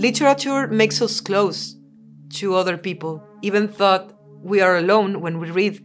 literature 0.00 0.66
makes 0.66 1.02
us 1.02 1.20
close 1.20 1.76
to 2.30 2.54
other 2.54 2.78
people, 2.78 3.22
even 3.42 3.68
thought 3.68 4.14
we 4.42 4.62
are 4.62 4.78
alone 4.78 5.20
when 5.20 5.38
we 5.38 5.50
read. 5.50 5.78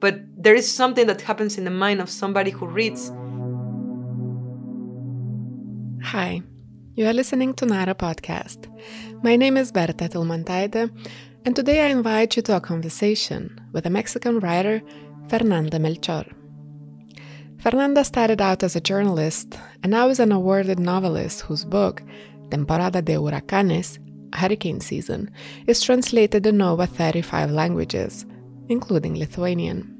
But 0.00 0.16
there 0.36 0.56
is 0.56 0.70
something 0.70 1.06
that 1.06 1.20
happens 1.20 1.56
in 1.56 1.64
the 1.64 1.70
mind 1.70 2.00
of 2.00 2.10
somebody 2.10 2.50
who 2.50 2.66
reads. 2.66 3.12
Hi, 6.02 6.42
you 6.96 7.06
are 7.06 7.12
listening 7.12 7.54
to 7.54 7.66
Nara 7.66 7.94
Podcast. 7.94 8.66
My 9.22 9.36
name 9.36 9.56
is 9.56 9.70
Berta 9.70 10.08
Tilmantaite, 10.08 10.90
and 11.44 11.54
today 11.54 11.86
I 11.86 11.90
invite 11.90 12.34
you 12.36 12.42
to 12.42 12.56
a 12.56 12.60
conversation 12.60 13.60
with 13.72 13.84
the 13.84 13.90
Mexican 13.90 14.40
writer, 14.40 14.82
Fernanda 15.28 15.78
Melchor. 15.78 16.26
Fernanda 17.60 18.04
started 18.04 18.40
out 18.40 18.62
as 18.62 18.74
a 18.74 18.80
journalist 18.80 19.58
and 19.82 19.90
now 19.90 20.08
is 20.08 20.18
an 20.18 20.32
awarded 20.32 20.80
novelist 20.80 21.42
whose 21.42 21.62
book, 21.62 22.02
Temporada 22.50 23.00
de 23.00 23.16
Huracanes, 23.16 23.98
Hurricane 24.34 24.80
Season, 24.80 25.30
is 25.66 25.82
translated 25.82 26.46
in 26.46 26.60
over 26.60 26.86
35 26.86 27.50
languages, 27.50 28.26
including 28.68 29.14
Lithuanian. 29.14 29.96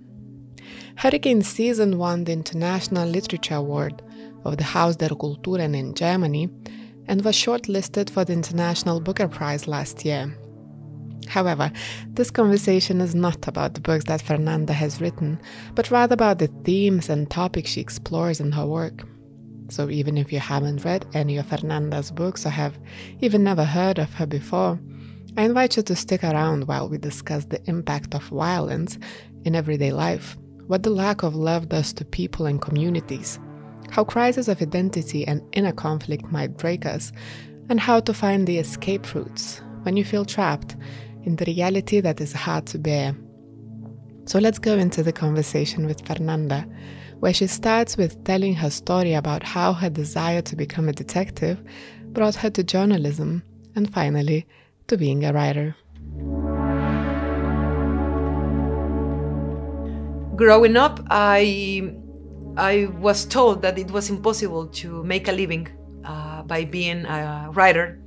Hurricane 0.97 1.43
Season 1.43 1.99
won 1.99 2.25
the 2.25 2.33
International 2.33 3.09
Literature 3.09 3.55
Award 3.55 4.03
of 4.45 4.57
the 4.57 4.65
Haus 4.65 4.97
der 4.97 5.09
Kulturen 5.09 5.75
in 5.75 5.95
Germany 5.95 6.49
and 7.07 7.25
was 7.25 7.35
shortlisted 7.35 8.11
for 8.11 8.25
the 8.25 8.33
International 8.33 9.01
Booker 9.01 9.29
Prize 9.29 9.67
last 9.67 10.05
year. 10.05 10.37
However, 11.29 11.71
this 12.09 12.31
conversation 12.31 13.01
is 13.01 13.15
not 13.15 13.47
about 13.47 13.75
the 13.75 13.81
books 13.81 14.05
that 14.07 14.23
Fernanda 14.23 14.73
has 14.73 15.01
written, 15.01 15.41
but 15.75 15.91
rather 15.91 16.15
about 16.15 16.39
the 16.39 16.48
themes 16.65 17.09
and 17.09 17.31
topics 17.31 17.71
she 17.71 17.81
explores 17.81 18.41
in 18.41 18.53
her 18.53 18.67
work. 18.67 19.07
So, 19.70 19.88
even 19.88 20.19
if 20.19 20.33
you 20.33 20.41
haven't 20.41 20.84
read 20.84 21.06
any 21.15 21.38
of 21.38 21.47
Fernanda's 21.47 22.11
books 22.11 22.45
or 22.45 22.51
have 22.51 22.78
even 23.20 23.45
never 23.45 23.65
heard 23.65 23.98
of 23.98 24.12
her 24.14 24.27
before, 24.27 24.78
I 25.36 25.45
invite 25.45 25.77
you 25.77 25.83
to 25.84 25.95
stick 25.95 26.25
around 26.25 26.67
while 26.67 26.89
we 26.89 26.98
discuss 26.98 27.45
the 27.45 27.62
impact 27.69 28.14
of 28.14 28.25
violence 28.25 28.98
in 29.45 29.55
everyday 29.55 29.92
life, 29.92 30.36
what 30.67 30.83
the 30.83 30.91
lack 30.91 31.22
of 31.22 31.36
love 31.36 31.69
does 31.69 31.92
to 31.95 32.05
people 32.05 32.47
and 32.47 32.61
communities, 32.61 33.39
how 33.91 34.03
crisis 34.03 34.48
of 34.48 34.61
identity 34.61 35.27
and 35.27 35.42
inner 35.53 35.73
conflict 35.73 36.25
might 36.33 36.56
break 36.56 36.84
us, 36.84 37.12
and 37.69 37.78
how 37.78 38.00
to 38.00 38.12
find 38.12 38.47
the 38.47 38.58
escape 38.58 39.14
routes 39.14 39.62
when 39.83 39.97
you 39.97 40.05
feel 40.05 40.25
trapped 40.25 40.77
in 41.23 41.36
the 41.36 41.45
reality 41.45 42.00
that 42.00 42.20
is 42.20 42.33
hard 42.33 42.67
to 42.67 42.78
bear. 42.78 43.14
So 44.27 44.39
let's 44.39 44.58
go 44.58 44.77
into 44.77 45.02
the 45.02 45.12
conversation 45.12 45.86
with 45.86 46.06
Fernanda, 46.06 46.67
where 47.21 47.33
she 47.33 47.47
starts 47.47 47.97
with 47.97 48.25
telling 48.25 48.55
her 48.55 48.71
story 48.71 49.15
about 49.15 49.43
how 49.43 49.73
her 49.73 49.91
desire 49.91 50.43
to 50.43 50.57
become 50.57 50.89
a 50.89 50.93
detective 50.93 51.63
brought 52.13 52.35
her 52.35 52.51
to 52.51 52.65
journalism 52.65 53.43
and 53.77 53.93
finally 53.93 54.47
to 54.89 54.97
being 54.97 55.25
a 55.25 55.33
writer. 55.33 55.77
Growing 60.35 60.77
up, 60.77 61.01
I 61.11 61.95
I 62.57 62.87
was 62.98 63.25
told 63.27 63.63
that 63.63 63.79
it 63.79 63.91
was 63.91 64.11
impossible 64.11 64.67
to 64.83 65.05
make 65.05 65.29
a 65.29 65.33
living 65.33 65.69
uh, 66.05 66.43
by 66.43 66.65
being 66.65 67.05
a 67.07 67.51
writer 67.53 68.01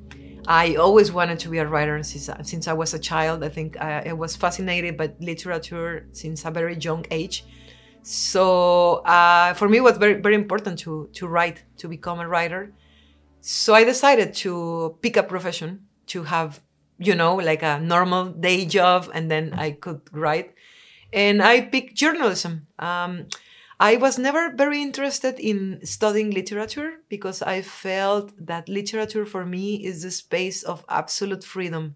I 0.47 0.75
always 0.75 1.11
wanted 1.11 1.39
to 1.39 1.49
be 1.49 1.59
a 1.59 1.67
writer 1.67 2.03
since, 2.03 2.29
since 2.43 2.67
I 2.67 2.73
was 2.73 2.93
a 2.93 2.99
child. 2.99 3.43
I 3.43 3.49
think 3.49 3.79
I, 3.79 4.09
I 4.09 4.13
was 4.13 4.35
fascinated 4.35 4.97
by 4.97 5.13
literature 5.19 6.07
since 6.11 6.43
a 6.43 6.51
very 6.51 6.75
young 6.75 7.05
age. 7.11 7.45
So 8.03 8.95
uh, 9.05 9.53
for 9.53 9.69
me, 9.69 9.77
it 9.77 9.83
was 9.83 9.97
very 9.97 10.21
very 10.21 10.35
important 10.35 10.79
to 10.79 11.09
to 11.13 11.27
write, 11.27 11.63
to 11.77 11.87
become 11.87 12.19
a 12.19 12.27
writer. 12.27 12.73
So 13.41 13.73
I 13.73 13.83
decided 13.83 14.33
to 14.35 14.97
pick 15.01 15.17
a 15.17 15.23
profession 15.23 15.87
to 16.07 16.23
have, 16.23 16.61
you 16.97 17.15
know, 17.15 17.35
like 17.35 17.63
a 17.63 17.79
normal 17.79 18.29
day 18.29 18.65
job, 18.65 19.09
and 19.13 19.31
then 19.31 19.53
I 19.53 19.71
could 19.71 20.01
write. 20.11 20.53
And 21.13 21.41
I 21.41 21.61
picked 21.61 21.95
journalism. 21.95 22.67
Um, 22.79 23.27
I 23.79 23.97
was 23.97 24.17
never 24.17 24.53
very 24.55 24.81
interested 24.81 25.39
in 25.39 25.79
studying 25.85 26.31
literature 26.31 27.01
because 27.09 27.41
I 27.41 27.61
felt 27.61 28.31
that 28.45 28.69
literature 28.69 29.25
for 29.25 29.45
me 29.45 29.85
is 29.85 30.03
a 30.03 30.11
space 30.11 30.63
of 30.63 30.85
absolute 30.89 31.43
freedom. 31.43 31.95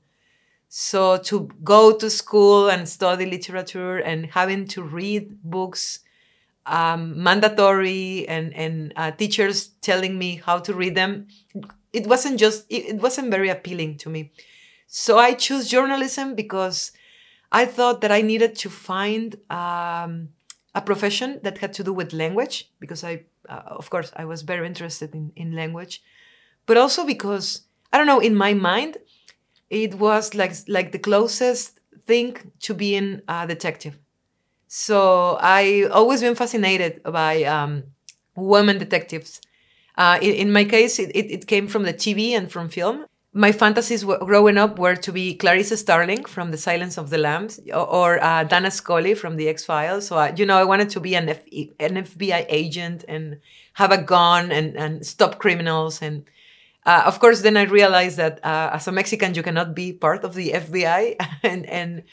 So 0.70 1.18
to 1.18 1.50
go 1.64 1.98
to 1.98 2.10
school 2.10 2.70
and 2.70 2.88
study 2.88 3.26
literature 3.26 3.98
and 3.98 4.28
having 4.28 4.68
to 4.70 4.84
read 4.84 5.42
books 5.44 6.00
um, 6.66 7.24
mandatory 7.24 8.28
and 8.28 8.54
and 8.54 8.94
uh, 8.98 9.12
teachers 9.12 9.70
telling 9.82 10.18
me 10.18 10.42
how 10.46 10.60
to 10.60 10.74
read 10.74 10.96
them, 10.96 11.28
it 11.94 12.06
wasn't 12.08 12.40
just 12.40 12.66
it, 12.70 12.96
it 12.96 13.02
wasn't 13.02 13.32
very 13.32 13.50
appealing 13.50 13.98
to 14.00 14.10
me. 14.10 14.32
So 14.88 15.18
I 15.18 15.34
chose 15.34 15.70
journalism 15.70 16.36
because 16.36 16.92
I 17.52 17.66
thought 17.66 18.02
that 18.02 18.12
I 18.12 18.22
needed 18.22 18.56
to 18.58 18.70
find. 18.70 19.36
Um, 19.50 20.30
a 20.78 20.82
profession 20.82 21.40
that 21.42 21.58
had 21.58 21.74
to 21.74 21.84
do 21.84 21.92
with 21.92 22.14
language 22.14 22.70
because 22.80 23.04
I, 23.04 23.24
uh, 23.50 23.64
of 23.66 23.90
course, 23.90 24.12
I 24.16 24.26
was 24.26 24.44
very 24.44 24.68
interested 24.68 25.16
in, 25.16 25.32
in 25.36 25.56
language, 25.56 26.04
but 26.68 26.78
also 26.78 27.04
because 27.04 27.64
I 27.92 27.98
don't 27.98 28.06
know, 28.06 28.20
in 28.20 28.36
my 28.36 28.54
mind, 28.54 28.98
it 29.70 29.96
was 29.96 30.34
like 30.34 30.54
like 30.68 30.92
the 30.92 31.00
closest 31.00 31.80
thing 32.06 32.38
to 32.60 32.74
being 32.74 33.22
a 33.28 33.48
detective. 33.48 33.98
So 34.68 35.38
I 35.42 35.88
always 35.92 36.22
been 36.22 36.36
fascinated 36.36 37.02
by 37.04 37.44
um, 37.44 37.84
women 38.36 38.78
detectives. 38.78 39.42
Uh, 39.98 40.20
in, 40.22 40.34
in, 40.34 40.52
my 40.52 40.64
case, 40.64 41.00
it, 41.00 41.10
it, 41.16 41.32
it 41.32 41.48
came 41.48 41.68
from 41.68 41.84
the 41.84 41.94
TV 41.94 42.32
and 42.32 42.52
from 42.52 42.70
film 42.70 43.06
my 43.38 43.52
fantasies 43.52 44.04
growing 44.04 44.58
up 44.58 44.80
were 44.80 44.96
to 44.96 45.12
be 45.12 45.36
Clarice 45.36 45.80
Starling 45.80 46.26
from 46.26 46.50
The 46.50 46.58
Silence 46.58 46.98
of 46.98 47.12
the 47.12 47.20
Lambs 47.20 47.60
or, 47.72 48.24
uh, 48.24 48.44
Dana 48.44 48.72
Scully 48.72 49.14
from 49.14 49.36
The 49.36 49.48
X 49.48 49.64
Files. 49.64 50.08
So, 50.08 50.18
I, 50.18 50.34
you 50.36 50.44
know, 50.44 50.58
I 50.58 50.64
wanted 50.64 50.90
to 50.92 51.00
be 51.00 51.14
an, 51.14 51.30
F- 51.30 51.46
an 51.80 51.98
FBI 51.98 52.48
agent 52.50 53.06
and 53.08 53.40
have 53.74 53.92
a 53.92 54.02
gun 54.02 54.52
and, 54.52 54.76
and 54.76 55.06
stop 55.06 55.38
criminals. 55.38 56.02
And 56.02 56.26
uh, 56.88 57.04
of 57.06 57.20
course, 57.20 57.42
then 57.42 57.58
I 57.58 57.64
realized 57.64 58.16
that 58.16 58.40
uh, 58.46 58.72
as 58.74 58.88
a 58.88 58.94
Mexican, 58.94 59.36
you 59.36 59.44
cannot 59.44 59.76
be 59.76 59.92
part 59.92 60.24
of 60.24 60.34
the 60.36 60.52
FBI. 60.52 61.18
and, 61.44 61.66
and 61.66 62.04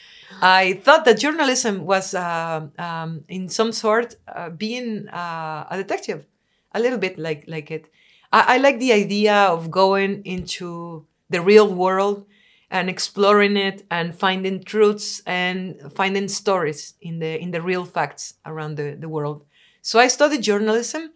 I 0.42 0.74
thought 0.82 1.04
that 1.04 1.20
journalism 1.20 1.86
was, 1.86 2.12
uh, 2.12 2.66
um, 2.76 3.22
in 3.28 3.48
some 3.48 3.70
sort, 3.70 4.16
uh, 4.26 4.50
being 4.50 5.08
uh, 5.08 5.68
a 5.70 5.76
detective, 5.76 6.26
a 6.72 6.80
little 6.80 6.98
bit 6.98 7.18
like, 7.18 7.44
like 7.46 7.70
it. 7.70 7.88
I, 8.32 8.56
I 8.56 8.58
like 8.58 8.80
the 8.80 8.92
idea 8.92 9.34
of 9.34 9.70
going 9.70 10.22
into 10.24 11.06
the 11.30 11.40
real 11.40 11.72
world 11.72 12.26
and 12.68 12.90
exploring 12.90 13.56
it 13.56 13.86
and 13.92 14.12
finding 14.12 14.64
truths 14.64 15.22
and 15.24 15.80
finding 15.94 16.26
stories 16.26 16.94
in 17.00 17.20
the 17.20 17.40
in 17.40 17.52
the 17.52 17.62
real 17.62 17.84
facts 17.84 18.34
around 18.44 18.74
the, 18.76 18.96
the 18.98 19.08
world. 19.08 19.44
So 19.82 20.00
I 20.00 20.08
studied 20.08 20.42
journalism 20.42 21.12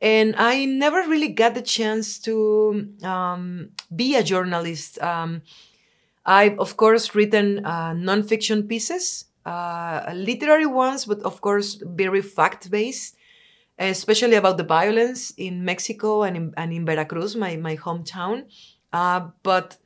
and 0.00 0.34
I 0.36 0.64
never 0.64 1.02
really 1.08 1.28
got 1.28 1.54
the 1.54 1.62
chance 1.62 2.18
to 2.20 2.88
um, 3.02 3.70
be 3.94 4.16
a 4.16 4.22
journalist. 4.22 5.00
Um, 5.02 5.42
I've 6.24 6.58
of 6.58 6.76
course 6.76 7.14
written 7.14 7.64
uh, 7.64 7.92
nonfiction 7.94 8.68
pieces, 8.68 9.24
uh, 9.46 10.12
literary 10.14 10.66
ones, 10.66 11.04
but 11.04 11.20
of 11.22 11.40
course 11.40 11.82
very 11.82 12.22
fact 12.22 12.70
based, 12.70 13.16
especially 13.78 14.34
about 14.34 14.56
the 14.56 14.64
violence 14.64 15.32
in 15.36 15.64
Mexico 15.64 16.22
and 16.22 16.36
in, 16.36 16.54
and 16.56 16.72
in 16.72 16.84
Veracruz, 16.84 17.34
my, 17.34 17.56
my 17.56 17.76
hometown 17.76 18.44
uh, 18.92 19.28
but 19.42 19.76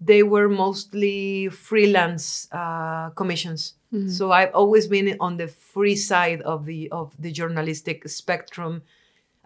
they 0.00 0.22
were 0.22 0.48
mostly 0.48 1.48
freelance 1.48 2.48
uh, 2.52 3.10
commissions. 3.10 3.74
Mm-hmm. 3.92 4.08
So 4.08 4.32
I've 4.32 4.54
always 4.54 4.86
been 4.86 5.16
on 5.20 5.36
the 5.36 5.48
free 5.48 5.96
side 5.96 6.42
of 6.42 6.66
the 6.66 6.90
of 6.90 7.14
the 7.18 7.32
journalistic 7.32 8.08
spectrum. 8.08 8.82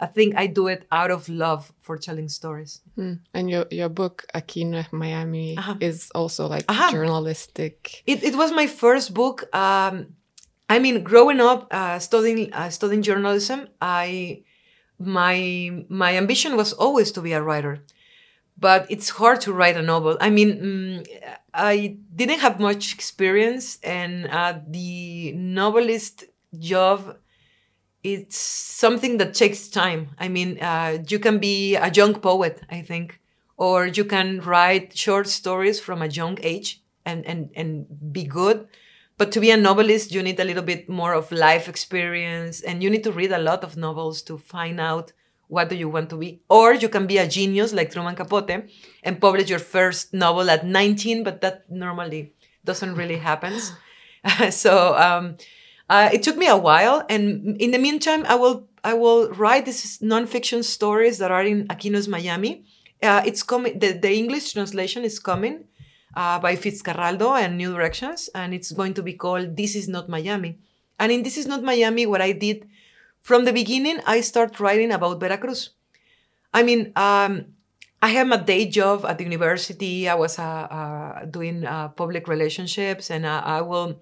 I 0.00 0.06
think 0.06 0.36
I 0.36 0.47
do 0.47 0.69
it 0.69 0.86
out 0.92 1.10
of 1.10 1.28
love 1.28 1.72
for 1.81 1.97
telling 1.97 2.28
stories. 2.28 2.80
Mm. 2.97 3.21
And 3.34 3.50
your 3.50 3.66
your 3.71 3.89
book 3.89 4.24
Aquino 4.34 4.84
Miami 4.92 5.56
uh-huh. 5.56 5.77
is 5.80 6.10
also 6.15 6.47
like 6.47 6.65
uh-huh. 6.68 6.92
journalistic. 6.92 8.03
It 8.06 8.22
it 8.22 8.36
was 8.36 8.53
my 8.53 8.66
first 8.66 9.15
book. 9.15 9.45
Um, 9.54 10.15
I 10.68 10.78
mean, 10.78 11.03
growing 11.03 11.41
up 11.41 11.68
uh, 11.71 11.98
studying 11.98 12.53
uh, 12.53 12.71
studying 12.71 13.03
journalism, 13.03 13.68
I 13.80 14.45
my 14.98 15.84
my 15.89 16.16
ambition 16.16 16.56
was 16.56 16.72
always 16.72 17.12
to 17.12 17.21
be 17.21 17.33
a 17.33 17.42
writer 17.42 17.83
but 18.59 18.86
it's 18.91 19.09
hard 19.10 19.41
to 19.42 19.53
write 19.53 19.77
a 19.77 19.83
novel. 19.83 20.16
I 20.21 20.30
mean, 20.30 20.59
mm, 20.60 21.06
I 21.54 21.97
didn't 22.15 22.41
have 22.41 22.59
much 22.59 22.92
experience, 22.92 23.78
and 23.83 24.27
uh, 24.27 24.59
the 24.66 25.33
novelist 25.33 26.24
job 26.59 27.16
it's 28.15 28.37
something 28.37 29.19
that 29.19 29.34
takes 29.34 29.69
time. 29.69 30.10
I 30.19 30.28
mean, 30.28 30.59
uh, 30.60 30.99
you 31.09 31.19
can 31.19 31.39
be 31.39 31.77
a 31.77 31.91
young 31.91 32.15
poet, 32.15 32.60
I 32.71 32.83
think, 32.83 33.21
or 33.57 33.87
you 33.87 34.05
can 34.05 34.41
write 34.41 34.97
short 34.97 35.28
stories 35.28 35.81
from 35.81 36.03
a 36.03 36.07
young 36.07 36.39
age 36.43 36.83
and 37.05 37.25
and 37.27 37.51
and 37.55 37.87
be 38.13 38.25
good. 38.25 38.69
But 39.16 39.33
to 39.33 39.41
be 39.41 39.51
a 39.51 39.57
novelist, 39.57 40.13
you 40.13 40.22
need 40.22 40.39
a 40.39 40.45
little 40.45 40.63
bit 40.63 40.89
more 40.89 41.13
of 41.15 41.33
life 41.33 41.69
experience, 41.69 42.60
and 42.60 42.83
you 42.83 42.91
need 42.91 43.05
to 43.05 43.13
read 43.13 43.33
a 43.33 43.39
lot 43.39 43.65
of 43.65 43.77
novels 43.77 44.22
to 44.22 44.39
find 44.39 44.78
out 44.81 45.13
what 45.49 45.69
do 45.71 45.75
you 45.75 45.89
want 45.89 46.10
to 46.10 46.16
be? 46.16 46.41
Or 46.49 46.75
you 46.75 46.89
can 46.89 47.07
be 47.07 47.19
a 47.19 47.27
genius 47.27 47.72
like 47.72 47.91
Truman 47.91 48.15
Capote 48.15 48.69
and 49.03 49.21
publish 49.21 49.49
your 49.49 49.59
first 49.59 50.13
novel 50.15 50.51
at 50.51 50.65
19, 50.65 51.25
but 51.25 51.41
that 51.41 51.65
normally 51.71 52.34
doesn't 52.65 52.95
really 52.95 53.16
happen. 53.16 53.59
so 54.51 54.97
um, 54.97 55.37
uh, 55.88 56.10
it 56.12 56.22
took 56.22 56.36
me 56.36 56.46
a 56.46 56.56
while, 56.56 57.04
and 57.08 57.56
in 57.60 57.70
the 57.70 57.78
meantime, 57.78 58.24
I 58.26 58.34
will 58.34 58.68
I 58.84 58.94
will 58.94 59.30
write 59.30 59.66
these 59.66 59.98
nonfiction 59.98 60.62
stories 60.64 61.18
that 61.18 61.30
are 61.30 61.42
in 61.42 61.66
Aquí 61.68 61.90
no 61.90 61.98
es 61.98 62.08
Miami. 62.08 62.64
Uh, 63.02 63.22
it's 63.24 63.42
coming. 63.42 63.78
The, 63.78 63.92
the 63.92 64.12
English 64.12 64.52
translation 64.52 65.04
is 65.04 65.18
coming 65.18 65.64
uh, 66.14 66.38
by 66.38 66.56
Fitzcarraldo 66.56 67.38
and 67.40 67.56
New 67.56 67.72
Directions, 67.72 68.28
and 68.34 68.52
it's 68.52 68.72
going 68.72 68.94
to 68.94 69.02
be 69.02 69.14
called 69.14 69.56
"This 69.56 69.74
Is 69.74 69.88
Not 69.88 70.08
Miami." 70.08 70.58
And 70.98 71.12
in 71.12 71.22
"This 71.22 71.38
Is 71.38 71.46
Not 71.46 71.62
Miami," 71.62 72.06
what 72.06 72.20
I 72.20 72.32
did 72.32 72.68
from 73.20 73.44
the 73.44 73.52
beginning, 73.52 74.00
I 74.06 74.20
start 74.20 74.58
writing 74.60 74.92
about 74.92 75.20
Veracruz. 75.20 75.70
I 76.52 76.62
mean, 76.62 76.92
um, 76.96 77.46
I 78.00 78.08
have 78.08 78.30
a 78.30 78.38
day 78.38 78.66
job 78.66 79.04
at 79.04 79.18
the 79.18 79.24
university. 79.24 80.08
I 80.08 80.14
was 80.14 80.38
uh, 80.38 80.42
uh, 80.42 81.24
doing 81.26 81.66
uh, 81.66 81.88
public 81.88 82.28
relationships, 82.28 83.10
and 83.10 83.26
I, 83.26 83.40
I 83.40 83.60
will, 83.60 84.00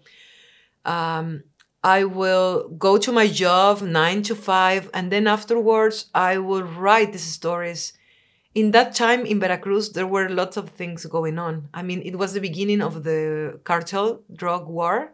um, 0.84 1.42
I 1.86 2.02
will 2.02 2.68
go 2.70 2.98
to 2.98 3.12
my 3.12 3.28
job 3.28 3.80
nine 3.80 4.22
to 4.24 4.34
five, 4.34 4.90
and 4.92 5.12
then 5.12 5.28
afterwards 5.28 6.06
I 6.12 6.38
will 6.38 6.64
write 6.64 7.12
these 7.12 7.22
stories. 7.40 7.92
In 8.56 8.72
that 8.72 8.92
time 8.96 9.24
in 9.24 9.38
Veracruz, 9.38 9.92
there 9.92 10.06
were 10.06 10.28
lots 10.28 10.56
of 10.56 10.70
things 10.70 11.06
going 11.06 11.38
on. 11.38 11.68
I 11.72 11.82
mean, 11.82 12.02
it 12.04 12.16
was 12.18 12.32
the 12.32 12.40
beginning 12.40 12.82
of 12.82 13.04
the 13.04 13.60
cartel 13.62 14.22
drug 14.34 14.66
war, 14.66 15.12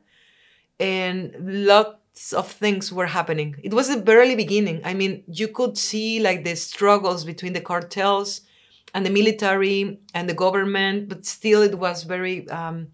and 0.80 1.34
lots 1.38 2.32
of 2.32 2.50
things 2.50 2.90
were 2.90 3.08
happening. 3.19 3.56
It 3.62 3.74
was 3.74 3.88
the 3.88 4.00
very 4.00 4.34
beginning. 4.34 4.80
I 4.82 4.94
mean, 4.94 5.24
you 5.26 5.48
could 5.48 5.76
see 5.76 6.20
like 6.20 6.42
the 6.42 6.56
struggles 6.56 7.26
between 7.26 7.52
the 7.52 7.60
cartels 7.60 8.40
and 8.94 9.04
the 9.04 9.10
military 9.10 10.00
and 10.14 10.26
the 10.26 10.40
government, 10.44 11.10
but 11.10 11.26
still 11.26 11.60
it 11.60 11.78
was 11.78 12.04
very 12.04 12.48
um, 12.48 12.92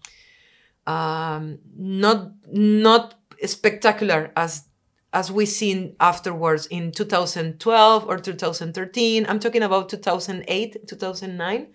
um, 0.85 1.59
not 1.77 2.33
not 2.51 3.18
spectacular 3.47 4.33
as 4.37 4.65
as 5.13 5.33
we 5.33 5.47
seen 5.47 5.97
afterwards 6.01 6.67
in 6.67 6.93
2012 6.93 8.05
or 8.07 8.19
2013. 8.19 9.25
I'm 9.27 9.39
talking 9.39 9.63
about 9.63 9.89
2008, 9.89 10.87
2009. 10.87 11.69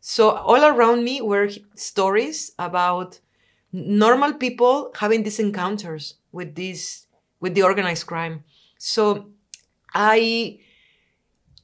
So 0.00 0.30
all 0.32 0.62
around 0.62 1.02
me 1.02 1.22
were 1.22 1.48
stories 1.74 2.52
about 2.58 3.20
normal 3.72 4.34
people 4.34 4.92
having 4.96 5.22
these 5.22 5.38
encounters 5.38 6.14
with 6.30 6.54
this 6.54 7.06
with 7.40 7.54
the 7.54 7.62
organized 7.62 8.06
crime. 8.06 8.44
So 8.78 9.30
I 9.94 10.58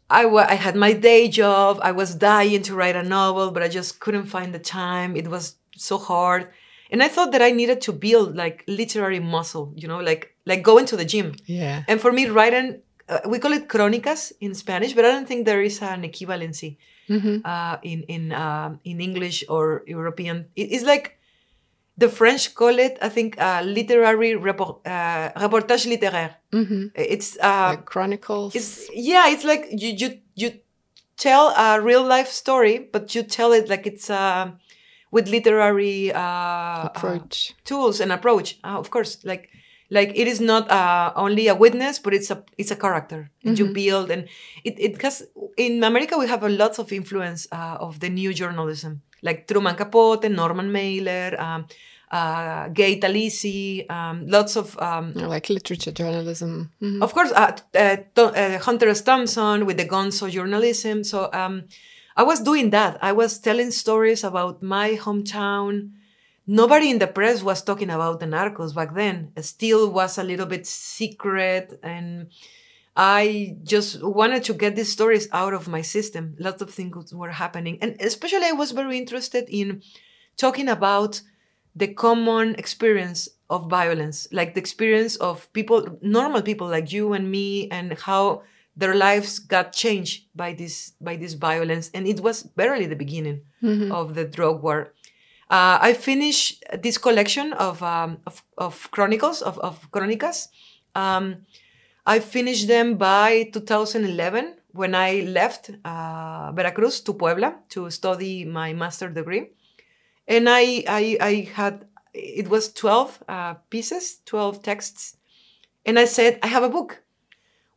I, 0.08 0.26
I 0.26 0.54
had 0.54 0.74
my 0.74 0.92
day 0.92 1.28
job. 1.28 1.78
I 1.82 1.92
was 1.92 2.14
dying 2.14 2.62
to 2.62 2.74
write 2.74 2.96
a 2.96 3.02
novel, 3.02 3.52
but 3.52 3.62
I 3.62 3.68
just 3.68 4.00
couldn't 4.00 4.26
find 4.26 4.52
the 4.52 4.58
time. 4.58 5.14
It 5.16 5.28
was 5.28 5.56
so 5.76 5.98
hard. 5.98 6.48
And 6.92 7.02
I 7.02 7.08
thought 7.08 7.30
that 7.32 7.42
I 7.42 7.50
needed 7.52 7.80
to 7.82 7.92
build 7.92 8.36
like 8.36 8.64
literary 8.66 9.20
muscle, 9.20 9.72
you 9.76 9.88
know, 9.88 10.00
like 10.00 10.34
like 10.46 10.62
going 10.62 10.86
to 10.86 10.96
the 10.96 11.04
gym. 11.04 11.34
Yeah. 11.46 11.84
And 11.88 12.00
for 12.00 12.12
me, 12.12 12.26
writing, 12.28 12.80
uh, 13.08 13.20
we 13.26 13.38
call 13.38 13.52
it 13.52 13.68
crónicas 13.68 14.32
in 14.40 14.54
Spanish, 14.54 14.92
but 14.94 15.04
I 15.04 15.10
don't 15.12 15.26
think 15.28 15.46
there 15.46 15.62
is 15.62 15.80
an 15.82 16.02
equivalency 16.02 16.76
Mm-hmm. 17.10 17.38
uh, 17.44 17.76
in 17.82 18.04
in 18.06 18.32
um, 18.32 18.78
in 18.84 19.00
English 19.00 19.42
or 19.48 19.82
European. 19.86 20.46
It- 20.54 20.70
it's 20.72 20.84
like 20.84 21.18
the 21.98 22.08
French 22.08 22.54
call 22.54 22.78
it, 22.78 22.96
I 23.02 23.08
think, 23.10 23.34
uh, 23.38 23.62
literary 23.64 24.36
report, 24.36 24.86
uh, 24.86 25.30
reportage 25.36 25.86
littéraire. 25.90 26.36
Mm-hmm. 26.52 26.86
It's 26.94 27.36
uh, 27.42 27.74
like 27.74 27.84
chronicles. 27.84 28.54
it's 28.54 28.88
yeah, 28.94 29.28
it's 29.28 29.44
like 29.44 29.66
you 29.72 29.90
you 29.90 30.08
you 30.36 30.50
tell 31.16 31.50
a 31.56 31.80
real 31.82 32.04
life 32.06 32.28
story, 32.28 32.78
but 32.92 33.12
you 33.14 33.22
tell 33.24 33.52
it 33.52 33.68
like 33.68 33.86
it's 33.90 34.08
uh, 34.08 34.52
with 35.10 35.28
literary 35.28 36.12
uh, 36.12 36.20
uh, 36.20 36.88
approach. 36.94 37.54
tools 37.64 38.00
and 38.00 38.12
approach. 38.12 38.58
Uh, 38.64 38.78
of 38.78 38.90
course, 38.90 39.18
like 39.24 39.48
like 39.90 40.12
it 40.14 40.28
is 40.28 40.40
not 40.40 40.70
uh, 40.70 41.12
only 41.16 41.48
a 41.48 41.54
witness, 41.54 41.98
but 41.98 42.14
it's 42.14 42.30
a 42.30 42.42
it's 42.58 42.70
a 42.70 42.76
character 42.76 43.30
and 43.44 43.58
you 43.58 43.66
build 43.72 44.10
and 44.10 44.28
it 44.64 44.78
it 44.78 45.02
has 45.02 45.26
in 45.56 45.82
America 45.84 46.16
we 46.18 46.28
have 46.28 46.42
a 46.44 46.48
lot 46.48 46.78
of 46.78 46.92
influence 46.92 47.48
uh, 47.52 47.76
of 47.80 47.98
the 48.00 48.08
new 48.08 48.32
journalism 48.32 49.02
like 49.22 49.46
Truman 49.46 49.74
Capote, 49.76 50.30
Norman 50.30 50.70
Mailer. 50.72 51.36
Um, 51.38 51.66
uh, 52.12 52.66
Gay 52.68 52.98
Talese, 52.98 53.88
um, 53.88 54.26
lots 54.26 54.56
of 54.56 54.76
um, 54.82 55.12
like 55.12 55.48
literature 55.48 55.92
journalism. 55.92 56.70
Mhm. 56.82 57.02
of 57.02 57.12
course, 57.14 57.30
uh, 57.30 57.52
uh, 57.76 57.96
uh, 58.20 58.58
Hunter 58.58 58.88
S. 58.88 59.02
Thompson 59.02 59.64
with 59.64 59.76
the 59.76 59.84
Gonzo 59.84 60.28
journalism. 60.28 61.04
So 61.04 61.30
um, 61.32 61.64
I 62.20 62.22
was 62.22 62.40
doing 62.40 62.68
that. 62.68 62.98
I 63.00 63.12
was 63.12 63.38
telling 63.38 63.70
stories 63.70 64.24
about 64.24 64.62
my 64.62 64.90
hometown. 64.90 65.92
Nobody 66.46 66.90
in 66.90 66.98
the 66.98 67.06
press 67.06 67.42
was 67.42 67.62
talking 67.62 67.88
about 67.88 68.20
the 68.20 68.26
narcos 68.26 68.74
back 68.74 68.94
then. 68.94 69.32
It 69.38 69.44
still 69.44 69.90
was 69.90 70.18
a 70.18 70.22
little 70.22 70.44
bit 70.44 70.66
secret. 70.66 71.80
And 71.82 72.28
I 72.94 73.56
just 73.62 74.04
wanted 74.04 74.44
to 74.44 74.52
get 74.52 74.76
these 74.76 74.92
stories 74.92 75.28
out 75.32 75.54
of 75.54 75.66
my 75.66 75.80
system. 75.80 76.36
Lots 76.38 76.60
of 76.60 76.68
things 76.68 77.14
were 77.14 77.30
happening. 77.30 77.78
And 77.80 77.96
especially, 78.00 78.44
I 78.44 78.52
was 78.52 78.72
very 78.72 78.98
interested 78.98 79.46
in 79.48 79.80
talking 80.36 80.68
about 80.68 81.22
the 81.74 81.88
common 81.88 82.54
experience 82.56 83.30
of 83.48 83.70
violence, 83.70 84.28
like 84.30 84.52
the 84.52 84.60
experience 84.60 85.16
of 85.16 85.50
people, 85.54 85.98
normal 86.02 86.42
people 86.42 86.68
like 86.68 86.92
you 86.92 87.14
and 87.14 87.30
me, 87.30 87.70
and 87.70 87.98
how 87.98 88.42
their 88.80 88.94
lives 88.94 89.38
got 89.38 89.72
changed 89.72 90.16
by 90.34 90.50
this 90.60 90.92
by 91.00 91.14
this 91.16 91.34
violence. 91.34 91.90
And 91.94 92.06
it 92.06 92.20
was 92.20 92.42
barely 92.42 92.86
the 92.86 92.96
beginning 93.04 93.38
of 93.92 94.14
the 94.14 94.24
drug 94.24 94.62
war. 94.62 94.92
Uh, 95.50 95.78
I 95.88 95.92
finished 95.94 96.64
this 96.82 96.96
collection 96.98 97.52
of 97.54 97.82
um, 97.82 98.18
of, 98.26 98.42
of 98.56 98.90
chronicles 98.90 99.42
of 99.42 99.58
of 99.58 99.90
crónicas. 99.90 100.48
Um, 100.94 101.24
I 102.06 102.18
finished 102.18 102.66
them 102.66 102.96
by 102.96 103.50
2011 103.52 104.56
when 104.72 104.94
I 104.94 105.10
left 105.38 105.70
uh, 105.84 106.50
Veracruz 106.52 107.00
to 107.02 107.12
Puebla 107.12 107.50
to 107.70 107.90
study 107.90 108.44
my 108.44 108.72
master 108.72 109.08
degree 109.08 109.50
and 110.30 110.48
I, 110.48 110.84
I, 110.88 111.16
I 111.20 111.32
had 111.54 111.84
it 112.14 112.48
was 112.48 112.72
12 112.72 113.22
uh, 113.28 113.54
pieces 113.68 114.20
12 114.24 114.62
texts 114.62 115.16
and 115.84 115.98
i 115.98 116.04
said 116.04 116.38
i 116.42 116.46
have 116.46 116.62
a 116.62 116.68
book 116.68 117.02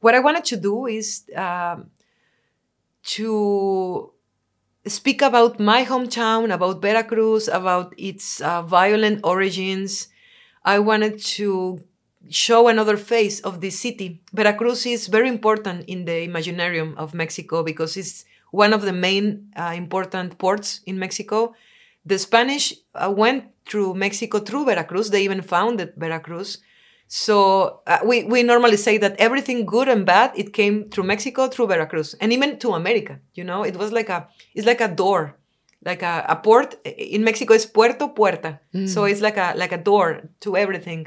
what 0.04 0.14
i 0.16 0.20
wanted 0.20 0.46
to 0.46 0.58
do 0.58 0.86
is 0.86 1.24
um, 1.36 1.90
to 3.04 4.12
speak 4.86 5.22
about 5.22 5.60
my 5.60 5.86
hometown 5.86 6.54
about 6.54 6.82
veracruz 6.82 7.48
about 7.48 7.94
its 7.98 8.42
uh, 8.42 8.62
violent 8.62 9.20
origins 9.24 10.10
i 10.66 10.77
wanted 10.77 11.16
to 11.20 11.80
show 12.30 12.68
another 12.68 12.98
face 12.98 13.39
of 13.42 13.62
this 13.62 13.80
city 13.80 14.22
veracruz 14.34 14.86
is 14.86 15.08
very 15.08 15.30
important 15.30 15.84
in 15.88 16.06
the 16.06 16.27
imaginarium 16.27 16.96
of 16.98 17.13
mexico 17.13 17.63
because 17.63 17.98
it's 17.98 18.25
one 18.51 18.74
of 18.74 18.82
the 18.84 18.94
main 18.94 19.25
uh, 19.56 19.74
important 19.75 20.38
ports 20.38 20.82
in 20.86 21.00
mexico 21.00 21.54
the 22.06 22.20
Spanish 22.20 22.74
uh, 22.96 23.12
went 23.16 23.46
through 23.66 23.94
Mexico 23.94 24.39
through 24.39 24.66
Veracruz. 24.66 25.10
They 25.10 25.24
even 25.24 25.42
founded 25.42 25.94
Veracruz. 25.96 26.60
So 27.15 27.82
uh, 27.86 28.00
we, 28.03 28.24
we 28.24 28.41
normally 28.41 28.75
say 28.75 28.98
that 28.98 29.15
everything 29.20 29.67
good 29.67 29.88
and 29.88 30.03
bad 30.03 30.32
it 30.36 30.51
came 30.51 30.89
through 30.89 31.03
Mexico 31.03 31.48
through 31.48 31.67
Veracruz 31.67 32.15
and 32.15 32.34
even 32.34 32.58
to 32.58 32.74
America. 32.74 33.20
You 33.36 33.43
know, 33.43 33.62
it 33.62 33.77
was 33.77 33.91
like 33.91 34.10
a 34.10 34.27
it's 34.55 34.65
like 34.65 34.82
a 34.82 34.88
door, 34.88 35.38
like 35.86 36.01
a, 36.01 36.25
a 36.27 36.36
port 36.38 36.74
in 36.84 37.24
Mexico 37.24 37.53
is 37.53 37.67
puerto 37.67 38.08
puerta. 38.08 38.60
So 38.88 39.03
it's 39.03 39.22
like 39.22 39.38
a 39.38 39.53
like 39.55 39.72
a 39.72 39.77
door 39.77 40.27
to 40.39 40.58
everything, 40.58 41.05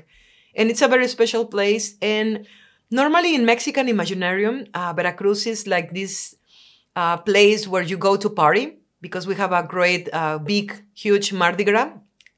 and 0.54 0.70
it's 0.70 0.80
a 0.80 0.86
very 0.86 1.08
special 1.08 1.44
place. 1.44 1.96
And 2.00 2.46
normally 2.88 3.34
in 3.34 3.44
Mexican 3.44 3.88
Imaginarium, 3.88 4.68
uh, 4.74 4.92
Veracruz 4.92 5.44
is 5.48 5.66
like 5.66 5.92
this 5.92 6.36
uh, 6.94 7.16
place 7.16 7.66
where 7.66 7.82
you 7.82 7.98
go 7.98 8.14
to 8.16 8.30
party 8.30 8.78
because 9.00 9.26
we 9.26 9.34
have 9.34 9.50
a 9.50 9.64
great, 9.64 10.08
uh, 10.12 10.38
big, 10.38 10.84
huge 10.94 11.32
Mardi 11.32 11.64
Gras, 11.64 11.90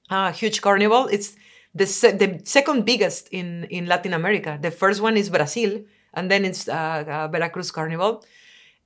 uh, 0.08 0.32
huge 0.32 0.62
carnival. 0.62 1.06
It's 1.08 1.37
the, 1.75 1.87
se- 1.87 2.16
the 2.16 2.40
second 2.44 2.84
biggest 2.84 3.28
in, 3.28 3.64
in 3.64 3.87
Latin 3.87 4.12
America. 4.14 4.58
The 4.60 4.70
first 4.70 5.00
one 5.00 5.16
is 5.16 5.30
Brazil, 5.30 5.82
and 6.14 6.30
then 6.30 6.44
it's 6.44 6.68
uh, 6.68 7.04
uh, 7.06 7.28
Veracruz 7.28 7.70
Carnival. 7.70 8.25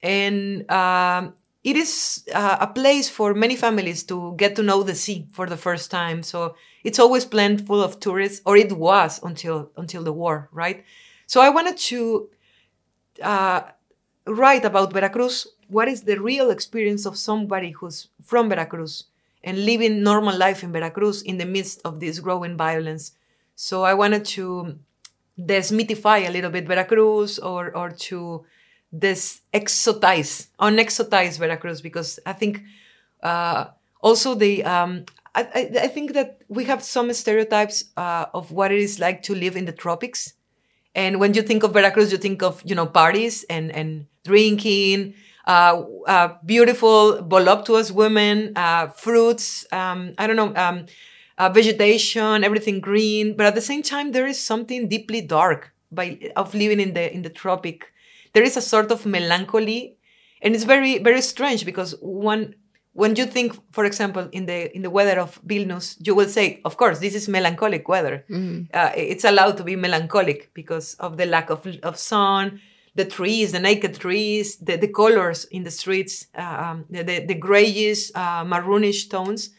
And 0.02 0.70
um, 0.70 1.34
it 1.62 1.76
is 1.76 2.24
uh, 2.34 2.58
a 2.60 2.66
place 2.66 3.08
for 3.08 3.34
many 3.34 3.56
families 3.56 4.02
to 4.04 4.34
get 4.36 4.56
to 4.56 4.62
know 4.62 4.82
the 4.82 4.94
sea 4.94 5.26
for 5.30 5.46
the 5.46 5.56
first 5.56 5.90
time. 5.90 6.22
So 6.22 6.56
it's 6.82 6.98
always 6.98 7.24
planned 7.24 7.66
full 7.66 7.82
of 7.82 8.00
tourists, 8.00 8.42
or 8.44 8.56
it 8.56 8.72
was 8.72 9.22
until 9.22 9.70
until 9.76 10.02
the 10.02 10.12
war, 10.12 10.48
right? 10.52 10.84
So 11.26 11.40
I 11.40 11.50
wanted 11.50 11.76
to 11.76 12.28
uh, 13.22 13.62
write 14.26 14.64
about 14.64 14.92
Veracruz. 14.92 15.46
What 15.68 15.88
is 15.88 16.02
the 16.02 16.20
real 16.20 16.50
experience 16.50 17.06
of 17.06 17.16
somebody 17.16 17.70
who's 17.70 18.08
from 18.22 18.48
Veracruz 18.48 19.04
and 19.44 19.64
living 19.64 20.02
normal 20.02 20.36
life 20.36 20.62
in 20.62 20.72
Veracruz 20.72 21.22
in 21.22 21.38
the 21.38 21.46
midst 21.46 21.80
of 21.84 22.00
this 22.00 22.20
growing 22.20 22.56
violence? 22.56 23.12
So 23.54 23.82
I 23.82 23.94
wanted 23.94 24.24
to 24.36 24.78
desmythify 25.38 26.28
a 26.28 26.30
little 26.30 26.50
bit 26.50 26.66
Veracruz 26.66 27.38
or 27.38 27.76
or 27.76 27.90
to 27.90 28.44
this 28.92 29.40
exotize, 29.54 30.48
unexotize 30.60 31.38
Veracruz 31.38 31.80
because 31.80 32.20
I 32.26 32.34
think 32.34 32.62
uh, 33.22 33.66
also 34.00 34.34
the 34.34 34.64
um, 34.64 35.04
I, 35.34 35.42
I, 35.42 35.70
I 35.84 35.88
think 35.88 36.12
that 36.12 36.42
we 36.48 36.64
have 36.64 36.82
some 36.82 37.12
stereotypes 37.12 37.84
uh, 37.96 38.26
of 38.34 38.52
what 38.52 38.70
it 38.70 38.78
is 38.78 38.98
like 39.00 39.22
to 39.24 39.34
live 39.34 39.56
in 39.56 39.64
the 39.64 39.72
tropics, 39.72 40.34
and 40.94 41.18
when 41.18 41.32
you 41.32 41.42
think 41.42 41.62
of 41.62 41.72
Veracruz, 41.72 42.12
you 42.12 42.18
think 42.18 42.42
of 42.42 42.62
you 42.64 42.74
know 42.74 42.86
parties 42.86 43.44
and 43.48 43.72
and 43.72 44.06
drinking, 44.24 45.14
uh, 45.46 45.82
uh, 46.06 46.36
beautiful 46.44 47.22
voluptuous 47.22 47.90
women, 47.90 48.52
uh, 48.56 48.88
fruits. 48.88 49.66
Um, 49.72 50.14
I 50.18 50.26
don't 50.26 50.36
know. 50.36 50.54
Um, 50.54 50.86
uh, 51.38 51.48
vegetation, 51.48 52.44
everything 52.44 52.80
green, 52.80 53.36
but 53.36 53.46
at 53.46 53.54
the 53.54 53.60
same 53.60 53.82
time, 53.82 54.12
there 54.12 54.26
is 54.26 54.38
something 54.38 54.88
deeply 54.88 55.22
dark 55.22 55.72
by 55.90 56.18
of 56.36 56.54
living 56.54 56.80
in 56.80 56.94
the 56.94 57.12
in 57.12 57.22
the 57.22 57.30
tropic 57.30 57.92
there 58.32 58.42
is 58.42 58.56
a 58.56 58.62
sort 58.62 58.90
of 58.90 59.04
melancholy 59.06 59.96
and 60.40 60.54
it's 60.54 60.64
very 60.64 60.98
very 60.98 61.20
strange 61.20 61.64
because 61.64 61.94
one 62.00 62.54
when 62.94 63.16
you 63.16 63.24
think 63.26 63.54
for 63.72 63.84
example 63.84 64.28
in 64.32 64.46
the 64.46 64.74
in 64.74 64.82
the 64.82 64.90
weather 64.90 65.20
of 65.20 65.40
vilnius 65.46 65.96
you 66.04 66.14
will 66.14 66.28
say 66.28 66.60
of 66.64 66.76
course 66.76 66.98
this 66.98 67.14
is 67.14 67.28
melancholic 67.28 67.88
weather 67.88 68.24
mm. 68.28 68.66
uh, 68.74 68.90
it's 68.96 69.24
allowed 69.24 69.56
to 69.56 69.64
be 69.64 69.76
melancholic 69.76 70.52
because 70.54 70.94
of 70.94 71.16
the 71.16 71.26
lack 71.26 71.50
of, 71.50 71.66
of 71.82 71.96
sun 71.96 72.60
the 72.94 73.04
trees 73.04 73.52
the 73.52 73.60
naked 73.60 73.98
trees 73.98 74.56
the, 74.56 74.76
the 74.76 74.88
colors 74.88 75.44
in 75.46 75.64
the 75.64 75.70
streets 75.70 76.26
uh, 76.36 76.42
um, 76.42 76.84
the, 76.90 77.02
the, 77.02 77.26
the 77.26 77.34
grayish 77.34 78.10
uh, 78.14 78.44
maroonish 78.44 79.08
tones. 79.08 79.50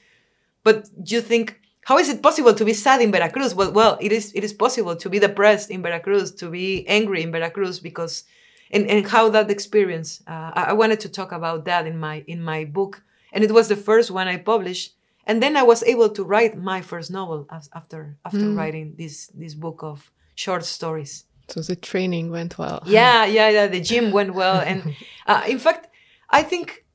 But 0.64 0.90
you 1.06 1.22
think 1.22 1.60
how 1.86 1.98
is 1.98 2.08
it 2.08 2.24
possible 2.24 2.54
to 2.54 2.64
be 2.64 2.74
sad 2.74 3.02
in 3.02 3.12
veracruz? 3.12 3.56
Well 3.56 3.72
well 3.72 3.98
it 4.00 4.12
is 4.12 4.32
it 4.34 4.44
is 4.44 4.54
possible 4.54 4.96
to 4.96 5.10
be 5.10 5.20
depressed 5.20 5.72
in 5.72 5.82
veracruz 5.82 6.32
to 6.36 6.50
be 6.50 6.88
angry 6.88 7.24
in 7.24 7.32
veracruz 7.32 7.80
because 7.80 8.24
and, 8.72 8.88
and 8.88 9.08
how 9.08 9.30
that 9.30 9.52
experience 9.52 10.22
uh, 10.28 10.52
I, 10.54 10.64
I 10.70 10.74
wanted 10.74 11.00
to 11.02 11.10
talk 11.10 11.32
about 11.32 11.66
that 11.66 11.88
in 11.88 12.00
my 12.00 12.24
in 12.28 12.42
my 12.42 12.66
book. 12.66 13.04
And 13.32 13.44
it 13.44 13.52
was 13.52 13.68
the 13.68 13.76
first 13.76 14.12
one 14.12 14.28
i 14.28 14.38
published. 14.38 14.94
And 15.26 15.42
then 15.42 15.58
i 15.58 15.64
was 15.64 15.82
able 15.84 16.10
to 16.10 16.24
write 16.24 16.56
my 16.58 16.82
first 16.82 17.10
novel 17.10 17.48
as, 17.50 17.68
after 17.74 18.18
after 18.24 18.38
mm. 18.38 18.58
writing 18.58 18.94
this 18.96 19.28
this 19.34 19.56
book 19.56 19.82
of 19.82 20.12
short 20.36 20.66
stories 20.66 21.26
so 21.48 21.62
the 21.62 21.76
training 21.76 22.32
went 22.32 22.58
well. 22.58 22.82
Yeah 22.86 23.26
yeah 23.26 23.50
yeah 23.50 23.68
the 23.68 23.82
gym 23.82 24.12
went 24.12 24.34
well. 24.34 24.60
And 24.60 24.96
uh, 25.28 25.44
in 25.48 25.60
fact 25.60 25.88
i 26.30 26.42
think 26.42 26.86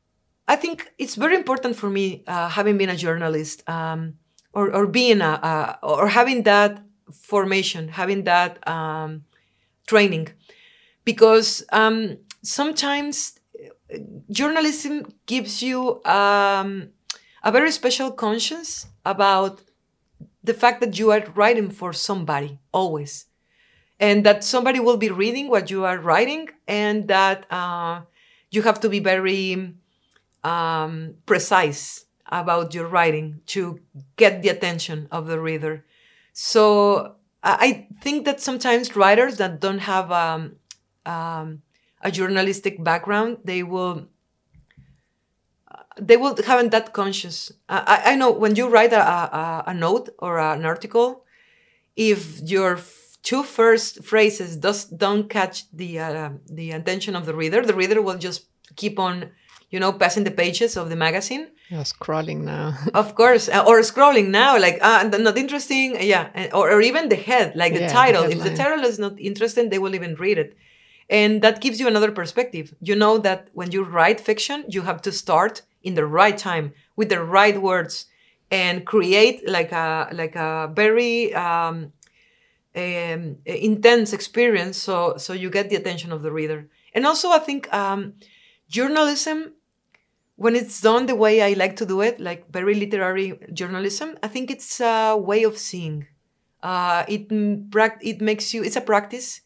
i 0.49 0.57
think 0.57 0.91
it's 0.99 1.15
very 1.15 1.37
important 1.37 1.77
for 1.77 1.89
me 1.91 2.25
uh, 2.27 2.49
having 2.49 2.77
been 2.79 2.89
a 2.89 2.97
journalist 2.97 3.69
um, 3.69 4.15
or, 4.53 4.73
or 4.75 4.87
being 4.87 5.21
a, 5.21 5.33
a, 5.51 5.79
or 5.83 6.09
having 6.09 6.43
that 6.45 6.83
formation 7.13 7.89
having 7.89 8.25
that 8.25 8.53
um, 8.69 9.25
training. 9.87 10.29
Because 11.05 11.65
um, 11.73 12.19
sometimes 12.43 13.39
journalism 14.31 15.07
gives 15.27 15.63
you 15.63 16.03
um, 16.05 16.91
a 17.43 17.51
very 17.51 17.71
special 17.71 18.11
conscience 18.11 18.87
about 19.05 19.63
the 20.43 20.55
fact 20.55 20.81
that 20.81 20.99
you 20.99 21.11
are 21.11 21.25
writing 21.35 21.71
for 21.71 21.93
somebody 21.93 22.59
always 22.73 23.27
and 24.01 24.25
that 24.25 24.45
somebody 24.45 24.81
will 24.81 24.97
be 24.97 25.11
reading 25.11 25.49
what 25.49 25.71
you 25.71 25.85
are 25.85 25.99
writing 25.99 26.49
and 26.67 27.09
that 27.09 27.47
uh, 27.51 28.03
you 28.51 28.63
have 28.63 28.81
to 28.81 28.89
be 28.89 29.01
very 29.01 29.75
um, 30.45 31.15
precise 31.27 32.07
about 32.27 32.75
your 32.75 32.87
writing 32.87 33.41
to 33.47 33.81
get 34.17 34.43
the 34.43 34.49
attention 34.49 35.09
of 35.11 35.27
the 35.27 35.41
reader 35.41 35.85
so 36.33 37.15
i 37.43 37.87
think 38.03 38.25
that 38.27 38.41
sometimes 38.41 38.95
writers 38.95 39.39
that 39.39 39.61
don't 39.61 39.79
have 39.79 40.13
um, 40.13 40.57
um, 41.07 41.63
a 42.03 42.11
journalistic 42.11 42.83
background, 42.83 43.39
they 43.45 43.63
will 43.63 44.07
they 46.01 46.17
will 46.17 46.37
haven't 46.45 46.71
that 46.71 46.93
conscious. 46.93 47.51
I, 47.69 48.03
I 48.07 48.15
know 48.15 48.31
when 48.31 48.55
you 48.55 48.69
write 48.69 48.93
a, 48.93 49.01
a, 49.01 49.65
a 49.67 49.75
note 49.75 50.11
or 50.21 50.39
an 50.39 50.65
article, 50.65 51.25
if 51.97 52.41
your 52.41 52.77
two 53.29 53.43
first 53.43 54.03
phrases 54.03 54.57
does 54.57 54.87
don't 54.87 55.29
catch 55.29 55.57
the 55.81 55.91
uh, 55.99 56.31
the 56.59 56.71
attention 56.71 57.15
of 57.15 57.27
the 57.27 57.35
reader, 57.35 57.61
the 57.71 57.79
reader 57.83 58.01
will 58.01 58.17
just 58.29 58.41
keep 58.81 58.99
on, 58.99 59.15
you 59.73 59.79
know, 59.79 59.93
passing 59.93 60.25
the 60.25 60.37
pages 60.43 60.79
of 60.79 60.89
the 60.89 60.97
magazine. 60.97 61.45
Yeah, 61.69 61.83
scrolling 61.83 62.41
now. 62.55 62.67
of 63.03 63.15
course, 63.15 63.45
uh, 63.51 63.69
or 63.69 63.81
scrolling 63.81 64.29
now, 64.29 64.59
like 64.59 64.79
uh, 64.81 65.03
not 65.27 65.37
interesting. 65.37 65.89
Yeah, 66.01 66.25
or, 66.55 66.71
or 66.73 66.81
even 66.81 67.11
the 67.11 67.21
head, 67.31 67.55
like 67.55 67.75
the 67.75 67.87
yeah, 67.87 68.01
title. 68.01 68.25
The 68.25 68.33
if 68.33 68.43
the 68.43 68.55
title 68.63 68.83
is 68.91 68.99
not 68.99 69.21
interesting, 69.21 69.69
they 69.69 69.79
will 69.79 69.95
even 69.95 70.15
read 70.15 70.39
it. 70.39 70.57
And 71.11 71.43
that 71.43 71.61
gives 71.61 71.79
you 71.81 71.87
another 71.87 72.13
perspective. 72.13 72.75
You 72.81 72.97
know 72.97 73.19
that 73.19 73.49
when 73.53 73.73
you 73.75 73.83
write 73.83 74.21
fiction, 74.21 74.65
you 74.75 74.83
have 74.89 75.03
to 75.03 75.13
start 75.13 75.63
in 75.83 75.95
the 75.95 76.07
right 76.07 76.39
time 76.51 76.73
with 76.97 77.11
the 77.11 77.23
right 77.23 77.61
words 77.61 78.07
and 78.51 78.87
create 78.87 79.47
like 79.47 79.73
a 79.73 80.09
like 80.13 80.35
a 80.35 80.71
very 80.75 81.35
um, 81.35 81.93
um, 82.79 83.37
intense 83.45 84.13
experience 84.13 84.77
so 84.77 85.17
so 85.17 85.33
you 85.33 85.51
get 85.51 85.71
the 85.71 85.77
attention 85.77 86.13
of 86.13 86.23
the 86.23 86.33
reader. 86.33 86.69
And 86.95 87.07
also 87.07 87.31
i 87.31 87.39
think 87.39 87.73
um, 87.75 88.15
journalism 88.69 89.55
when 90.37 90.55
it's 90.57 90.81
done 90.81 91.07
the 91.07 91.15
way 91.17 91.43
i 91.43 91.53
like 91.55 91.77
to 91.77 91.87
do 91.87 92.01
it 92.01 92.21
like 92.21 92.51
very 92.53 92.75
literary 92.75 93.39
journalism 93.53 94.17
i 94.23 94.29
think 94.29 94.51
it's 94.51 94.81
a 94.81 95.17
way 95.17 95.45
of 95.45 95.59
seeing. 95.59 96.07
Uh, 96.63 97.05
it 97.09 97.29
it 98.03 98.21
makes 98.21 98.55
you 98.55 98.65
it's 98.65 98.77
a 98.77 98.81
practice 98.81 99.43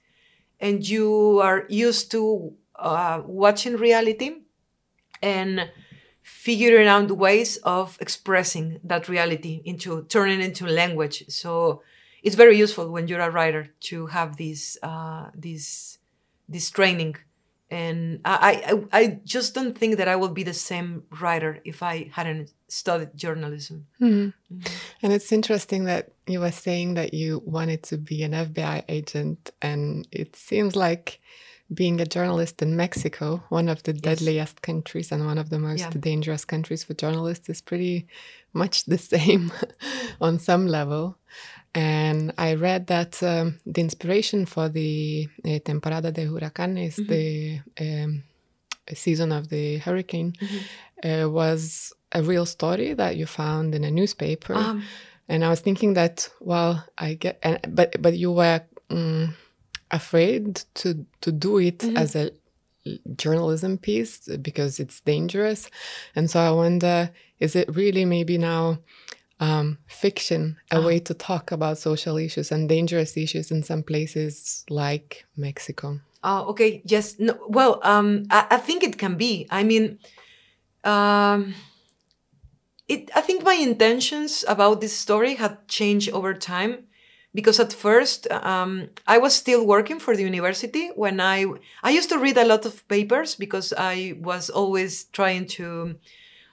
and 0.60 0.88
you 0.88 1.40
are 1.42 1.66
used 1.68 2.10
to 2.10 2.54
uh, 2.76 3.22
watching 3.26 3.76
reality 3.76 4.30
and 5.22 5.70
figuring 6.22 6.88
out 6.88 7.10
ways 7.10 7.56
of 7.58 7.98
expressing 8.00 8.80
that 8.84 9.08
reality 9.08 9.62
into 9.64 10.04
turning 10.04 10.40
into 10.40 10.66
language. 10.66 11.24
So 11.28 11.82
it's 12.22 12.36
very 12.36 12.56
useful 12.56 12.88
when 12.90 13.08
you're 13.08 13.20
a 13.20 13.30
writer 13.30 13.68
to 13.80 14.06
have 14.06 14.36
this 14.36 14.78
uh, 14.82 15.30
this 15.34 15.98
this 16.48 16.70
training 16.70 17.16
and 17.72 18.20
I, 18.26 18.62
I 18.92 19.00
I 19.00 19.20
just 19.24 19.54
don't 19.54 19.76
think 19.76 19.96
that 19.96 20.06
I 20.06 20.14
would 20.14 20.34
be 20.34 20.42
the 20.42 20.52
same 20.52 21.04
writer 21.20 21.58
if 21.64 21.82
I 21.82 22.10
hadn't 22.12 22.52
studied 22.68 23.16
journalism. 23.16 23.86
Mm-hmm. 23.98 24.54
Mm-hmm. 24.54 24.74
And 25.02 25.12
it's 25.12 25.32
interesting 25.32 25.84
that 25.84 26.12
you 26.26 26.40
were 26.40 26.50
saying 26.50 26.94
that 26.94 27.14
you 27.14 27.42
wanted 27.46 27.82
to 27.84 27.96
be 27.96 28.24
an 28.24 28.32
FBI 28.32 28.84
agent, 28.90 29.52
and 29.62 30.06
it 30.12 30.36
seems 30.36 30.76
like 30.76 31.20
being 31.74 32.00
a 32.00 32.06
journalist 32.06 32.62
in 32.62 32.76
Mexico, 32.76 33.42
one 33.48 33.68
of 33.68 33.82
the 33.82 33.92
yes. 33.92 34.00
deadliest 34.00 34.62
countries 34.62 35.12
and 35.12 35.26
one 35.26 35.38
of 35.38 35.50
the 35.50 35.58
most 35.58 35.80
yeah. 35.80 35.90
dangerous 35.90 36.44
countries 36.44 36.84
for 36.84 36.94
journalists, 36.94 37.48
is 37.48 37.60
pretty 37.60 38.06
much 38.52 38.84
the 38.84 38.98
same 39.12 39.52
on 40.20 40.38
some 40.38 40.66
level. 40.66 41.16
And 41.74 42.34
I 42.36 42.54
read 42.54 42.88
that 42.88 43.22
um, 43.22 43.58
the 43.64 43.80
inspiration 43.80 44.44
for 44.44 44.68
the 44.68 45.28
uh, 45.44 45.58
temporada 45.64 46.12
de 46.12 46.26
huracanes, 46.26 46.96
mm-hmm. 46.96 47.10
the 47.10 47.60
um, 47.80 48.22
season 48.92 49.32
of 49.32 49.48
the 49.48 49.78
hurricane, 49.78 50.32
mm-hmm. 50.32 51.08
uh, 51.08 51.28
was 51.28 51.94
a 52.12 52.22
real 52.22 52.44
story 52.44 52.92
that 52.94 53.16
you 53.16 53.26
found 53.26 53.74
in 53.74 53.84
a 53.84 53.90
newspaper. 53.90 54.54
Um, 54.54 54.82
and 55.28 55.44
I 55.44 55.48
was 55.48 55.60
thinking 55.60 55.94
that, 55.94 56.28
well, 56.40 56.84
I 56.98 57.14
get, 57.14 57.38
and, 57.42 57.58
but 57.68 58.02
but 58.02 58.18
you 58.18 58.32
were 58.32 58.60
um, 58.90 59.34
afraid 59.92 60.62
to 60.74 61.06
to 61.20 61.30
do 61.30 61.58
it 61.58 61.78
mm-hmm. 61.78 61.96
as 61.96 62.16
a 62.16 62.32
journalism 63.16 63.78
piece 63.78 64.26
because 64.40 64.80
it's 64.80 65.00
dangerous, 65.00 65.70
and 66.16 66.30
so 66.30 66.40
I 66.40 66.50
wonder, 66.50 67.10
is 67.38 67.54
it 67.54 67.74
really 67.76 68.04
maybe 68.04 68.38
now? 68.38 68.78
um, 69.42 69.78
fiction, 69.88 70.56
a 70.70 70.80
way 70.80 71.00
to 71.00 71.14
talk 71.14 71.50
about 71.50 71.76
social 71.76 72.16
issues 72.16 72.52
and 72.52 72.68
dangerous 72.68 73.16
issues 73.16 73.50
in 73.50 73.64
some 73.64 73.82
places 73.82 74.64
like 74.70 75.26
Mexico. 75.36 75.98
Oh, 76.22 76.50
okay. 76.50 76.80
Yes. 76.84 77.16
No, 77.18 77.36
well, 77.48 77.80
um, 77.82 78.26
I, 78.30 78.46
I, 78.52 78.56
think 78.58 78.84
it 78.84 78.98
can 78.98 79.16
be. 79.16 79.48
I 79.50 79.64
mean, 79.64 79.98
um, 80.84 81.54
it. 82.86 83.10
I 83.16 83.20
think 83.20 83.42
my 83.42 83.54
intentions 83.54 84.44
about 84.46 84.80
this 84.80 84.96
story 84.96 85.34
had 85.34 85.66
changed 85.66 86.10
over 86.10 86.34
time 86.34 86.84
because 87.34 87.58
at 87.60 87.72
first 87.72 88.30
um, 88.30 88.88
I 89.06 89.18
was 89.18 89.34
still 89.34 89.66
working 89.66 89.98
for 89.98 90.16
the 90.16 90.22
university 90.22 90.90
when 90.94 91.20
I 91.20 91.46
I 91.82 91.90
used 91.90 92.08
to 92.10 92.18
read 92.18 92.36
a 92.36 92.44
lot 92.44 92.66
of 92.66 92.86
papers 92.88 93.34
because 93.34 93.72
I 93.76 94.14
was 94.20 94.50
always 94.50 95.04
trying 95.12 95.46
to 95.58 95.96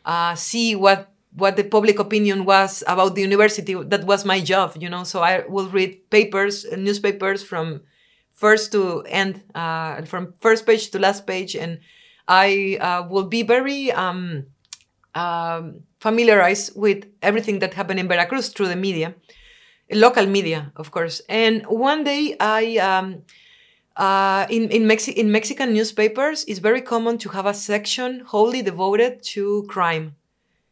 uh, 0.05 0.35
see 0.35 0.75
what 0.75 1.11
what 1.35 1.55
the 1.57 1.63
public 1.63 1.99
opinion 1.99 2.45
was 2.45 2.83
about 2.87 3.15
the 3.15 3.21
university. 3.21 3.73
That 3.75 4.05
was 4.05 4.25
my 4.25 4.39
job, 4.41 4.75
you 4.79 4.89
know. 4.89 5.03
So 5.03 5.21
I 5.21 5.45
will 5.47 5.69
read 5.69 6.09
papers, 6.09 6.65
newspapers 6.75 7.43
from 7.43 7.81
first 8.31 8.71
to 8.71 9.03
end, 9.07 9.43
uh, 9.53 10.01
from 10.03 10.33
first 10.39 10.65
page 10.65 10.89
to 10.91 10.99
last 10.99 11.27
page, 11.27 11.55
and 11.55 11.79
I 12.27 12.77
uh, 12.81 13.07
will 13.09 13.25
be 13.25 13.43
very 13.43 13.91
um, 13.91 14.45
um, 15.15 15.81
familiarized 15.99 16.75
with 16.75 17.05
everything 17.21 17.59
that 17.59 17.73
happened 17.73 17.99
in 17.99 18.07
Veracruz 18.07 18.49
through 18.49 18.67
the 18.69 18.75
media, 18.75 19.15
local 19.91 20.25
media, 20.25 20.71
of 20.75 20.91
course. 20.91 21.21
And 21.29 21.65
one 21.67 22.03
day 22.03 22.35
I. 22.39 22.77
Um, 22.77 23.23
uh, 23.97 24.47
in 24.49 24.69
in, 24.69 24.83
Mexi- 24.83 25.13
in 25.13 25.29
Mexican 25.31 25.73
newspapers, 25.73 26.45
it's 26.47 26.59
very 26.59 26.81
common 26.81 27.17
to 27.17 27.29
have 27.29 27.45
a 27.45 27.53
section 27.53 28.21
wholly 28.21 28.61
devoted 28.61 29.21
to 29.23 29.65
crime. 29.67 30.15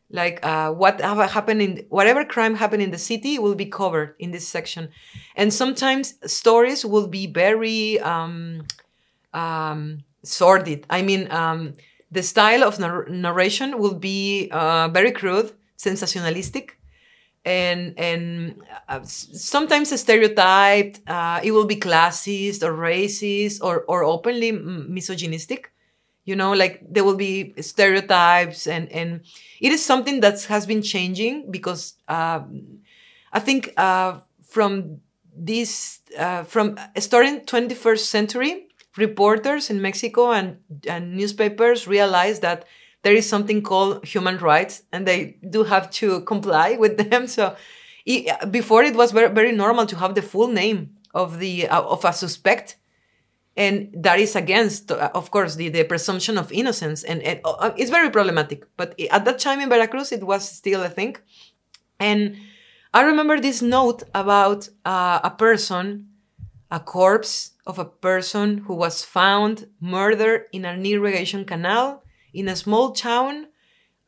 Like 0.09 0.39
uh, 0.45 0.71
what 0.71 1.01
happened 1.01 1.61
in 1.61 1.85
whatever 1.89 2.23
crime 2.23 2.55
happened 2.55 2.81
in 2.81 2.91
the 2.91 2.97
city 2.97 3.39
will 3.39 3.55
be 3.55 3.65
covered 3.65 4.15
in 4.19 4.31
this 4.31 4.47
section, 4.47 4.89
and 5.35 5.53
sometimes 5.53 6.13
stories 6.25 6.85
will 6.85 7.07
be 7.07 7.27
very 7.27 7.99
um, 7.99 8.65
um, 9.33 10.05
sordid. 10.23 10.85
I 10.89 11.01
mean, 11.01 11.29
um, 11.31 11.73
the 12.09 12.23
style 12.23 12.63
of 12.63 12.79
nar- 12.79 13.07
narration 13.09 13.79
will 13.79 13.95
be 13.95 14.47
uh, 14.51 14.87
very 14.87 15.11
crude, 15.11 15.51
sensationalistic, 15.77 16.76
and 17.47 17.97
and 17.97 18.61
uh, 18.89 18.99
sometimes 19.03 19.89
stereotyped. 19.99 20.99
Uh, 21.07 21.39
it 21.43 21.51
will 21.51 21.65
be 21.65 21.77
classist 21.77 22.61
or 22.63 22.73
racist 22.73 23.63
or 23.63 23.83
or 23.87 24.03
openly 24.03 24.51
misogynistic. 24.51 25.71
You 26.25 26.35
know, 26.35 26.51
like 26.51 26.83
there 26.83 27.05
will 27.05 27.15
be 27.15 27.53
stereotypes, 27.61 28.67
and 28.67 28.91
and 28.91 29.21
it 29.61 29.71
is 29.71 29.83
something 29.83 30.19
that 30.19 30.43
has 30.45 30.65
been 30.65 30.81
changing 30.81 31.49
because 31.49 31.95
uh, 32.09 32.41
I 33.31 33.39
think 33.39 33.73
uh, 33.77 34.19
from 34.43 34.99
this 35.35 35.99
uh, 36.17 36.43
from 36.43 36.77
starting 36.99 37.41
21st 37.41 38.05
century 38.05 38.67
reporters 38.97 39.69
in 39.69 39.81
Mexico 39.81 40.31
and, 40.31 40.57
and 40.87 41.15
newspapers 41.15 41.87
realized 41.87 42.41
that 42.41 42.65
there 43.03 43.13
is 43.13 43.27
something 43.27 43.61
called 43.61 44.05
human 44.05 44.37
rights 44.37 44.83
and 44.91 45.07
they 45.07 45.37
do 45.49 45.63
have 45.63 45.89
to 45.91 46.21
comply 46.21 46.75
with 46.77 46.97
them. 47.09 47.27
So 47.27 47.55
it, 48.05 48.51
before 48.51 48.83
it 48.83 48.95
was 48.95 49.11
very, 49.11 49.33
very 49.33 49.51
normal 49.51 49.85
to 49.87 49.95
have 49.97 50.15
the 50.15 50.21
full 50.21 50.47
name 50.47 50.97
of 51.13 51.39
the 51.39 51.67
uh, 51.67 51.81
of 51.81 52.05
a 52.05 52.13
suspect 52.13 52.77
and 53.57 53.89
that 53.93 54.19
is 54.19 54.35
against 54.35 54.91
uh, 54.91 55.09
of 55.15 55.31
course 55.31 55.55
the, 55.55 55.69
the 55.69 55.83
presumption 55.83 56.37
of 56.37 56.51
innocence 56.51 57.03
and, 57.03 57.21
and 57.23 57.41
uh, 57.43 57.71
it's 57.75 57.89
very 57.89 58.09
problematic 58.09 58.65
but 58.77 58.97
at 59.09 59.25
that 59.25 59.39
time 59.39 59.59
in 59.59 59.67
veracruz 59.67 60.11
it 60.11 60.23
was 60.23 60.47
still 60.47 60.83
a 60.83 60.89
thing 60.89 61.15
and 61.99 62.37
i 62.93 63.01
remember 63.01 63.39
this 63.39 63.61
note 63.61 64.03
about 64.13 64.69
uh, 64.85 65.19
a 65.23 65.31
person 65.31 66.07
a 66.69 66.79
corpse 66.79 67.51
of 67.65 67.79
a 67.79 67.85
person 67.85 68.59
who 68.59 68.75
was 68.75 69.03
found 69.03 69.67
murdered 69.81 70.45
in 70.51 70.63
an 70.65 70.85
irrigation 70.85 71.43
canal 71.43 72.03
in 72.33 72.47
a 72.47 72.55
small 72.55 72.91
town 72.91 73.47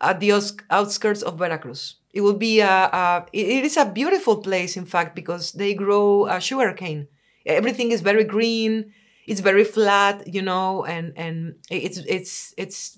at 0.01 0.19
the 0.19 0.31
outskirts 0.69 1.21
of 1.21 1.37
Veracruz. 1.37 1.95
It 2.13 2.21
will 2.21 2.33
be 2.33 2.59
a, 2.59 2.67
a 2.67 3.25
it 3.33 3.65
is 3.65 3.77
a 3.77 3.85
beautiful 3.85 4.37
place, 4.37 4.75
in 4.75 4.85
fact, 4.85 5.15
because 5.15 5.51
they 5.51 5.73
grow 5.73 6.27
sugar 6.39 6.73
cane. 6.73 7.07
Everything 7.45 7.91
is 7.91 8.01
very 8.01 8.23
green. 8.23 8.93
It's 9.27 9.41
very 9.41 9.63
flat, 9.63 10.33
you 10.33 10.41
know, 10.41 10.85
and 10.85 11.13
and 11.15 11.55
it's 11.69 11.99
it's 11.99 12.53
it's 12.57 12.97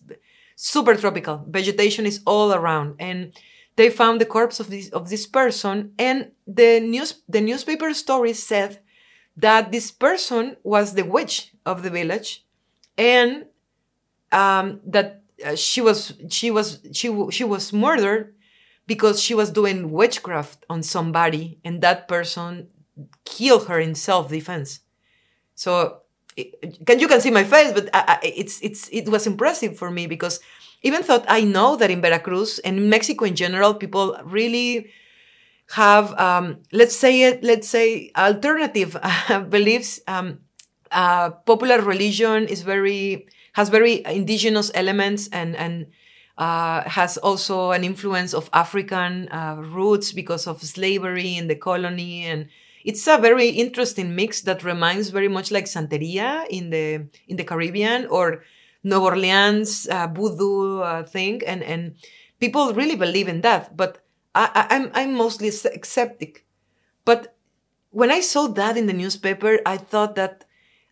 super 0.55 0.95
tropical. 0.95 1.45
Vegetation 1.49 2.05
is 2.05 2.21
all 2.25 2.53
around, 2.53 2.95
and 2.99 3.33
they 3.75 3.89
found 3.89 4.21
the 4.21 4.25
corpse 4.25 4.59
of 4.61 4.69
this 4.69 4.87
of 4.89 5.09
this 5.09 5.27
person, 5.27 5.91
and 5.99 6.31
the 6.47 6.79
news 6.79 7.21
the 7.27 7.41
newspaper 7.41 7.93
story 7.93 8.33
said 8.33 8.79
that 9.35 9.71
this 9.71 9.91
person 9.91 10.55
was 10.63 10.93
the 10.93 11.03
witch 11.03 11.53
of 11.65 11.83
the 11.83 11.89
village 11.89 12.45
and 12.97 13.45
um, 14.31 14.79
that 14.85 15.23
uh, 15.45 15.55
she 15.55 15.81
was 15.81 16.13
she 16.29 16.51
was 16.51 16.79
she 16.93 17.07
she 17.31 17.43
was 17.43 17.73
murdered 17.73 18.33
because 18.87 19.21
she 19.21 19.33
was 19.33 19.49
doing 19.51 19.91
witchcraft 19.91 20.65
on 20.69 20.83
somebody 20.83 21.59
and 21.63 21.81
that 21.81 22.07
person 22.07 22.67
killed 23.25 23.67
her 23.67 23.79
in 23.79 23.95
self-defense. 23.95 24.79
So 25.55 26.01
it, 26.37 26.85
can 26.85 26.99
you 26.99 27.07
can 27.07 27.21
see 27.21 27.31
my 27.31 27.43
face 27.43 27.73
but 27.73 27.89
I, 27.93 28.03
I, 28.07 28.19
it's 28.23 28.59
it's 28.61 28.89
it 28.91 29.09
was 29.09 29.27
impressive 29.27 29.77
for 29.77 29.91
me 29.91 30.07
because 30.07 30.39
even 30.81 31.01
though 31.03 31.23
i 31.27 31.43
know 31.43 31.75
that 31.75 31.91
in 31.91 32.01
veracruz 32.01 32.59
and 32.59 32.77
in 32.77 32.89
mexico 32.89 33.25
in 33.25 33.35
general 33.35 33.73
people 33.73 34.17
really 34.23 34.89
have 35.71 36.13
um, 36.19 36.59
let's 36.71 36.95
say 36.95 37.23
it 37.23 37.43
let's 37.43 37.67
say 37.67 38.11
alternative 38.17 38.97
beliefs. 39.49 39.99
Um, 40.07 40.39
uh, 40.91 41.29
popular 41.29 41.81
religion 41.81 42.47
is 42.47 42.63
very 42.63 43.25
has 43.53 43.69
very 43.69 44.03
indigenous 44.05 44.71
elements 44.73 45.27
and 45.31 45.55
and 45.55 45.87
uh, 46.37 46.87
has 46.89 47.17
also 47.17 47.71
an 47.71 47.83
influence 47.83 48.33
of 48.33 48.49
African 48.53 49.27
uh, 49.29 49.57
roots 49.59 50.11
because 50.11 50.47
of 50.47 50.61
slavery 50.61 51.37
in 51.37 51.47
the 51.47 51.55
colony. 51.55 52.25
And 52.25 52.47
it's 52.83 53.05
a 53.07 53.17
very 53.17 53.49
interesting 53.49 54.15
mix 54.15 54.41
that 54.41 54.63
reminds 54.63 55.09
very 55.09 55.27
much 55.27 55.51
like 55.51 55.65
Santeria 55.65 56.47
in 56.49 56.69
the 56.69 57.07
in 57.27 57.37
the 57.37 57.43
Caribbean 57.43 58.07
or 58.07 58.43
New 58.83 58.99
Orleans 58.99 59.87
uh, 59.87 60.07
voodoo 60.07 60.79
uh, 60.79 61.03
thing. 61.03 61.41
And 61.45 61.63
and 61.63 61.95
people 62.39 62.73
really 62.73 62.95
believe 62.95 63.27
in 63.27 63.41
that 63.41 63.77
but 63.77 64.03
I, 64.33 64.67
I'm 64.69 64.91
I'm 64.93 65.13
mostly 65.13 65.51
skeptic, 65.51 66.45
but 67.03 67.35
when 67.89 68.11
I 68.11 68.21
saw 68.21 68.47
that 68.47 68.77
in 68.77 68.87
the 68.87 68.93
newspaper, 68.93 69.59
I 69.65 69.77
thought 69.77 70.15
that 70.15 70.45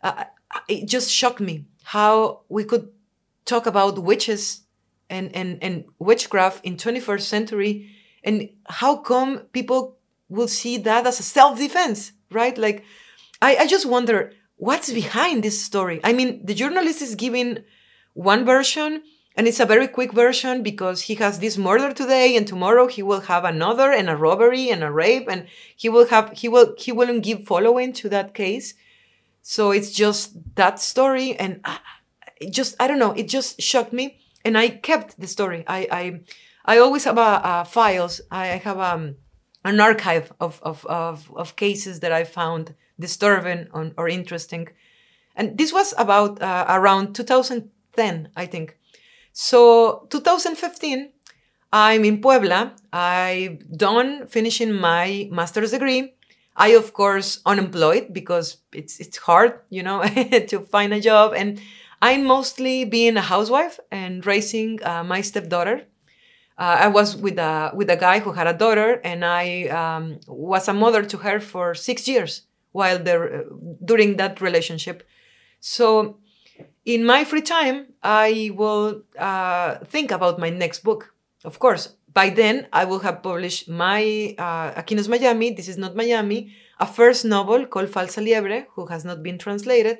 uh, 0.04 0.26
it 0.68 0.88
just 0.88 1.10
shocked 1.10 1.40
me 1.40 1.66
how 1.90 2.42
we 2.50 2.64
could 2.64 2.88
talk 3.46 3.66
about 3.66 3.98
witches 3.98 4.62
and 5.10 5.36
and 5.36 5.58
and 5.64 5.86
witchcraft 5.98 6.64
in 6.64 6.78
21st 6.78 7.22
century, 7.22 7.90
and 8.24 8.50
how 8.68 8.98
come 8.98 9.40
people 9.54 9.98
will 10.30 10.48
see 10.48 10.78
that 10.78 11.08
as 11.08 11.20
a 11.20 11.24
self 11.24 11.58
defense, 11.58 12.12
right? 12.32 12.58
Like, 12.58 12.84
I 13.42 13.56
I 13.64 13.66
just 13.68 13.88
wonder 13.88 14.32
what's 14.58 14.92
behind 14.94 15.44
this 15.44 15.64
story. 15.64 16.00
I 16.04 16.14
mean, 16.14 16.46
the 16.46 16.54
journalist 16.54 17.02
is 17.02 17.16
giving 17.16 17.64
one 18.14 18.46
version 18.46 19.02
and 19.36 19.48
it's 19.48 19.62
a 19.62 19.66
very 19.66 19.88
quick 19.88 20.12
version 20.12 20.62
because 20.62 21.04
he 21.04 21.16
has 21.16 21.40
this 21.40 21.58
murder 21.58 21.94
today 21.94 22.36
and 22.36 22.46
tomorrow 22.46 22.88
he 22.88 23.02
will 23.02 23.22
have 23.22 23.46
another 23.46 23.90
and 23.92 24.10
a 24.10 24.18
robbery 24.18 24.70
and 24.70 24.84
a 24.84 24.92
rape 24.92 25.28
and 25.32 25.48
he 25.76 25.88
will 25.88 26.08
have 26.08 26.26
he 26.42 26.48
will 26.50 26.76
he 26.78 26.92
wouldn't 26.92 27.24
give 27.24 27.46
following 27.46 27.94
to 27.94 28.10
that 28.10 28.34
case. 28.34 28.76
So 29.50 29.72
it's 29.72 29.90
just 29.90 30.34
that 30.58 30.80
story 30.80 31.36
and 31.36 31.62
I, 31.66 31.80
it 32.40 32.54
just 32.54 32.76
I 32.80 32.86
don't 32.86 33.00
know, 33.00 33.14
it 33.14 33.28
just 33.28 33.60
shocked 33.60 33.92
me 33.92 34.20
and 34.46 34.56
I 34.56 34.70
kept 34.70 35.20
the 35.20 35.26
story. 35.26 35.64
I 35.66 35.88
I 35.92 36.20
I 36.66 36.78
always 36.78 37.06
have 37.06 37.18
a, 37.18 37.42
a 37.44 37.66
files. 37.66 38.22
I 38.30 38.46
have 38.46 38.78
um, 38.78 39.16
an 39.66 39.80
archive 39.80 40.32
of, 40.40 40.60
of, 40.62 40.86
of, 40.86 41.32
of 41.36 41.56
cases 41.56 42.00
that 42.02 42.12
I 42.12 42.26
found 42.26 42.76
disturbing 43.00 43.70
or, 43.74 43.92
or 43.98 44.08
interesting. 44.08 44.70
And 45.36 45.58
this 45.58 45.74
was 45.74 45.96
about 45.98 46.40
uh, 46.44 46.66
around 46.70 47.16
2010, 47.16 48.30
I 48.36 48.46
think. 48.46 48.78
So 49.34 50.06
2015, 50.12 51.10
I'm 51.74 52.06
in 52.06 52.22
Puebla. 52.22 52.76
I 52.94 53.58
done 53.76 54.28
finishing 54.28 54.74
my 54.74 55.28
master's 55.32 55.72
degree. 55.72 56.14
I 56.60 56.70
of 56.70 56.94
course 56.94 57.42
unemployed 57.46 58.14
because 58.14 58.58
it's 58.74 59.00
it's 59.00 59.18
hard, 59.18 59.62
you 59.72 59.84
know, 59.84 60.04
to 60.52 60.62
find 60.62 60.94
a 60.94 61.02
job. 61.02 61.34
And 61.36 61.62
I'm 62.02 62.26
mostly 62.26 62.86
being 62.86 63.18
a 63.18 63.22
housewife 63.22 63.80
and 63.92 64.26
raising 64.26 64.84
uh, 64.84 65.04
my 65.06 65.22
stepdaughter. 65.22 65.88
Uh, 66.58 66.78
I 66.82 66.88
was 66.90 67.16
with 67.16 67.40
a 67.40 67.72
with 67.74 67.90
a 67.90 67.96
guy 67.98 68.20
who 68.20 68.34
had 68.34 68.48
a 68.48 68.54
daughter, 68.54 69.02
and 69.04 69.24
I 69.26 69.68
um, 69.70 70.20
was 70.28 70.68
a 70.68 70.74
mother 70.74 71.04
to 71.04 71.18
her 71.20 71.40
for 71.40 71.74
six 71.76 72.08
years 72.08 72.44
while 72.74 73.00
there 73.00 73.46
during 73.86 74.18
that 74.18 74.42
relationship. 74.42 75.08
So 75.62 76.20
in 76.86 77.06
my 77.06 77.24
free 77.26 77.42
time, 77.42 77.88
I 78.04 78.52
will 78.56 79.04
uh, 79.18 79.78
think 79.86 80.12
about 80.12 80.40
my 80.40 80.50
next 80.50 80.84
book. 80.84 81.14
Of 81.46 81.60
course, 81.60 81.96
by 82.14 82.30
then 82.30 82.68
I 82.74 82.86
will 82.86 83.00
have 83.00 83.22
published 83.24 83.70
my 83.70 84.36
uh, 84.38 84.82
Miami, 85.08 85.52
This 85.52 85.68
is 85.68 85.78
Not 85.78 85.96
Miami, 85.96 86.54
a 86.80 86.86
first 86.86 87.26
novel 87.26 87.66
called 87.66 87.90
Falsa 87.90 88.24
Liebre, 88.24 88.66
who 88.74 88.88
has 88.88 89.06
not 89.06 89.22
been 89.22 89.38
translated. 89.38 90.00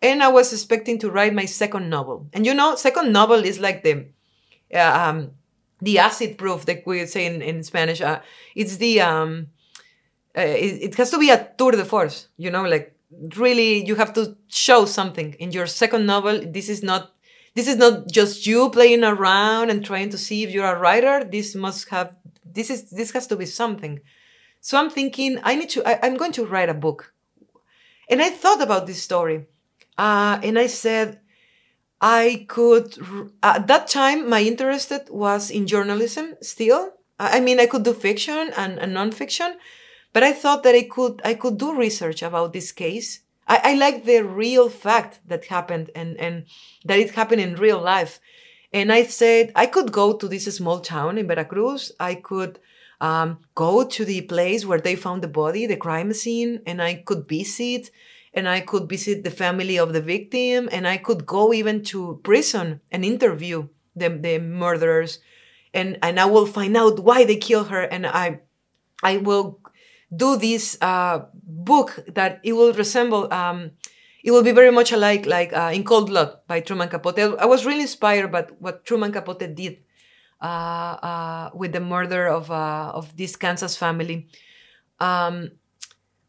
And 0.00 0.22
I 0.22 0.28
was 0.28 0.52
expecting 0.52 0.98
to 1.00 1.10
write 1.10 1.34
my 1.34 1.44
second 1.44 1.88
novel. 1.88 2.28
And 2.32 2.44
you 2.44 2.54
know, 2.54 2.74
second 2.74 3.12
novel 3.12 3.44
is 3.44 3.60
like 3.60 3.84
the 3.84 4.06
uh, 4.74 4.78
um, 4.78 5.32
the 5.80 5.98
acid 5.98 6.38
proof 6.38 6.64
that 6.66 6.86
we 6.86 7.06
say 7.06 7.26
in, 7.26 7.42
in 7.42 7.62
Spanish. 7.62 8.00
Uh, 8.00 8.20
it's 8.54 8.76
the 8.76 9.00
um, 9.00 9.48
uh, 10.36 10.40
it, 10.40 10.82
it 10.82 10.94
has 10.96 11.10
to 11.10 11.18
be 11.18 11.30
a 11.30 11.50
tour 11.58 11.72
de 11.72 11.84
force, 11.84 12.28
you 12.36 12.50
know, 12.50 12.64
like 12.64 12.96
really 13.36 13.84
you 13.84 13.94
have 13.94 14.12
to 14.14 14.36
show 14.48 14.84
something 14.84 15.34
in 15.34 15.52
your 15.52 15.66
second 15.66 16.06
novel 16.06 16.40
this 16.46 16.68
is 16.68 16.82
not 16.82 17.12
this 17.54 17.68
is 17.68 17.76
not 17.76 18.08
just 18.10 18.46
you 18.46 18.70
playing 18.70 19.04
around 19.04 19.70
and 19.70 19.84
trying 19.84 20.10
to 20.10 20.18
see 20.18 20.42
if 20.42 20.50
you're 20.50 20.66
a 20.66 20.78
writer. 20.78 21.24
This 21.24 21.54
must 21.54 21.88
have 21.90 22.16
this 22.44 22.70
is 22.70 22.90
this 22.90 23.12
has 23.12 23.26
to 23.28 23.36
be 23.36 23.46
something. 23.46 24.00
So 24.60 24.78
i'm 24.78 24.90
thinking 24.90 25.38
i 25.42 25.54
need 25.54 25.70
to 25.70 25.84
I, 25.84 26.06
am 26.06 26.16
going 26.16 26.32
to 26.32 26.46
write 26.46 26.68
a 26.68 26.74
book. 26.74 27.14
And 28.08 28.22
i 28.22 28.30
thought 28.30 28.62
about 28.62 28.86
this 28.86 29.02
story 29.02 29.46
uh, 29.98 30.38
and 30.42 30.58
i 30.58 30.66
said 30.66 31.20
i 32.00 32.46
could 32.48 32.96
at 33.42 33.66
that 33.66 33.88
time 33.88 34.28
my 34.28 34.42
interest 34.42 34.92
was 35.10 35.50
in 35.50 35.66
journalism 35.66 36.34
still. 36.40 36.92
I 37.18 37.40
mean 37.40 37.60
i 37.60 37.66
could 37.66 37.84
do 37.84 37.92
fiction 37.92 38.52
and, 38.56 38.78
and 38.78 38.96
nonfiction 38.96 39.54
but 40.12 40.22
I 40.22 40.32
thought 40.32 40.62
that 40.62 40.74
I 40.74 40.82
could 40.82 41.20
I 41.24 41.34
could 41.34 41.58
do 41.58 41.74
research 41.76 42.22
about 42.22 42.52
this 42.52 42.72
case 42.72 43.20
I, 43.46 43.60
I 43.64 43.74
like 43.74 44.04
the 44.04 44.22
real 44.22 44.68
fact 44.68 45.20
that 45.26 45.46
happened 45.46 45.90
and, 45.94 46.16
and 46.18 46.44
that 46.84 46.98
it 46.98 47.14
happened 47.14 47.40
in 47.40 47.56
real 47.56 47.80
life. 47.80 48.20
And 48.72 48.92
I 48.92 49.04
said, 49.04 49.52
I 49.54 49.66
could 49.66 49.92
go 49.92 50.14
to 50.14 50.28
this 50.28 50.44
small 50.44 50.80
town 50.80 51.18
in 51.18 51.28
Veracruz. 51.28 51.92
I 52.00 52.14
could 52.14 52.58
um, 53.00 53.38
go 53.54 53.84
to 53.84 54.04
the 54.04 54.22
place 54.22 54.64
where 54.64 54.80
they 54.80 54.96
found 54.96 55.22
the 55.22 55.28
body, 55.28 55.66
the 55.66 55.76
crime 55.76 56.12
scene, 56.12 56.60
and 56.66 56.80
I 56.80 56.94
could 56.94 57.28
visit 57.28 57.90
and 58.34 58.48
I 58.48 58.60
could 58.60 58.88
visit 58.88 59.24
the 59.24 59.30
family 59.30 59.78
of 59.78 59.92
the 59.92 60.00
victim 60.00 60.68
and 60.72 60.88
I 60.88 60.96
could 60.96 61.26
go 61.26 61.52
even 61.52 61.82
to 61.84 62.20
prison 62.22 62.80
and 62.90 63.04
interview 63.04 63.68
the, 63.94 64.08
the 64.08 64.38
murderers 64.38 65.18
and, 65.74 65.98
and 66.02 66.18
I 66.18 66.26
will 66.26 66.46
find 66.46 66.76
out 66.76 67.00
why 67.00 67.24
they 67.24 67.36
killed 67.36 67.68
her 67.68 67.82
and 67.82 68.06
I 68.06 68.40
I 69.02 69.16
will 69.16 69.58
do 70.14 70.36
this 70.36 70.76
uh, 70.80 71.24
book 71.32 72.04
that 72.08 72.40
it 72.44 72.52
will 72.52 72.72
resemble 72.72 73.32
um, 73.32 73.70
it 74.22 74.30
will 74.30 74.42
be 74.42 74.52
very 74.52 74.70
much 74.70 74.92
alike 74.92 75.26
like 75.26 75.52
uh, 75.52 75.70
in 75.74 75.84
Cold 75.84 76.08
Blood 76.08 76.38
by 76.46 76.60
Truman 76.60 76.88
Capote. 76.88 77.18
I 77.18 77.46
was 77.46 77.66
really 77.66 77.82
inspired 77.82 78.30
by 78.30 78.42
what 78.58 78.84
Truman 78.84 79.12
Capote 79.12 79.54
did 79.54 79.78
uh, 80.40 80.44
uh 80.44 81.50
with 81.54 81.72
the 81.72 81.80
murder 81.80 82.26
of 82.28 82.50
uh, 82.50 82.92
of 82.94 83.16
this 83.16 83.36
Kansas 83.36 83.76
family. 83.76 84.28
Um, 85.00 85.52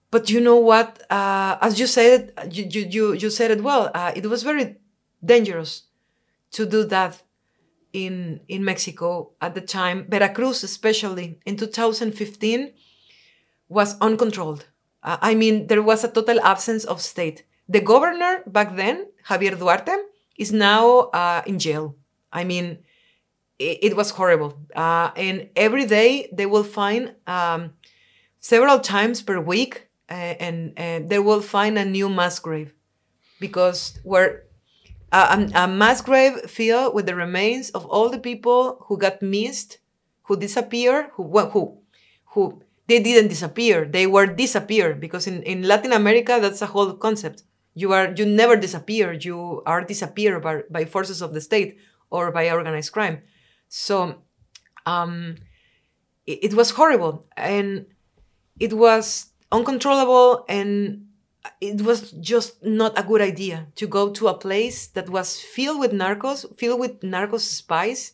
but 0.09 0.29
you 0.29 0.39
know 0.39 0.57
what? 0.57 1.01
Uh, 1.09 1.57
as 1.59 1.79
you 1.79 1.87
said, 1.87 2.33
you, 2.51 2.65
you, 2.65 3.13
you 3.13 3.29
said 3.31 3.49
it 3.49 3.63
well. 3.63 3.91
It 4.15 4.27
was 4.27 4.43
very 4.43 4.77
dangerous 5.25 5.83
to 6.51 6.67
do 6.67 6.83
that 6.85 7.23
in, 7.93 8.41
in 8.47 8.63
Mexico 8.63 9.31
at 9.41 9.55
the 9.55 9.61
time. 9.61 10.05
Veracruz, 10.07 10.63
especially 10.63 11.39
in 11.47 11.57
2015, 11.57 12.73
was 13.69 13.97
uncontrolled. 13.99 14.67
Uh, 15.01 15.17
I 15.21 15.35
mean, 15.35 15.67
there 15.67 15.81
was 15.81 16.03
a 16.03 16.07
total 16.07 16.39
absence 16.41 16.85
of 16.85 17.01
state. 17.01 17.45
The 17.67 17.81
governor 17.81 18.43
back 18.47 18.75
then, 18.75 19.07
Javier 19.27 19.57
Duarte, 19.57 19.95
is 20.37 20.51
now 20.51 21.09
uh, 21.13 21.41
in 21.45 21.59
jail. 21.59 21.95
I 22.31 22.43
mean, 22.43 22.79
it, 23.59 23.79
it 23.81 23.95
was 23.95 24.11
horrible. 24.11 24.57
Uh, 24.75 25.11
and 25.15 25.49
every 25.55 25.85
day 25.85 26.29
they 26.31 26.45
will 26.45 26.63
find 26.63 27.15
um, 27.27 27.73
several 28.39 28.79
times 28.79 29.21
per 29.21 29.39
week 29.39 29.87
and, 30.09 30.73
and 30.77 31.09
they 31.09 31.19
will 31.19 31.41
find 31.41 31.77
a 31.77 31.85
new 31.85 32.09
mass 32.09 32.39
grave 32.39 32.73
because 33.39 33.99
where 34.03 34.43
a, 35.11 35.49
a 35.55 35.67
mass 35.67 36.01
grave 36.01 36.49
filled 36.49 36.93
with 36.93 37.05
the 37.05 37.15
remains 37.15 37.69
of 37.71 37.85
all 37.85 38.09
the 38.09 38.19
people 38.19 38.77
who 38.87 38.97
got 38.97 39.21
missed, 39.21 39.77
who 40.23 40.37
disappeared, 40.37 41.07
who 41.13 41.23
who 41.39 41.77
who 42.27 42.61
they 42.87 43.01
didn't 43.01 43.29
disappear, 43.29 43.85
they 43.85 44.07
were 44.07 44.25
disappeared 44.25 44.99
because 44.99 45.27
in, 45.27 45.41
in 45.43 45.63
Latin 45.63 45.93
America 45.93 46.39
that's 46.41 46.61
a 46.61 46.67
whole 46.67 46.93
concept. 46.93 47.43
You 47.75 47.93
are 47.93 48.13
you 48.15 48.25
never 48.25 48.55
disappear, 48.55 49.13
you 49.13 49.63
are 49.65 49.83
disappeared 49.83 50.43
by, 50.43 50.63
by 50.69 50.85
forces 50.85 51.21
of 51.21 51.33
the 51.33 51.41
state 51.41 51.77
or 52.09 52.31
by 52.31 52.49
organized 52.51 52.91
crime. 52.91 53.21
So 53.69 54.21
um, 54.85 55.35
it, 56.25 56.43
it 56.43 56.53
was 56.53 56.71
horrible 56.71 57.25
and 57.35 57.85
it 58.59 58.73
was 58.73 59.27
uncontrollable 59.51 60.45
and 60.47 61.07
it 61.59 61.81
was 61.81 62.11
just 62.11 62.63
not 62.63 62.97
a 62.97 63.03
good 63.03 63.21
idea 63.21 63.67
to 63.75 63.87
go 63.87 64.09
to 64.11 64.27
a 64.27 64.37
place 64.37 64.87
that 64.87 65.09
was 65.09 65.41
filled 65.41 65.79
with 65.79 65.91
narcos, 65.91 66.45
filled 66.57 66.79
with 66.79 67.01
narcos 67.01 67.41
spies, 67.41 68.13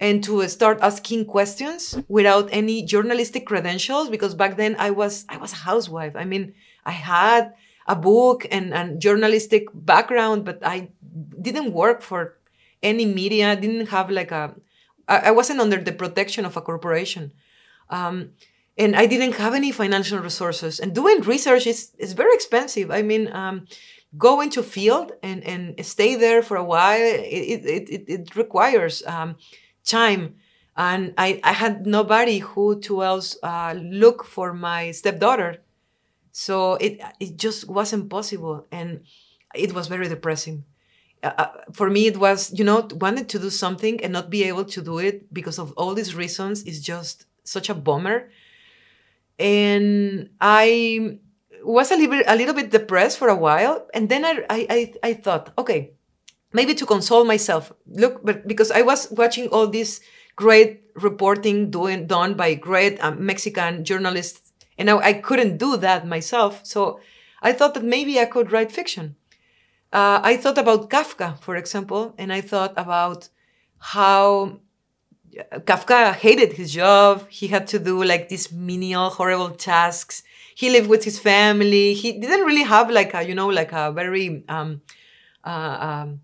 and 0.00 0.22
to 0.24 0.46
start 0.48 0.78
asking 0.82 1.26
questions 1.26 1.98
without 2.08 2.48
any 2.52 2.82
journalistic 2.82 3.46
credentials. 3.46 4.08
Because 4.08 4.34
back 4.34 4.56
then 4.56 4.76
I 4.78 4.90
was 4.90 5.24
I 5.28 5.36
was 5.36 5.52
a 5.52 5.56
housewife. 5.56 6.14
I 6.16 6.24
mean, 6.24 6.54
I 6.84 6.92
had 6.92 7.54
a 7.86 7.96
book 7.96 8.46
and 8.50 8.74
and 8.74 9.00
journalistic 9.00 9.68
background, 9.72 10.44
but 10.44 10.58
I 10.62 10.90
didn't 11.40 11.72
work 11.72 12.02
for 12.02 12.36
any 12.82 13.06
media. 13.06 13.52
I 13.52 13.54
didn't 13.54 13.88
have 13.88 14.10
like 14.10 14.32
a 14.32 14.54
I, 15.08 15.28
I 15.28 15.30
wasn't 15.30 15.60
under 15.60 15.78
the 15.78 15.92
protection 15.92 16.44
of 16.44 16.56
a 16.56 16.60
corporation. 16.60 17.32
Um, 17.90 18.30
and 18.76 18.96
I 18.96 19.06
didn't 19.06 19.36
have 19.36 19.54
any 19.54 19.70
financial 19.70 20.18
resources. 20.18 20.80
And 20.80 20.94
doing 20.94 21.20
research 21.20 21.66
is, 21.66 21.92
is 21.98 22.12
very 22.12 22.34
expensive. 22.34 22.90
I 22.90 23.02
mean, 23.02 23.32
um, 23.32 23.66
go 24.18 24.40
into 24.40 24.62
field 24.62 25.12
and, 25.22 25.44
and 25.44 25.84
stay 25.84 26.16
there 26.16 26.42
for 26.42 26.56
a 26.56 26.64
while, 26.64 27.00
it, 27.00 27.64
it, 27.64 27.88
it, 27.88 28.04
it 28.08 28.36
requires 28.36 29.02
um, 29.06 29.36
time. 29.84 30.36
And 30.76 31.14
I, 31.16 31.40
I 31.44 31.52
had 31.52 31.86
nobody 31.86 32.38
who 32.38 32.80
to 32.80 33.04
else 33.04 33.36
uh, 33.42 33.74
look 33.76 34.24
for 34.24 34.52
my 34.52 34.90
stepdaughter. 34.90 35.62
So 36.32 36.74
it, 36.74 37.00
it 37.20 37.36
just 37.36 37.68
wasn't 37.68 38.10
possible. 38.10 38.66
And 38.72 39.02
it 39.54 39.72
was 39.72 39.86
very 39.86 40.08
depressing. 40.08 40.64
Uh, 41.22 41.32
uh 41.38 41.48
for 41.72 41.90
me, 41.90 42.06
it 42.06 42.16
was, 42.16 42.52
you 42.58 42.64
know, 42.64 42.88
wanted 42.94 43.28
to 43.28 43.38
do 43.38 43.50
something 43.50 44.02
and 44.02 44.12
not 44.12 44.30
be 44.30 44.44
able 44.44 44.64
to 44.64 44.82
do 44.82 44.98
it 44.98 45.32
because 45.32 45.58
of 45.58 45.72
all 45.72 45.94
these 45.94 46.14
reasons 46.14 46.64
is 46.64 46.82
just 46.82 47.26
such 47.44 47.68
a 47.68 47.74
bummer 47.74 48.30
and 49.38 50.30
I 50.40 51.18
was 51.62 51.90
a 51.90 51.96
little, 51.96 52.22
a 52.26 52.36
little 52.36 52.54
bit 52.54 52.70
depressed 52.70 53.18
for 53.18 53.28
a 53.28 53.36
while, 53.36 53.86
and 53.94 54.08
then 54.08 54.24
I, 54.24 54.44
I, 54.50 54.94
I 55.02 55.14
thought, 55.14 55.52
okay, 55.58 55.92
maybe 56.54 56.72
to 56.74 56.86
console 56.86 57.24
myself, 57.24 57.72
look, 57.86 58.24
but 58.24 58.48
because 58.48 58.70
I 58.70 58.80
was 58.80 59.10
watching 59.10 59.48
all 59.48 59.66
this 59.66 60.00
great 60.36 60.84
reporting 60.94 61.70
doing 61.70 62.06
done 62.06 62.34
by 62.34 62.54
great 62.54 63.02
um, 63.04 63.26
Mexican 63.26 63.84
journalists, 63.84 64.52
and 64.78 64.88
I, 64.88 64.96
I, 64.98 65.12
couldn't 65.12 65.58
do 65.58 65.76
that 65.76 66.06
myself, 66.06 66.64
so 66.64 67.00
I 67.42 67.52
thought 67.52 67.74
that 67.74 67.84
maybe 67.84 68.18
I 68.18 68.24
could 68.24 68.50
write 68.50 68.72
fiction. 68.72 69.16
Uh, 69.92 70.20
I 70.22 70.36
thought 70.36 70.58
about 70.58 70.90
Kafka, 70.90 71.38
for 71.40 71.56
example, 71.56 72.14
and 72.18 72.32
I 72.32 72.40
thought 72.40 72.72
about 72.76 73.28
how 73.78 74.60
Kafka 75.36 76.14
hated 76.14 76.54
his 76.54 76.72
job. 76.72 77.28
He 77.28 77.48
had 77.48 77.66
to 77.68 77.78
do 77.78 78.02
like 78.02 78.28
these 78.28 78.52
menial, 78.52 79.10
horrible 79.10 79.50
tasks. 79.50 80.22
He 80.54 80.70
lived 80.70 80.88
with 80.88 81.04
his 81.04 81.18
family. 81.18 81.94
He 81.94 82.12
didn't 82.12 82.46
really 82.46 82.62
have 82.62 82.90
like 82.90 83.14
a, 83.14 83.22
you 83.22 83.34
know, 83.34 83.48
like 83.48 83.72
a 83.72 83.92
very 83.92 84.44
um, 84.48 84.82
uh, 85.44 85.76
um, 85.80 86.20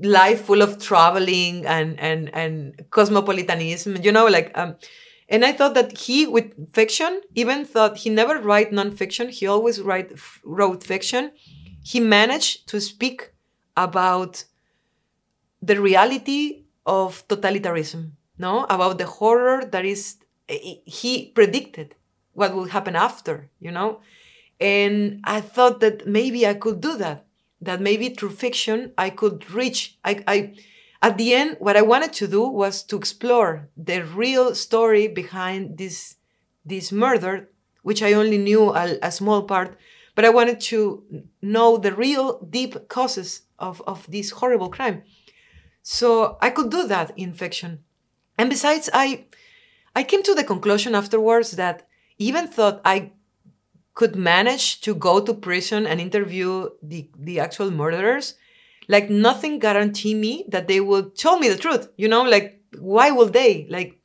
life 0.00 0.44
full 0.46 0.62
of 0.62 0.78
traveling 0.78 1.66
and 1.66 1.98
and 2.00 2.34
and 2.34 2.84
cosmopolitanism. 2.90 3.96
You 4.02 4.12
know, 4.12 4.26
like 4.26 4.56
um, 4.56 4.76
and 5.28 5.44
I 5.44 5.52
thought 5.52 5.74
that 5.74 5.96
he 5.96 6.26
with 6.26 6.72
fiction, 6.72 7.20
even 7.34 7.64
thought 7.64 7.98
he 7.98 8.10
never 8.10 8.38
write 8.38 8.70
nonfiction. 8.70 9.30
He 9.30 9.46
always 9.46 9.80
write 9.80 10.12
wrote 10.44 10.84
fiction. 10.84 11.32
He 11.82 12.00
managed 12.00 12.68
to 12.68 12.80
speak 12.80 13.32
about 13.76 14.44
the 15.60 15.80
reality 15.80 16.64
of 16.84 17.26
totalitarianism, 17.28 18.12
no? 18.38 18.64
About 18.64 18.98
the 18.98 19.06
horror 19.06 19.64
that 19.64 19.84
is, 19.84 20.16
he 20.48 21.30
predicted 21.34 21.94
what 22.32 22.54
will 22.54 22.66
happen 22.66 22.96
after, 22.96 23.50
you 23.60 23.70
know? 23.70 24.00
And 24.60 25.20
I 25.24 25.40
thought 25.40 25.80
that 25.80 26.06
maybe 26.06 26.46
I 26.46 26.54
could 26.54 26.80
do 26.80 26.96
that, 26.98 27.26
that 27.62 27.80
maybe 27.80 28.10
through 28.10 28.30
fiction 28.30 28.92
I 28.98 29.10
could 29.10 29.50
reach, 29.50 29.98
I, 30.04 30.22
I, 30.26 30.54
at 31.00 31.16
the 31.18 31.34
end, 31.34 31.56
what 31.58 31.76
I 31.76 31.82
wanted 31.82 32.12
to 32.14 32.28
do 32.28 32.46
was 32.48 32.82
to 32.84 32.96
explore 32.96 33.68
the 33.76 34.04
real 34.04 34.54
story 34.54 35.08
behind 35.08 35.78
this, 35.78 36.16
this 36.64 36.92
murder, 36.92 37.48
which 37.82 38.02
I 38.02 38.12
only 38.12 38.38
knew 38.38 38.74
a, 38.74 38.98
a 39.02 39.10
small 39.10 39.42
part, 39.42 39.76
but 40.14 40.24
I 40.24 40.30
wanted 40.30 40.60
to 40.60 41.24
know 41.40 41.76
the 41.76 41.94
real 41.94 42.44
deep 42.44 42.88
causes 42.88 43.42
of, 43.58 43.82
of 43.86 44.06
this 44.10 44.30
horrible 44.30 44.68
crime. 44.68 45.02
So 45.82 46.38
I 46.40 46.50
could 46.50 46.70
do 46.70 46.86
that 46.86 47.12
in 47.16 47.32
fiction. 47.32 47.80
And 48.38 48.50
besides, 48.50 48.88
I 48.92 49.26
I 49.94 50.04
came 50.04 50.22
to 50.22 50.34
the 50.34 50.44
conclusion 50.44 50.94
afterwards 50.94 51.52
that 51.52 51.86
even 52.18 52.48
thought 52.48 52.80
I 52.84 53.12
could 53.94 54.16
manage 54.16 54.80
to 54.82 54.94
go 54.94 55.20
to 55.20 55.34
prison 55.34 55.86
and 55.86 56.00
interview 56.00 56.68
the, 56.82 57.08
the 57.18 57.40
actual 57.40 57.70
murderers, 57.70 58.34
like 58.88 59.10
nothing 59.10 59.58
guarantee 59.58 60.14
me 60.14 60.44
that 60.48 60.68
they 60.68 60.80
would 60.80 61.14
tell 61.16 61.38
me 61.38 61.48
the 61.48 61.56
truth. 61.56 61.88
You 61.96 62.08
know, 62.08 62.22
like 62.22 62.60
why 62.78 63.10
will 63.10 63.28
they? 63.28 63.66
Like 63.70 63.98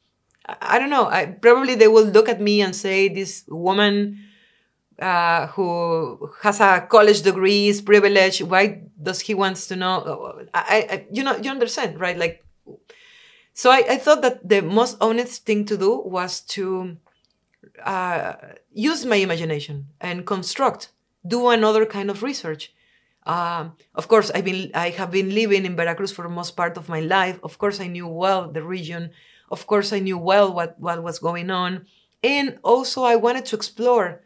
I 0.47 0.79
don't 0.79 0.89
know. 0.89 1.07
I 1.07 1.25
probably 1.25 1.75
they 1.75 1.87
will 1.87 2.05
look 2.05 2.29
at 2.29 2.39
me 2.41 2.61
and 2.61 2.75
say 2.75 3.09
this 3.09 3.43
woman 3.47 4.19
uh, 4.99 5.47
who 5.47 6.31
has 6.41 6.59
a 6.59 6.87
college 6.89 7.21
degree 7.21 7.67
is 7.67 7.81
privileged. 7.81 8.41
Why 8.41 8.83
does 9.01 9.21
he 9.21 9.33
wants 9.33 9.67
to 9.67 9.75
know? 9.75 10.45
I, 10.53 10.87
I, 10.89 11.05
you 11.11 11.23
know, 11.23 11.35
you 11.37 11.51
understand, 11.51 11.99
right? 11.99 12.17
Like, 12.17 12.43
so 13.53 13.71
I, 13.71 13.83
I 13.89 13.97
thought 13.97 14.21
that 14.21 14.47
the 14.47 14.61
most 14.61 14.97
honest 15.01 15.45
thing 15.45 15.65
to 15.65 15.77
do 15.77 15.99
was 15.99 16.41
to 16.55 16.97
uh, 17.83 18.33
use 18.71 19.05
my 19.05 19.17
imagination 19.17 19.87
and 19.99 20.25
construct, 20.25 20.91
do 21.25 21.49
another 21.49 21.85
kind 21.85 22.09
of 22.09 22.23
research. 22.23 22.73
Um, 23.25 23.73
of 23.93 24.07
course, 24.07 24.31
I've 24.33 24.45
been, 24.45 24.71
I 24.73 24.89
have 24.91 25.11
been 25.11 25.35
living 25.35 25.65
in 25.65 25.75
Veracruz 25.75 26.11
for 26.11 26.27
most 26.29 26.55
part 26.55 26.77
of 26.77 26.87
my 26.87 27.01
life. 27.01 27.39
Of 27.43 27.57
course, 27.57 27.79
I 27.81 27.87
knew 27.87 28.07
well 28.07 28.49
the 28.49 28.63
region. 28.63 29.11
Of 29.51 29.67
course, 29.67 29.91
I 29.91 29.99
knew 29.99 30.17
well 30.17 30.53
what, 30.53 30.79
what 30.79 31.03
was 31.03 31.19
going 31.19 31.49
on. 31.49 31.85
And 32.23 32.57
also, 32.63 33.03
I 33.03 33.15
wanted 33.15 33.45
to 33.47 33.55
explore 33.55 34.21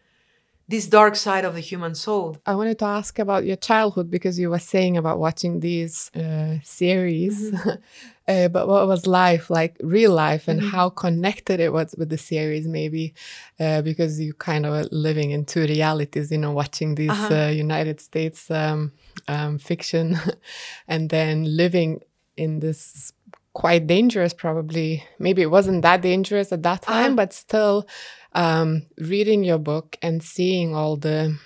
this 0.71 0.88
dark 0.88 1.15
side 1.15 1.43
of 1.45 1.54
the 1.54 1.60
human 1.60 1.93
soul. 1.95 2.38
I 2.45 2.56
wanted 2.56 2.80
to 2.80 2.86
ask 2.86 3.19
about 3.19 3.45
your 3.45 3.58
childhood 3.58 4.10
because 4.10 4.39
you 4.39 4.49
were 4.49 4.60
saying 4.60 4.97
about 4.97 5.19
watching 5.19 5.60
these 5.60 6.10
uh, 6.15 6.56
series. 6.63 7.51
Mm-hmm. 7.51 7.69
uh, 8.31 8.47
but 8.47 8.67
what 8.67 8.87
was 8.87 9.05
life 9.05 9.49
like, 9.49 9.75
real 9.81 10.13
life, 10.13 10.47
and 10.47 10.61
mm-hmm. 10.61 10.69
how 10.69 10.89
connected 10.89 11.59
it 11.59 11.73
was 11.73 11.93
with 11.97 12.09
the 12.09 12.17
series, 12.17 12.67
maybe? 12.67 13.13
Uh, 13.59 13.81
because 13.81 14.19
you 14.19 14.33
kind 14.33 14.65
of 14.65 14.71
were 14.71 14.87
living 14.91 15.31
in 15.31 15.45
two 15.45 15.61
realities, 15.61 16.31
you 16.31 16.37
know, 16.37 16.51
watching 16.51 16.95
these 16.95 17.09
uh-huh. 17.09 17.35
Uh, 17.35 17.47
United 17.49 17.99
States 17.99 18.49
um, 18.51 18.91
um, 19.27 19.57
fiction 19.57 20.17
and 20.87 21.09
then 21.09 21.57
living 21.57 22.01
in 22.37 22.59
this 22.59 23.11
quite 23.53 23.85
dangerous, 23.87 24.33
probably. 24.33 25.03
Maybe 25.19 25.41
it 25.41 25.51
wasn't 25.51 25.81
that 25.81 26.01
dangerous 26.01 26.51
at 26.51 26.63
that 26.63 26.83
time, 26.83 27.05
uh-huh. 27.05 27.15
but 27.15 27.33
still 27.33 27.87
um, 28.33 28.85
reading 28.97 29.43
your 29.43 29.59
book 29.59 29.97
and 30.01 30.23
seeing 30.23 30.73
all 30.73 30.95
the 30.95 31.37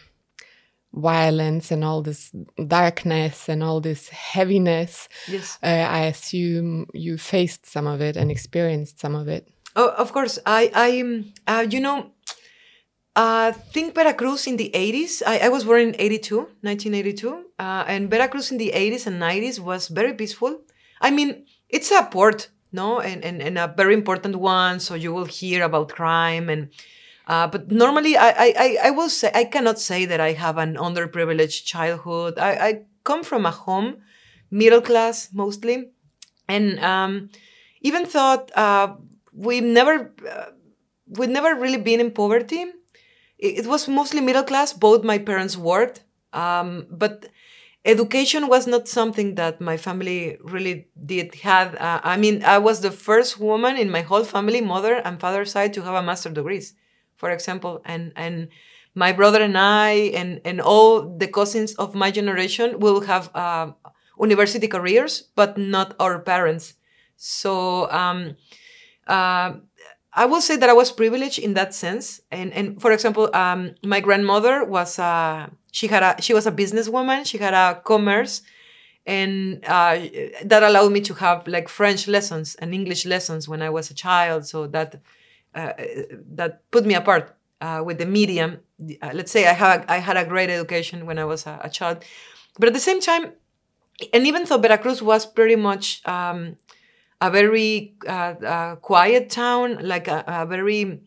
violence 0.95 1.71
and 1.71 1.83
all 1.83 2.01
this 2.01 2.31
darkness 2.67 3.49
and 3.49 3.63
all 3.63 3.81
this 3.81 4.09
heaviness, 4.09 5.07
yes. 5.27 5.59
Uh, 5.61 5.67
I 5.67 6.05
assume 6.05 6.87
you 6.93 7.17
faced 7.17 7.65
some 7.65 7.87
of 7.87 8.01
it 8.01 8.15
and 8.17 8.31
experienced 8.31 8.99
some 8.99 9.15
of 9.15 9.27
it. 9.27 9.47
Oh, 9.75 9.89
of 9.97 10.13
course. 10.13 10.39
I, 10.45 10.71
I, 10.73 11.23
uh, 11.51 11.65
you 11.69 11.81
know, 11.81 12.11
uh, 13.15 13.51
think 13.51 13.93
Veracruz 13.93 14.47
in 14.47 14.57
the 14.57 14.71
80s. 14.73 15.21
I, 15.25 15.39
I 15.39 15.49
was 15.49 15.65
born 15.65 15.81
in 15.81 15.95
82, 15.99 16.37
1982. 16.37 17.45
Uh, 17.59 17.83
and 17.87 18.09
Veracruz 18.09 18.51
in 18.51 18.57
the 18.57 18.71
80s 18.73 19.07
and 19.07 19.21
90s 19.21 19.59
was 19.59 19.89
very 19.89 20.13
peaceful. 20.13 20.61
I 21.01 21.11
mean, 21.11 21.45
it's 21.69 21.91
a 21.91 22.03
port 22.03 22.49
no, 22.71 22.99
and, 22.99 23.23
and, 23.23 23.41
and 23.41 23.57
a 23.57 23.73
very 23.75 23.93
important 23.93 24.35
one. 24.35 24.81
So 24.81 24.95
you 24.95 25.13
will 25.13 25.25
hear 25.25 25.63
about 25.63 25.89
crime 25.89 26.49
and. 26.49 26.69
Uh, 27.27 27.47
but 27.47 27.71
normally, 27.71 28.17
I, 28.17 28.29
I, 28.29 28.77
I 28.85 28.91
will 28.91 29.09
say 29.09 29.31
I 29.33 29.45
cannot 29.45 29.79
say 29.79 30.05
that 30.05 30.19
I 30.19 30.33
have 30.33 30.57
an 30.57 30.75
underprivileged 30.75 31.65
childhood. 31.65 32.37
I, 32.37 32.51
I 32.67 32.81
come 33.03 33.23
from 33.23 33.45
a 33.45 33.51
home, 33.51 33.97
middle 34.51 34.81
class 34.81 35.29
mostly, 35.33 35.89
and 36.47 36.79
um, 36.79 37.29
even 37.81 38.05
thought 38.05 38.51
uh, 38.55 38.95
we've 39.33 39.63
never 39.63 40.13
uh, 40.29 40.45
we've 41.07 41.29
never 41.29 41.55
really 41.55 41.77
been 41.81 41.99
in 41.99 42.11
poverty. 42.11 42.65
It, 43.37 43.59
it, 43.59 43.65
was 43.67 43.87
mostly 43.87 44.21
middle 44.21 44.43
class. 44.43 44.73
Both 44.73 45.03
my 45.03 45.17
parents 45.17 45.57
worked, 45.57 46.03
um, 46.33 46.87
but 46.89 47.27
education 47.85 48.47
was 48.47 48.67
not 48.67 48.87
something 48.87 49.35
that 49.35 49.61
my 49.61 49.77
family 49.77 50.37
really 50.43 50.87
did 51.05 51.35
have. 51.35 51.75
uh, 51.75 52.01
i 52.03 52.17
mean 52.17 52.43
i 52.43 52.57
was 52.57 52.81
the 52.81 52.91
first 52.91 53.39
woman 53.39 53.77
in 53.77 53.89
my 53.91 54.01
whole 54.01 54.23
family 54.23 54.59
mother 54.61 54.95
and 55.05 55.19
father 55.19 55.45
side 55.45 55.73
to 55.73 55.81
have 55.83 55.93
a 55.93 56.01
master 56.01 56.29
degrees 56.29 56.73
for 57.17 57.31
example 57.31 57.81
and 57.85 58.11
and 58.15 58.47
my 58.93 59.11
brother 59.11 59.41
and 59.41 59.57
i 59.57 59.91
and 60.15 60.41
and 60.45 60.61
all 60.61 61.17
the 61.17 61.27
cousins 61.27 61.73
of 61.75 61.95
my 61.95 62.11
generation 62.11 62.79
will 62.79 63.01
have 63.01 63.29
uh, 63.35 63.71
university 64.19 64.67
careers 64.67 65.23
but 65.35 65.57
not 65.57 65.95
our 65.99 66.19
parents 66.19 66.75
so 67.17 67.89
um, 67.91 68.35
uh, 69.07 69.53
I 70.13 70.25
will 70.25 70.41
say 70.41 70.55
that 70.55 70.69
I 70.69 70.73
was 70.73 70.91
privileged 70.91 71.39
in 71.39 71.53
that 71.55 71.73
sense. 71.73 72.21
And 72.31 72.53
and 72.53 72.81
for 72.81 72.91
example, 72.91 73.29
um, 73.35 73.75
my 73.83 73.99
grandmother 73.99 74.63
was 74.63 74.97
a 74.99 75.49
she 75.71 75.87
had 75.87 76.03
a 76.03 76.21
she 76.21 76.33
was 76.33 76.47
a 76.47 76.51
businesswoman. 76.51 77.25
She 77.25 77.37
had 77.37 77.53
a 77.53 77.81
commerce, 77.83 78.41
and 79.05 79.63
uh, 79.65 79.99
that 80.45 80.63
allowed 80.63 80.91
me 80.93 81.01
to 81.01 81.13
have 81.15 81.47
like 81.47 81.69
French 81.69 82.07
lessons 82.07 82.55
and 82.55 82.73
English 82.73 83.05
lessons 83.05 83.47
when 83.49 83.61
I 83.61 83.69
was 83.69 83.91
a 83.91 83.93
child. 83.93 84.45
So 84.47 84.67
that 84.67 84.95
uh, 84.95 84.97
that 85.55 86.69
put 86.71 86.85
me 86.85 86.93
apart 86.93 87.35
uh, 87.61 87.81
with 87.85 87.97
the 87.97 88.05
medium. 88.05 88.59
Uh, 89.01 89.11
let's 89.13 89.31
say 89.31 89.47
I 89.47 89.53
had 89.53 89.85
I 89.87 89.97
had 89.97 90.17
a 90.17 90.25
great 90.25 90.49
education 90.49 91.05
when 91.05 91.17
I 91.17 91.25
was 91.25 91.45
a, 91.47 91.59
a, 91.63 91.69
child, 91.69 92.03
but 92.59 92.67
at 92.67 92.73
the 92.73 92.79
same 92.79 92.99
time, 92.99 93.31
and 94.13 94.27
even 94.27 94.43
though 94.43 94.57
Veracruz 94.57 95.01
was 95.01 95.25
pretty 95.25 95.55
much 95.55 96.05
um, 96.05 96.57
a 97.21 97.31
very 97.31 97.95
uh, 98.07 98.35
uh, 98.53 98.75
quiet 98.75 99.29
town, 99.29 99.79
like 99.81 100.07
a, 100.07 100.23
a 100.27 100.45
very 100.45 101.01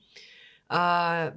uh, 0.70 1.30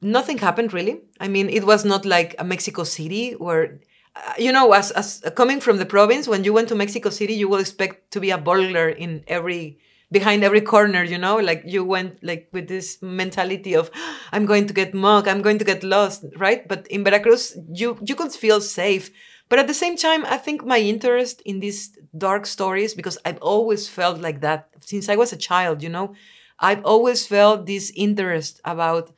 nothing 0.00 0.38
happened 0.38 0.72
really. 0.72 1.00
I 1.20 1.28
mean, 1.28 1.48
it 1.48 1.64
was 1.64 1.84
not 1.84 2.04
like 2.04 2.34
a 2.38 2.44
Mexico 2.44 2.84
City 2.84 3.32
where, 3.32 3.80
uh, 4.14 4.32
you 4.38 4.52
know, 4.52 4.72
as, 4.72 4.90
as 4.92 5.22
coming 5.34 5.60
from 5.60 5.78
the 5.78 5.86
province, 5.86 6.28
when 6.28 6.44
you 6.44 6.52
went 6.52 6.68
to 6.68 6.74
Mexico 6.74 7.10
City, 7.10 7.34
you 7.34 7.48
will 7.48 7.58
expect 7.58 8.10
to 8.12 8.20
be 8.20 8.30
a 8.30 8.38
burglar 8.38 8.88
in 8.88 9.24
every 9.26 9.78
behind 10.12 10.44
every 10.44 10.60
corner, 10.60 11.02
you 11.02 11.18
know, 11.18 11.36
like 11.36 11.62
you 11.66 11.84
went 11.84 12.22
like 12.22 12.48
with 12.52 12.68
this 12.68 12.98
mentality 13.02 13.74
of 13.74 13.90
I'm 14.32 14.46
going 14.46 14.66
to 14.66 14.74
get 14.74 14.94
mugged, 14.94 15.28
I'm 15.28 15.42
going 15.42 15.58
to 15.58 15.64
get 15.64 15.82
lost, 15.82 16.24
right? 16.36 16.66
But 16.66 16.86
in 16.88 17.04
Veracruz, 17.04 17.56
you 17.72 17.98
you 18.04 18.14
could 18.14 18.32
feel 18.32 18.60
safe. 18.60 19.10
But 19.48 19.58
at 19.60 19.68
the 19.68 19.74
same 19.74 19.96
time, 19.96 20.24
I 20.26 20.38
think 20.38 20.64
my 20.64 20.78
interest 20.78 21.40
in 21.44 21.60
these 21.60 21.96
dark 22.16 22.46
stories, 22.46 22.94
because 22.94 23.16
I've 23.24 23.38
always 23.40 23.88
felt 23.88 24.20
like 24.20 24.40
that 24.40 24.68
since 24.80 25.08
I 25.08 25.14
was 25.16 25.32
a 25.32 25.36
child, 25.36 25.82
you 25.82 25.88
know, 25.88 26.14
I've 26.58 26.84
always 26.84 27.26
felt 27.26 27.66
this 27.66 27.92
interest 27.94 28.60
about 28.64 29.12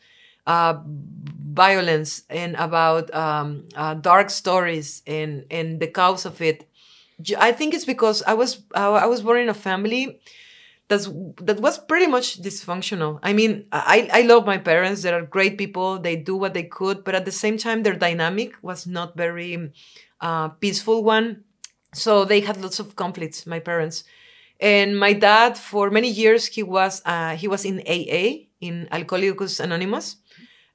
uh, 0.47 0.75
violence 0.85 2.23
and 2.31 2.57
about 2.57 3.13
um, 3.15 3.67
uh, 3.75 3.95
dark 3.95 4.31
stories 4.31 5.03
and 5.07 5.45
and 5.51 5.81
the 5.81 5.87
cause 5.89 6.25
of 6.27 6.41
it. 6.41 6.67
I 7.39 7.53
think 7.53 7.75
it's 7.75 7.85
because 7.85 8.23
I 8.23 8.35
was 8.35 8.63
I 8.75 9.07
was 9.07 9.23
born 9.23 9.39
in 9.41 9.49
a 9.49 9.55
family 9.55 10.21
that's 10.89 11.09
that 11.43 11.61
was 11.61 11.79
pretty 11.79 12.07
much 12.07 12.41
dysfunctional. 12.43 13.19
I 13.23 13.33
mean, 13.33 13.67
I 13.73 14.09
I 14.13 14.23
love 14.23 14.47
my 14.47 14.59
parents. 14.59 15.03
They 15.03 15.13
are 15.13 15.23
great 15.23 15.59
people. 15.59 15.99
They 15.99 16.17
do 16.17 16.37
what 16.37 16.55
they 16.55 16.65
could, 16.65 17.05
but 17.05 17.15
at 17.15 17.25
the 17.25 17.33
same 17.33 17.59
time, 17.59 17.83
their 17.83 17.95
dynamic 17.95 18.55
was 18.63 18.87
not 18.87 19.17
very 19.17 19.73
uh, 20.21 20.49
peaceful 20.49 21.05
one. 21.05 21.45
So 21.95 22.25
they 22.25 22.41
had 22.41 22.61
lots 22.61 22.79
of 22.81 22.97
conflicts. 22.97 23.47
My 23.47 23.61
parents 23.61 24.05
and 24.61 24.99
my 24.99 25.13
dad 25.13 25.57
for 25.57 25.91
many 25.91 26.09
years 26.11 26.47
he 26.47 26.63
was 26.63 27.03
uh, 27.07 27.37
he 27.37 27.49
was 27.49 27.65
in 27.65 27.81
AA 27.87 28.49
in 28.61 28.89
Alcoholics 28.91 29.61
Anonymous 29.61 30.17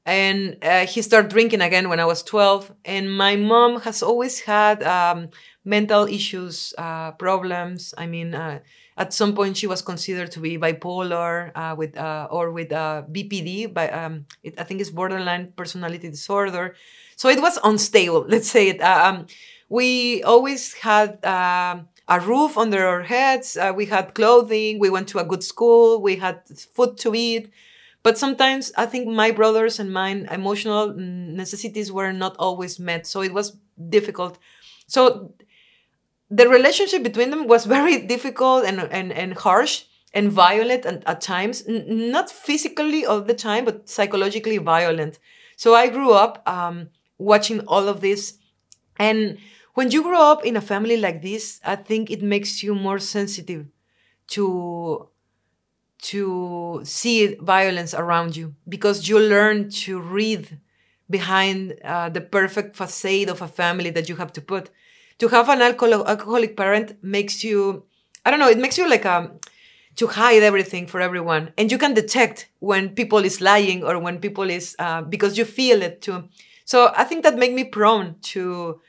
and 0.05 0.57
uh, 0.61 0.85
he 0.85 1.01
started 1.01 1.29
drinking 1.31 1.61
again 1.61 1.87
when 1.89 1.99
I 1.99 2.05
was 2.05 2.23
12. 2.23 2.71
And 2.85 3.15
my 3.15 3.35
mom 3.35 3.81
has 3.81 4.03
always 4.03 4.41
had 4.41 4.83
um, 4.83 5.29
mental 5.63 6.05
issues, 6.05 6.73
uh, 6.77 7.11
problems. 7.11 7.93
I 7.97 8.07
mean, 8.07 8.35
uh, 8.35 8.59
at 8.97 9.13
some 9.13 9.33
point 9.35 9.57
she 9.57 9.67
was 9.67 9.81
considered 9.81 10.31
to 10.31 10.39
be 10.39 10.57
bipolar 10.57 11.51
uh, 11.55 11.75
with 11.75 11.97
uh, 11.97 12.27
or 12.31 12.51
with 12.51 12.71
uh, 12.71 13.03
BPD, 13.11 13.73
but 13.73 13.93
um, 13.93 14.25
it, 14.43 14.59
I 14.59 14.63
think 14.63 14.81
it's 14.81 14.89
borderline 14.89 15.53
personality 15.55 16.09
disorder. 16.09 16.75
So 17.15 17.29
it 17.29 17.41
was 17.41 17.59
unstable. 17.63 18.25
Let's 18.27 18.49
say 18.49 18.69
it. 18.69 18.81
Um, 18.81 19.27
we 19.69 20.23
always 20.23 20.73
had. 20.73 21.23
Um, 21.25 21.87
a 22.09 22.19
roof 22.19 22.57
under 22.57 22.85
our 22.85 23.01
heads. 23.01 23.57
we 23.75 23.85
had 23.85 24.13
clothing. 24.13 24.77
We 24.77 24.89
went 24.89 25.07
to 25.07 25.19
a 25.19 25.23
good 25.23 25.41
school. 25.41 26.01
We 26.01 26.17
had 26.17 26.41
food 26.75 26.97
to 26.97 27.15
eat 27.15 27.49
but 28.03 28.17
sometimes 28.17 28.71
I 28.77 28.85
think 28.85 29.07
my 29.07 29.31
brothers 29.31 29.79
and 29.79 29.91
mine 29.91 30.27
emotional 30.29 30.93
necessities 30.93 31.91
were 31.91 32.11
not 32.11 32.35
always 32.37 32.79
met. 32.79 33.07
So 33.07 33.21
it 33.21 33.33
was 33.33 33.57
difficult. 33.89 34.37
So 34.87 35.33
the 36.37 36.47
relationship 36.49 37.03
between 37.03 37.29
them 37.31 37.47
was 37.47 37.65
very 37.65 37.97
difficult 38.13 38.65
and, 38.65 38.79
and, 38.79 39.11
and 39.11 39.33
harsh 39.35 39.83
and 40.13 40.31
violent 40.31 40.85
and 40.85 41.03
at 41.07 41.21
times, 41.21 41.63
N- 41.67 42.11
not 42.11 42.29
physically 42.29 43.05
all 43.05 43.21
the 43.21 43.33
time, 43.33 43.65
but 43.65 43.89
psychologically 43.89 44.57
violent. 44.57 45.19
So 45.55 45.75
I 45.75 45.89
grew 45.89 46.11
up 46.13 46.47
um, 46.47 46.89
watching 47.17 47.59
all 47.61 47.87
of 47.87 48.01
this. 48.01 48.37
And 48.97 49.37
when 49.73 49.91
you 49.91 50.03
grow 50.03 50.21
up 50.31 50.45
in 50.45 50.55
a 50.55 50.61
family 50.61 50.97
like 50.97 51.21
this, 51.21 51.59
I 51.65 51.75
think 51.75 52.11
it 52.11 52.21
makes 52.21 52.63
you 52.63 52.75
more 52.75 52.99
sensitive 52.99 53.67
to 54.29 55.09
to 56.01 56.81
see 56.83 57.35
violence 57.35 57.93
around 57.93 58.35
you 58.35 58.55
because 58.67 59.07
you 59.07 59.19
learn 59.19 59.69
to 59.69 59.99
read 60.01 60.59
behind 61.09 61.79
uh, 61.83 62.09
the 62.09 62.21
perfect 62.21 62.75
facade 62.75 63.29
of 63.29 63.41
a 63.41 63.47
family 63.47 63.89
that 63.89 64.09
you 64.09 64.15
have 64.17 64.33
to 64.33 64.41
put. 64.41 64.69
To 65.23 65.29
have 65.29 65.47
an 65.49 65.61
alcohol- 65.61 66.05
alcoholic 66.07 66.57
parent 66.57 67.01
makes 67.01 67.43
you, 67.43 67.85
I 68.25 68.31
don't 68.31 68.39
know, 68.41 68.49
it 68.49 68.57
makes 68.57 68.77
you 68.77 68.89
like 68.89 69.05
a, 69.05 69.13
um, 69.17 69.39
to 69.95 70.07
hide 70.07 70.43
everything 70.43 70.87
for 70.87 70.99
everyone. 70.99 71.53
And 71.57 71.71
you 71.71 71.77
can 71.77 71.93
detect 71.93 72.49
when 72.59 72.89
people 72.89 73.19
is 73.23 73.41
lying 73.41 73.83
or 73.83 73.99
when 73.99 74.19
people 74.19 74.49
is, 74.49 74.75
uh, 74.79 75.01
because 75.03 75.37
you 75.37 75.45
feel 75.45 75.81
it 75.81 76.01
too. 76.01 76.29
So 76.65 76.91
I 76.95 77.05
think 77.05 77.23
that 77.23 77.37
made 77.37 77.53
me 77.53 77.63
prone 77.63 78.15
to 78.33 78.81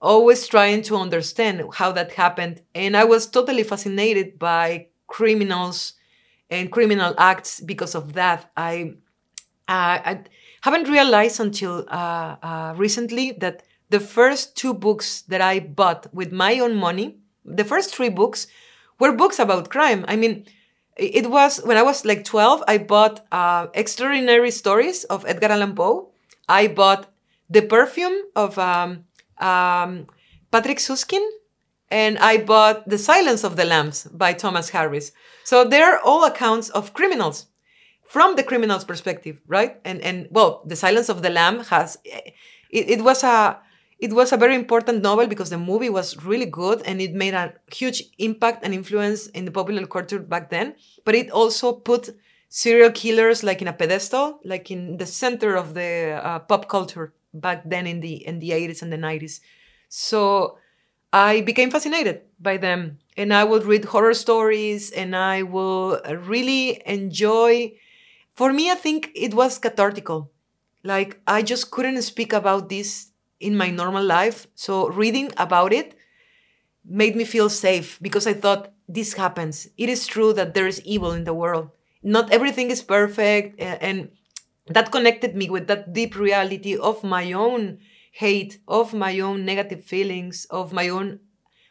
always 0.00 0.48
trying 0.48 0.82
to 0.84 0.96
understand 0.96 1.62
how 1.74 1.92
that 1.92 2.12
happened. 2.14 2.62
And 2.74 2.96
I 2.96 3.04
was 3.04 3.26
totally 3.26 3.64
fascinated 3.64 4.38
by 4.38 4.88
criminals 5.08 5.94
and 6.50 6.72
criminal 6.72 7.14
acts 7.18 7.60
because 7.60 7.94
of 7.94 8.14
that. 8.14 8.50
I, 8.56 8.94
uh, 9.68 9.98
I 10.04 10.20
haven't 10.62 10.88
realized 10.88 11.40
until 11.40 11.86
uh, 11.88 12.36
uh, 12.42 12.74
recently 12.76 13.32
that 13.40 13.62
the 13.94 14.00
first 14.00 14.56
two 14.56 14.74
books 14.74 15.22
that 15.30 15.40
I 15.40 15.60
bought 15.60 16.12
with 16.12 16.32
my 16.32 16.58
own 16.58 16.74
money, 16.74 17.18
the 17.44 17.62
first 17.62 17.94
three 17.94 18.08
books, 18.08 18.48
were 18.98 19.12
books 19.12 19.38
about 19.38 19.70
crime. 19.70 20.04
I 20.08 20.16
mean, 20.16 20.46
it 20.96 21.30
was 21.30 21.62
when 21.62 21.76
I 21.76 21.82
was 21.82 22.04
like 22.04 22.24
12, 22.24 22.64
I 22.66 22.78
bought 22.78 23.24
uh, 23.30 23.68
Extraordinary 23.72 24.50
Stories 24.50 25.04
of 25.04 25.24
Edgar 25.26 25.52
Allan 25.52 25.76
Poe. 25.76 26.10
I 26.48 26.66
bought 26.66 27.06
the 27.48 27.62
perfume 27.62 28.18
of 28.34 28.58
um, 28.58 29.04
um, 29.38 30.08
Patrick 30.50 30.78
Süskind, 30.78 31.28
and 31.88 32.18
I 32.18 32.38
bought 32.38 32.88
The 32.88 32.98
Silence 32.98 33.44
of 33.44 33.54
the 33.54 33.64
Lambs 33.64 34.08
by 34.10 34.32
Thomas 34.32 34.70
Harris. 34.70 35.12
So 35.44 35.64
they're 35.64 36.00
all 36.00 36.24
accounts 36.24 36.68
of 36.70 36.94
criminals 36.94 37.46
from 38.02 38.34
the 38.34 38.42
criminal's 38.42 38.84
perspective, 38.84 39.40
right? 39.46 39.80
And 39.84 40.00
and 40.00 40.26
well, 40.32 40.62
The 40.66 40.74
Silence 40.74 41.08
of 41.08 41.22
the 41.22 41.30
Lamb 41.30 41.60
has 41.70 41.96
it, 42.74 42.90
it 42.98 43.02
was 43.04 43.22
a 43.22 43.60
it 44.04 44.12
was 44.12 44.32
a 44.32 44.36
very 44.36 44.54
important 44.54 45.02
novel 45.02 45.26
because 45.26 45.50
the 45.50 45.58
movie 45.58 45.90
was 45.90 46.08
really 46.24 46.46
good 46.46 46.82
and 46.84 47.00
it 47.00 47.14
made 47.14 47.34
a 47.34 47.54
huge 47.72 48.02
impact 48.18 48.64
and 48.64 48.74
influence 48.74 49.28
in 49.28 49.44
the 49.46 49.50
popular 49.50 49.86
culture 49.86 50.18
back 50.18 50.50
then. 50.50 50.74
But 51.04 51.14
it 51.14 51.30
also 51.30 51.72
put 51.72 52.10
serial 52.48 52.90
killers 52.92 53.42
like 53.42 53.62
in 53.62 53.68
a 53.68 53.72
pedestal, 53.72 54.40
like 54.44 54.70
in 54.70 54.98
the 54.98 55.06
center 55.06 55.54
of 55.56 55.74
the 55.74 56.20
uh, 56.22 56.38
pop 56.40 56.68
culture 56.68 57.14
back 57.32 57.62
then 57.68 57.86
in 57.86 58.00
the 58.00 58.14
in 58.26 58.38
the 58.40 58.52
80s 58.52 58.82
and 58.82 58.92
the 58.92 58.98
90s. 58.98 59.40
So 59.88 60.58
I 61.12 61.40
became 61.42 61.70
fascinated 61.70 62.22
by 62.40 62.56
them 62.58 62.98
and 63.16 63.32
I 63.32 63.44
would 63.44 63.64
read 63.64 63.84
horror 63.86 64.14
stories 64.14 64.90
and 64.90 65.14
I 65.16 65.42
will 65.42 66.00
really 66.26 66.82
enjoy 66.86 67.74
for 68.34 68.52
me 68.52 68.70
I 68.70 68.74
think 68.74 69.10
it 69.14 69.34
was 69.34 69.58
cathartical. 69.58 70.30
Like 70.82 71.20
I 71.26 71.42
just 71.42 71.70
couldn't 71.70 72.02
speak 72.02 72.32
about 72.32 72.68
this 72.68 73.08
in 73.40 73.56
my 73.56 73.70
normal 73.70 74.04
life. 74.04 74.46
So 74.54 74.88
reading 74.88 75.32
about 75.36 75.72
it 75.72 75.96
made 76.84 77.16
me 77.16 77.24
feel 77.24 77.48
safe 77.48 77.98
because 78.00 78.26
I 78.26 78.34
thought 78.34 78.72
this 78.88 79.14
happens. 79.14 79.68
It 79.76 79.88
is 79.88 80.06
true 80.06 80.32
that 80.34 80.54
there 80.54 80.66
is 80.66 80.82
evil 80.84 81.12
in 81.12 81.24
the 81.24 81.34
world. 81.34 81.70
Not 82.02 82.30
everything 82.30 82.70
is 82.70 82.82
perfect. 82.82 83.60
And 83.60 84.10
that 84.68 84.92
connected 84.92 85.34
me 85.36 85.48
with 85.50 85.66
that 85.68 85.92
deep 85.92 86.16
reality 86.16 86.76
of 86.76 87.02
my 87.02 87.32
own 87.32 87.78
hate, 88.12 88.60
of 88.68 88.94
my 88.94 89.18
own 89.20 89.44
negative 89.44 89.82
feelings, 89.82 90.46
of 90.50 90.72
my 90.72 90.88
own, 90.88 91.20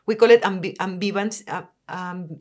we 0.05 0.15
call 0.15 0.29
it 0.29 0.41
ambi- 0.41 0.75
ambivalence. 0.77 1.47
Uh, 1.47 1.63
um, 1.87 2.39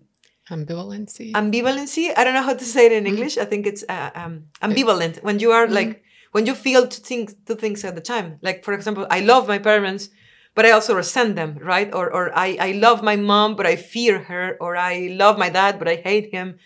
ambivalency. 0.51 1.33
Ambivalency. 1.33 2.13
I 2.17 2.25
don't 2.25 2.35
know 2.35 2.43
how 2.43 2.55
to 2.55 2.65
say 2.65 2.87
it 2.87 2.93
in 2.93 3.05
mm-hmm. 3.05 3.15
English. 3.15 3.39
I 3.39 3.45
think 3.45 3.67
it's 3.67 3.85
uh, 3.89 4.11
um, 4.15 4.47
ambivalent. 4.61 5.23
When 5.23 5.39
you 5.39 5.53
are 5.53 5.67
mm-hmm. 5.67 5.75
like 5.75 6.05
when 6.33 6.47
you 6.47 6.55
feel 6.55 6.87
two 6.87 7.01
things, 7.01 7.35
two 7.47 7.55
things 7.55 7.85
at 7.85 7.95
the 7.95 8.01
time. 8.01 8.39
Like, 8.43 8.65
for 8.65 8.75
example, 8.75 9.07
I 9.11 9.21
love 9.21 9.47
my 9.47 9.59
parents, 9.59 10.11
but 10.55 10.67
I 10.67 10.73
also 10.73 10.95
resent 10.95 11.37
them, 11.37 11.59
right? 11.63 11.95
Or, 11.95 12.13
or 12.13 12.37
I, 12.37 12.57
I 12.61 12.73
love 12.73 13.03
my 13.03 13.17
mom, 13.17 13.55
but 13.57 13.67
I 13.67 13.77
fear 13.77 14.19
her, 14.25 14.57
or 14.61 14.77
I 14.77 15.09
love 15.13 15.39
my 15.39 15.49
dad, 15.49 15.79
but 15.79 15.89
I 15.89 15.97
hate 15.97 16.31
him. 16.31 16.59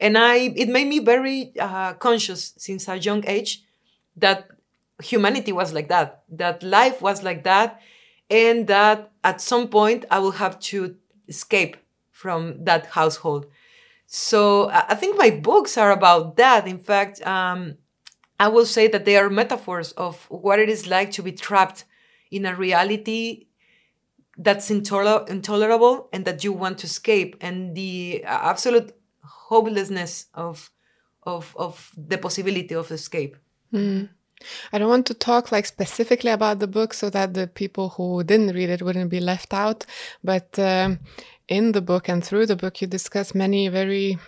And 0.00 0.16
I, 0.16 0.36
it 0.56 0.68
made 0.68 0.88
me 0.88 0.98
very 0.98 1.52
uh, 1.58 1.94
conscious 1.94 2.54
since 2.56 2.88
a 2.88 2.98
young 2.98 3.24
age 3.26 3.62
that 4.16 4.48
humanity 5.02 5.52
was 5.52 5.72
like 5.72 5.88
that, 5.88 6.22
that 6.30 6.62
life 6.62 7.02
was 7.02 7.22
like 7.22 7.44
that, 7.44 7.80
and 8.30 8.66
that 8.66 9.10
at 9.22 9.40
some 9.40 9.68
point 9.68 10.04
I 10.10 10.18
will 10.18 10.32
have 10.32 10.58
to 10.70 10.96
escape 11.28 11.76
from 12.10 12.64
that 12.64 12.86
household. 12.86 13.46
So 14.06 14.70
I 14.70 14.94
think 14.94 15.18
my 15.18 15.30
books 15.30 15.76
are 15.76 15.90
about 15.90 16.36
that. 16.36 16.66
In 16.66 16.78
fact, 16.78 17.26
um, 17.26 17.76
I 18.38 18.48
will 18.48 18.66
say 18.66 18.88
that 18.88 19.04
they 19.04 19.16
are 19.16 19.30
metaphors 19.30 19.92
of 19.92 20.26
what 20.28 20.58
it 20.58 20.68
is 20.68 20.86
like 20.86 21.12
to 21.12 21.22
be 21.22 21.32
trapped 21.32 21.84
in 22.30 22.46
a 22.46 22.54
reality 22.54 23.46
that's 24.36 24.70
intoler- 24.70 25.28
intolerable 25.28 26.08
and 26.12 26.24
that 26.24 26.42
you 26.42 26.52
want 26.52 26.78
to 26.78 26.86
escape, 26.86 27.36
and 27.40 27.76
the 27.76 28.24
absolute 28.24 28.92
hopelessness 29.22 30.26
of 30.34 30.70
of 31.22 31.54
of 31.56 31.92
the 31.96 32.18
possibility 32.18 32.74
of 32.74 32.90
escape. 32.90 33.36
Mm. 33.72 34.08
I 34.72 34.78
don't 34.78 34.88
want 34.88 35.06
to 35.06 35.14
talk 35.14 35.52
like 35.52 35.66
specifically 35.66 36.30
about 36.30 36.58
the 36.58 36.66
book 36.66 36.92
so 36.92 37.08
that 37.10 37.34
the 37.34 37.46
people 37.46 37.90
who 37.90 38.24
didn't 38.24 38.54
read 38.54 38.68
it 38.68 38.82
wouldn't 38.82 39.10
be 39.10 39.20
left 39.20 39.54
out. 39.54 39.86
But 40.22 40.58
um, 40.58 40.98
in 41.48 41.72
the 41.72 41.80
book 41.80 42.08
and 42.08 42.22
through 42.22 42.46
the 42.46 42.56
book, 42.56 42.80
you 42.80 42.86
discuss 42.86 43.34
many 43.34 43.68
very 43.68 44.18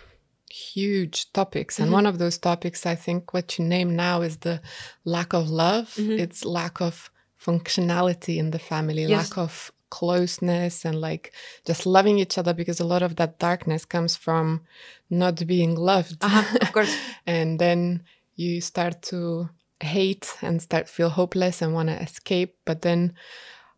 huge 0.49 1.31
topics. 1.33 1.79
And 1.79 1.87
mm-hmm. 1.87 1.93
one 1.93 2.05
of 2.05 2.19
those 2.19 2.37
topics, 2.37 2.85
I 2.85 2.95
think, 2.95 3.33
what 3.33 3.57
you 3.57 3.65
name 3.65 3.95
now 3.95 4.21
is 4.21 4.37
the 4.37 4.61
lack 5.05 5.33
of 5.33 5.49
love. 5.49 5.93
Mm-hmm. 5.95 6.19
It's 6.19 6.45
lack 6.45 6.81
of 6.81 7.09
functionality 7.39 8.37
in 8.37 8.51
the 8.51 8.59
family, 8.59 9.03
yes. 9.03 9.29
lack 9.29 9.37
of 9.37 9.71
closeness 9.89 10.83
and 10.83 10.99
like 10.99 11.31
just 11.65 11.85
loving 11.85 12.19
each 12.19 12.37
other 12.37 12.53
because 12.53 12.79
a 12.81 12.85
lot 12.85 13.01
of 13.01 13.15
that 13.15 13.39
darkness 13.39 13.85
comes 13.85 14.15
from 14.15 14.61
not 15.09 15.45
being 15.47 15.75
loved. 15.75 16.23
Uh-huh, 16.23 16.57
of 16.61 16.71
course. 16.73 16.95
and 17.27 17.59
then 17.59 18.03
you 18.35 18.61
start 18.61 19.01
to 19.01 19.49
hate 19.79 20.35
and 20.41 20.61
start 20.61 20.89
feel 20.89 21.09
hopeless 21.09 21.61
and 21.61 21.73
want 21.73 21.89
to 21.89 22.01
escape. 22.01 22.55
But 22.65 22.81
then, 22.81 23.13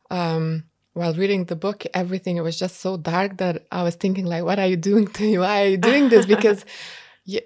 um, 0.09 0.63
while 0.99 1.13
reading 1.13 1.45
the 1.45 1.55
book, 1.55 1.85
everything 1.93 2.35
it 2.35 2.41
was 2.41 2.59
just 2.59 2.81
so 2.81 2.97
dark 2.97 3.37
that 3.37 3.65
I 3.71 3.83
was 3.83 3.95
thinking 3.95 4.25
like, 4.25 4.43
what 4.43 4.59
are 4.59 4.67
you 4.67 4.75
doing 4.75 5.07
to 5.07 5.23
me? 5.23 5.37
Why 5.37 5.63
are 5.63 5.67
you 5.67 5.77
doing 5.77 6.09
this? 6.09 6.25
Because 6.35 6.65
you 7.23 7.39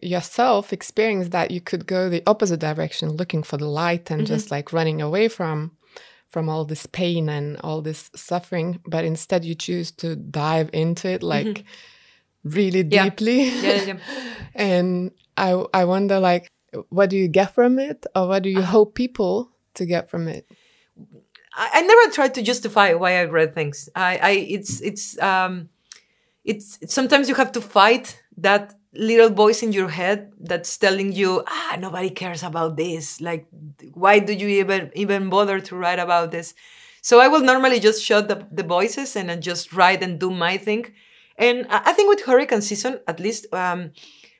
yourself 0.00 0.72
experienced 0.72 1.32
that 1.32 1.50
you 1.50 1.60
could 1.60 1.84
go 1.86 2.08
the 2.08 2.22
opposite 2.26 2.60
direction, 2.60 3.10
looking 3.10 3.42
for 3.42 3.56
the 3.56 3.66
light 3.66 4.08
and 4.10 4.20
mm-hmm. 4.20 4.34
just 4.34 4.50
like 4.52 4.72
running 4.72 5.02
away 5.02 5.26
from 5.28 5.72
from 6.28 6.48
all 6.48 6.64
this 6.64 6.86
pain 6.86 7.28
and 7.28 7.58
all 7.58 7.82
this 7.82 8.08
suffering. 8.14 8.80
But 8.86 9.04
instead, 9.04 9.44
you 9.44 9.56
choose 9.56 9.90
to 10.02 10.14
dive 10.14 10.70
into 10.72 11.10
it 11.10 11.22
like 11.22 11.46
mm-hmm. 11.46 12.50
really 12.56 12.84
deeply. 12.84 13.48
Yeah. 13.48 13.62
Yeah, 13.62 13.82
yeah. 13.82 13.98
and 14.54 15.10
I 15.36 15.50
I 15.74 15.84
wonder 15.86 16.20
like, 16.20 16.48
what 16.88 17.10
do 17.10 17.16
you 17.16 17.26
get 17.26 17.52
from 17.52 17.80
it, 17.80 18.06
or 18.14 18.28
what 18.28 18.44
do 18.44 18.48
you 18.48 18.60
uh-huh. 18.60 18.76
hope 18.78 18.94
people 18.94 19.50
to 19.74 19.86
get 19.86 20.08
from 20.08 20.28
it? 20.28 20.46
I, 21.54 21.70
I 21.74 21.80
never 21.82 22.12
tried 22.12 22.34
to 22.34 22.42
justify 22.42 22.94
why 22.94 23.18
I 23.20 23.24
read 23.24 23.54
things. 23.54 23.88
I, 23.94 24.18
I 24.22 24.30
it's 24.30 24.80
it's 24.80 25.18
um 25.20 25.68
it's 26.44 26.78
sometimes 26.92 27.28
you 27.28 27.34
have 27.36 27.52
to 27.52 27.60
fight 27.60 28.22
that 28.38 28.74
little 28.94 29.30
voice 29.30 29.62
in 29.62 29.72
your 29.72 29.88
head 29.88 30.32
that's 30.40 30.76
telling 30.76 31.12
you 31.12 31.42
ah 31.46 31.76
nobody 31.78 32.10
cares 32.10 32.42
about 32.42 32.76
this. 32.76 33.20
Like 33.20 33.46
why 33.94 34.18
do 34.18 34.32
you 34.32 34.48
even 34.48 34.90
even 34.94 35.30
bother 35.30 35.60
to 35.60 35.76
write 35.76 35.98
about 35.98 36.30
this? 36.30 36.54
So 37.02 37.20
i 37.20 37.28
will 37.28 37.40
normally 37.42 37.80
just 37.80 38.02
shut 38.04 38.28
the, 38.28 38.46
the 38.52 38.62
voices 38.62 39.16
and 39.16 39.28
then 39.28 39.40
just 39.42 39.72
write 39.72 40.02
and 40.02 40.18
do 40.20 40.30
my 40.30 40.56
thing. 40.58 40.92
And 41.38 41.66
i 41.70 41.92
think 41.92 42.08
with 42.10 42.22
hurricane 42.26 42.62
season 42.62 43.00
at 43.08 43.18
least 43.20 43.46
um, 43.52 43.92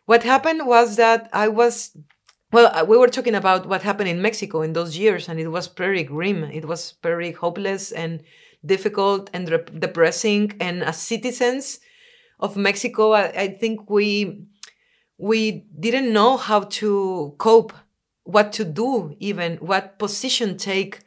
what 0.06 0.22
happened 0.24 0.66
was 0.66 0.96
that 0.96 1.28
i 1.32 1.48
was 1.48 1.96
well, 2.52 2.70
uh, 2.74 2.84
we 2.84 2.98
were 2.98 3.08
talking 3.08 3.34
about 3.34 3.66
what 3.66 3.82
happened 3.82 4.10
in 4.10 4.20
Mexico 4.20 4.60
in 4.60 4.74
those 4.74 4.96
years, 4.96 5.28
and 5.28 5.40
it 5.40 5.48
was 5.48 5.66
very 5.68 6.04
grim. 6.04 6.44
It 6.44 6.66
was 6.66 6.94
very 7.02 7.32
hopeless 7.32 7.92
and 7.92 8.22
difficult 8.64 9.30
and 9.32 9.46
depressing. 9.78 10.52
And 10.60 10.84
as 10.84 10.98
citizens 10.98 11.80
of 12.38 12.56
Mexico, 12.56 13.12
I, 13.12 13.28
I 13.28 13.48
think 13.48 13.88
we 13.88 14.44
we 15.16 15.64
didn't 15.78 16.12
know 16.12 16.36
how 16.36 16.64
to 16.64 17.34
cope, 17.38 17.72
what 18.24 18.52
to 18.52 18.64
do, 18.64 19.16
even 19.18 19.56
what 19.56 19.98
position 19.98 20.56
take, 20.58 21.00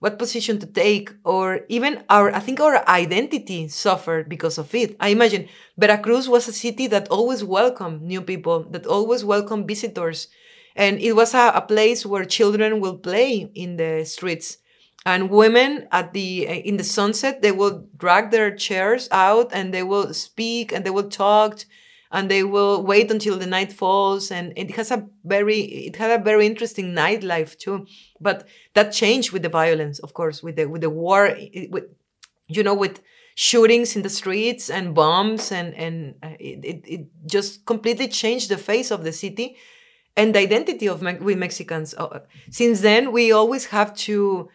what 0.00 0.18
position 0.18 0.58
to 0.58 0.66
take, 0.66 1.14
or 1.24 1.60
even 1.70 2.04
our. 2.10 2.30
I 2.30 2.40
think 2.40 2.60
our 2.60 2.86
identity 2.86 3.68
suffered 3.68 4.28
because 4.28 4.58
of 4.58 4.74
it. 4.74 4.96
I 5.00 5.08
imagine 5.08 5.48
Veracruz 5.78 6.28
was 6.28 6.46
a 6.46 6.52
city 6.52 6.88
that 6.88 7.08
always 7.08 7.42
welcomed 7.42 8.02
new 8.02 8.20
people, 8.20 8.64
that 8.64 8.86
always 8.86 9.24
welcomed 9.24 9.66
visitors 9.66 10.28
and 10.76 10.98
it 10.98 11.12
was 11.12 11.34
a, 11.34 11.52
a 11.54 11.60
place 11.60 12.06
where 12.06 12.24
children 12.24 12.80
will 12.80 12.98
play 12.98 13.50
in 13.54 13.76
the 13.76 14.04
streets. 14.04 14.58
And 15.06 15.30
women 15.30 15.88
at 15.92 16.12
the 16.12 16.46
eh, 16.46 16.62
in 16.64 16.76
the 16.76 16.84
sunset 16.84 17.40
they 17.40 17.52
will 17.52 17.86
drag 17.96 18.30
their 18.30 18.54
chairs 18.54 19.08
out 19.10 19.50
and 19.52 19.72
they 19.72 19.82
will 19.82 20.12
speak 20.12 20.72
and 20.72 20.84
they 20.84 20.90
will 20.90 21.08
talk 21.08 21.60
and 22.12 22.30
they 22.30 22.42
will 22.42 22.82
wait 22.82 23.10
until 23.10 23.38
the 23.38 23.46
night 23.46 23.72
falls. 23.72 24.30
And 24.30 24.52
it 24.56 24.72
has 24.72 24.90
a 24.90 25.06
very 25.24 25.60
it 25.60 25.96
had 25.96 26.20
a 26.20 26.22
very 26.22 26.44
interesting 26.46 26.92
nightlife 26.92 27.56
too. 27.58 27.86
But 28.20 28.46
that 28.74 28.92
changed 28.92 29.32
with 29.32 29.42
the 29.42 29.48
violence 29.48 30.00
of 30.00 30.12
course 30.12 30.42
with 30.42 30.56
the 30.56 30.66
with 30.66 30.82
the 30.82 30.90
war 30.90 31.28
eh, 31.28 31.48
eh, 31.54 31.66
with 31.70 31.84
you 32.46 32.62
know 32.62 32.74
with 32.74 33.00
shootings 33.34 33.96
in 33.96 34.02
the 34.02 34.10
streets 34.10 34.68
and 34.68 34.94
bombs 34.94 35.50
and 35.50 35.72
and 35.74 36.14
it, 36.38 36.62
it, 36.62 36.84
it 36.84 37.06
just 37.26 37.64
completely 37.64 38.08
changed 38.08 38.50
the 38.50 38.58
face 38.58 38.90
of 38.90 39.02
the 39.02 39.12
city 39.12 39.56
and 40.16 40.34
the 40.34 40.40
identity 40.40 40.86
of 40.88 41.02
Me- 41.02 41.18
we 41.20 41.34
Mexicans. 41.34 41.94
Uh, 41.94 42.20
since 42.50 42.80
then, 42.80 43.12
we 43.12 43.32
always 43.32 43.66
have 43.66 43.94
to 44.08 44.48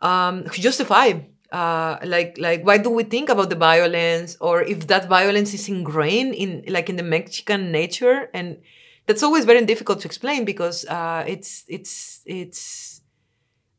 um, 0.00 0.44
justify, 0.52 1.12
uh, 1.52 1.96
like, 2.04 2.36
like 2.38 2.64
why 2.64 2.78
do 2.78 2.90
we 2.90 3.04
think 3.04 3.28
about 3.28 3.50
the 3.50 3.56
violence, 3.56 4.36
or 4.40 4.62
if 4.62 4.86
that 4.88 5.08
violence 5.08 5.54
is 5.54 5.68
ingrained 5.68 6.34
in, 6.34 6.64
like, 6.68 6.88
in 6.88 6.96
the 6.96 7.02
Mexican 7.02 7.70
nature, 7.72 8.30
and 8.34 8.58
that's 9.06 9.22
always 9.22 9.44
very 9.44 9.64
difficult 9.64 10.00
to 10.00 10.06
explain 10.06 10.44
because 10.44 10.84
uh, 10.86 11.24
it's 11.26 11.64
it's 11.68 12.20
it's 12.26 13.00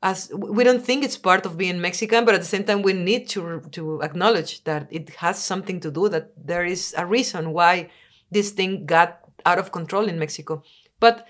as 0.02 0.32
we 0.34 0.64
don't 0.64 0.84
think 0.84 1.04
it's 1.04 1.18
part 1.18 1.46
of 1.46 1.58
being 1.58 1.80
Mexican, 1.80 2.26
but 2.26 2.34
at 2.34 2.42
the 2.42 2.48
same 2.48 2.64
time 2.64 2.82
we 2.82 2.94
need 2.94 3.30
to 3.30 3.62
to 3.72 4.02
acknowledge 4.02 4.64
that 4.64 4.88
it 4.90 5.10
has 5.16 5.44
something 5.44 5.80
to 5.82 5.92
do 5.92 6.10
that 6.10 6.32
there 6.36 6.66
is 6.66 6.96
a 6.98 7.06
reason 7.06 7.54
why 7.54 7.90
this 8.32 8.52
thing 8.52 8.86
got 8.86 9.20
out 9.46 9.60
of 9.60 9.72
control 9.72 10.08
in 10.08 10.18
Mexico. 10.18 10.64
But 11.00 11.26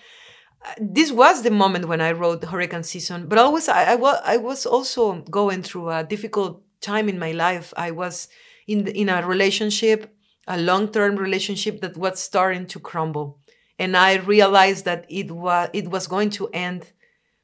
this 0.78 1.12
was 1.12 1.44
the 1.44 1.52
moment 1.52 1.88
when 1.88 2.02
I 2.02 2.12
wrote 2.12 2.44
Hurricane 2.44 2.84
Season. 2.84 3.28
But 3.28 3.38
always, 3.40 3.70
I, 3.70 3.94
I, 3.94 3.96
wa- 3.96 4.22
I 4.24 4.38
was 4.38 4.66
also 4.66 5.22
going 5.22 5.64
through 5.64 5.90
a 5.90 6.04
difficult 6.04 6.62
time 6.82 7.08
in 7.10 7.20
my 7.20 7.32
life. 7.32 7.74
I 7.78 7.92
was 7.92 8.28
in 8.68 8.84
the, 8.86 8.98
in 8.98 9.10
a 9.10 9.26
relationship, 9.26 10.14
a 10.48 10.58
long 10.60 10.92
term 10.92 11.16
relationship 11.16 11.82
that 11.82 11.98
was 11.98 12.20
starting 12.20 12.66
to 12.68 12.80
crumble, 12.80 13.40
and 13.78 13.96
I 13.96 14.16
realized 14.18 14.86
that 14.86 15.06
it 15.10 15.32
was 15.32 15.70
it 15.74 15.90
was 15.90 16.08
going 16.08 16.30
to 16.32 16.50
end. 16.50 16.92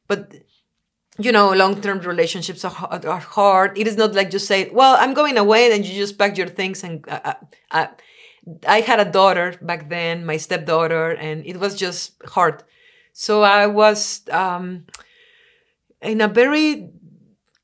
But 0.08 0.34
you 1.18 1.32
know, 1.32 1.54
long 1.54 1.80
term 1.82 2.00
relationships 2.00 2.66
are, 2.66 2.72
hard- 2.72 3.06
are 3.06 3.20
hard. 3.20 3.78
It 3.78 3.88
is 3.88 3.96
not 3.98 4.14
like 4.14 4.30
just 4.30 4.48
say, 4.48 4.70
"Well, 4.72 4.98
I'm 5.00 5.14
going 5.14 5.38
away," 5.38 5.72
and 5.74 5.86
you 5.86 5.96
just 5.96 6.18
pack 6.18 6.38
your 6.38 6.48
things 6.48 6.84
and. 6.84 7.08
Uh, 7.08 7.22
uh, 7.24 7.34
uh, 7.72 7.88
I 8.68 8.82
had 8.82 9.00
a 9.00 9.12
daughter 9.12 9.58
back 9.62 9.90
then, 9.90 10.26
my 10.26 10.38
stepdaughter, 10.38 11.12
and 11.12 11.46
it 11.46 11.58
was 11.60 11.76
just 11.76 12.14
hard. 12.26 12.64
So 13.14 13.42
I 13.42 13.68
was 13.68 14.22
um, 14.30 14.86
in 16.02 16.22
a 16.22 16.28
very, 16.28 16.90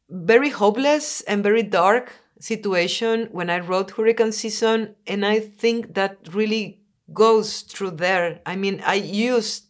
very 0.09 0.49
hopeless 0.49 1.21
and 1.21 1.43
very 1.43 1.63
dark 1.63 2.13
situation 2.39 3.27
when 3.31 3.49
I 3.49 3.59
wrote 3.59 3.91
Hurricane 3.91 4.31
Season, 4.31 4.95
and 5.05 5.25
I 5.25 5.39
think 5.39 5.93
that 5.93 6.17
really 6.33 6.81
goes 7.13 7.61
through 7.61 7.91
there. 7.91 8.41
I 8.45 8.55
mean, 8.55 8.81
I 8.85 8.95
used, 8.95 9.67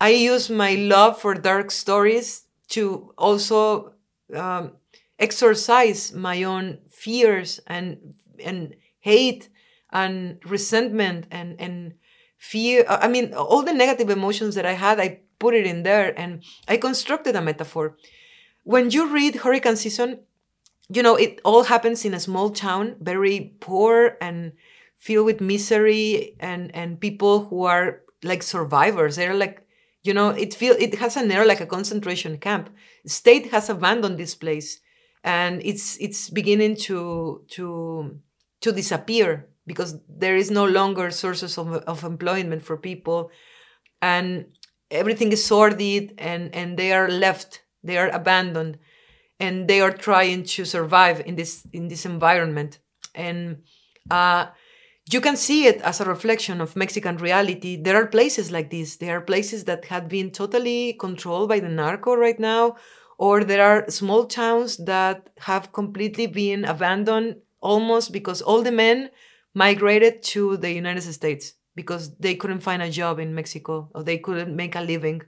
I 0.00 0.10
use 0.10 0.50
my 0.50 0.74
love 0.74 1.20
for 1.20 1.34
dark 1.34 1.70
stories 1.70 2.44
to 2.68 3.14
also 3.16 3.94
um, 4.34 4.72
exorcise 5.18 6.12
my 6.12 6.42
own 6.42 6.78
fears 6.88 7.60
and 7.66 8.14
and 8.44 8.74
hate 9.00 9.48
and 9.92 10.38
resentment 10.44 11.26
and 11.30 11.60
and 11.60 11.94
fear 12.36 12.84
i 12.88 13.08
mean 13.08 13.34
all 13.34 13.62
the 13.62 13.72
negative 13.72 14.10
emotions 14.10 14.54
that 14.54 14.66
i 14.66 14.72
had 14.72 15.00
i 15.00 15.20
put 15.38 15.54
it 15.54 15.66
in 15.66 15.82
there 15.82 16.18
and 16.18 16.42
i 16.66 16.76
constructed 16.76 17.36
a 17.36 17.40
metaphor. 17.40 17.96
When 18.64 18.90
you 18.90 19.12
read 19.12 19.36
hurricane 19.36 19.76
season 19.76 20.20
you 20.90 21.02
know 21.02 21.16
it 21.16 21.40
all 21.44 21.64
happens 21.64 22.04
in 22.04 22.14
a 22.14 22.20
small 22.20 22.50
town 22.50 22.96
very 23.00 23.54
poor 23.60 24.16
and 24.20 24.52
filled 24.96 25.26
with 25.26 25.40
misery 25.40 26.36
and 26.40 26.74
and 26.74 27.00
people 27.00 27.44
who 27.46 27.64
are 27.64 28.02
like 28.22 28.42
survivors. 28.42 29.16
They're 29.16 29.34
like 29.34 29.66
you 30.02 30.12
know 30.14 30.30
it 30.30 30.54
feel 30.54 30.74
it 30.78 30.96
has 30.96 31.16
an 31.16 31.30
air 31.30 31.46
like 31.46 31.60
a 31.60 31.66
concentration 31.66 32.38
camp. 32.38 32.70
State 33.06 33.50
has 33.52 33.68
abandoned 33.68 34.18
this 34.18 34.34
place 34.34 34.80
and 35.24 35.62
it's 35.64 35.96
it's 35.98 36.30
beginning 36.30 36.76
to 36.76 37.44
to 37.50 38.18
to 38.60 38.72
disappear 38.72 39.48
because 39.68 39.96
there 40.08 40.36
is 40.36 40.50
no 40.50 40.64
longer 40.64 41.12
sources 41.12 41.58
of, 41.58 41.68
of 41.72 42.04
employment 42.04 42.64
for 42.64 42.76
people. 42.76 43.30
And 44.02 44.46
everything 44.90 45.32
is 45.32 45.44
sordid 45.44 46.14
and 46.18 46.54
and 46.54 46.78
they 46.78 46.92
are 46.92 47.08
left 47.10 47.62
they 47.84 47.98
are 47.98 48.08
abandoned 48.08 48.78
and 49.38 49.68
they 49.68 49.80
are 49.80 49.92
trying 49.92 50.42
to 50.42 50.64
survive 50.64 51.20
in 51.26 51.36
this 51.36 51.66
in 51.72 51.88
this 51.88 52.04
environment. 52.04 52.80
And 53.14 53.62
uh, 54.10 54.46
you 55.10 55.20
can 55.20 55.36
see 55.36 55.66
it 55.66 55.80
as 55.82 56.00
a 56.00 56.04
reflection 56.04 56.60
of 56.60 56.76
mexican 56.76 57.16
reality. 57.18 57.76
There 57.76 57.96
are 57.96 58.06
places 58.06 58.50
like 58.50 58.70
this. 58.70 58.96
There 58.96 59.16
are 59.18 59.20
places 59.32 59.64
that 59.64 59.86
have 59.86 60.08
been 60.08 60.30
totally 60.30 60.94
controlled 60.94 61.48
by 61.48 61.60
the 61.60 61.68
narco 61.68 62.14
right 62.14 62.40
now 62.40 62.76
or 63.18 63.42
there 63.44 63.64
are 63.64 63.90
small 63.90 64.26
towns 64.26 64.76
that 64.78 65.30
have 65.40 65.72
completely 65.72 66.26
been 66.26 66.64
abandoned 66.64 67.36
almost 67.60 68.12
because 68.12 68.40
all 68.40 68.62
the 68.62 68.72
men 68.72 69.10
migrated 69.64 70.22
to 70.22 70.56
the 70.56 70.72
United 70.82 71.02
States 71.20 71.54
because 71.74 72.04
they 72.24 72.34
couldn't 72.40 72.66
find 72.68 72.80
a 72.82 72.90
job 73.00 73.18
in 73.18 73.34
Mexico 73.40 73.90
or 73.94 74.02
they 74.04 74.18
couldn't 74.18 74.54
make 74.62 74.74
a 74.76 74.80
living. 74.92 75.20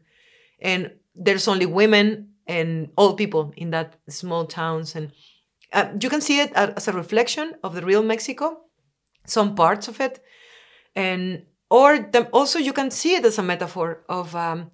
And 0.61 0.81
there's 1.15 1.49
only 1.49 1.67
women 1.67 2.07
and 2.47 2.91
old 2.97 3.17
people 3.17 3.53
in 3.57 3.71
that 3.71 3.97
small 4.09 4.45
towns. 4.47 4.95
And 4.95 5.13
uh, 5.73 5.89
you 6.01 6.09
can 6.09 6.21
see 6.21 6.39
it 6.45 6.53
as 6.55 6.87
a 6.89 6.93
reflection 7.03 7.55
of 7.65 7.75
the 7.75 7.83
real 7.91 8.03
Mexico, 8.03 8.47
some 9.27 9.55
parts 9.55 9.89
of 9.89 10.01
it. 10.01 10.23
And 10.95 11.47
or 11.69 11.99
the, 11.99 12.29
also 12.33 12.59
you 12.59 12.73
can 12.73 12.91
see 12.91 13.15
it 13.15 13.25
as 13.25 13.39
a 13.39 13.43
metaphor 13.53 14.05
of 14.09 14.35
um, 14.35 14.71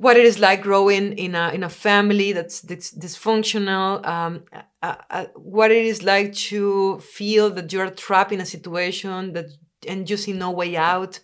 what 0.00 0.16
it 0.16 0.24
is 0.24 0.38
like 0.38 0.62
growing 0.62 1.12
in 1.12 1.34
a 1.34 1.50
in 1.50 1.62
a 1.62 1.68
family 1.68 2.32
that's, 2.32 2.62
dysfunctional, 2.62 4.02
um, 4.06 4.44
uh, 4.82 4.94
uh, 5.10 5.26
what 5.36 5.70
it 5.70 5.84
is 5.84 6.02
like 6.02 6.32
to 6.32 6.98
feel 7.00 7.50
that 7.50 7.70
you're 7.70 7.90
trapped 7.90 8.32
in 8.32 8.40
a 8.40 8.46
situation 8.46 9.34
that 9.34 9.50
and 9.86 10.08
you 10.08 10.16
see 10.16 10.32
no 10.32 10.50
way 10.50 10.74
out, 10.74 11.20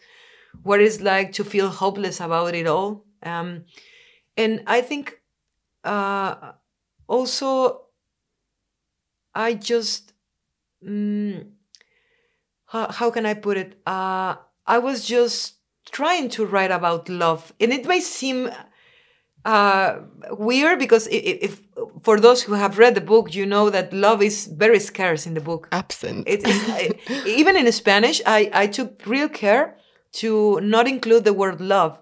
what 0.62 0.83
it's 0.83 1.01
like 1.01 1.33
to 1.33 1.43
feel 1.43 1.70
hopeless 1.70 2.20
about 2.20 2.55
it 2.55 2.66
all, 2.66 3.07
um, 3.22 3.64
and 4.37 4.62
I 4.66 4.83
think 4.83 5.22
uh, 5.83 6.53
also 7.07 7.81
I 9.35 9.55
just 9.55 10.12
mm, 10.87 11.47
how, 12.66 12.93
how 12.93 13.11
can 13.11 13.24
I 13.24 13.33
put 13.33 13.57
it? 13.57 13.81
Uh, 13.87 14.35
I 14.66 14.79
was 14.81 15.07
just 15.07 15.55
trying 15.91 16.29
to 16.29 16.45
write 16.45 16.70
about 16.70 17.09
love, 17.09 17.55
and 17.59 17.72
it 17.72 17.87
may 17.87 18.01
seem 18.01 18.51
uh, 19.47 20.01
weird 20.32 20.78
because 20.78 21.07
if, 21.07 21.38
if, 21.49 21.61
for 22.03 22.18
those 22.20 22.42
who 22.42 22.55
have 22.55 22.78
read 22.78 22.94
the 22.94 23.01
book, 23.12 23.34
you 23.34 23.47
know 23.47 23.70
that 23.70 23.92
love 23.92 24.20
is 24.22 24.47
very 24.47 24.80
scarce 24.80 25.26
in 25.28 25.34
the 25.34 25.40
book. 25.40 25.68
Absent. 25.72 26.26
It, 26.26 26.40
it, 26.44 27.26
even 27.38 27.57
in 27.57 27.70
Spanish, 27.72 28.20
I, 28.26 28.51
I 28.53 28.66
took 28.66 28.90
real 29.07 29.28
care 29.28 29.76
to 30.20 30.61
not 30.62 30.86
include 30.88 31.24
the 31.24 31.32
word 31.32 31.61
love. 31.61 31.99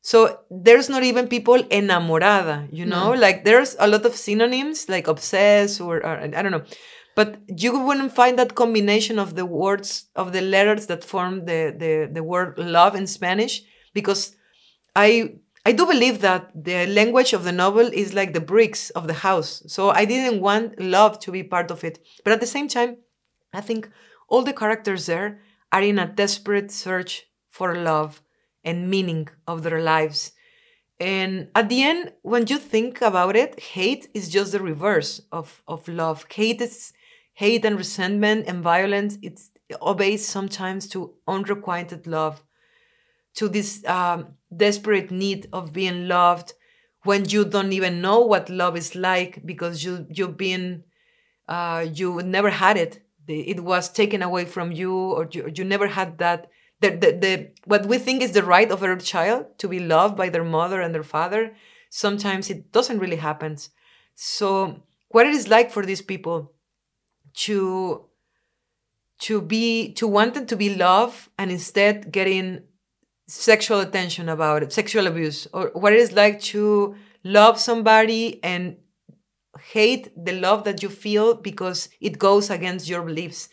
So 0.00 0.18
there's 0.50 0.88
not 0.88 1.02
even 1.02 1.26
people 1.28 1.62
enamorada, 1.64 2.68
you 2.72 2.86
know, 2.86 3.12
No. 3.12 3.20
like 3.20 3.44
there's 3.44 3.74
a 3.78 3.86
lot 3.88 4.04
of 4.06 4.14
synonyms 4.14 4.88
like 4.88 5.08
obsessed 5.08 5.80
or, 5.80 5.96
or 5.98 6.18
I 6.20 6.28
don't 6.42 6.52
know, 6.52 6.62
but 7.16 7.38
you 7.48 7.70
wouldn't 7.86 8.12
find 8.14 8.38
that 8.38 8.54
combination 8.54 9.18
of 9.18 9.34
the 9.34 9.44
words 9.46 10.06
of 10.14 10.32
the 10.32 10.42
letters 10.42 10.86
that 10.86 11.02
form 11.02 11.44
the 11.46 11.74
the, 11.82 11.92
the 12.16 12.22
word 12.22 12.56
love 12.56 12.94
in 13.00 13.06
Spanish 13.08 13.62
because 13.94 14.36
I 14.94 15.08
I 15.66 15.72
do 15.72 15.84
believe 15.84 16.20
that 16.20 16.52
the 16.54 16.86
language 16.86 17.32
of 17.32 17.42
the 17.42 17.50
novel 17.50 17.90
is 17.92 18.14
like 18.14 18.32
the 18.32 18.48
bricks 18.52 18.90
of 18.90 19.08
the 19.08 19.20
house. 19.28 19.64
So 19.66 19.90
I 19.90 20.04
didn't 20.04 20.40
want 20.40 20.80
love 20.80 21.18
to 21.24 21.32
be 21.32 21.42
part 21.42 21.72
of 21.72 21.82
it. 21.82 21.98
But 22.22 22.32
at 22.32 22.40
the 22.40 22.46
same 22.46 22.68
time, 22.68 22.98
I 23.52 23.62
think 23.62 23.90
all 24.28 24.42
the 24.42 24.52
characters 24.52 25.06
there 25.06 25.40
are 25.72 25.82
in 25.82 25.98
a 25.98 26.06
desperate 26.06 26.70
search 26.70 27.24
for 27.48 27.74
love 27.74 28.22
and 28.62 28.88
meaning 28.88 29.26
of 29.48 29.64
their 29.64 29.82
lives. 29.82 30.30
And 31.00 31.50
at 31.56 31.68
the 31.68 31.82
end, 31.82 32.12
when 32.22 32.46
you 32.46 32.58
think 32.58 33.02
about 33.02 33.34
it, 33.34 33.58
hate 33.58 34.06
is 34.14 34.28
just 34.28 34.52
the 34.52 34.60
reverse 34.60 35.20
of, 35.32 35.64
of 35.66 35.88
love. 35.88 36.26
Hate 36.32 36.60
is 36.60 36.92
hate 37.34 37.64
and 37.64 37.76
resentment 37.76 38.46
and 38.46 38.62
violence. 38.62 39.18
It's, 39.20 39.50
it 39.68 39.78
obeys 39.82 40.24
sometimes 40.28 40.86
to 40.90 41.14
unrequited 41.26 42.06
love, 42.06 42.44
to 43.34 43.48
this 43.48 43.84
um, 43.86 44.35
desperate 44.54 45.10
need 45.10 45.48
of 45.52 45.72
being 45.72 46.08
loved 46.08 46.54
when 47.02 47.28
you 47.28 47.44
don't 47.44 47.72
even 47.72 48.00
know 48.00 48.20
what 48.20 48.50
love 48.50 48.76
is 48.76 48.94
like 48.94 49.44
because 49.46 49.84
you 49.84 50.06
you've 50.10 50.36
been 50.36 50.84
uh, 51.48 51.86
you 51.92 52.20
never 52.22 52.50
had 52.50 52.76
it. 52.76 53.02
It 53.28 53.60
was 53.60 53.90
taken 53.90 54.22
away 54.22 54.44
from 54.44 54.72
you, 54.72 54.94
or 54.94 55.28
you, 55.30 55.50
you 55.54 55.64
never 55.64 55.88
had 55.88 56.18
that. 56.18 56.50
The, 56.80 56.90
the, 56.90 57.12
the 57.12 57.50
what 57.64 57.86
we 57.86 57.98
think 57.98 58.22
is 58.22 58.32
the 58.32 58.42
right 58.42 58.70
of 58.70 58.82
a 58.82 58.96
child 58.98 59.58
to 59.58 59.68
be 59.68 59.80
loved 59.80 60.16
by 60.16 60.28
their 60.28 60.44
mother 60.44 60.80
and 60.80 60.94
their 60.94 61.02
father. 61.02 61.54
Sometimes 61.88 62.50
it 62.50 62.70
doesn't 62.70 62.98
really 62.98 63.16
happen. 63.16 63.56
So 64.14 64.82
what 65.08 65.26
it 65.26 65.32
is 65.34 65.48
like 65.48 65.70
for 65.70 65.86
these 65.86 66.02
people 66.02 66.52
to 67.34 68.04
to 69.20 69.40
be 69.40 69.92
to 69.94 70.06
want 70.06 70.34
them 70.34 70.46
to 70.46 70.56
be 70.56 70.74
loved 70.74 71.28
and 71.38 71.50
instead 71.50 72.12
getting 72.12 72.62
sexual 73.26 73.80
attention 73.80 74.28
about 74.28 74.62
it, 74.62 74.72
sexual 74.72 75.06
abuse, 75.06 75.46
or 75.52 75.70
what 75.74 75.92
it 75.92 75.98
is 75.98 76.12
like 76.12 76.40
to 76.40 76.94
love 77.24 77.58
somebody 77.58 78.42
and 78.44 78.76
hate 79.72 80.12
the 80.16 80.32
love 80.32 80.64
that 80.64 80.82
you 80.82 80.88
feel 80.88 81.34
because 81.34 81.88
it 82.00 82.18
goes 82.18 82.50
against 82.50 82.88
your 82.88 83.02
beliefs 83.02 83.48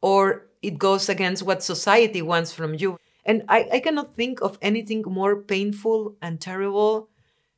or 0.00 0.46
it 0.62 0.78
goes 0.78 1.08
against 1.08 1.42
what 1.42 1.62
society 1.62 2.22
wants 2.22 2.52
from 2.52 2.74
you. 2.74 2.98
And 3.24 3.42
I, 3.48 3.68
I 3.72 3.80
cannot 3.80 4.14
think 4.14 4.40
of 4.40 4.58
anything 4.62 5.02
more 5.02 5.42
painful 5.42 6.16
and 6.22 6.40
terrible 6.40 7.08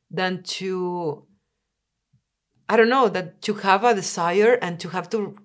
than 0.09 0.41
to 0.43 1.25
I 2.67 2.77
don't 2.77 2.89
know 2.89 3.09
that 3.09 3.41
to 3.43 3.55
have 3.55 3.83
a 3.83 3.95
desire 3.95 4.53
and 4.61 4.79
to 4.79 4.89
have 4.89 5.09
to 5.09 5.35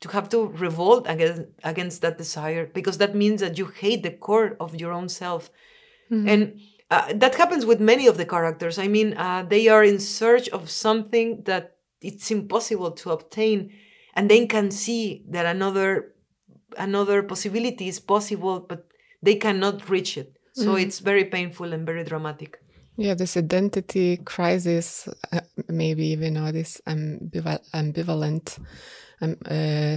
to 0.00 0.08
have 0.10 0.28
to 0.30 0.48
revolt 0.48 1.06
against 1.08 1.42
against 1.62 2.02
that 2.02 2.18
desire 2.18 2.66
because 2.66 2.98
that 2.98 3.14
means 3.14 3.40
that 3.40 3.58
you 3.58 3.66
hate 3.66 4.02
the 4.02 4.10
core 4.10 4.56
of 4.60 4.74
your 4.80 4.92
own 4.92 5.08
self 5.08 5.50
and 6.10 6.60
uh, 6.90 7.12
that 7.14 7.34
happens 7.36 7.64
with 7.64 7.80
many 7.80 8.06
of 8.06 8.16
the 8.16 8.26
characters. 8.26 8.78
I 8.78 8.88
mean 8.88 9.14
uh, 9.16 9.44
they 9.48 9.68
are 9.68 9.84
in 9.84 9.98
search 9.98 10.48
of 10.48 10.70
something 10.70 11.42
that 11.44 11.76
it's 12.00 12.30
impossible 12.30 12.92
to 12.92 13.10
obtain 13.10 13.72
and 14.14 14.30
they 14.30 14.46
can 14.46 14.70
see 14.70 15.24
that 15.28 15.46
another 15.46 16.14
another 16.78 17.22
possibility 17.22 17.88
is 17.88 18.00
possible 18.00 18.60
but 18.60 18.86
they 19.22 19.36
cannot 19.36 19.88
reach 19.88 20.16
it. 20.16 20.36
So 20.52 20.74
it's 20.74 20.98
very 20.98 21.24
painful 21.24 21.72
and 21.72 21.86
very 21.86 22.04
dramatic. 22.04 22.58
Yeah, 22.96 23.14
this 23.14 23.36
identity 23.36 24.18
crisis, 24.18 25.08
uh, 25.32 25.40
maybe 25.68 26.08
even 26.08 26.36
or 26.36 26.52
this 26.52 26.82
ambival- 26.86 27.64
ambivalent 27.72 28.58
um, 29.22 29.36
uh, 29.46 29.96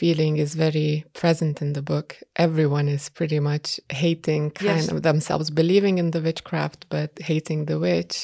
feeling 0.00 0.36
is 0.44 0.54
very 0.66 1.04
present 1.20 1.62
in 1.64 1.72
the 1.72 1.82
book. 1.82 2.08
Everyone 2.36 2.88
is 2.96 3.08
pretty 3.18 3.40
much 3.50 3.66
hating 4.02 4.50
kind 4.50 4.80
Yes. 4.86 4.92
of 4.92 5.02
themselves, 5.02 5.50
believing 5.50 5.98
in 5.98 6.10
the 6.10 6.20
witchcraft, 6.20 6.80
but 6.94 7.10
hating 7.30 7.66
the 7.66 7.78
witch, 7.78 8.16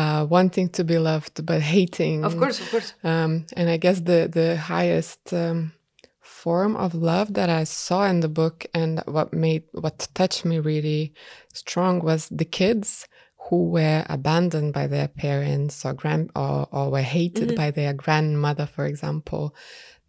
uh, 0.00 0.26
wanting 0.36 0.68
to 0.76 0.82
be 0.84 0.98
loved, 0.98 1.44
but 1.44 1.60
hating. 1.60 2.24
Of 2.24 2.36
course, 2.38 2.60
of 2.60 2.70
course. 2.70 2.94
Um, 3.02 3.44
and 3.58 3.66
I 3.74 3.78
guess 3.84 3.98
the 4.10 4.20
the 4.38 4.56
highest 4.56 5.32
um, 5.32 5.72
form 6.20 6.76
of 6.76 6.94
love 6.94 7.28
that 7.34 7.50
I 7.60 7.64
saw 7.64 8.02
in 8.12 8.20
the 8.20 8.28
book, 8.40 8.66
and 8.74 9.02
what 9.06 9.32
made 9.32 9.64
what 9.84 10.08
touched 10.14 10.44
me 10.44 10.56
really 10.60 11.12
strong 11.52 11.94
was 12.04 12.28
the 12.40 12.48
kids 12.60 13.08
who 13.50 13.60
were 13.76 14.04
abandoned 14.08 14.72
by 14.72 14.86
their 14.86 15.08
parents 15.08 15.84
or 15.84 15.92
grand 15.94 16.30
or, 16.36 16.66
or 16.70 16.90
were 16.94 17.02
hated 17.18 17.48
Mm-hmm. 17.48 17.56
by 17.62 17.70
their 17.72 17.92
grandmother, 17.92 18.66
for 18.66 18.86
example, 18.86 19.44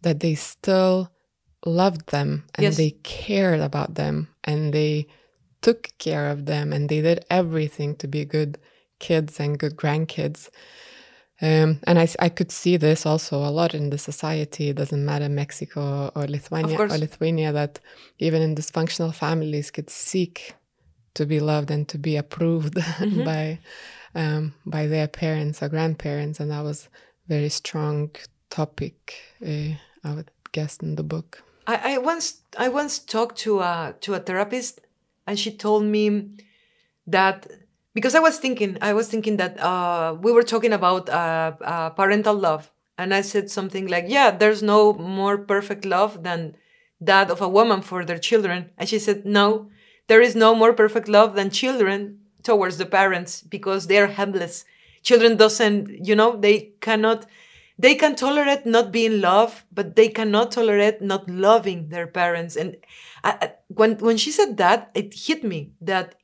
that 0.04 0.20
they 0.20 0.34
still 0.34 1.10
loved 1.66 2.10
them 2.10 2.44
and 2.54 2.62
Yes. 2.64 2.76
they 2.76 2.92
cared 3.02 3.60
about 3.60 3.94
them 3.94 4.28
and 4.44 4.72
they 4.72 5.06
took 5.60 5.88
care 5.98 6.30
of 6.30 6.44
them 6.46 6.72
and 6.72 6.88
they 6.88 7.00
did 7.00 7.24
everything 7.30 7.96
to 7.96 8.06
be 8.06 8.24
good 8.24 8.58
kids 9.00 9.40
and 9.40 9.58
good 9.58 9.76
grandkids. 9.76 10.48
Um, 11.42 11.80
and 11.86 11.98
I 11.98 12.28
could 12.28 12.52
see 12.52 12.76
this 12.76 13.04
also 13.06 13.36
a 13.38 13.50
lot 13.50 13.74
in 13.74 13.90
the 13.90 13.98
society. 13.98 14.68
It 14.68 14.76
doesn't 14.76 15.04
matter 15.04 15.28
Mexico 15.28 16.10
or 16.14 16.26
Lithuania 16.28 16.78
or. 16.78 16.86
Lithuania 16.88 17.52
that 17.52 17.80
even 18.18 18.40
in 18.40 18.54
dysfunctional 18.54 19.12
families 19.12 19.70
could 19.70 19.90
seek 19.90 20.54
to 21.14 21.26
be 21.26 21.40
loved 21.40 21.70
and 21.70 21.88
to 21.88 21.98
be 21.98 22.16
approved 22.16 22.74
Mm-hmm. 23.00 23.24
by 23.24 23.58
um, 24.14 24.54
by 24.64 24.86
their 24.86 25.08
parents 25.08 25.60
or 25.62 25.68
grandparents, 25.68 26.38
and 26.40 26.50
that 26.52 26.62
was 26.62 26.88
very 27.26 27.48
strong 27.48 28.10
topic. 28.48 29.14
Uh, 29.44 29.74
I 30.04 30.12
would 30.14 30.30
guess 30.52 30.76
in 30.76 30.96
the 30.96 31.02
book. 31.02 31.42
I, 31.66 31.94
I 31.94 31.98
once 31.98 32.42
I 32.58 32.68
once 32.68 32.98
talked 32.98 33.38
to 33.38 33.60
a 33.60 33.94
to 34.02 34.14
a 34.14 34.20
therapist, 34.20 34.80
and 35.26 35.38
she 35.38 35.50
told 35.50 35.84
me 35.84 36.28
that 37.06 37.46
because 37.94 38.14
I 38.14 38.20
was 38.20 38.38
thinking 38.38 38.76
I 38.82 38.92
was 38.92 39.08
thinking 39.08 39.38
that 39.38 39.58
uh, 39.58 40.16
we 40.20 40.30
were 40.30 40.42
talking 40.42 40.72
about 40.72 41.08
uh, 41.08 41.52
uh, 41.62 41.90
parental 41.90 42.34
love, 42.34 42.70
and 42.98 43.14
I 43.14 43.22
said 43.22 43.50
something 43.50 43.86
like, 43.86 44.04
"Yeah, 44.08 44.30
there's 44.30 44.62
no 44.62 44.92
more 44.92 45.38
perfect 45.38 45.84
love 45.86 46.22
than 46.22 46.56
that 47.00 47.30
of 47.30 47.40
a 47.40 47.48
woman 47.48 47.80
for 47.80 48.04
their 48.04 48.18
children," 48.18 48.70
and 48.76 48.88
she 48.88 48.98
said, 48.98 49.24
"No, 49.24 49.70
there 50.06 50.20
is 50.20 50.36
no 50.36 50.54
more 50.54 50.74
perfect 50.74 51.08
love 51.08 51.34
than 51.34 51.50
children 51.50 52.20
towards 52.42 52.76
the 52.76 52.86
parents 52.86 53.40
because 53.40 53.86
they 53.86 53.98
are 53.98 54.06
helpless. 54.08 54.66
Children 55.02 55.36
doesn't, 55.36 56.06
you 56.06 56.14
know, 56.14 56.36
they 56.36 56.74
cannot." 56.82 57.24
They 57.78 57.94
can 57.94 58.14
tolerate 58.16 58.66
not 58.66 58.92
being 58.92 59.20
loved, 59.20 59.64
but 59.72 59.96
they 59.96 60.08
cannot 60.08 60.52
tolerate 60.52 61.00
not 61.02 61.28
loving 61.28 61.88
their 61.88 62.06
parents. 62.06 62.56
And 62.56 62.76
I, 63.24 63.38
I- 63.42 63.52
when 63.68 63.96
when 63.98 64.16
she 64.16 64.30
said 64.30 64.56
that, 64.58 64.90
it 64.94 65.14
hit 65.14 65.42
me 65.44 65.72
that 65.80 66.14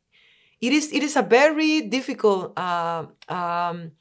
it 0.61 0.73
is 0.73 0.93
it 0.93 1.03
is 1.03 1.17
a 1.17 1.23
very 1.23 1.83
difficult 1.83 2.59
uh, 2.59 3.07
um, 3.29 3.93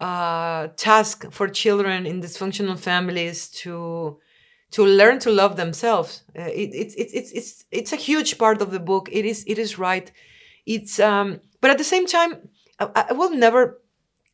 uh, 0.00 0.68
task 0.76 1.26
for 1.30 1.48
children 1.48 2.06
in 2.06 2.20
dysfunctional 2.20 2.78
families 2.78 3.48
to 3.48 4.18
to 4.72 4.84
learn 4.84 5.18
to 5.20 5.30
love 5.30 5.56
themselves. 5.56 6.24
Uh, 6.38 6.42
it, 6.42 6.70
it's 6.74 6.94
it's 6.96 7.12
it's 7.12 7.32
it's 7.32 7.64
it's 7.70 7.92
a 7.92 7.96
huge 7.96 8.38
part 8.38 8.60
of 8.60 8.70
the 8.72 8.80
book. 8.80 9.08
It 9.12 9.24
is 9.24 9.44
it 9.46 9.58
is 9.58 9.78
right. 9.78 10.10
It's 10.66 11.00
um, 11.00 11.40
but 11.60 11.70
at 11.70 11.78
the 11.78 11.84
same 11.84 12.06
time, 12.06 12.48
I, 12.80 13.06
I 13.10 13.12
will 13.12 13.30
never. 13.30 13.80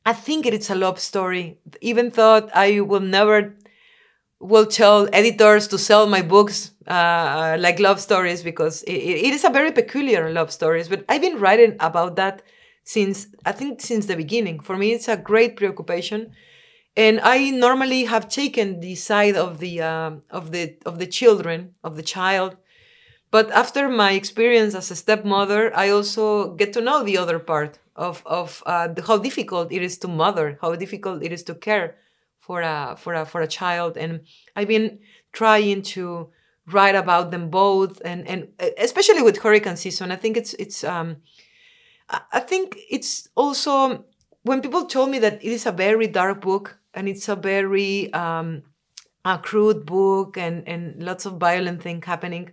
I 0.04 0.12
think 0.12 0.46
it 0.46 0.54
is 0.54 0.70
a 0.70 0.74
love 0.74 0.98
story. 0.98 1.58
Even 1.80 2.10
thought 2.10 2.50
I 2.54 2.80
will 2.80 3.00
never 3.00 3.54
will 4.40 4.66
tell 4.66 5.08
editors 5.12 5.68
to 5.68 5.78
sell 5.78 6.06
my 6.06 6.22
books 6.22 6.72
uh, 6.86 7.56
like 7.60 7.78
love 7.80 8.00
stories 8.00 8.42
because 8.42 8.82
it, 8.84 8.92
it 8.94 9.34
is 9.34 9.44
a 9.44 9.50
very 9.50 9.72
peculiar 9.72 10.30
love 10.32 10.52
stories. 10.52 10.88
But 10.88 11.04
I've 11.08 11.22
been 11.22 11.40
writing 11.40 11.76
about 11.80 12.16
that 12.16 12.42
since 12.84 13.28
I 13.46 13.52
think 13.52 13.80
since 13.80 14.06
the 14.06 14.16
beginning. 14.16 14.60
For 14.60 14.76
me, 14.76 14.92
it's 14.92 15.08
a 15.08 15.16
great 15.16 15.56
preoccupation, 15.56 16.32
and 16.96 17.20
I 17.22 17.50
normally 17.50 18.04
have 18.04 18.28
taken 18.28 18.80
the 18.80 18.94
side 18.96 19.36
of 19.36 19.60
the 19.60 19.82
um 19.82 20.22
of 20.30 20.52
the 20.52 20.76
of 20.86 20.98
the 20.98 21.06
children 21.06 21.74
of 21.84 21.96
the 21.96 22.02
child. 22.02 22.56
But 23.30 23.50
after 23.52 23.88
my 23.88 24.12
experience 24.12 24.74
as 24.74 24.90
a 24.90 24.96
stepmother, 24.96 25.76
I 25.76 25.90
also 25.90 26.54
get 26.54 26.72
to 26.74 26.80
know 26.80 27.02
the 27.02 27.18
other 27.18 27.38
part 27.38 27.78
of 28.00 28.22
of 28.24 28.62
uh, 28.66 28.88
how 29.06 29.18
difficult 29.18 29.70
it 29.70 29.82
is 29.82 29.98
to 29.98 30.08
mother, 30.08 30.58
how 30.62 30.74
difficult 30.74 31.22
it 31.22 31.32
is 31.32 31.42
to 31.44 31.54
care 31.54 31.96
for 32.38 32.62
a 32.62 32.96
for 32.98 33.12
a 33.14 33.24
for 33.26 33.40
a 33.42 33.46
child, 33.46 33.96
and 33.96 34.20
I've 34.56 34.68
been 34.68 34.98
trying 35.32 35.82
to 35.94 36.30
write 36.66 36.94
about 36.94 37.30
them 37.30 37.50
both, 37.50 38.00
and 38.04 38.26
and 38.26 38.48
especially 38.78 39.22
with 39.22 39.38
hurricane 39.38 39.76
season, 39.76 40.10
I 40.10 40.16
think 40.16 40.36
it's 40.36 40.54
it's 40.54 40.82
um, 40.82 41.16
I 42.32 42.40
think 42.40 42.78
it's 42.90 43.28
also 43.36 44.04
when 44.42 44.62
people 44.62 44.86
told 44.86 45.10
me 45.10 45.18
that 45.20 45.44
it 45.44 45.52
is 45.52 45.66
a 45.66 45.72
very 45.72 46.06
dark 46.06 46.40
book 46.40 46.78
and 46.94 47.08
it's 47.08 47.28
a 47.28 47.36
very 47.36 48.12
um, 48.12 48.62
a 49.24 49.38
crude 49.38 49.84
book 49.84 50.36
and 50.36 50.66
and 50.66 51.02
lots 51.02 51.26
of 51.26 51.38
violent 51.38 51.82
thing 51.82 52.02
happening. 52.02 52.52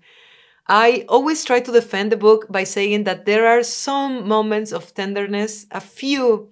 I 0.69 1.05
always 1.07 1.43
try 1.45 1.59
to 1.61 1.71
defend 1.71 2.11
the 2.11 2.17
book 2.17 2.47
by 2.49 2.63
saying 2.63 3.05
that 3.05 3.25
there 3.25 3.47
are 3.47 3.63
some 3.63 4.27
moments 4.27 4.71
of 4.73 4.93
tenderness, 4.93 5.65
a 5.71 5.79
few 5.79 6.51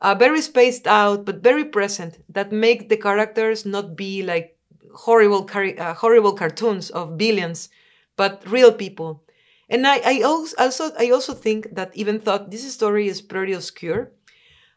uh, 0.00 0.14
very 0.14 0.40
spaced 0.40 0.86
out 0.86 1.24
but 1.24 1.42
very 1.42 1.64
present 1.64 2.24
that 2.28 2.52
make 2.52 2.88
the 2.88 2.96
characters 2.96 3.66
not 3.66 3.96
be 3.96 4.22
like 4.22 4.56
horrible 4.94 5.44
cari- 5.44 5.78
uh, 5.78 5.94
horrible 5.94 6.32
cartoons 6.34 6.90
of 6.90 7.18
billions, 7.18 7.68
but 8.16 8.42
real 8.46 8.72
people. 8.72 9.24
And 9.68 9.86
I, 9.86 10.00
I 10.04 10.22
also 10.22 10.92
I 10.98 11.10
also 11.10 11.34
think 11.34 11.74
that 11.74 11.90
even 11.96 12.18
though 12.18 12.38
this 12.38 12.72
story 12.72 13.08
is 13.08 13.22
pretty 13.22 13.52
obscure, 13.52 14.12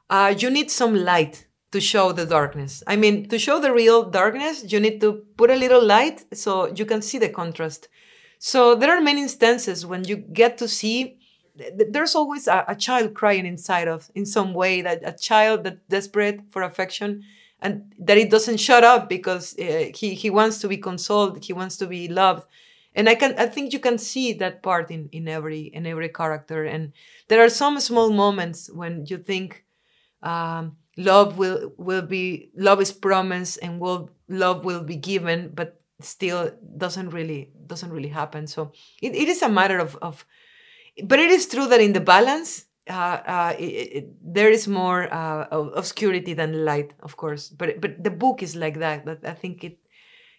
uh, 0.10 0.34
you 0.38 0.50
need 0.50 0.72
some 0.72 0.96
light 0.96 1.48
to 1.72 1.82
show 1.82 2.12
the 2.12 2.26
darkness. 2.26 2.84
I 2.88 2.96
mean, 2.96 3.28
to 3.30 3.40
show 3.40 3.60
the 3.60 3.74
real 3.74 4.10
darkness, 4.10 4.72
you 4.72 4.80
need 4.80 5.02
to 5.02 5.24
put 5.38 5.50
a 5.50 5.56
little 5.56 5.84
light 5.84 6.26
so 6.36 6.72
you 6.74 6.86
can 6.86 7.02
see 7.02 7.18
the 7.18 7.30
contrast. 7.30 7.88
So 8.46 8.76
there 8.76 8.92
are 8.92 9.00
many 9.02 9.22
instances 9.22 9.86
when 9.86 10.04
you 10.04 10.18
get 10.18 10.58
to 10.58 10.68
see 10.68 11.18
th- 11.58 11.78
th- 11.78 11.90
there's 11.94 12.14
always 12.14 12.48
a, 12.48 12.66
a 12.68 12.76
child 12.76 13.14
crying 13.14 13.46
inside 13.46 13.88
of 13.88 14.12
in 14.16 14.26
some 14.26 14.54
way 14.54 14.82
that 14.82 15.00
a 15.08 15.14
child 15.14 15.64
that 15.64 15.88
desperate 15.88 16.42
for 16.50 16.62
affection 16.62 17.24
and 17.62 17.94
that 17.98 18.18
it 18.18 18.30
doesn't 18.30 18.58
shut 18.60 18.84
up 18.84 19.08
because 19.08 19.58
uh, 19.58 19.86
he 19.96 20.14
he 20.14 20.30
wants 20.30 20.60
to 20.60 20.68
be 20.68 20.76
consoled 20.78 21.42
he 21.42 21.54
wants 21.54 21.78
to 21.78 21.88
be 21.88 22.10
loved. 22.10 22.46
And 22.96 23.08
i 23.08 23.16
can 23.16 23.34
i 23.40 23.46
think 23.48 23.72
you 23.72 23.80
can 23.80 23.98
see 23.98 24.34
that 24.34 24.62
part 24.62 24.92
in 24.92 25.08
in 25.14 25.28
every 25.30 25.62
in 25.78 25.86
every 25.88 26.10
character. 26.10 26.66
And 26.66 26.92
there 27.30 27.42
are 27.46 27.50
some 27.62 27.80
small 27.80 28.10
moments 28.12 28.70
when 28.70 29.06
you 29.08 29.18
think 29.20 29.64
um, 30.22 30.78
love 30.98 31.38
will 31.38 31.74
will 31.78 32.02
be 32.04 32.50
love 32.56 32.82
is 32.82 32.92
promised 32.92 33.60
and 33.62 33.80
will 33.80 34.10
love 34.30 34.66
will 34.66 34.84
be 34.84 34.96
given 34.96 35.52
but 35.54 35.82
still 36.06 36.52
doesn't 36.78 37.10
really 37.12 37.52
doesn't 37.68 37.92
really 37.92 38.10
happen. 38.10 38.48
So 38.48 38.72
it, 39.02 39.16
it 39.16 39.28
is 39.30 39.42
a 39.42 39.50
matter 39.50 39.80
of 39.80 39.96
of 40.02 40.26
but 41.04 41.20
it 41.20 41.32
is 41.32 41.48
true 41.48 41.68
that 41.68 41.82
in 41.82 41.94
the 41.94 42.02
balance 42.02 42.66
uh, 42.90 43.20
uh, 43.26 43.54
it, 43.58 43.64
it, 43.64 44.10
there 44.22 44.50
is 44.50 44.68
more 44.68 45.12
uh, 45.14 45.48
obscurity 45.52 46.34
than 46.34 46.66
light 46.66 46.94
of 47.02 47.18
course. 47.18 47.50
But 47.50 47.82
but 47.82 48.04
the 48.04 48.12
book 48.12 48.44
is 48.44 48.56
like 48.56 48.80
that 48.80 49.06
that 49.06 49.20
i 49.26 49.34
think 49.34 49.64
it 49.64 49.80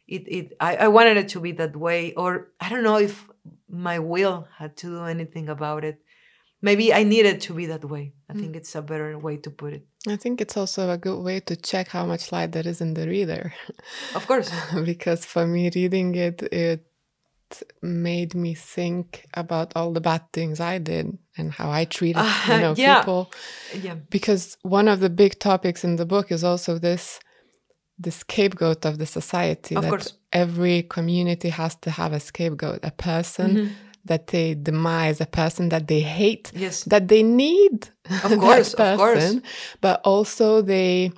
it, 0.06 0.22
it 0.28 0.52
I, 0.60 0.76
I 0.76 0.88
wanted 0.88 1.16
it 1.16 1.28
to 1.30 1.40
be 1.40 1.52
that 1.52 1.76
way 1.76 2.12
or 2.14 2.52
i 2.60 2.68
don't 2.68 2.84
know 2.84 2.98
if 2.98 3.28
my 3.68 3.98
will 3.98 4.48
had 4.58 4.76
to 4.78 4.88
do 4.88 5.04
anything 5.04 5.48
about 5.48 5.84
it 5.84 6.03
maybe 6.68 6.86
i 7.00 7.02
needed 7.14 7.36
to 7.46 7.52
be 7.58 7.64
that 7.66 7.84
way 7.84 8.04
i 8.30 8.32
think 8.32 8.56
it's 8.56 8.74
a 8.74 8.82
better 8.90 9.18
way 9.26 9.36
to 9.36 9.50
put 9.50 9.72
it 9.78 9.84
I 10.06 10.16
think 10.16 10.40
it's 10.40 10.56
also 10.56 10.90
a 10.90 10.98
good 10.98 11.20
way 11.22 11.40
to 11.40 11.56
check 11.56 11.88
how 11.88 12.04
much 12.04 12.30
light 12.30 12.52
there 12.52 12.66
is 12.68 12.80
in 12.80 12.92
the 12.94 13.06
reader. 13.08 13.54
of 14.14 14.26
course 14.26 14.50
because 14.84 15.24
for 15.24 15.46
me, 15.46 15.70
reading 15.74 16.14
it, 16.14 16.42
it 16.42 16.86
made 17.82 18.34
me 18.34 18.54
think 18.54 19.26
about 19.34 19.72
all 19.76 19.92
the 19.92 20.00
bad 20.00 20.22
things 20.32 20.60
I 20.60 20.78
did 20.78 21.16
and 21.36 21.52
how 21.52 21.70
I 21.70 21.84
treated 21.84 22.24
you 22.48 22.58
know, 22.58 22.74
yeah. 22.76 22.98
people. 23.00 23.32
yeah 23.74 23.96
Because 24.10 24.56
one 24.62 24.88
of 24.88 25.00
the 25.00 25.10
big 25.10 25.38
topics 25.38 25.84
in 25.84 25.96
the 25.96 26.06
book 26.06 26.30
is 26.30 26.44
also 26.44 26.78
this 26.78 27.20
the 27.98 28.10
scapegoat 28.10 28.84
of 28.84 28.98
the 28.98 29.06
society. 29.06 29.76
Of 29.76 29.82
that 29.82 29.90
course. 29.90 30.14
every 30.32 30.82
community 30.82 31.48
has 31.48 31.76
to 31.76 31.90
have 31.90 32.12
a 32.12 32.20
scapegoat, 32.20 32.80
a 32.82 32.90
person 32.90 33.50
Mm-hmm. 33.56 33.72
That 34.04 34.28
they 34.28 34.54
demise, 34.54 35.20
a 35.20 35.26
person 35.26 35.70
that 35.70 35.88
they 35.88 36.00
hate, 36.00 36.52
Yes. 36.54 36.84
that 36.84 37.08
they 37.08 37.22
need. 37.22 37.88
Of 38.22 38.30
that 38.30 38.38
course, 38.38 38.74
of 38.74 38.98
course. 38.98 39.18
person, 39.18 39.42
But 39.80 40.00
also 40.04 40.60
they 40.62 41.12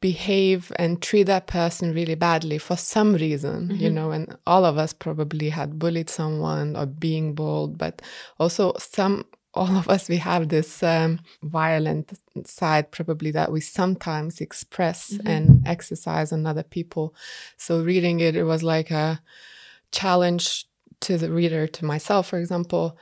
behave 0.00 0.72
and 0.76 1.00
treat 1.00 1.24
that 1.24 1.46
person 1.46 1.94
really 1.94 2.14
badly 2.14 2.58
for 2.58 2.76
some 2.76 3.14
reason, 3.14 3.68
mm-hmm. 3.68 3.76
you 3.76 3.90
know, 3.90 4.10
and 4.10 4.36
all 4.46 4.64
of 4.64 4.78
us 4.78 4.92
probably 4.92 5.48
had 5.48 5.78
bullied 5.78 6.10
someone 6.10 6.76
or 6.76 6.86
being 6.86 7.34
bullied 7.34 7.78
but 7.78 8.02
also 8.38 8.72
some 8.78 9.24
all 9.54 9.76
of 9.76 9.88
us 9.88 10.08
we 10.08 10.16
have 10.16 10.48
this 10.48 10.82
um, 10.82 11.18
violent 11.42 12.12
side 12.44 12.90
probably 12.92 13.30
that 13.32 13.50
we 13.50 13.60
sometimes 13.60 14.40
express 14.40 15.12
mm-hmm. 15.12 15.26
and 15.26 15.66
exercise 15.66 16.32
on 16.32 16.46
other 16.46 16.62
people 16.62 17.14
so 17.56 17.82
reading 17.82 18.20
it 18.20 18.36
it 18.36 18.44
was 18.44 18.62
like 18.62 18.90
a 18.90 19.20
challenge 19.92 20.66
to 21.00 21.18
the 21.18 21.30
reader 21.30 21.66
to 21.66 21.84
myself 21.84 22.28
for 22.28 22.38
example 22.38 22.96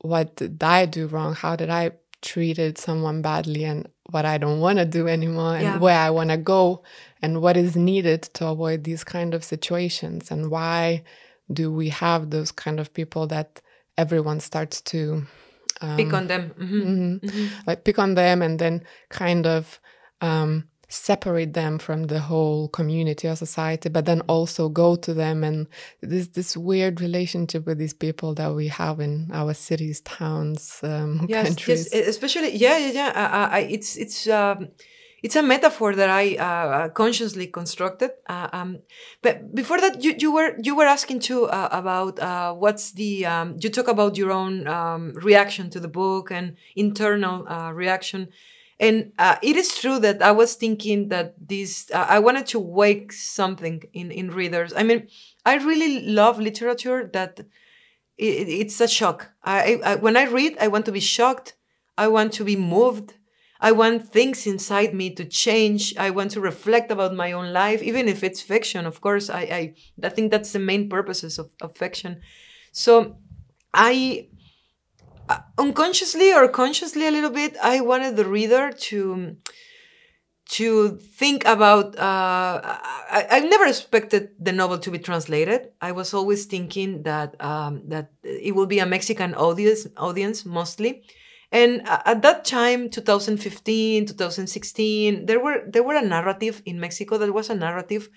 what 0.00 0.36
did 0.36 0.62
i 0.62 0.86
do 0.86 1.06
wrong 1.06 1.34
how 1.34 1.56
did 1.56 1.70
i 1.70 1.90
treated 2.20 2.78
someone 2.78 3.22
badly 3.22 3.64
and 3.64 3.88
what 4.10 4.24
I 4.24 4.38
don't 4.38 4.60
want 4.60 4.78
to 4.78 4.84
do 4.84 5.06
anymore 5.06 5.54
and 5.54 5.62
yeah. 5.62 5.78
where 5.78 5.98
I 5.98 6.10
want 6.10 6.30
to 6.30 6.36
go 6.36 6.82
and 7.20 7.42
what 7.42 7.56
is 7.56 7.76
needed 7.76 8.22
to 8.34 8.46
avoid 8.46 8.84
these 8.84 9.04
kind 9.04 9.34
of 9.34 9.44
situations 9.44 10.30
and 10.30 10.50
why 10.50 11.04
do 11.52 11.70
we 11.72 11.90
have 11.90 12.30
those 12.30 12.50
kind 12.50 12.80
of 12.80 12.92
people 12.94 13.26
that 13.28 13.60
everyone 13.96 14.40
starts 14.40 14.80
to 14.82 15.26
um, 15.80 15.96
pick 15.96 16.12
on 16.12 16.26
them 16.26 16.50
mm-hmm. 16.58 16.80
Mm-hmm, 16.80 17.26
mm-hmm. 17.26 17.60
like 17.66 17.84
pick 17.84 17.98
on 17.98 18.14
them 18.14 18.42
and 18.42 18.58
then 18.58 18.82
kind 19.10 19.46
of 19.46 19.78
um, 20.20 20.68
separate 20.88 21.52
them 21.52 21.78
from 21.78 22.04
the 22.04 22.18
whole 22.18 22.68
community 22.68 23.28
or 23.28 23.36
society 23.36 23.88
but 23.88 24.06
then 24.06 24.22
also 24.22 24.68
go 24.68 24.96
to 24.96 25.12
them 25.12 25.44
and 25.44 25.66
this 26.00 26.28
this 26.28 26.56
weird 26.56 27.00
relationship 27.00 27.66
with 27.66 27.78
these 27.78 27.92
people 27.92 28.34
that 28.34 28.54
we 28.54 28.68
have 28.68 28.98
in 28.98 29.28
our 29.32 29.52
cities 29.52 30.00
towns 30.00 30.80
um, 30.82 31.24
yes, 31.28 31.46
countries 31.46 31.88
yes 31.92 32.08
especially 32.08 32.56
yeah 32.56 32.78
yeah 32.78 32.92
yeah 32.92 33.08
uh, 33.08 33.48
I, 33.50 33.60
it's 33.60 33.96
it's 33.96 34.26
um, 34.28 34.68
it's 35.22 35.36
a 35.36 35.42
metaphor 35.42 35.94
that 35.94 36.08
I 36.08 36.36
uh, 36.36 36.88
consciously 36.90 37.48
constructed. 37.48 38.12
Uh, 38.28 38.48
um, 38.52 38.78
but 39.22 39.54
before 39.54 39.80
that, 39.80 40.02
you, 40.02 40.14
you 40.18 40.32
were 40.32 40.56
you 40.62 40.76
were 40.76 40.84
asking 40.84 41.20
too 41.20 41.46
uh, 41.46 41.68
about 41.72 42.18
uh, 42.20 42.52
what's 42.54 42.92
the 42.92 43.26
um, 43.26 43.56
you 43.58 43.68
talk 43.68 43.88
about 43.88 44.16
your 44.16 44.30
own 44.30 44.66
um, 44.68 45.14
reaction 45.14 45.70
to 45.70 45.80
the 45.80 45.88
book 45.88 46.30
and 46.30 46.56
internal 46.76 47.48
uh, 47.48 47.72
reaction. 47.72 48.28
And 48.80 49.12
uh, 49.18 49.36
it 49.42 49.56
is 49.56 49.76
true 49.76 49.98
that 50.00 50.22
I 50.22 50.30
was 50.32 50.54
thinking 50.54 51.08
that 51.08 51.34
this, 51.38 51.90
uh, 51.92 52.06
I 52.08 52.20
wanted 52.20 52.46
to 52.48 52.60
wake 52.60 53.12
something 53.12 53.82
in, 53.92 54.10
in 54.12 54.30
readers. 54.30 54.72
I 54.76 54.84
mean, 54.84 55.08
I 55.44 55.56
really 55.56 56.06
love 56.06 56.38
literature 56.38 57.10
that 57.12 57.40
it, 58.16 58.48
it's 58.48 58.80
a 58.80 58.88
shock. 58.88 59.30
I, 59.42 59.80
I, 59.84 59.94
when 59.96 60.16
I 60.16 60.24
read, 60.24 60.56
I 60.60 60.68
want 60.68 60.86
to 60.86 60.92
be 60.92 61.00
shocked. 61.00 61.56
I 61.96 62.08
want 62.08 62.32
to 62.34 62.44
be 62.44 62.56
moved. 62.56 63.14
I 63.60 63.72
want 63.72 64.08
things 64.08 64.46
inside 64.46 64.94
me 64.94 65.10
to 65.14 65.24
change. 65.24 65.96
I 65.96 66.10
want 66.10 66.30
to 66.32 66.40
reflect 66.40 66.92
about 66.92 67.14
my 67.14 67.32
own 67.32 67.52
life, 67.52 67.82
even 67.82 68.06
if 68.06 68.22
it's 68.22 68.40
fiction. 68.40 68.86
Of 68.86 69.00
course, 69.00 69.28
I, 69.30 69.40
I, 69.40 69.74
I 70.04 70.08
think 70.10 70.30
that's 70.30 70.52
the 70.52 70.60
main 70.60 70.88
purposes 70.88 71.38
of, 71.38 71.50
of 71.60 71.76
fiction. 71.76 72.20
So 72.70 73.16
I, 73.74 74.28
unconsciously 75.58 76.32
or 76.32 76.48
consciously 76.48 77.06
a 77.06 77.10
little 77.10 77.30
bit, 77.30 77.56
I 77.62 77.80
wanted 77.80 78.16
the 78.16 78.24
reader 78.24 78.72
to 78.72 79.36
to 80.50 80.96
think 80.96 81.44
about. 81.44 81.98
Uh, 81.98 82.60
I, 82.64 83.26
I 83.30 83.40
never 83.40 83.66
expected 83.66 84.30
the 84.38 84.52
novel 84.52 84.78
to 84.78 84.90
be 84.90 84.98
translated. 84.98 85.68
I 85.80 85.92
was 85.92 86.14
always 86.14 86.46
thinking 86.46 87.02
that 87.02 87.40
um, 87.42 87.82
that 87.88 88.12
it 88.22 88.54
will 88.54 88.66
be 88.66 88.78
a 88.78 88.86
Mexican 88.86 89.34
audience, 89.34 89.86
audience 89.96 90.44
mostly. 90.44 91.02
And 91.50 91.82
at 91.88 92.20
that 92.22 92.44
time, 92.44 92.90
2015, 92.90 94.06
2016, 94.06 95.26
there 95.26 95.40
were 95.40 95.62
there 95.66 95.82
were 95.82 95.96
a 95.96 96.02
narrative 96.02 96.62
in 96.66 96.80
Mexico. 96.80 97.16
There 97.18 97.32
was 97.32 97.48
a 97.50 97.54
narrative 97.54 98.08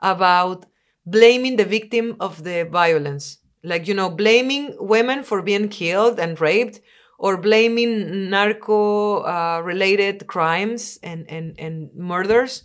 about 0.00 0.66
blaming 1.06 1.56
the 1.56 1.64
victim 1.64 2.16
of 2.20 2.44
the 2.44 2.68
violence 2.70 3.38
like 3.64 3.88
you 3.88 3.94
know 3.94 4.10
blaming 4.10 4.76
women 4.78 5.22
for 5.22 5.42
being 5.42 5.68
killed 5.68 6.20
and 6.20 6.40
raped 6.40 6.80
or 7.18 7.36
blaming 7.36 8.28
narco 8.30 9.22
uh, 9.22 9.60
related 9.64 10.26
crimes 10.26 10.98
and, 11.02 11.28
and, 11.30 11.58
and 11.58 11.90
murders 11.94 12.64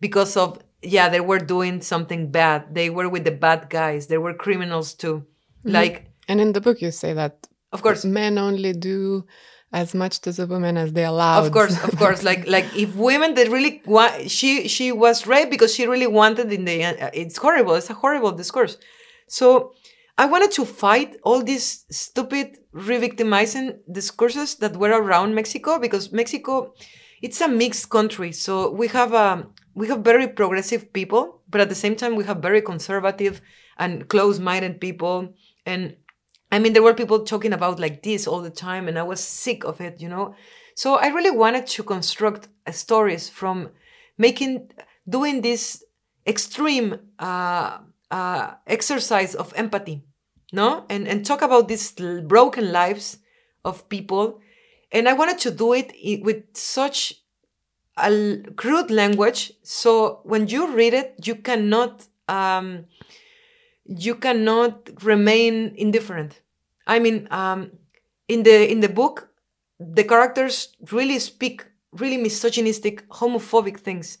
because 0.00 0.36
of 0.36 0.58
yeah 0.82 1.08
they 1.08 1.20
were 1.20 1.38
doing 1.38 1.80
something 1.80 2.30
bad. 2.30 2.74
They 2.74 2.90
were 2.90 3.08
with 3.08 3.24
the 3.24 3.32
bad 3.32 3.68
guys. 3.68 4.06
They 4.06 4.18
were 4.18 4.34
criminals 4.34 4.94
too. 4.94 5.26
Mm-hmm. 5.58 5.70
like 5.72 6.06
and 6.28 6.40
in 6.40 6.52
the 6.52 6.60
book 6.60 6.80
you 6.80 6.90
say 6.90 7.12
that 7.12 7.48
of 7.72 7.82
course. 7.82 8.04
men 8.04 8.38
only 8.38 8.72
do 8.72 9.26
as 9.72 9.92
much 9.92 10.20
to 10.20 10.32
the 10.32 10.46
women 10.46 10.76
as 10.76 10.92
they 10.92 11.04
allow 11.04 11.44
of 11.44 11.52
course 11.52 11.76
of 11.82 11.96
course. 11.98 12.22
Like 12.22 12.46
like 12.56 12.66
if 12.76 12.94
women 12.94 13.34
that 13.34 13.48
really 13.48 13.82
want 13.84 14.30
she 14.30 14.68
she 14.68 14.92
was 14.92 15.26
raped 15.26 15.50
because 15.50 15.74
she 15.74 15.86
really 15.86 16.06
wanted 16.06 16.52
in 16.52 16.64
the 16.64 16.84
uh, 16.84 17.10
it's 17.12 17.36
horrible. 17.36 17.74
It's 17.74 17.90
a 17.90 17.94
horrible 17.94 18.32
discourse. 18.32 18.78
So 19.26 19.74
I 20.18 20.26
wanted 20.26 20.50
to 20.52 20.64
fight 20.64 21.16
all 21.22 21.44
these 21.44 21.86
stupid 21.92 22.58
re-victimizing 22.72 23.78
discourses 23.90 24.56
that 24.56 24.76
were 24.76 24.90
around 24.90 25.36
Mexico 25.36 25.78
because 25.78 26.10
Mexico, 26.12 26.74
it's 27.22 27.40
a 27.40 27.46
mixed 27.46 27.88
country. 27.88 28.32
So 28.32 28.68
we 28.72 28.88
have 28.88 29.12
a 29.12 29.16
um, 29.16 29.54
we 29.74 29.86
have 29.86 30.00
very 30.00 30.26
progressive 30.26 30.92
people, 30.92 31.42
but 31.48 31.60
at 31.60 31.68
the 31.68 31.74
same 31.76 31.94
time 31.94 32.16
we 32.16 32.24
have 32.24 32.38
very 32.38 32.60
conservative 32.60 33.40
and 33.78 34.08
close-minded 34.08 34.80
people. 34.80 35.34
And 35.64 35.94
I 36.50 36.58
mean, 36.58 36.72
there 36.72 36.82
were 36.82 36.94
people 36.94 37.20
talking 37.20 37.52
about 37.52 37.78
like 37.78 38.02
this 38.02 38.26
all 38.26 38.42
the 38.42 38.50
time, 38.50 38.88
and 38.88 38.98
I 38.98 39.04
was 39.04 39.20
sick 39.20 39.62
of 39.62 39.80
it, 39.80 40.00
you 40.00 40.08
know. 40.08 40.34
So 40.74 40.96
I 40.96 41.08
really 41.08 41.30
wanted 41.30 41.68
to 41.68 41.84
construct 41.84 42.48
stories 42.72 43.28
from 43.28 43.70
making 44.16 44.72
doing 45.08 45.42
this 45.42 45.84
extreme 46.26 46.98
uh, 47.20 47.78
uh, 48.10 48.54
exercise 48.66 49.36
of 49.36 49.52
empathy 49.54 50.02
no? 50.52 50.84
And 50.88 51.06
and 51.06 51.24
talk 51.24 51.42
about 51.42 51.68
these 51.68 51.92
broken 51.92 52.72
lives 52.72 53.18
of 53.64 53.88
people. 53.88 54.40
And 54.90 55.08
i 55.08 55.12
wanted 55.12 55.38
to 55.40 55.50
do 55.50 55.74
it 55.74 55.92
with 56.22 56.44
such 56.54 57.22
a 57.96 58.38
crude 58.56 58.90
language. 58.90 59.52
So 59.62 60.20
when 60.24 60.48
you 60.48 60.74
read 60.74 60.94
it 60.94 61.14
you 61.24 61.36
cannot 61.36 62.06
um, 62.28 62.86
you 63.84 64.14
cannot 64.14 65.02
remain 65.02 65.74
indifferent. 65.76 66.40
I 66.86 66.98
mean 66.98 67.28
um, 67.30 67.72
in 68.28 68.42
the 68.42 68.70
in 68.70 68.80
the 68.80 68.88
book 68.88 69.28
the 69.78 70.04
characters 70.04 70.74
really 70.90 71.18
speak 71.18 71.64
really 71.92 72.16
misogynistic 72.16 73.08
homophobic 73.08 73.80
things. 73.80 74.18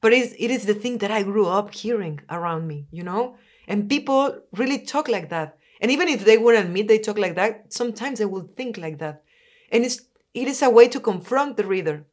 But 0.00 0.12
it 0.12 0.18
is, 0.18 0.36
it 0.38 0.50
is 0.52 0.64
the 0.64 0.74
thing 0.74 0.98
that 0.98 1.10
i 1.10 1.22
grew 1.24 1.46
up 1.46 1.74
hearing 1.74 2.20
around 2.30 2.66
me 2.66 2.86
you 2.90 3.02
know? 3.02 3.36
And 3.66 3.88
people 3.88 4.40
really 4.52 4.78
talk 4.78 5.08
like 5.08 5.28
that 5.28 5.57
and 5.80 5.90
even 5.90 6.08
if 6.08 6.24
they 6.24 6.38
wouldn't 6.38 6.66
admit 6.66 6.88
they 6.88 6.98
talk 6.98 7.18
like 7.18 7.34
that, 7.36 7.72
sometimes 7.72 8.18
they 8.18 8.24
will 8.24 8.48
think 8.56 8.76
like 8.78 8.98
that. 8.98 9.22
And 9.70 9.84
it's 9.84 10.00
it 10.34 10.48
is 10.48 10.62
a 10.62 10.70
way 10.70 10.88
to 10.88 11.00
confront 11.00 11.56
the 11.56 11.66
reader. 11.66 12.06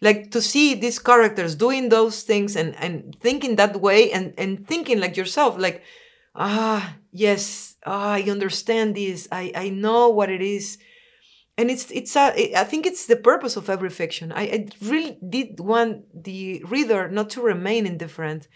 Like 0.00 0.30
to 0.30 0.40
see 0.40 0.74
these 0.74 0.98
characters 0.98 1.54
doing 1.54 1.88
those 1.88 2.22
things 2.22 2.54
and, 2.56 2.74
and 2.76 3.16
thinking 3.20 3.56
that 3.56 3.80
way 3.80 4.12
and, 4.12 4.32
and 4.38 4.66
thinking 4.66 5.00
like 5.00 5.16
yourself, 5.16 5.58
like, 5.58 5.82
ah, 6.36 6.96
yes, 7.10 7.76
ah, 7.84 8.12
I 8.12 8.22
understand 8.22 8.94
this. 8.94 9.26
I, 9.32 9.50
I 9.54 9.68
know 9.70 10.08
what 10.08 10.30
it 10.30 10.40
is. 10.40 10.78
And 11.56 11.68
it's 11.68 11.90
it's 11.90 12.14
a 12.14 12.54
I 12.54 12.62
think 12.62 12.86
it's 12.86 13.06
the 13.06 13.16
purpose 13.16 13.56
of 13.56 13.68
every 13.68 13.90
fiction. 13.90 14.30
I, 14.30 14.42
I 14.42 14.68
really 14.80 15.18
did 15.28 15.58
want 15.58 16.04
the 16.14 16.62
reader 16.68 17.08
not 17.08 17.30
to 17.30 17.42
remain 17.42 17.84
indifferent. 17.84 18.46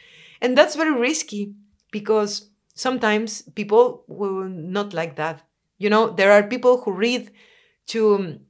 And 0.40 0.56
that's 0.56 0.76
very 0.76 0.94
risky 0.94 1.54
because 1.90 2.51
sometimes 2.74 3.42
people 3.42 4.04
will 4.08 4.48
not 4.48 4.92
like 4.94 5.16
that. 5.16 5.42
You 5.78 5.90
know, 5.90 6.10
there 6.10 6.32
are 6.32 6.42
people 6.42 6.78
who 6.82 6.92
read 6.92 7.30
to 7.88 8.40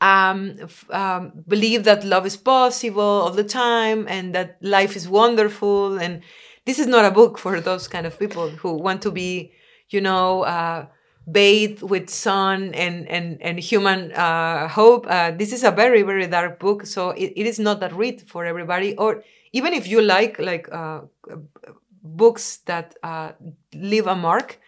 um, 0.00 0.56
um, 0.90 1.32
believe 1.46 1.84
that 1.84 2.04
love 2.04 2.26
is 2.26 2.36
possible 2.36 3.02
all 3.02 3.30
the 3.30 3.44
time 3.44 4.06
and 4.08 4.34
that 4.34 4.58
life 4.60 4.96
is 4.96 5.08
wonderful. 5.08 5.98
And 5.98 6.22
this 6.64 6.78
is 6.78 6.86
not 6.86 7.04
a 7.04 7.10
book 7.10 7.38
for 7.38 7.60
those 7.60 7.88
kind 7.88 8.06
of 8.06 8.18
people 8.18 8.50
who 8.50 8.74
want 8.74 9.02
to 9.02 9.10
be, 9.10 9.52
you 9.90 10.00
know, 10.00 10.42
uh, 10.42 10.86
bathed 11.30 11.82
with 11.82 12.10
sun 12.10 12.74
and 12.74 13.08
and 13.08 13.40
and 13.40 13.60
human 13.60 14.10
uh, 14.12 14.66
hope. 14.68 15.06
Uh, 15.08 15.30
this 15.30 15.52
is 15.52 15.62
a 15.62 15.70
very 15.70 16.02
very 16.02 16.26
dark 16.26 16.58
book, 16.58 16.84
so 16.86 17.10
it, 17.10 17.32
it 17.36 17.46
is 17.46 17.58
not 17.60 17.78
that 17.80 17.92
read 17.94 18.22
for 18.22 18.44
everybody. 18.44 18.96
Or 18.96 19.22
even 19.52 19.72
if 19.72 19.86
you 19.86 20.02
like 20.02 20.38
like 20.40 20.68
uh, 20.72 21.02
books 22.02 22.58
that 22.66 22.94
uh, 23.02 23.32
leave 23.74 24.06
a 24.06 24.14
mark, 24.14 24.60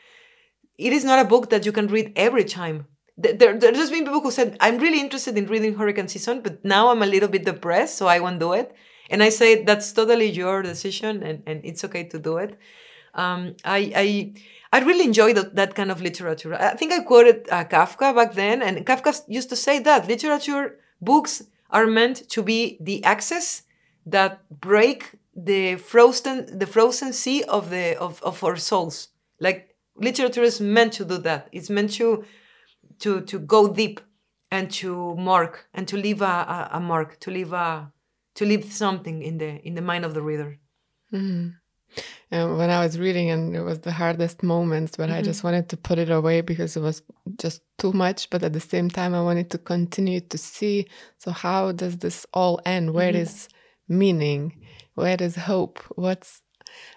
it 0.79 0.93
is 0.93 1.05
not 1.05 1.19
a 1.19 1.29
book 1.29 1.51
that 1.51 1.67
you 1.67 1.73
can 1.73 1.87
read 1.89 2.13
every 2.17 2.45
time. 2.45 2.87
There, 3.17 3.57
there's 3.57 3.77
just 3.77 3.93
been 3.93 4.05
people 4.05 4.21
who 4.21 4.31
said, 4.31 4.57
I'm 4.61 4.79
really 4.79 5.01
interested 5.01 5.39
in 5.39 5.47
reading 5.47 5.75
Hurricane 5.75 6.09
Season, 6.09 6.41
but 6.41 6.65
now 6.65 6.91
I'm 6.91 7.03
a 7.03 7.07
little 7.07 7.29
bit 7.29 7.45
depressed, 7.45 7.97
so 7.97 8.07
I 8.09 8.19
won't 8.19 8.41
do 8.41 8.53
it. 8.53 8.75
And 9.09 9.23
I 9.23 9.29
say, 9.29 9.63
that's 9.63 9.93
totally 9.93 10.31
your 10.31 10.63
decision, 10.63 11.23
and, 11.23 11.43
and 11.47 11.61
it's 11.65 11.85
okay 11.85 12.05
to 12.05 12.19
do 12.19 12.39
it. 12.39 12.59
Um, 13.15 13.55
I, 13.65 13.93
I, 13.95 14.35
I 14.73 14.81
really 14.81 15.05
enjoy 15.05 15.33
that, 15.35 15.75
kind 15.77 15.93
of 15.93 16.01
literature. 16.03 16.55
I 16.55 16.75
think 16.75 16.93
I 16.93 17.01
quoted 17.01 17.49
uh, 17.51 17.65
Kafka 17.65 18.15
back 18.15 18.35
then, 18.35 18.63
and 18.63 18.85
Kafka 18.85 19.23
used 19.29 19.51
to 19.51 19.57
say 19.57 19.79
that 19.81 20.09
literature, 20.09 20.79
books 21.01 21.45
are 21.71 21.87
meant 21.87 22.29
to 22.31 22.43
be 22.43 22.79
the 22.81 23.05
access 23.05 23.63
that 24.07 24.41
break 24.51 25.13
the 25.37 25.77
frozen 25.77 26.59
the 26.59 26.67
frozen 26.67 27.13
sea 27.13 27.43
of 27.45 27.71
the 27.71 27.99
of, 27.99 28.23
of 28.23 28.43
our 28.45 28.57
souls. 28.57 29.09
Like 29.41 29.77
literature 29.97 30.43
is 30.43 30.61
meant 30.61 30.93
to 30.95 31.05
do 31.05 31.19
that. 31.19 31.49
It's 31.53 31.71
meant 31.71 31.93
to 31.95 32.25
to 33.01 33.21
to 33.23 33.39
go 33.39 33.73
deep 33.73 34.01
and 34.51 34.71
to 34.71 35.15
mark 35.17 35.67
and 35.75 35.89
to 35.89 35.97
leave 35.97 36.23
a, 36.23 36.25
a, 36.25 36.69
a 36.75 36.81
mark, 36.81 37.19
to 37.21 37.31
leave 37.31 37.53
a 37.53 37.93
to 38.35 38.45
leave 38.45 38.73
something 38.73 39.23
in 39.23 39.39
the 39.39 39.61
in 39.67 39.75
the 39.75 39.83
mind 39.83 40.05
of 40.05 40.15
the 40.15 40.23
reader. 40.23 40.59
Mm-hmm. 41.13 41.51
And 42.31 42.59
when 42.59 42.71
I 42.71 42.85
was 42.85 42.99
reading, 42.99 43.31
and 43.31 43.55
it 43.55 43.63
was 43.63 43.81
the 43.81 43.93
hardest 43.93 44.43
moments 44.43 44.99
when 44.99 45.09
mm-hmm. 45.09 45.19
I 45.19 45.23
just 45.23 45.45
wanted 45.45 45.69
to 45.69 45.77
put 45.77 45.99
it 45.99 46.11
away 46.11 46.41
because 46.41 46.77
it 46.77 46.81
was 46.81 47.03
just 47.39 47.63
too 47.79 47.93
much. 47.93 48.31
But 48.31 48.43
at 48.43 48.53
the 48.53 48.61
same 48.61 48.91
time, 48.91 49.15
I 49.15 49.23
wanted 49.23 49.51
to 49.51 49.59
continue 49.59 50.21
to 50.21 50.39
see. 50.39 50.87
So 51.19 51.31
how 51.31 51.73
does 51.73 51.99
this 51.99 52.27
all 52.33 52.61
end? 52.67 52.93
Where 52.93 53.13
mm-hmm. 53.13 53.23
is 53.23 53.49
meaning? 53.89 54.64
Where 54.95 55.17
is 55.21 55.37
hope? 55.37 55.79
What's 55.97 56.43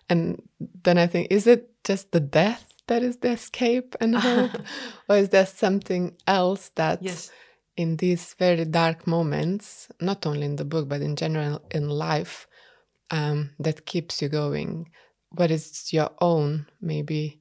and 0.09 0.41
then 0.83 0.97
I 0.97 1.07
think, 1.07 1.27
is 1.29 1.45
it 1.45 1.69
just 1.83 2.11
the 2.11 2.19
death 2.19 2.71
that 2.87 3.03
is 3.03 3.17
the 3.17 3.31
escape 3.31 3.95
and 3.99 4.15
hope, 4.27 4.61
or 5.09 5.17
is 5.17 5.29
there 5.29 5.45
something 5.45 6.15
else 6.27 6.69
that? 6.75 7.03
Yes 7.03 7.31
in 7.77 7.97
these 7.97 8.33
very 8.33 8.65
dark 8.65 9.07
moments, 9.07 9.87
not 10.01 10.25
only 10.25 10.45
in 10.45 10.55
the 10.55 10.65
book, 10.65 10.89
but 10.89 11.01
in 11.01 11.15
general 11.15 11.61
in 11.71 11.87
life, 11.87 12.47
um, 13.11 13.51
that 13.59 13.85
keeps 13.85 14.21
you 14.21 14.27
going? 14.27 14.89
What 15.29 15.51
is 15.51 15.93
your 15.93 16.09
own, 16.19 16.65
maybe, 16.81 17.39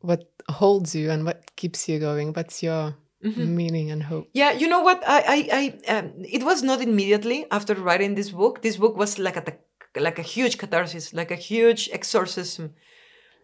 what 0.00 0.24
holds 0.48 0.94
you 0.94 1.10
and 1.10 1.24
what 1.24 1.54
keeps 1.56 1.88
you 1.88 1.98
going? 1.98 2.32
What's 2.32 2.62
your 2.62 2.96
mm-hmm. 3.22 3.56
meaning 3.56 3.90
and 3.90 4.02
hope? 4.02 4.28
Yeah, 4.32 4.52
you 4.52 4.68
know 4.68 4.80
what? 4.80 5.02
I, 5.06 5.20
I, 5.20 5.48
I 5.88 5.92
um, 5.92 6.12
it 6.18 6.42
was 6.42 6.62
not 6.62 6.80
immediately 6.80 7.46
after 7.50 7.74
writing 7.74 8.14
this 8.14 8.30
book. 8.30 8.62
This 8.62 8.78
book 8.78 8.96
was 8.96 9.18
like 9.18 9.36
a, 9.36 9.44
like 9.96 10.18
a 10.18 10.22
huge 10.22 10.58
catharsis, 10.58 11.12
like 11.14 11.30
a 11.30 11.36
huge 11.36 11.88
exorcism. 11.92 12.74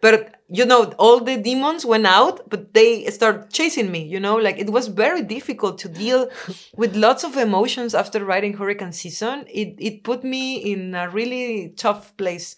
But 0.01 0.37
you 0.49 0.65
know 0.65 0.85
all 0.99 1.21
the 1.21 1.37
demons 1.37 1.85
went 1.85 2.07
out 2.07 2.49
but 2.49 2.73
they 2.73 3.05
start 3.11 3.53
chasing 3.53 3.93
me 3.93 4.03
you 4.03 4.19
know? 4.19 4.37
Like 4.37 4.59
it 4.59 4.71
was 4.71 4.89
very 4.89 5.23
difficult 5.23 5.77
to 5.81 5.89
deal 5.91 6.31
with 6.75 6.97
lots 6.97 7.23
of 7.23 7.37
emotions 7.37 7.95
after 7.95 8.25
writing 8.25 8.55
hurricane 8.55 8.93
season. 8.93 9.45
It 9.47 9.75
it 9.79 10.03
put 10.03 10.25
me 10.25 10.57
in 10.57 10.95
a 10.95 11.09
really 11.11 11.75
tough 11.77 12.17
place. 12.17 12.57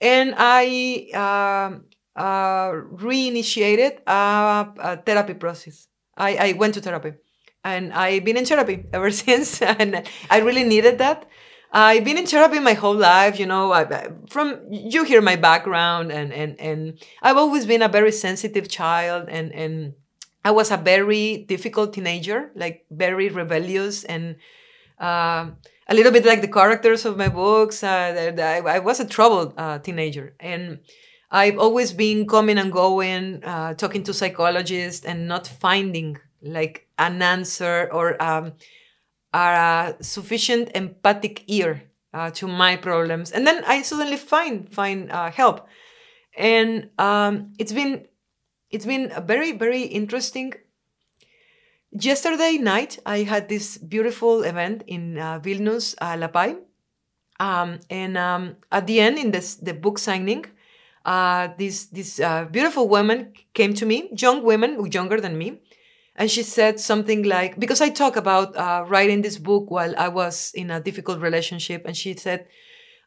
And 0.00 0.34
i 0.38 1.08
uh, 1.14 1.78
uh, 2.18 2.70
reinitiated 3.08 4.00
a, 4.06 4.72
a 4.78 4.96
therapy 4.96 5.34
process. 5.34 5.88
I, 6.16 6.36
I 6.48 6.52
went 6.52 6.74
to 6.74 6.80
therapy 6.80 7.12
and 7.64 7.92
i've 7.92 8.24
been 8.24 8.36
in 8.36 8.44
therapy 8.44 8.84
ever 8.92 9.10
since 9.24 9.62
and 9.62 10.02
i 10.30 10.38
really 10.40 10.64
needed 10.64 10.98
that 10.98 11.26
I've 11.72 12.04
been 12.04 12.18
in 12.18 12.26
therapy 12.26 12.58
my 12.58 12.74
whole 12.74 12.94
life, 12.94 13.40
you 13.40 13.46
know, 13.46 13.72
I, 13.72 14.08
from, 14.28 14.60
you 14.70 15.04
hear 15.04 15.22
my 15.22 15.36
background 15.36 16.12
and, 16.12 16.30
and, 16.32 16.60
and 16.60 16.98
I've 17.22 17.38
always 17.38 17.64
been 17.64 17.80
a 17.80 17.88
very 17.88 18.12
sensitive 18.12 18.68
child 18.68 19.28
and, 19.30 19.52
and 19.52 19.94
I 20.44 20.50
was 20.50 20.70
a 20.70 20.76
very 20.76 21.38
difficult 21.48 21.94
teenager, 21.94 22.50
like 22.54 22.84
very 22.90 23.30
rebellious 23.30 24.04
and, 24.04 24.36
uh, 25.00 25.50
a 25.88 25.94
little 25.94 26.12
bit 26.12 26.24
like 26.24 26.40
the 26.40 26.48
characters 26.48 27.04
of 27.04 27.16
my 27.16 27.28
books. 27.28 27.82
Uh, 27.82 28.32
I, 28.38 28.58
I, 28.58 28.78
was 28.78 29.00
a 29.00 29.06
troubled 29.06 29.54
uh, 29.56 29.78
teenager, 29.78 30.34
and 30.40 30.78
I've 31.30 31.58
always 31.58 31.92
been 31.92 32.26
coming 32.26 32.58
and 32.58 32.72
going, 32.72 33.42
uh, 33.44 33.74
talking 33.74 34.02
to 34.04 34.14
psychologists, 34.14 35.04
and 35.04 35.26
not 35.26 35.46
finding 35.46 36.18
like 36.40 36.86
an 36.98 37.20
answer 37.20 37.88
or 37.92 38.20
um, 38.22 38.52
a 39.32 39.94
sufficient 40.00 40.70
empathic 40.74 41.44
ear 41.46 41.84
uh, 42.14 42.30
to 42.30 42.46
my 42.46 42.76
problems, 42.76 43.30
and 43.30 43.46
then 43.46 43.64
I 43.66 43.82
suddenly 43.82 44.16
find 44.16 44.68
find 44.68 45.10
uh, 45.10 45.30
help, 45.30 45.66
and 46.36 46.90
um, 46.98 47.52
it's 47.58 47.72
been 47.72 48.06
it's 48.70 48.86
been 48.86 49.12
very 49.26 49.52
very 49.52 49.82
interesting. 49.82 50.54
Yesterday 51.90 52.56
night, 52.58 52.98
I 53.04 53.18
had 53.18 53.48
this 53.48 53.76
beautiful 53.76 54.44
event 54.44 54.82
in 54.86 55.18
uh, 55.18 55.40
Vilnius, 55.40 55.94
uh, 56.00 56.16
Lapai, 56.16 56.56
um, 57.38 57.80
and 57.90 58.16
um, 58.16 58.56
at 58.70 58.86
the 58.86 59.00
end, 59.00 59.18
in 59.18 59.30
this 59.30 59.56
the 59.56 59.74
book 59.74 59.98
signing, 59.98 60.46
uh, 61.04 61.48
this 61.58 61.86
this 61.86 62.20
uh, 62.20 62.44
beautiful 62.44 62.88
woman 62.88 63.32
came 63.54 63.74
to 63.74 63.86
me, 63.86 64.10
young 64.16 64.42
women, 64.42 64.90
younger 64.90 65.20
than 65.20 65.36
me, 65.36 65.61
and 66.16 66.30
she 66.30 66.42
said 66.42 66.78
something 66.78 67.22
like 67.22 67.58
because 67.58 67.80
i 67.80 67.88
talk 67.88 68.16
about 68.16 68.56
uh, 68.56 68.84
writing 68.88 69.22
this 69.22 69.38
book 69.38 69.70
while 69.70 69.94
i 69.96 70.08
was 70.08 70.52
in 70.54 70.70
a 70.70 70.80
difficult 70.80 71.20
relationship 71.20 71.84
and 71.86 71.96
she 71.96 72.14
said 72.14 72.46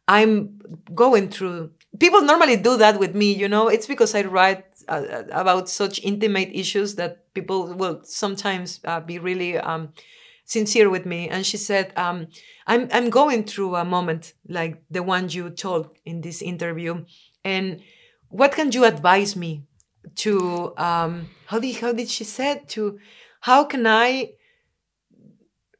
i'm 0.07 0.59
going 0.93 1.29
through 1.29 1.71
people 1.99 2.21
normally 2.21 2.55
do 2.57 2.77
that 2.77 2.99
with 2.99 3.15
me 3.15 3.31
you 3.31 3.47
know? 3.47 3.67
It's 3.67 3.87
because 3.87 4.15
i 4.15 4.21
write 4.23 4.65
uh, 4.87 4.91
uh 4.91 5.23
about 5.31 5.69
such 5.69 5.99
intimate 6.03 6.49
issues 6.53 6.95
that 6.95 7.33
people 7.33 7.73
will 7.73 8.01
sometimes 8.03 8.79
uh, 8.85 8.99
be 8.99 9.19
really 9.19 9.57
um, 9.57 9.93
sincere 10.45 10.89
with 10.89 11.05
me. 11.05 11.27
And 11.27 11.45
she 11.45 11.57
said 11.57 11.91
um, 11.97 12.27
I'm, 12.65 12.87
I'm 12.91 13.09
going 13.09 13.43
through 13.43 13.75
a 13.75 13.85
moment 13.85 14.33
like 14.47 14.81
the 14.89 15.03
one 15.03 15.29
you 15.29 15.49
told 15.49 15.89
in 16.05 16.21
this 16.21 16.41
interview. 16.41 17.05
And 17.43 17.81
what 18.29 18.53
can 18.53 18.71
you 18.71 18.85
advise 18.85 19.35
me 19.35 19.63
to 20.15 20.73
um, 20.77 21.29
how 21.47 21.59
did 21.59 21.77
how 21.77 21.93
did 21.93 22.09
she 22.09 22.23
said 22.23 22.67
to 22.69 22.99
how 23.41 23.63
can 23.63 23.85
I 23.87 24.31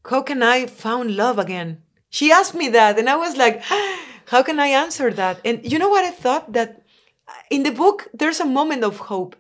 how 0.06 0.22
can 0.22 0.44
I 0.44 0.68
found 0.68 1.16
love 1.16 1.40
again? 1.40 1.82
She 2.10 2.32
asked 2.32 2.56
me 2.56 2.70
that, 2.70 2.98
and 3.00 3.10
I 3.10 3.16
was 3.16 3.36
like, 3.38 3.62
how 4.28 4.44
can 4.44 4.60
I 4.60 4.68
answer 4.68 5.12
that? 5.12 5.40
And 5.44 5.60
you 5.70 5.80
know 5.80 5.90
what 5.90 6.06
I 6.06 6.12
thought 6.12 6.54
that 6.54 6.84
in 7.50 7.64
the 7.64 7.72
book 7.72 8.08
there's 8.14 8.40
a 8.40 8.46
moment 8.46 8.84
of 8.84 8.98
hope. 8.98 9.36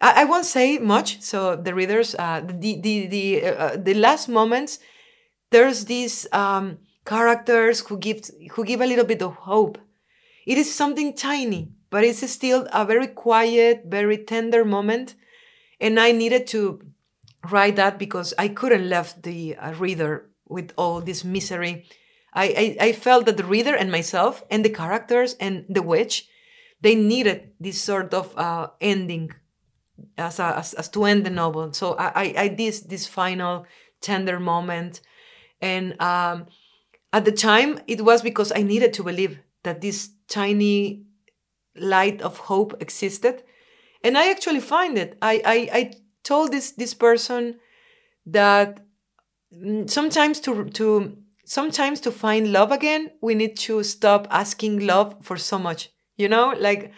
I, 0.00 0.22
I 0.22 0.24
won't 0.24 0.44
say 0.44 0.78
much, 0.78 1.22
so 1.22 1.56
the 1.56 1.74
readers, 1.74 2.14
uh, 2.18 2.40
the 2.40 2.80
the 2.80 3.06
the 3.06 3.44
uh, 3.46 3.76
the 3.76 3.94
last 3.94 4.28
moments, 4.28 4.78
there's 5.50 5.86
these 5.86 6.26
um, 6.32 6.78
characters 7.04 7.80
who 7.80 7.96
give 7.98 8.28
who 8.52 8.64
give 8.64 8.80
a 8.80 8.86
little 8.86 9.04
bit 9.06 9.22
of 9.22 9.34
hope. 9.34 9.78
It 10.46 10.58
is 10.58 10.72
something 10.72 11.14
tiny, 11.14 11.72
but 11.90 12.04
it's 12.04 12.28
still 12.30 12.66
a 12.72 12.84
very 12.84 13.06
quiet, 13.06 13.84
very 13.86 14.18
tender 14.18 14.64
moment. 14.64 15.14
And 15.80 16.00
I 16.00 16.12
needed 16.12 16.46
to 16.48 16.80
write 17.50 17.76
that 17.76 17.98
because 17.98 18.34
I 18.38 18.48
couldn't 18.48 18.88
left 18.88 19.22
the 19.22 19.56
uh, 19.56 19.72
reader 19.72 20.30
with 20.48 20.72
all 20.76 21.00
this 21.00 21.24
misery. 21.24 21.86
I, 22.34 22.76
I, 22.80 22.86
I 22.88 22.92
felt 22.92 23.26
that 23.26 23.36
the 23.36 23.44
reader 23.44 23.74
and 23.74 23.90
myself 23.90 24.42
and 24.50 24.64
the 24.64 24.70
characters 24.70 25.34
and 25.40 25.64
the 25.68 25.82
witch, 25.82 26.28
they 26.80 26.94
needed 26.94 27.52
this 27.58 27.80
sort 27.80 28.12
of 28.12 28.36
uh, 28.36 28.68
ending 28.80 29.32
as, 30.18 30.38
a, 30.38 30.58
as, 30.58 30.74
as 30.74 30.88
to 30.90 31.04
end 31.04 31.24
the 31.24 31.30
novel. 31.30 31.72
So 31.72 31.94
I, 31.94 32.06
I, 32.14 32.34
I 32.38 32.48
did 32.48 32.74
this 32.88 33.06
final 33.06 33.66
tender 34.00 34.38
moment. 34.38 35.00
And 35.60 36.00
um, 36.00 36.46
at 37.12 37.24
the 37.24 37.32
time, 37.32 37.80
it 37.86 38.02
was 38.02 38.22
because 38.22 38.52
I 38.54 38.62
needed 38.62 38.92
to 38.94 39.02
believe 39.02 39.38
that 39.62 39.80
this 39.80 40.10
tiny 40.28 41.05
light 41.78 42.22
of 42.22 42.38
hope 42.38 42.74
existed. 42.80 43.42
And 44.04 44.16
i 44.16 44.30
actually 44.30 44.60
find 44.60 44.98
it. 44.98 45.16
I 45.22 45.42
i, 45.44 45.68
I 45.78 45.92
told 46.22 46.52
this 46.52 46.72
this 46.72 46.94
person 46.94 47.56
that 48.26 48.80
mm, 49.54 49.88
sometimes 49.88 50.40
to 50.40 50.64
to 50.70 51.16
sometimes 51.44 52.00
to 52.00 52.10
find 52.10 52.52
love 52.52 52.72
again 52.72 53.10
we 53.20 53.34
need 53.34 53.56
to 53.56 53.82
stop 53.84 54.26
asking 54.30 54.84
love 54.86 55.14
for 55.22 55.36
so 55.36 55.58
much 55.58 55.90
you 56.16 56.28
know? 56.28 56.54
Like 56.58 56.92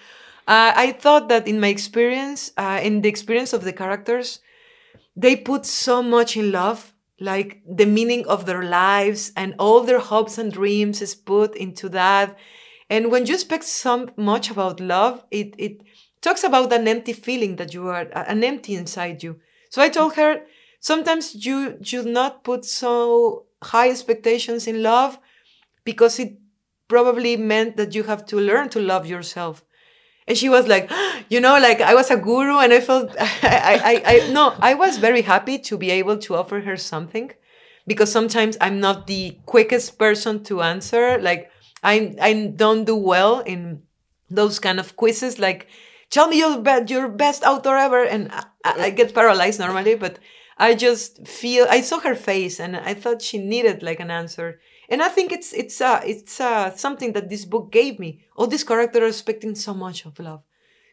uh, 0.47 0.72
i 0.74 0.93
thought 0.93 1.29
that 1.29 1.47
in 1.47 1.61
my 1.61 1.68
experience 1.68 2.53
uh, 2.57 2.81
in 2.83 3.03
the 3.03 3.09
experience 3.09 3.53
of 3.53 3.64
the 3.64 3.72
characters 3.72 4.41
they 5.16 5.37
put 5.37 5.66
so 5.66 6.03
much 6.03 6.37
in 6.37 6.53
love 6.53 6.95
like 7.20 7.61
the 7.68 7.87
meaning 7.87 8.26
of 8.26 8.47
their 8.47 8.62
lives 8.62 9.33
and 9.37 9.55
all 9.59 9.83
their 9.83 9.99
hopes 9.99 10.39
and 10.39 10.53
dreams 10.53 11.03
is 11.03 11.14
put 11.14 11.55
into 11.57 11.89
that 11.89 12.37
and 12.91 13.11
when 13.11 13.26
you 13.26 13.34
expect 13.34 13.64
so 13.64 14.09
much 14.16 14.51
about 14.51 14.80
love, 14.80 15.24
it, 15.30 15.55
it 15.59 15.82
talks 16.20 16.43
about 16.45 16.72
an 16.72 16.89
empty 16.89 17.12
feeling 17.12 17.57
that 17.57 17.74
you 17.74 17.89
are, 17.89 18.09
an 18.14 18.43
empty 18.43 18.74
inside 18.74 19.22
you. 19.22 19.41
So 19.70 19.82
I 19.82 19.89
told 19.89 20.14
her, 20.14 20.43
sometimes 20.80 21.45
you 21.47 21.78
should 21.82 22.07
not 22.07 22.45
put 22.45 22.64
so 22.64 23.45
high 23.62 23.91
expectations 23.91 24.66
in 24.66 24.82
love 24.82 25.18
because 25.84 26.18
it 26.18 26.39
probably 26.89 27.36
meant 27.36 27.76
that 27.76 27.95
you 27.95 28.05
have 28.05 28.24
to 28.26 28.36
learn 28.36 28.70
to 28.70 28.80
love 28.80 29.07
yourself. 29.07 29.64
And 30.26 30.36
she 30.36 30.49
was 30.49 30.66
like, 30.66 30.91
you 31.28 31.41
know, 31.41 31.59
like 31.59 31.80
I 31.80 31.95
was 31.95 32.11
a 32.11 32.16
guru 32.16 32.59
and 32.59 32.72
I 32.72 32.80
felt, 32.80 33.14
I, 33.20 33.80
I, 33.84 34.03
I, 34.07 34.32
no, 34.32 34.55
I 34.61 34.74
was 34.74 34.97
very 34.97 35.22
happy 35.22 35.59
to 35.59 35.76
be 35.76 35.91
able 35.91 36.16
to 36.18 36.36
offer 36.36 36.61
her 36.61 36.76
something 36.76 37.32
because 37.86 38.11
sometimes 38.11 38.57
I'm 38.61 38.80
not 38.80 39.07
the 39.07 39.39
quickest 39.47 39.99
person 39.99 40.43
to 40.45 40.62
answer. 40.62 41.18
Like, 41.20 41.51
I 41.83 42.16
I 42.20 42.53
don't 42.55 42.85
do 42.85 42.97
well 42.97 43.41
in 43.41 43.83
those 44.31 44.59
kind 44.59 44.79
of 44.79 44.97
quizzes 44.97 45.39
like 45.39 45.68
tell 46.11 46.29
me 46.29 46.39
your 46.39 46.61
be- 46.61 46.93
your 46.93 47.09
best 47.09 47.45
author 47.45 47.76
ever 47.76 48.05
and 48.05 48.31
I, 48.31 48.45
I, 48.64 48.91
get 48.91 49.14
paralyzed 49.14 49.59
normally 49.59 49.95
but 49.95 50.18
I 50.59 50.74
just 50.74 51.26
feel 51.26 51.66
I 51.70 51.81
saw 51.81 52.01
her 52.01 52.14
face 52.14 52.61
and 52.61 52.76
I 52.76 52.93
thought 52.93 53.22
she 53.22 53.39
needed 53.39 53.83
like 53.83 54.01
an 54.01 54.11
answer 54.11 54.61
and 54.89 55.03
I 55.03 55.09
think 55.09 55.33
it's 55.33 55.53
it's 55.53 55.81
uh, 55.81 56.01
it's 56.05 56.41
uh, 56.41 56.74
something 56.74 57.12
that 57.12 57.29
this 57.29 57.45
book 57.45 57.70
gave 57.70 57.99
me. 57.99 58.24
All 58.37 58.47
these 58.47 58.64
characters 58.64 59.03
are 59.03 59.07
expecting 59.07 59.55
so 59.55 59.74
much 59.74 60.07
of 60.07 60.18
love. 60.18 60.43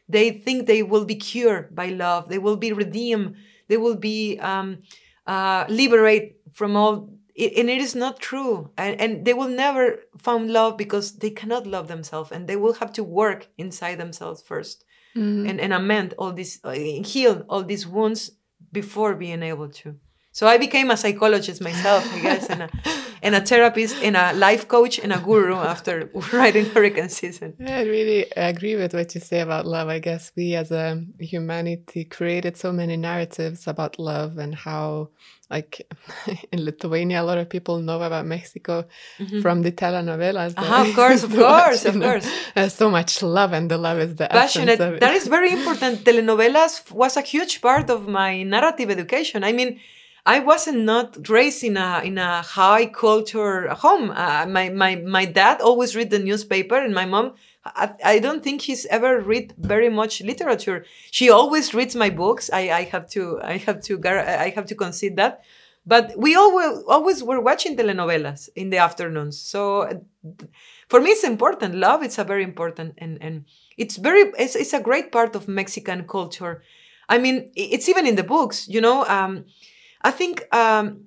They 0.08 0.32
think 0.32 0.68
they 0.68 0.84
will 0.84 1.06
be 1.06 1.16
cured 1.16 1.74
by 1.74 1.88
love. 1.90 2.28
They 2.28 2.38
will 2.38 2.58
be 2.58 2.74
redeemed. 2.74 3.36
They 3.68 3.78
will 3.78 3.96
be 3.96 4.38
um, 4.40 4.84
uh, 5.26 5.66
liberate 5.70 6.42
from 6.52 6.76
all. 6.76 7.10
And 7.38 7.70
it 7.70 7.82
is 7.82 7.96
not 7.96 8.20
true. 8.20 8.72
And, 8.78 9.00
and 9.02 9.26
they 9.26 9.34
will 9.34 9.50
never 9.50 10.00
find 10.18 10.52
love 10.52 10.78
because 10.78 11.18
they 11.18 11.30
cannot 11.32 11.68
love 11.68 11.88
themselves, 11.88 12.32
and 12.32 12.48
they 12.48 12.56
will 12.56 12.74
have 12.74 12.94
to 12.94 13.04
work 13.04 13.48
inside 13.58 13.96
themselves 13.98 14.42
1st 14.44 14.78
and, 15.48 15.62
and 15.62 15.74
amend 15.74 16.14
all 16.18 16.34
these, 16.34 16.60
uh, 16.64 16.72
heal 16.72 17.46
all 17.50 17.64
these 17.64 17.88
wounds 17.88 18.32
before 18.72 19.16
being 19.16 19.44
able 19.44 19.70
to. 19.70 19.96
So 20.36 20.48
I 20.48 20.58
became 20.58 20.92
a 20.92 20.98
psychologist 20.98 21.62
myself, 21.62 22.04
I 22.14 22.20
guess, 22.20 22.50
and 22.50 22.64
a, 22.64 22.70
and 23.24 23.36
a 23.36 23.40
therapist, 23.40 23.96
and 24.04 24.18
a 24.18 24.34
life 24.34 24.68
coach, 24.68 25.00
and 25.00 25.14
a 25.14 25.20
guru 25.20 25.56
after 25.56 26.10
writing 26.34 26.66
Hurricane 26.66 27.08
Season. 27.08 27.54
I 27.66 27.84
really 27.84 28.26
agree 28.36 28.76
with 28.76 28.94
what 28.94 29.16
you 29.16 29.22
say 29.22 29.40
about 29.40 29.66
love. 29.66 29.88
I 29.88 30.00
guess 30.00 30.34
we 30.36 30.56
as 30.56 30.72
a 30.72 31.02
humanity 31.22 32.04
created 32.04 32.58
so 32.58 32.74
many 32.74 32.98
narratives 32.98 33.66
about 33.66 33.98
love 33.98 34.38
and 34.38 34.54
how, 34.54 35.12
like 35.50 35.88
in 36.52 36.66
Lithuania, 36.66 37.22
a 37.22 37.24
lot 37.24 37.38
of 37.38 37.48
people 37.50 37.80
know 37.80 38.02
about 38.02 38.26
Mexico 38.26 38.84
from 39.42 39.62
the 39.62 39.72
telenovelas. 39.72 40.54
Uh-huh, 40.58 40.82
of 40.90 40.94
course, 41.00 41.24
of 41.24 41.32
so 41.32 41.38
course, 41.48 41.86
of 41.86 41.96
know, 41.96 42.08
course. 42.10 42.30
There's 42.56 42.74
so 42.74 42.92
much 42.92 43.24
love, 43.24 43.54
and 43.54 43.72
the 43.72 43.78
love 43.78 44.00
is 44.00 44.16
the 44.16 44.28
passionate. 44.28 44.82
essence 44.82 44.82
of 44.82 44.94
it. 44.96 45.00
That 45.00 45.14
is 45.14 45.28
very 45.30 45.54
important. 45.54 46.04
Telenovelas 46.04 46.92
was 46.92 47.16
a 47.16 47.22
huge 47.22 47.62
part 47.62 47.90
of 47.90 48.10
my 48.10 48.44
narrative 48.44 48.90
education. 48.92 49.46
I 49.46 49.54
mean, 49.54 49.80
I 50.26 50.40
wasn't 50.40 50.80
not 50.80 51.30
raised 51.30 51.64
in 51.64 51.78
a 51.78 52.02
in 52.04 52.18
a 52.18 52.42
high 52.42 52.88
culture 52.88 53.68
home. 53.70 54.10
Uh, 54.10 54.46
my 54.48 54.70
my 54.70 54.96
my 54.96 55.26
dad 55.26 55.62
always 55.62 55.96
read 55.96 56.10
the 56.10 56.20
newspaper, 56.20 56.76
and 56.78 56.94
my 56.94 57.06
mom. 57.06 57.34
I, 57.68 57.94
I 58.04 58.20
don't 58.20 58.44
think 58.44 58.62
he's 58.62 58.86
ever 58.88 59.20
read 59.20 59.54
very 59.58 59.90
much 59.90 60.22
literature. 60.22 60.86
She 61.12 61.30
always 61.32 61.74
reads 61.74 61.96
my 61.96 62.10
books. 62.12 62.50
I, 62.52 62.70
I 62.72 62.84
have 62.86 63.10
to 63.12 63.40
I 63.44 63.58
have 63.58 63.82
to 63.84 64.00
I 64.06 64.50
have 64.50 64.66
to 64.68 64.76
concede 64.76 65.16
that. 65.18 65.44
But 65.86 66.14
we 66.18 66.36
always 66.36 66.84
always 66.88 67.24
were 67.24 67.40
watching 67.42 67.78
telenovelas 67.78 68.50
in 68.56 68.72
the 68.72 68.78
afternoons. 68.78 69.40
So 69.40 70.02
for 70.90 71.02
me, 71.02 71.12
it's 71.12 71.24
important. 71.24 71.76
Love 71.76 72.04
is 72.04 72.18
a 72.18 72.24
very 72.24 72.44
important 72.44 72.94
and 72.98 73.18
and 73.22 73.46
it's 73.78 73.98
very 73.98 74.32
it's, 74.38 74.56
it's 74.56 74.74
a 74.74 74.80
great 74.82 75.12
part 75.12 75.36
of 75.36 75.48
Mexican 75.48 76.08
culture. 76.08 76.64
I 77.10 77.18
mean, 77.20 77.52
it's 77.56 77.88
even 77.90 78.06
in 78.08 78.16
the 78.16 78.24
books. 78.24 78.68
You 78.68 78.82
know, 78.82 79.06
um, 79.06 79.46
I 80.06 80.12
think 80.12 80.46
um, 80.54 81.06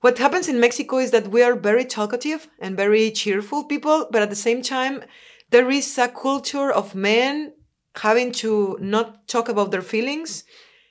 what 0.00 0.16
happens 0.16 0.48
in 0.48 0.58
Mexico 0.58 0.96
is 0.96 1.10
that 1.10 1.28
we 1.28 1.42
are 1.42 1.54
very 1.54 1.84
talkative 1.84 2.48
and 2.58 2.74
very 2.74 3.10
cheerful 3.10 3.64
people, 3.64 4.08
but 4.10 4.22
at 4.22 4.30
the 4.30 4.42
same 4.48 4.62
time, 4.62 5.04
there 5.50 5.70
is 5.70 5.98
a 5.98 6.08
culture 6.08 6.72
of 6.72 6.94
men 6.94 7.52
having 7.96 8.32
to 8.32 8.78
not 8.80 9.28
talk 9.28 9.50
about 9.50 9.72
their 9.72 9.82
feelings 9.82 10.44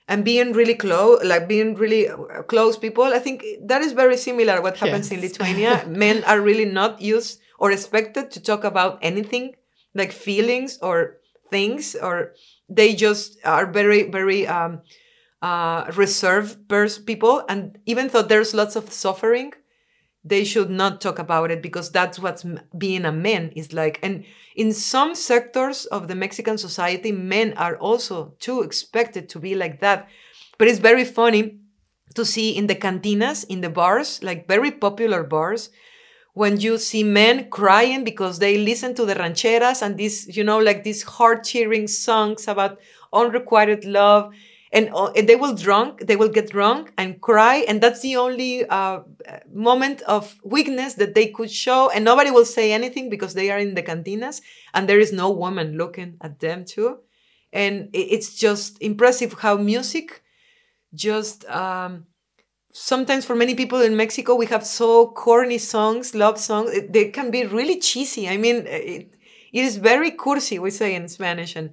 and 0.08 0.24
being 0.24 0.54
really 0.54 0.76
close, 0.76 1.24
like 1.26 1.48
being 1.48 1.74
really 1.74 2.08
uh, 2.08 2.44
close 2.44 2.78
people. 2.78 3.06
I 3.06 3.18
think 3.20 3.44
that 3.64 3.82
is 3.82 3.94
very 3.94 4.18
similar 4.18 4.62
what 4.62 4.78
happens 4.78 5.12
in 5.12 5.20
Lithuania. 5.22 5.86
Men 5.88 6.24
are 6.26 6.42
really 6.42 6.66
not 6.66 7.02
used 7.02 7.40
or 7.58 7.72
expected 7.72 8.30
to 8.32 8.40
talk 8.40 8.64
about 8.64 9.00
anything 9.02 9.56
like 9.96 10.12
feelings 10.12 10.78
or 10.84 11.18
things, 11.50 11.96
or 11.96 12.34
they 12.70 12.94
just 12.94 13.38
are 13.44 13.66
very, 13.66 14.04
very 14.04 14.46
um, 14.46 14.82
uh, 15.42 15.92
reserved 15.96 16.68
pers- 16.68 16.98
people. 17.00 17.44
And 17.48 17.78
even 17.86 18.08
though 18.10 18.22
there's 18.22 18.54
lots 18.54 18.76
of 18.76 18.92
suffering, 18.92 19.54
they 20.24 20.44
should 20.44 20.70
not 20.70 21.00
talk 21.02 21.18
about 21.18 21.50
it 21.52 21.62
because 21.62 21.92
that's 21.92 22.20
what 22.20 22.44
being 22.78 23.06
a 23.06 23.12
man 23.12 23.52
is 23.56 23.74
like. 23.74 24.00
And 24.04 24.26
in 24.56 24.74
some 24.74 25.16
sectors 25.16 25.86
of 25.86 26.08
the 26.08 26.16
Mexican 26.16 26.58
society, 26.58 27.12
men 27.12 27.54
are 27.54 27.78
also 27.78 28.34
too 28.40 28.62
expected 28.62 29.30
to 29.30 29.40
be 29.40 29.56
like 29.56 29.80
that. 29.80 30.10
But 30.58 30.68
it's 30.68 30.80
very 30.80 31.06
funny 31.06 31.60
to 32.16 32.26
see 32.26 32.52
in 32.56 32.68
the 32.68 32.76
cantinas, 32.76 33.46
in 33.48 33.62
the 33.62 33.70
bars, 33.70 34.22
like 34.24 34.48
very 34.48 34.72
popular 34.72 35.24
bars, 35.24 35.70
when 36.34 36.60
you 36.60 36.78
see 36.78 37.04
men 37.04 37.50
crying 37.50 38.04
because 38.04 38.40
they 38.40 38.58
listen 38.58 38.94
to 38.96 39.06
the 39.06 39.16
rancheras 39.16 39.82
and 39.82 39.98
these, 39.98 40.36
you 40.36 40.44
know, 40.44 40.60
like 40.60 40.84
these 40.84 41.04
heart 41.04 41.44
cheering 41.44 41.88
songs 41.88 42.48
about 42.48 42.80
unrequited 43.12 43.84
love. 43.86 44.34
And, 44.72 44.92
uh, 44.94 45.12
and 45.16 45.28
they 45.28 45.36
will 45.36 45.56
drunk, 45.56 46.06
they 46.06 46.16
will 46.16 46.30
get 46.30 46.52
drunk 46.52 46.94
and 46.96 47.20
cry, 47.20 47.66
and 47.68 47.82
that's 47.82 48.02
the 48.02 48.16
only 48.18 48.66
uh, 48.68 49.00
moment 49.52 50.04
of 50.04 50.36
weakness 50.44 50.94
that 50.96 51.16
they 51.16 51.28
could 51.28 51.50
show, 51.50 51.90
and 51.90 52.06
nobody 52.06 52.30
will 52.30 52.46
say 52.46 52.72
anything 52.72 53.10
because 53.10 53.34
they 53.34 53.50
are 53.50 53.58
in 53.58 53.74
the 53.74 53.82
cantinas, 53.82 54.42
and 54.76 54.88
there 54.88 55.00
is 55.00 55.12
no 55.12 55.32
woman 55.32 55.76
looking 55.76 56.18
at 56.22 56.40
them 56.40 56.66
too, 56.66 57.00
and 57.52 57.90
it's 57.94 58.36
just 58.36 58.80
impressive 58.80 59.34
how 59.40 59.58
music 59.58 60.22
just 60.94 61.46
um, 61.50 62.06
sometimes 62.72 63.26
for 63.26 63.36
many 63.36 63.56
people 63.56 63.82
in 63.82 63.96
Mexico, 63.96 64.36
we 64.36 64.46
have 64.48 64.66
so 64.66 65.08
corny 65.08 65.58
songs, 65.58 66.14
love 66.14 66.38
songs. 66.40 66.72
They 66.90 67.10
can 67.10 67.32
be 67.32 67.46
really 67.46 67.80
cheesy. 67.80 68.30
I 68.30 68.38
mean, 68.38 68.68
it, 68.68 69.16
it 69.52 69.66
is 69.66 69.78
very 69.78 70.12
cursi, 70.12 70.60
we 70.60 70.72
say 70.72 70.96
in 70.96 71.08
Spanish, 71.08 71.56
and 71.56 71.72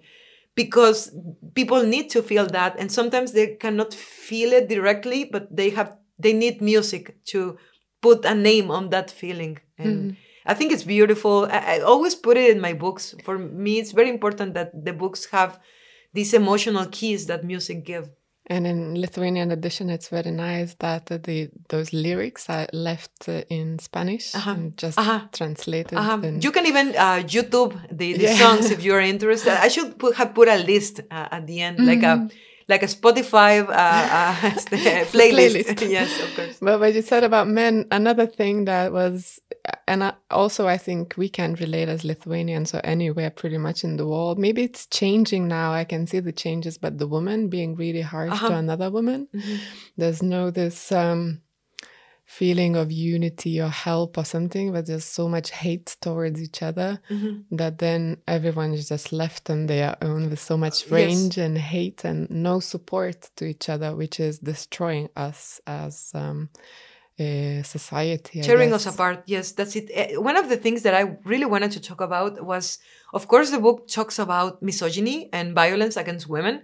because 0.56 1.14
people 1.54 1.84
need 1.84 2.10
to 2.10 2.22
feel 2.22 2.46
that, 2.46 2.74
and 2.78 2.90
sometimes 2.90 3.32
they 3.32 3.54
cannot 3.54 3.94
feel 3.94 4.52
it 4.52 4.68
directly, 4.68 5.24
but 5.24 5.54
they 5.54 5.70
have 5.70 5.96
they 6.18 6.32
need 6.32 6.60
music 6.60 7.22
to 7.26 7.58
put 8.02 8.24
a 8.24 8.34
name 8.34 8.70
on 8.70 8.88
that 8.90 9.10
feeling. 9.10 9.58
And 9.78 9.96
mm-hmm. 9.96 10.16
I 10.46 10.54
think 10.54 10.72
it's 10.72 10.82
beautiful. 10.82 11.46
I, 11.50 11.76
I 11.76 11.80
always 11.80 12.14
put 12.14 12.36
it 12.36 12.50
in 12.50 12.60
my 12.60 12.72
books. 12.72 13.14
For 13.22 13.38
me, 13.38 13.78
it's 13.78 13.92
very 13.92 14.08
important 14.08 14.54
that 14.54 14.84
the 14.84 14.92
books 14.92 15.26
have 15.26 15.60
these 16.14 16.32
emotional 16.32 16.86
keys 16.86 17.26
that 17.26 17.44
music 17.44 17.84
give. 17.84 18.10
And 18.48 18.64
in 18.66 18.94
Lithuanian 19.00 19.50
edition, 19.50 19.90
it's 19.90 20.08
very 20.08 20.30
nice 20.30 20.74
that 20.78 21.10
uh, 21.10 21.18
the 21.18 21.48
those 21.68 21.92
lyrics 21.92 22.48
are 22.48 22.68
left 22.72 23.28
uh, 23.28 23.42
in 23.50 23.78
Spanish 23.80 24.34
and 24.34 24.76
just 24.76 24.98
Uh-huh. 24.98 25.20
translated. 25.32 25.98
Um, 25.98 26.22
in- 26.24 26.40
you 26.40 26.52
can 26.52 26.64
even 26.66 26.88
uh, 26.96 27.22
YouTube 27.26 27.72
the, 27.90 28.12
the 28.14 28.22
Yeah. 28.22 28.36
songs 28.38 28.70
if 28.70 28.82
you're 28.86 29.00
interested. 29.00 29.52
I 29.52 29.68
should 29.68 29.98
put, 29.98 30.14
have 30.16 30.32
put 30.34 30.46
a 30.48 30.58
list 30.58 31.00
uh, 31.10 31.28
at 31.36 31.46
the 31.46 31.60
end, 31.60 31.84
like 31.84 32.04
a 32.04 32.28
like 32.68 32.82
a 32.82 32.88
Spotify 32.88 33.62
uh, 33.66 33.72
uh, 33.72 34.34
playlist. 35.14 35.66
playlist. 35.66 35.90
yes, 35.90 36.10
of 36.22 36.34
course. 36.36 36.58
But 36.60 36.78
what 36.80 36.94
you 36.94 37.02
said 37.02 37.24
about 37.24 37.46
men, 37.48 37.86
another 37.90 38.26
thing 38.26 38.64
that 38.66 38.92
was, 38.92 39.40
and 39.88 40.02
I, 40.04 40.12
also 40.30 40.66
I 40.66 40.78
think 40.78 41.14
we 41.16 41.28
can 41.28 41.54
relate 41.54 41.88
as 41.88 42.04
Lithuanians 42.04 42.74
or 42.74 42.80
anywhere 42.84 43.30
pretty 43.30 43.58
much 43.58 43.84
in 43.84 43.96
the 43.96 44.06
world. 44.06 44.38
Maybe 44.38 44.62
it's 44.62 44.86
changing 44.86 45.48
now. 45.48 45.72
I 45.72 45.84
can 45.84 46.06
see 46.06 46.20
the 46.20 46.32
changes, 46.32 46.78
but 46.78 46.98
the 46.98 47.06
woman 47.06 47.48
being 47.48 47.74
really 47.76 48.02
harsh 48.02 48.30
to 48.30 48.46
Uh-huh. 48.46 48.54
another 48.54 48.90
woman, 48.90 49.28
there's 49.96 50.22
no 50.22 50.50
this 50.50 50.90
um, 50.92 51.40
feeling 52.24 52.76
of 52.76 52.90
unity 52.90 53.60
or 53.60 53.68
help 53.68 54.18
or 54.18 54.24
something, 54.24 54.72
but 54.72 54.86
there's 54.86 55.04
so 55.04 55.28
much 55.28 55.50
hate 55.50 55.96
towards 56.00 56.42
each 56.42 56.62
other 56.62 57.00
Mm-hmm. 57.10 57.56
that 57.56 57.78
then 57.78 58.16
everyone 58.26 58.72
is 58.72 58.88
just 58.88 59.12
left 59.12 59.48
on 59.50 59.66
their 59.66 59.96
own 60.02 60.28
with 60.30 60.40
so 60.40 60.56
much 60.56 60.90
range 60.90 61.38
and 61.38 61.56
hate 61.56 62.04
and 62.04 62.28
no 62.30 62.58
support 62.60 63.30
to 63.36 63.44
each 63.44 63.68
other, 63.68 63.94
which 63.94 64.18
is 64.18 64.38
destroying 64.40 65.08
us 65.16 65.60
as 65.66 66.10
um, 66.14 66.48
a 67.18 67.62
society. 67.64 68.40
I 68.40 68.42
Tearing 68.42 68.72
us 68.72 68.86
apart. 68.86 69.22
Yes, 69.26 69.52
that's 69.52 69.74
it. 69.76 69.90
Eh, 69.92 70.16
One 70.16 70.36
of 70.36 70.48
the 70.48 70.56
things 70.56 70.82
that 70.82 70.94
I 70.94 71.16
really 71.24 71.46
wanted 71.46 71.72
to 71.72 71.80
talk 71.80 72.00
about 72.00 72.44
was, 72.44 72.78
of 73.12 73.26
course, 73.28 73.50
the 73.50 73.58
book 73.58 73.88
talks 73.88 74.18
about 74.18 74.62
misogyny 74.62 75.30
and 75.32 75.54
violence 75.54 75.96
against 75.96 76.28
women, 76.28 76.62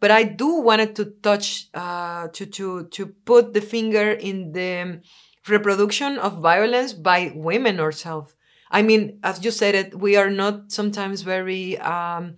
but 0.00 0.10
I 0.10 0.24
do 0.24 0.48
wanted 0.60 0.96
to 0.96 1.04
touch, 1.22 1.68
uh, 1.74 2.28
to 2.32 2.46
to 2.46 2.84
to 2.96 3.06
put 3.24 3.54
the 3.54 3.60
finger 3.60 4.10
in 4.10 4.52
the 4.52 5.00
reproduction 5.48 6.18
of 6.18 6.40
violence 6.40 6.92
by 6.92 7.32
women 7.34 7.78
ourselves. 7.80 8.34
I 8.70 8.82
mean, 8.82 9.18
as 9.22 9.44
you 9.44 9.50
said 9.50 9.74
it, 9.74 9.94
we 9.98 10.16
are 10.16 10.30
not 10.30 10.72
sometimes 10.72 11.22
very. 11.22 11.78
Um, 11.78 12.36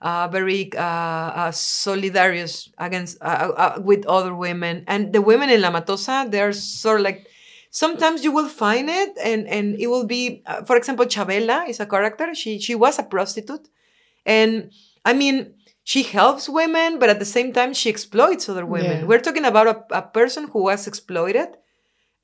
uh, 0.00 0.28
very 0.28 0.72
uh, 0.76 0.80
uh, 0.80 1.50
solidarious 1.50 2.70
against 2.78 3.18
uh, 3.20 3.52
uh, 3.56 3.80
with 3.82 4.06
other 4.06 4.34
women, 4.34 4.84
and 4.86 5.12
the 5.12 5.20
women 5.20 5.50
in 5.50 5.60
La 5.60 5.70
Matosa, 5.70 6.30
they're 6.30 6.52
sort 6.52 7.00
of 7.00 7.04
like 7.04 7.26
sometimes 7.70 8.24
you 8.24 8.32
will 8.32 8.48
find 8.48 8.88
it, 8.88 9.10
and 9.22 9.46
and 9.46 9.76
it 9.78 9.86
will 9.88 10.06
be, 10.06 10.42
uh, 10.46 10.62
for 10.64 10.76
example, 10.76 11.06
Chabela 11.06 11.68
is 11.68 11.80
a 11.80 11.86
character. 11.86 12.34
She 12.34 12.58
she 12.58 12.74
was 12.74 12.98
a 12.98 13.02
prostitute, 13.02 13.68
and 14.24 14.70
I 15.04 15.12
mean 15.12 15.54
she 15.82 16.02
helps 16.02 16.48
women, 16.48 16.98
but 16.98 17.08
at 17.08 17.18
the 17.18 17.24
same 17.24 17.52
time 17.52 17.74
she 17.74 17.88
exploits 17.90 18.48
other 18.48 18.66
women. 18.66 19.00
Yeah. 19.00 19.06
We're 19.06 19.20
talking 19.20 19.44
about 19.44 19.66
a, 19.66 19.98
a 19.98 20.02
person 20.02 20.48
who 20.52 20.64
was 20.64 20.86
exploited, 20.86 21.48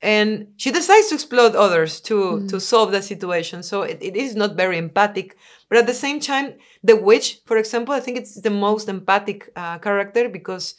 and 0.01 0.47
she 0.57 0.71
decides 0.71 1.07
to 1.07 1.15
exploit 1.15 1.55
others 1.55 1.99
to 1.99 2.45
to 2.47 2.59
solve 2.59 2.91
the 2.91 3.01
situation 3.01 3.63
so 3.63 3.81
it, 3.81 3.97
it 4.01 4.15
is 4.15 4.35
not 4.35 4.55
very 4.55 4.77
empathic 4.77 5.35
but 5.69 5.77
at 5.77 5.87
the 5.87 5.93
same 5.93 6.19
time 6.19 6.53
the 6.83 6.95
witch 6.95 7.39
for 7.45 7.57
example 7.57 7.93
i 7.93 7.99
think 7.99 8.17
it's 8.17 8.39
the 8.41 8.49
most 8.49 8.87
empathic 8.87 9.49
uh, 9.55 9.77
character 9.79 10.29
because 10.29 10.75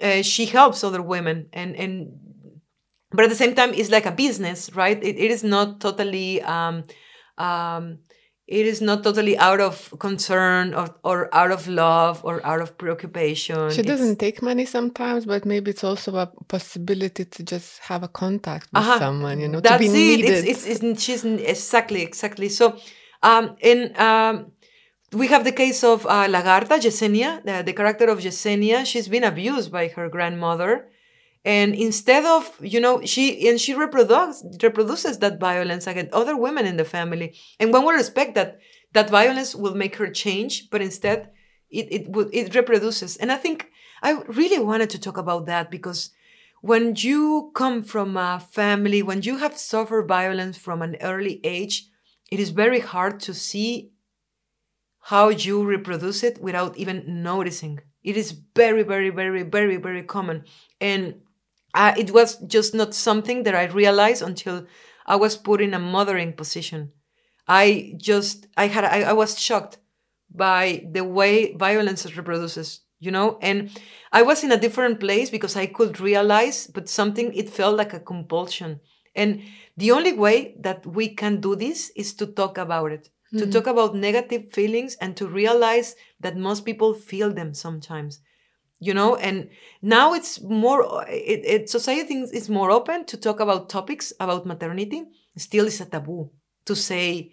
uh, 0.00 0.22
she 0.22 0.46
helps 0.46 0.84
other 0.84 1.02
women 1.02 1.48
and 1.52 1.74
and 1.76 2.12
but 3.12 3.24
at 3.24 3.30
the 3.30 3.36
same 3.36 3.54
time, 3.54 3.74
it's 3.74 3.90
like 3.90 4.06
a 4.06 4.12
business, 4.12 4.74
right? 4.74 4.96
it, 5.02 5.16
it 5.18 5.30
is 5.30 5.42
not 5.42 5.80
totally. 5.80 6.40
Um, 6.42 6.84
um, 7.38 7.98
it 8.50 8.66
is 8.66 8.80
not 8.80 9.04
totally 9.04 9.38
out 9.38 9.60
of 9.60 9.94
concern 10.00 10.74
or, 10.74 10.88
or 11.04 11.32
out 11.32 11.52
of 11.52 11.68
love 11.68 12.20
or 12.24 12.44
out 12.44 12.60
of 12.60 12.76
preoccupation. 12.76 13.70
She 13.70 13.82
doesn't 13.82 14.16
take 14.16 14.42
money 14.42 14.66
sometimes, 14.66 15.24
but 15.24 15.46
maybe 15.46 15.70
it's 15.70 15.84
also 15.84 16.16
a 16.16 16.26
possibility 16.48 17.24
to 17.26 17.44
just 17.44 17.78
have 17.78 18.02
a 18.02 18.08
contact 18.08 18.66
with 18.72 18.82
uh-huh. 18.82 18.98
someone, 18.98 19.38
you 19.38 19.46
know, 19.46 19.60
That's 19.60 19.74
to 19.74 19.78
be 19.78 19.86
it. 19.86 19.92
needed. 19.92 20.48
It's, 20.48 20.66
it's, 20.66 20.82
it's, 20.82 21.02
she's 21.02 21.24
exactly, 21.24 22.02
exactly. 22.02 22.48
So, 22.48 22.76
um, 23.22 23.56
in, 23.60 23.94
um, 23.96 24.50
we 25.12 25.28
have 25.28 25.44
the 25.44 25.52
case 25.52 25.84
of 25.84 26.04
uh, 26.06 26.26
Lagarta, 26.26 26.76
Yesenia, 26.80 27.44
the, 27.44 27.62
the 27.62 27.72
character 27.72 28.06
of 28.06 28.18
Yesenia. 28.18 28.84
She's 28.84 29.06
been 29.06 29.22
abused 29.22 29.70
by 29.70 29.86
her 29.88 30.08
grandmother 30.08 30.89
and 31.44 31.74
instead 31.74 32.24
of 32.24 32.54
you 32.60 32.80
know 32.80 33.04
she 33.04 33.48
and 33.48 33.60
she 33.60 33.74
reproduces 33.74 34.58
reproduces 34.62 35.18
that 35.18 35.40
violence 35.40 35.86
against 35.86 36.12
other 36.12 36.36
women 36.36 36.66
in 36.66 36.76
the 36.76 36.84
family. 36.84 37.34
And 37.58 37.72
one 37.72 37.84
would 37.84 37.98
expect 37.98 38.34
that 38.34 38.58
that 38.92 39.10
violence 39.10 39.54
will 39.54 39.74
make 39.74 39.96
her 39.96 40.10
change 40.10 40.68
but 40.70 40.82
instead 40.82 41.30
it 41.70 41.86
it 41.90 42.08
it 42.32 42.54
reproduces. 42.54 43.16
And 43.16 43.32
i 43.32 43.36
think 43.36 43.70
i 44.02 44.12
really 44.40 44.58
wanted 44.62 44.90
to 44.90 45.00
talk 45.00 45.16
about 45.16 45.46
that 45.46 45.70
because 45.70 46.10
when 46.62 46.94
you 46.96 47.50
come 47.54 47.82
from 47.82 48.16
a 48.16 48.38
family 48.40 49.02
when 49.02 49.22
you 49.22 49.38
have 49.38 49.56
suffered 49.56 50.06
violence 50.08 50.58
from 50.58 50.82
an 50.82 50.96
early 51.00 51.40
age 51.44 51.88
it 52.30 52.38
is 52.38 52.50
very 52.50 52.80
hard 52.80 53.18
to 53.20 53.32
see 53.34 53.90
how 55.04 55.28
you 55.28 55.64
reproduce 55.64 56.22
it 56.22 56.40
without 56.40 56.76
even 56.76 57.22
noticing. 57.22 57.80
It 58.02 58.16
is 58.16 58.32
very 58.54 58.82
very 58.82 59.10
very 59.10 59.42
very 59.42 59.76
very 59.76 60.02
common. 60.02 60.44
And 60.80 61.20
uh, 61.74 61.94
it 61.96 62.12
was 62.12 62.36
just 62.46 62.74
not 62.74 62.94
something 62.94 63.42
that 63.44 63.54
I 63.54 63.64
realized 63.64 64.22
until 64.22 64.66
I 65.06 65.16
was 65.16 65.36
put 65.36 65.60
in 65.60 65.74
a 65.74 65.78
mothering 65.78 66.32
position. 66.32 66.92
I 67.46 67.94
just, 67.96 68.46
I 68.56 68.66
had, 68.66 68.84
I, 68.84 69.02
I 69.02 69.12
was 69.12 69.38
shocked 69.38 69.78
by 70.32 70.86
the 70.90 71.04
way 71.04 71.54
violence 71.54 72.04
reproduces, 72.16 72.80
you 73.00 73.10
know, 73.10 73.38
and 73.42 73.70
I 74.12 74.22
was 74.22 74.44
in 74.44 74.52
a 74.52 74.56
different 74.60 75.00
place 75.00 75.30
because 75.30 75.56
I 75.56 75.66
could 75.66 76.00
realize, 76.00 76.66
but 76.66 76.88
something, 76.88 77.32
it 77.34 77.50
felt 77.50 77.76
like 77.76 77.92
a 77.92 78.00
compulsion. 78.00 78.80
And 79.16 79.42
the 79.76 79.90
only 79.90 80.12
way 80.12 80.54
that 80.60 80.86
we 80.86 81.08
can 81.08 81.40
do 81.40 81.56
this 81.56 81.90
is 81.96 82.14
to 82.14 82.26
talk 82.26 82.58
about 82.58 82.92
it, 82.92 83.08
mm-hmm. 83.32 83.38
to 83.38 83.50
talk 83.50 83.66
about 83.66 83.96
negative 83.96 84.52
feelings 84.52 84.96
and 85.00 85.16
to 85.16 85.26
realize 85.26 85.96
that 86.20 86.36
most 86.36 86.64
people 86.64 86.94
feel 86.94 87.32
them 87.32 87.54
sometimes 87.54 88.20
you 88.80 88.92
know 88.94 89.14
and 89.16 89.48
now 89.82 90.14
it's 90.14 90.40
more 90.40 91.04
it, 91.08 91.40
it 91.44 91.70
society 91.70 92.14
is 92.14 92.48
more 92.48 92.70
open 92.70 93.04
to 93.06 93.16
talk 93.16 93.38
about 93.40 93.68
topics 93.68 94.12
about 94.18 94.46
maternity. 94.46 95.04
Still 95.36 95.66
is 95.66 95.80
a 95.80 95.86
taboo 95.86 96.30
to 96.66 96.74
say 96.74 97.32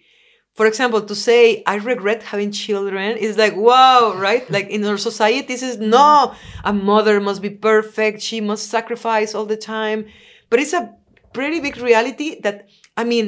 for 0.54 0.66
example 0.66 1.02
to 1.02 1.16
say 1.16 1.64
i 1.66 1.76
regret 1.76 2.24
having 2.24 2.52
children. 2.52 3.18
Is 3.18 3.38
like 3.38 3.56
wow 3.56 4.14
right? 4.16 4.50
Like 4.56 4.70
in 4.70 4.86
our 4.86 4.98
society 4.98 5.48
this 5.48 5.64
is 5.64 5.78
no 5.78 6.34
a 6.64 6.74
mother 6.74 7.20
must 7.20 7.42
be 7.42 7.50
perfect. 7.50 8.22
She 8.22 8.40
must 8.42 8.70
sacrifice 8.70 9.34
all 9.34 9.46
the 9.46 9.58
time. 9.58 10.06
But 10.50 10.60
it's 10.60 10.74
a 10.74 10.94
pretty 11.34 11.60
big 11.60 11.78
reality 11.78 12.40
that 12.42 12.68
i 12.96 13.04
mean 13.04 13.26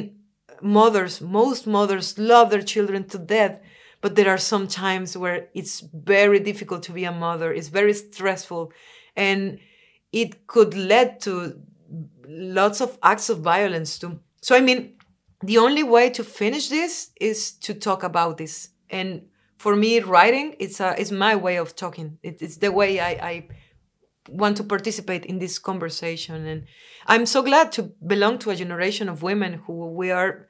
mothers 0.60 1.20
most 1.20 1.66
mothers 1.66 2.18
love 2.18 2.50
their 2.50 2.62
children 2.62 3.04
to 3.04 3.18
death 3.18 3.60
but 4.00 4.16
there 4.16 4.30
are 4.30 4.38
some 4.38 4.66
times 4.66 5.16
where 5.16 5.48
it's 5.54 5.80
very 5.80 6.40
difficult 6.40 6.82
to 6.84 6.92
be 6.92 7.04
a 7.04 7.12
mother. 7.12 7.52
It's 7.52 7.68
very 7.68 7.92
stressful. 7.92 8.72
And 9.14 9.58
it 10.12 10.46
could 10.46 10.74
lead 10.74 11.20
to 11.20 11.60
lots 12.26 12.80
of 12.80 12.98
acts 13.02 13.28
of 13.28 13.40
violence 13.40 13.98
too. 13.98 14.20
So 14.40 14.56
i 14.56 14.60
mean 14.60 14.94
the 15.42 15.58
only 15.58 15.82
way 15.82 16.10
to 16.10 16.22
finish 16.22 16.68
this 16.68 17.10
is 17.20 17.52
to 17.52 17.74
talk 17.74 18.02
about 18.02 18.38
this. 18.38 18.70
And 18.90 19.26
for 19.58 19.76
me 19.76 20.00
writing 20.00 20.56
it's 20.58 20.80
a 20.80 20.94
it's 20.98 21.10
my 21.10 21.36
way 21.36 21.56
of 21.56 21.76
talking. 21.76 22.18
It, 22.22 22.40
it's 22.40 22.56
the 22.56 22.72
way 22.72 23.00
I, 23.00 23.10
I 23.10 23.48
want 24.28 24.56
to 24.58 24.64
participate 24.64 25.26
in 25.26 25.38
this 25.38 25.58
conversation. 25.58 26.46
And 26.46 26.64
i'm 27.06 27.26
so 27.26 27.42
glad 27.42 27.72
to 27.72 27.82
belong 28.06 28.38
to 28.38 28.50
a 28.50 28.56
generation 28.56 29.08
of 29.08 29.22
women 29.22 29.54
who 29.66 29.88
we 29.88 30.10
are 30.10 30.49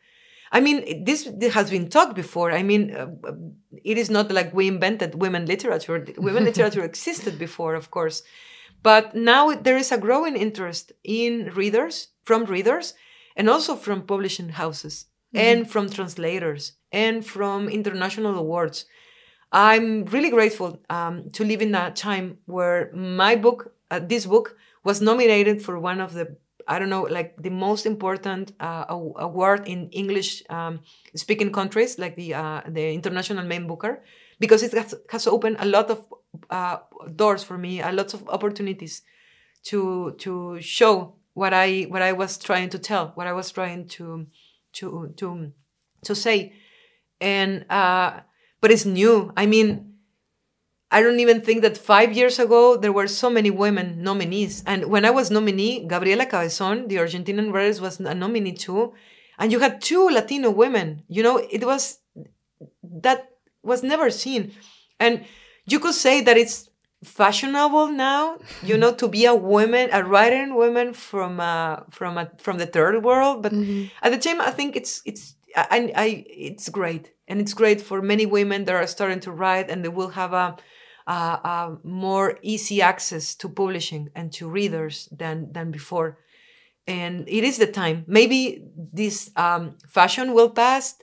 I 0.52 0.60
mean, 0.60 1.04
this, 1.04 1.28
this 1.36 1.54
has 1.54 1.70
been 1.70 1.88
talked 1.88 2.14
before. 2.14 2.50
I 2.50 2.62
mean, 2.62 2.94
uh, 2.94 3.08
it 3.84 3.96
is 3.98 4.10
not 4.10 4.32
like 4.32 4.52
we 4.52 4.66
invented 4.68 5.14
women 5.14 5.46
literature. 5.46 6.04
Women 6.18 6.44
literature 6.44 6.84
existed 6.84 7.38
before, 7.38 7.74
of 7.74 7.90
course. 7.90 8.22
But 8.82 9.14
now 9.14 9.54
there 9.54 9.76
is 9.76 9.92
a 9.92 9.98
growing 9.98 10.36
interest 10.36 10.92
in 11.04 11.52
readers, 11.54 12.08
from 12.24 12.44
readers, 12.46 12.94
and 13.36 13.48
also 13.48 13.76
from 13.76 14.02
publishing 14.02 14.48
houses, 14.50 15.06
mm-hmm. 15.34 15.46
and 15.46 15.70
from 15.70 15.88
translators, 15.88 16.72
and 16.90 17.24
from 17.24 17.68
international 17.68 18.36
awards. 18.36 18.86
I'm 19.52 20.04
really 20.06 20.30
grateful 20.30 20.80
um, 20.88 21.30
to 21.32 21.44
live 21.44 21.62
in 21.62 21.74
a 21.74 21.90
time 21.90 22.38
where 22.46 22.90
my 22.92 23.36
book, 23.36 23.74
uh, 23.90 24.00
this 24.00 24.26
book, 24.26 24.56
was 24.84 25.00
nominated 25.00 25.62
for 25.62 25.78
one 25.78 26.00
of 26.00 26.14
the 26.14 26.36
I 26.66 26.78
don't 26.78 26.90
know, 26.90 27.02
like 27.02 27.34
the 27.40 27.50
most 27.50 27.86
important 27.86 28.52
uh, 28.60 28.84
award 28.88 29.66
in 29.66 29.88
English 29.90 30.42
um, 30.50 30.80
speaking 31.14 31.52
countries, 31.52 31.98
like 31.98 32.16
the 32.16 32.34
uh, 32.34 32.62
the 32.68 32.92
International 32.92 33.44
Man 33.44 33.66
Booker, 33.66 34.02
because 34.38 34.62
it 34.62 34.72
has, 34.72 34.94
has 35.10 35.26
opened 35.26 35.56
a 35.60 35.66
lot 35.66 35.90
of 35.90 36.06
uh, 36.50 36.78
doors 37.16 37.42
for 37.44 37.58
me, 37.58 37.80
a 37.80 37.92
lot 37.92 38.14
of 38.14 38.28
opportunities 38.28 39.02
to 39.64 40.14
to 40.18 40.60
show 40.60 41.16
what 41.34 41.52
I 41.52 41.86
what 41.88 42.02
I 42.02 42.12
was 42.12 42.38
trying 42.38 42.70
to 42.70 42.78
tell, 42.78 43.12
what 43.14 43.26
I 43.26 43.32
was 43.32 43.50
trying 43.50 43.88
to 43.98 44.26
to 44.74 45.12
to 45.16 45.52
to 46.04 46.14
say, 46.14 46.52
and 47.20 47.64
uh, 47.70 48.20
but 48.60 48.70
it's 48.70 48.84
new. 48.84 49.32
I 49.36 49.46
mean, 49.46 49.89
I 50.90 51.02
don't 51.02 51.20
even 51.20 51.40
think 51.40 51.62
that 51.62 51.78
five 51.78 52.12
years 52.12 52.38
ago 52.38 52.76
there 52.76 52.92
were 52.92 53.06
so 53.06 53.30
many 53.30 53.50
women 53.50 54.02
nominees. 54.02 54.64
And 54.66 54.86
when 54.86 55.04
I 55.04 55.10
was 55.10 55.30
nominee, 55.30 55.86
Gabriela 55.86 56.26
Cabezon, 56.26 56.88
the 56.88 56.96
Argentinian 56.96 57.52
writer, 57.52 57.80
was 57.80 58.00
a 58.00 58.14
nominee 58.14 58.52
too. 58.52 58.92
And 59.38 59.52
you 59.52 59.60
had 59.60 59.80
two 59.80 60.08
Latino 60.08 60.50
women. 60.50 61.02
You 61.08 61.22
know, 61.22 61.38
it 61.38 61.64
was 61.64 61.98
that 62.82 63.30
was 63.62 63.82
never 63.82 64.10
seen. 64.10 64.52
And 64.98 65.24
you 65.66 65.78
could 65.78 65.94
say 65.94 66.20
that 66.22 66.36
it's 66.36 66.70
fashionable 67.04 67.88
now, 67.88 68.38
you 68.62 68.76
know, 68.76 68.92
to 68.92 69.08
be 69.08 69.24
a 69.24 69.34
woman, 69.34 69.88
a 69.92 70.04
writing 70.04 70.54
woman 70.54 70.92
from 70.92 71.40
uh, 71.40 71.80
from 71.90 72.18
a, 72.18 72.30
from 72.38 72.58
the 72.58 72.66
third 72.66 73.02
world. 73.02 73.42
But 73.42 73.52
mm-hmm. 73.52 73.86
at 74.02 74.12
the 74.12 74.18
time, 74.18 74.40
I 74.40 74.50
think 74.50 74.76
it's 74.76 75.02
it's 75.04 75.36
I, 75.56 75.92
I 75.96 76.24
it's 76.28 76.68
great, 76.68 77.12
and 77.28 77.40
it's 77.40 77.54
great 77.54 77.80
for 77.80 78.02
many 78.02 78.26
women 78.26 78.64
that 78.64 78.74
are 78.74 78.86
starting 78.86 79.20
to 79.20 79.32
write, 79.32 79.70
and 79.70 79.84
they 79.84 79.88
will 79.88 80.10
have 80.10 80.32
a 80.32 80.56
uh, 81.06 81.38
uh, 81.44 81.76
more 81.82 82.38
easy 82.42 82.82
access 82.82 83.34
to 83.36 83.48
publishing 83.48 84.10
and 84.14 84.32
to 84.32 84.48
readers 84.48 85.08
than 85.10 85.52
than 85.52 85.70
before. 85.70 86.18
And 86.86 87.28
it 87.28 87.44
is 87.44 87.58
the 87.58 87.66
time. 87.66 88.04
Maybe 88.06 88.64
this 88.92 89.30
um, 89.36 89.76
fashion 89.88 90.34
will 90.34 90.50
pass, 90.50 90.96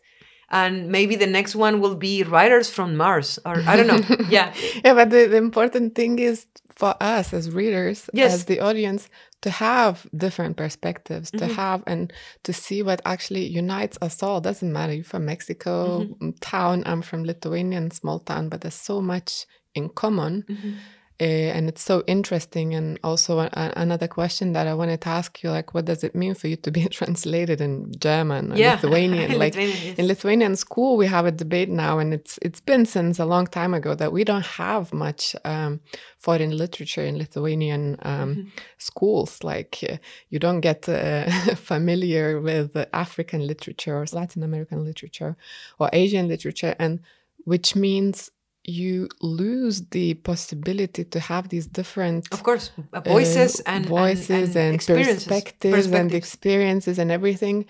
and 0.50 0.90
maybe 0.90 1.16
the 1.16 1.28
next 1.28 1.56
one 1.56 1.80
will 1.80 1.96
be 1.96 2.24
writers 2.24 2.70
from 2.70 2.98
Mars, 2.98 3.40
or 3.46 3.62
I 3.66 3.76
don't 3.76 3.88
know. 3.88 4.18
yeah, 4.30 4.54
yeah. 4.84 4.94
But 4.94 5.10
the, 5.10 5.28
the 5.28 5.38
important 5.38 5.96
thing 5.96 6.20
is 6.20 6.46
for 6.76 6.96
us 7.02 7.34
as 7.34 7.52
readers, 7.52 8.10
yes. 8.14 8.34
as 8.34 8.46
the 8.46 8.60
audience, 8.60 9.10
to 9.42 9.50
have 9.50 10.08
different 10.16 10.58
perspectives, 10.58 11.32
mm 11.32 11.36
-hmm. 11.36 11.40
to 11.40 11.46
mm-hmm. 11.46 11.62
have 11.62 11.84
and 11.86 12.14
to 12.42 12.54
see 12.54 12.84
what 12.84 13.00
actually 13.04 13.60
unites 13.60 13.98
us 14.02 14.24
all. 14.24 14.42
Doesn't 14.42 14.72
matter 14.72 14.94
you're 14.94 15.12
from 15.14 15.26
Mexico 15.26 15.74
mm 16.00 16.16
-hmm. 16.20 16.34
town, 16.52 16.84
I'm 16.86 17.04
from 17.04 17.24
Lithuanian 17.24 17.92
small 17.92 18.20
town, 18.20 18.50
but 18.50 18.60
there's 18.62 18.86
so 18.86 19.02
much 19.02 19.46
in 19.78 19.90
common. 19.90 20.44
Mm-hmm. 20.50 20.72
Uh, 21.20 21.50
and 21.56 21.68
it's 21.68 21.82
so 21.82 22.04
interesting. 22.06 22.76
And 22.76 23.00
also, 23.04 23.40
a, 23.40 23.50
another 23.76 24.08
question 24.08 24.54
that 24.54 24.68
I 24.68 24.76
wanted 24.76 25.02
to 25.02 25.10
ask 25.10 25.42
you 25.42 25.50
like, 25.50 25.74
what 25.74 25.86
does 25.86 26.04
it 26.04 26.14
mean 26.14 26.36
for 26.36 26.48
you 26.48 26.56
to 26.58 26.70
be 26.70 26.86
translated 26.90 27.60
in 27.60 27.92
German 27.98 28.54
or 28.54 28.56
yeah. 28.56 28.74
Lithuanian? 28.74 29.32
like 29.40 29.56
Lithuanian, 29.56 29.84
yes. 29.84 29.98
in 29.98 30.08
Lithuanian 30.08 30.56
school, 30.56 30.96
we 30.96 31.08
have 31.08 31.26
a 31.26 31.32
debate 31.32 31.70
now, 31.70 31.98
and 31.98 32.14
it's 32.14 32.38
it's 32.44 32.60
been 32.60 32.86
since 32.86 33.18
a 33.18 33.26
long 33.26 33.48
time 33.48 33.74
ago 33.74 33.96
that 33.96 34.14
we 34.14 34.24
don't 34.24 34.46
have 34.46 34.94
much 34.94 35.36
um, 35.44 35.80
foreign 36.20 36.56
literature 36.56 37.04
in 37.04 37.18
Lithuanian 37.18 37.98
um, 38.04 38.36
mm-hmm. 38.36 38.50
schools. 38.78 39.44
Like, 39.44 39.84
uh, 39.90 39.98
you 40.30 40.38
don't 40.38 40.62
get 40.62 40.88
uh, 40.88 41.28
familiar 41.56 42.40
with 42.40 42.78
African 42.94 43.48
literature 43.48 43.98
or 43.98 44.06
Latin 44.14 44.44
American 44.44 44.86
literature 44.86 45.36
or 45.80 45.90
Asian 45.94 46.28
literature, 46.28 46.76
and 46.78 47.00
which 47.46 47.76
means 47.76 48.30
you 48.68 49.08
lose 49.22 49.82
the 49.88 50.14
possibility 50.16 51.06
to 51.06 51.20
have 51.22 51.48
these 51.48 51.66
different 51.66 52.28
of 52.34 52.44
course 52.44 52.72
uh, 52.94 53.00
voices 53.00 53.62
uh, 53.62 53.64
and 53.68 53.86
voices 53.86 54.56
and, 54.58 54.58
and, 54.58 54.74
and 54.74 54.80
perspectives, 54.80 55.26
perspectives. 55.26 55.92
and 55.94 56.14
experiences 56.14 57.00
and 57.00 57.10
everything 57.10 57.66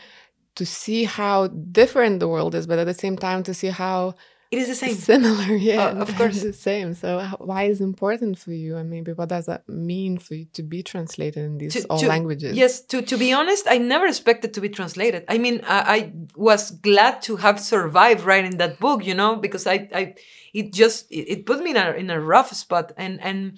to 0.56 0.66
see 0.66 1.04
how 1.04 1.48
different 1.48 2.20
the 2.20 2.28
world 2.28 2.56
is 2.56 2.66
but 2.66 2.80
at 2.80 2.86
the 2.86 2.96
same 2.96 3.16
time 3.16 3.44
to 3.44 3.54
see 3.54 3.68
how 3.68 4.16
it 4.52 4.58
is 4.60 4.68
the 4.68 4.76
same. 4.76 4.96
Similar, 4.96 5.56
yeah. 5.70 5.86
Uh, 5.88 6.02
of 6.04 6.16
course. 6.18 6.36
It's 6.36 6.44
the 6.44 6.54
same. 6.54 6.94
So, 6.94 7.20
why 7.40 7.64
is 7.64 7.82
important 7.82 8.38
for 8.40 8.52
you? 8.52 8.76
And 8.78 8.90
maybe 8.90 9.12
what 9.14 9.30
does 9.30 9.46
that 9.48 9.68
mean 9.68 10.18
for 10.18 10.36
you 10.36 10.46
to 10.54 10.64
be 10.64 10.84
translated 10.84 11.44
in 11.44 11.58
these 11.58 11.74
To- 11.74 11.86
all 11.90 12.00
to- 12.00 12.08
languages? 12.08 12.56
Yes, 12.56 12.82
to, 12.92 13.02
to 13.02 13.18
be 13.18 13.34
honest, 13.34 13.66
I 13.70 13.78
never 13.78 14.06
expected 14.08 14.54
to 14.56 14.62
be 14.62 14.70
translated. 14.70 15.26
I 15.28 15.38
mean, 15.38 15.62
I, 15.68 15.80
I 15.98 16.14
was 16.36 16.72
glad 16.72 17.22
to 17.24 17.38
have 17.38 17.60
survived 17.60 18.24
writing 18.24 18.58
that 18.58 18.80
book, 18.80 19.06
you 19.06 19.14
know, 19.14 19.36
because 19.36 19.68
I, 19.68 19.90
I 19.94 20.16
it 20.54 20.74
just 20.74 21.12
it, 21.12 21.26
it 21.34 21.46
put 21.46 21.62
me 21.64 21.72
in 21.72 21.78
a 21.78 21.92
in 21.92 22.10
a 22.10 22.20
rough 22.20 22.52
spot, 22.54 22.92
and 22.98 23.20
and 23.22 23.58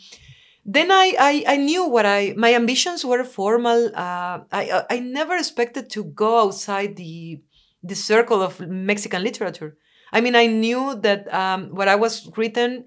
then 0.65 0.91
I, 0.91 1.13
I 1.19 1.43
I 1.53 1.57
knew 1.57 1.87
what 1.87 2.05
I 2.05 2.33
my 2.37 2.53
ambitions 2.53 3.05
were 3.05 3.23
formal. 3.23 3.87
Uh, 3.95 4.39
I 4.51 4.83
I 4.89 4.99
never 4.99 5.35
expected 5.35 5.89
to 5.91 6.03
go 6.03 6.41
outside 6.43 6.95
the 6.95 7.41
the 7.83 7.95
circle 7.95 8.41
of 8.41 8.59
Mexican 8.59 9.23
literature. 9.23 9.77
I 10.11 10.21
mean, 10.21 10.35
I 10.35 10.47
knew 10.47 10.95
that 11.01 11.31
um, 11.33 11.69
what 11.75 11.87
I 11.87 11.95
was 11.95 12.29
written 12.37 12.85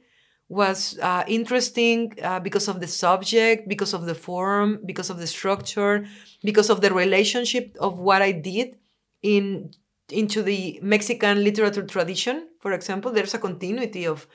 was 0.49 0.99
uh, 1.01 1.25
interesting 1.27 2.12
uh, 2.23 2.39
because 2.39 2.68
of 2.68 2.81
the 2.81 2.87
subject, 2.87 3.68
because 3.68 3.95
of 3.95 4.05
the 4.05 4.14
form, 4.14 4.81
because 4.85 5.09
of 5.09 5.18
the 5.18 5.27
structure, 5.27 6.05
because 6.45 6.68
of 6.68 6.83
the 6.83 6.93
relationship 6.93 7.75
of 7.81 7.99
what 7.99 8.20
I 8.20 8.33
did 8.33 8.77
in 9.23 9.73
into 10.11 10.43
the 10.43 10.79
Mexican 10.83 11.43
literature 11.43 11.87
tradition. 11.87 12.49
For 12.61 12.73
example, 12.73 13.12
there's 13.12 13.33
a 13.33 13.39
continuity 13.39 14.07
of 14.07 14.27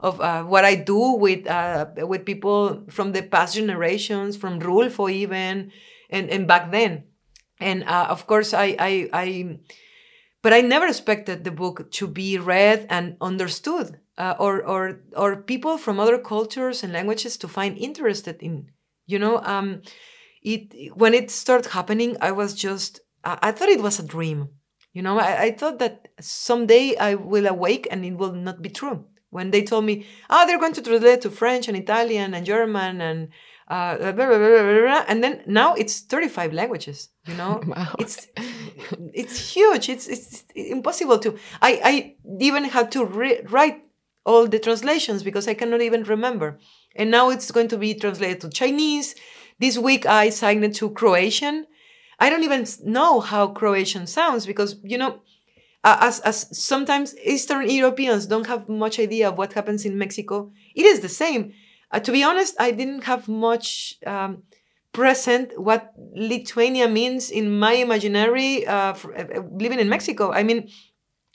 of 0.00 0.20
uh, 0.20 0.44
what 0.44 0.64
I 0.64 0.76
do 0.76 1.12
with 1.12 1.46
uh, 1.46 1.86
with 1.98 2.24
people 2.24 2.84
from 2.88 3.12
the 3.12 3.22
past 3.22 3.54
generations, 3.54 4.36
from 4.36 4.60
Rulfo 4.60 5.10
even, 5.10 5.72
and 6.08 6.30
and 6.30 6.46
back 6.48 6.70
then, 6.70 7.04
and 7.60 7.84
uh, 7.84 8.06
of 8.08 8.26
course 8.26 8.54
I 8.54 8.76
I. 8.78 9.10
I 9.12 9.58
but 10.46 10.52
I 10.52 10.60
never 10.60 10.86
expected 10.86 11.42
the 11.42 11.50
book 11.50 11.90
to 11.90 12.06
be 12.06 12.38
read 12.38 12.86
and 12.88 13.16
understood, 13.20 13.98
uh, 14.16 14.36
or 14.38 14.64
or 14.64 15.00
or 15.16 15.42
people 15.42 15.76
from 15.76 15.98
other 15.98 16.18
cultures 16.18 16.84
and 16.84 16.92
languages 16.92 17.36
to 17.38 17.48
find 17.48 17.76
interested 17.76 18.40
in. 18.40 18.70
You 19.06 19.18
know, 19.18 19.42
um, 19.42 19.82
it 20.42 20.94
when 20.94 21.14
it 21.14 21.32
started 21.32 21.72
happening, 21.72 22.16
I 22.20 22.30
was 22.30 22.54
just 22.54 23.00
I, 23.24 23.38
I 23.42 23.50
thought 23.50 23.70
it 23.70 23.82
was 23.82 23.98
a 23.98 24.06
dream. 24.06 24.50
You 24.92 25.02
know, 25.02 25.18
I, 25.18 25.42
I 25.46 25.50
thought 25.50 25.80
that 25.80 26.10
someday 26.20 26.94
I 26.94 27.16
will 27.16 27.48
awake 27.48 27.88
and 27.90 28.04
it 28.04 28.16
will 28.16 28.32
not 28.32 28.62
be 28.62 28.70
true. 28.70 29.04
When 29.30 29.50
they 29.50 29.64
told 29.64 29.84
me, 29.84 30.06
oh, 30.30 30.46
they're 30.46 30.60
going 30.60 30.74
to 30.74 30.80
translate 30.80 31.22
to 31.22 31.30
French 31.30 31.66
and 31.66 31.76
Italian 31.76 32.34
and 32.34 32.46
German 32.46 33.00
and 33.00 33.30
uh, 33.68 33.96
blah, 34.12 34.12
blah, 34.12 34.38
blah, 34.38 35.04
and 35.08 35.22
then 35.24 35.42
now 35.46 35.74
it's 35.74 36.00
35 36.00 36.52
languages. 36.52 37.08
You 37.26 37.34
know, 37.34 37.60
Wow. 37.66 37.94
it's 37.98 38.28
it's 39.12 39.54
huge. 39.54 39.88
It's 39.88 40.06
it's 40.08 40.44
impossible 40.54 41.18
to. 41.20 41.36
I 41.60 41.80
I 41.84 42.14
even 42.40 42.64
had 42.64 42.92
to 42.92 43.04
re- 43.04 43.42
write 43.48 43.82
all 44.24 44.46
the 44.46 44.58
translations 44.58 45.22
because 45.22 45.48
I 45.48 45.54
cannot 45.54 45.80
even 45.80 46.02
remember. 46.04 46.58
And 46.96 47.10
now 47.10 47.30
it's 47.30 47.50
going 47.50 47.68
to 47.68 47.78
be 47.78 47.94
translated 47.94 48.40
to 48.42 48.50
Chinese. 48.50 49.14
This 49.58 49.78
week 49.78 50.06
I 50.06 50.30
signed 50.30 50.64
it 50.64 50.74
to 50.76 50.90
Croatian. 50.90 51.66
I 52.18 52.30
don't 52.30 52.44
even 52.44 52.66
know 52.84 53.20
how 53.20 53.48
Croatian 53.48 54.06
sounds 54.06 54.46
because 54.46 54.76
you 54.82 54.98
know, 54.98 55.20
as 55.84 56.20
as 56.20 56.46
sometimes 56.56 57.14
Eastern 57.24 57.68
Europeans 57.68 58.26
don't 58.26 58.46
have 58.46 58.68
much 58.68 58.98
idea 58.98 59.28
of 59.28 59.38
what 59.38 59.52
happens 59.54 59.84
in 59.84 59.98
Mexico. 59.98 60.52
It 60.74 60.84
is 60.86 61.00
the 61.00 61.08
same. 61.08 61.52
Uh, 61.90 62.00
to 62.00 62.12
be 62.12 62.22
honest, 62.22 62.54
I 62.58 62.70
didn't 62.70 63.04
have 63.04 63.28
much. 63.28 63.96
Um, 64.06 64.42
present 64.92 65.52
what 65.60 65.92
Lithuania 66.14 66.88
means 66.88 67.30
in 67.30 67.58
my 67.58 67.74
imaginary 67.74 68.66
uh, 68.66 68.92
f- 68.92 69.04
uh, 69.04 69.42
living 69.52 69.78
in 69.78 69.90
Mexico. 69.90 70.32
I 70.32 70.42
mean, 70.42 70.70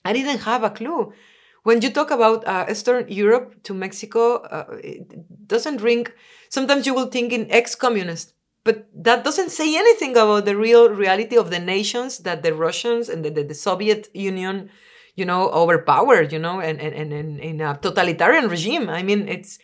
I 0.03 0.13
didn't 0.13 0.39
have 0.39 0.63
a 0.63 0.71
clue. 0.71 1.13
When 1.61 1.79
you 1.83 1.91
talk 1.91 2.09
about 2.09 2.47
uh, 2.47 2.65
Eastern 2.67 3.05
Europe 3.07 3.61
to 3.63 3.75
Mexico, 3.75 4.37
uh, 4.37 4.65
it 4.83 5.47
doesn't 5.47 5.79
ring. 5.79 6.07
Sometimes 6.49 6.87
you 6.87 6.95
will 6.95 7.05
think 7.05 7.31
in 7.31 7.51
ex-communist, 7.51 8.33
but 8.63 8.89
that 8.95 9.23
doesn't 9.23 9.51
say 9.51 9.77
anything 9.77 10.17
about 10.17 10.45
the 10.45 10.57
real 10.57 10.89
reality 10.89 11.37
of 11.37 11.51
the 11.51 11.59
nations 11.59 12.17
that 12.25 12.41
the 12.41 12.55
Russians 12.55 13.09
and 13.09 13.23
the, 13.23 13.29
the, 13.29 13.43
the 13.43 13.53
Soviet 13.53 14.09
Union, 14.15 14.71
you 15.15 15.25
know, 15.25 15.49
overpowered. 15.49 16.33
You 16.33 16.39
know, 16.39 16.59
and 16.59 16.81
and, 16.81 17.13
and 17.13 17.39
in 17.39 17.61
a 17.61 17.77
totalitarian 17.77 18.49
regime. 18.49 18.89
I 18.89 19.03
mean, 19.03 19.27
it's 19.27 19.59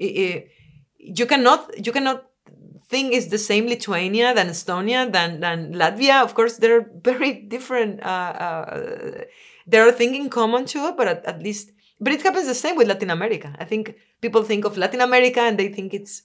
i 0.00 0.08
i 0.24 0.48
you 0.98 1.26
cannot 1.26 1.86
you 1.86 1.92
cannot 1.92 2.24
think 2.92 3.14
it's 3.14 3.28
the 3.28 3.38
same 3.38 3.66
Lithuania 3.66 4.34
than 4.34 4.48
Estonia 4.48 5.10
than 5.10 5.40
than 5.40 5.58
Latvia. 5.74 6.22
Of 6.22 6.34
course, 6.34 6.54
they're 6.58 6.86
very 7.12 7.32
different. 7.54 8.02
Uh, 8.02 8.32
uh, 8.46 9.24
there 9.66 9.82
are 9.86 9.92
things 9.92 10.16
in 10.16 10.28
common 10.28 10.64
too, 10.66 10.92
but 10.98 11.08
at, 11.08 11.24
at 11.24 11.42
least, 11.42 11.72
but 12.00 12.12
it 12.12 12.22
happens 12.22 12.46
the 12.46 12.54
same 12.64 12.76
with 12.76 12.88
Latin 12.88 13.10
America. 13.10 13.48
I 13.58 13.64
think 13.64 13.96
people 14.20 14.42
think 14.42 14.64
of 14.64 14.76
Latin 14.76 15.00
America 15.00 15.40
and 15.40 15.58
they 15.58 15.68
think 15.68 15.94
it's 15.94 16.22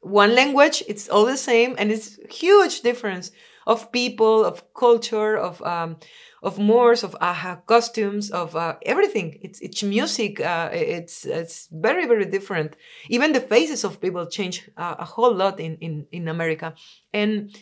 one 0.00 0.34
language. 0.34 0.82
It's 0.88 1.08
all 1.08 1.26
the 1.26 1.36
same, 1.36 1.74
and 1.78 1.92
it's 1.94 2.18
huge 2.30 2.80
difference 2.80 3.30
of 3.66 3.90
people, 3.92 4.44
of 4.44 4.62
culture, 4.74 5.36
of 5.36 5.60
um, 5.62 5.96
of 6.42 6.58
mores, 6.58 7.02
of 7.02 7.16
uh, 7.20 7.56
costumes, 7.66 8.30
of 8.30 8.54
uh, 8.54 8.76
everything. 8.82 9.38
It's 9.42 9.60
it's 9.60 9.82
music. 9.82 10.40
Uh, 10.40 10.70
it's 10.72 11.24
it's 11.24 11.68
very 11.72 12.06
very 12.06 12.26
different. 12.26 12.76
Even 13.08 13.32
the 13.32 13.40
faces 13.40 13.84
of 13.84 14.00
people 14.00 14.26
change 14.26 14.70
uh, 14.76 14.96
a 14.98 15.04
whole 15.04 15.34
lot 15.34 15.58
in, 15.60 15.76
in 15.80 16.06
in 16.12 16.28
America, 16.28 16.74
and 17.12 17.56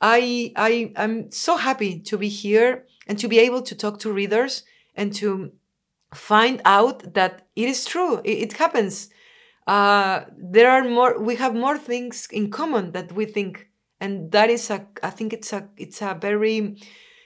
I 0.00 0.52
I 0.56 0.92
I'm 0.96 1.30
so 1.30 1.56
happy 1.56 2.00
to 2.00 2.18
be 2.18 2.28
here 2.28 2.84
and 3.06 3.18
to 3.18 3.28
be 3.28 3.38
able 3.38 3.62
to 3.62 3.74
talk 3.74 3.98
to 4.00 4.12
readers 4.12 4.64
and 4.96 5.14
to 5.14 5.52
find 6.14 6.60
out 6.64 7.14
that 7.14 7.46
it 7.56 7.68
is 7.68 7.84
true. 7.84 8.20
It, 8.24 8.38
it 8.38 8.52
happens. 8.54 9.10
Uh, 9.66 10.24
there 10.36 10.70
are 10.70 10.84
more. 10.84 11.18
We 11.18 11.36
have 11.36 11.54
more 11.54 11.78
things 11.78 12.28
in 12.30 12.50
common 12.50 12.92
that 12.92 13.12
we 13.12 13.24
think, 13.24 13.68
and 14.00 14.30
that 14.32 14.50
is 14.50 14.70
a. 14.70 14.86
I 15.02 15.10
think 15.10 15.32
it's 15.32 15.52
a. 15.52 15.68
It's 15.76 16.02
a 16.02 16.16
very 16.20 16.76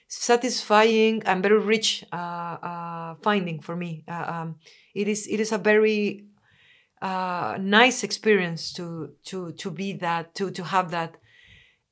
satisfying 0.09 1.23
and 1.27 1.43
very 1.43 1.59
rich 1.59 2.05
uh, 2.13 2.17
uh, 2.17 3.15
finding 3.23 3.61
for 3.61 3.77
me. 3.77 4.05
Uh, 4.09 4.25
um, 4.27 4.57
it 4.95 5.09
is. 5.09 5.27
It 5.27 5.41
is 5.41 5.53
a 5.53 5.59
very 5.59 6.25
uh, 7.03 7.57
nice 7.61 8.05
experience 8.05 8.73
to 8.75 9.15
to 9.25 9.53
to 9.53 9.71
be 9.71 9.95
that 9.95 10.35
to 10.37 10.51
to 10.51 10.65
have 10.65 10.91
that, 10.91 11.17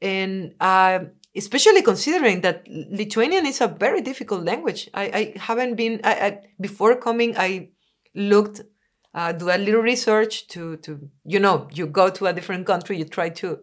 and 0.00 0.54
uh, 0.60 1.00
especially 1.34 1.82
considering 1.82 2.40
that 2.42 2.66
Lithuanian 2.68 3.46
is 3.46 3.60
a 3.60 3.68
very 3.68 4.00
difficult 4.00 4.44
language. 4.44 4.90
I, 4.94 5.04
I 5.04 5.38
haven't 5.38 5.76
been 5.76 6.00
I, 6.04 6.12
I, 6.12 6.40
before 6.60 6.96
coming. 6.96 7.36
I 7.36 7.70
looked 8.14 8.62
uh, 9.16 9.32
do 9.32 9.48
a 9.50 9.58
little 9.58 9.80
research 9.80 10.46
to 10.48 10.76
to 10.78 11.08
you 11.24 11.40
know 11.40 11.68
you 11.72 11.86
go 11.86 12.10
to 12.10 12.26
a 12.26 12.32
different 12.32 12.66
country 12.66 12.98
you 12.98 13.04
try 13.04 13.28
to 13.30 13.60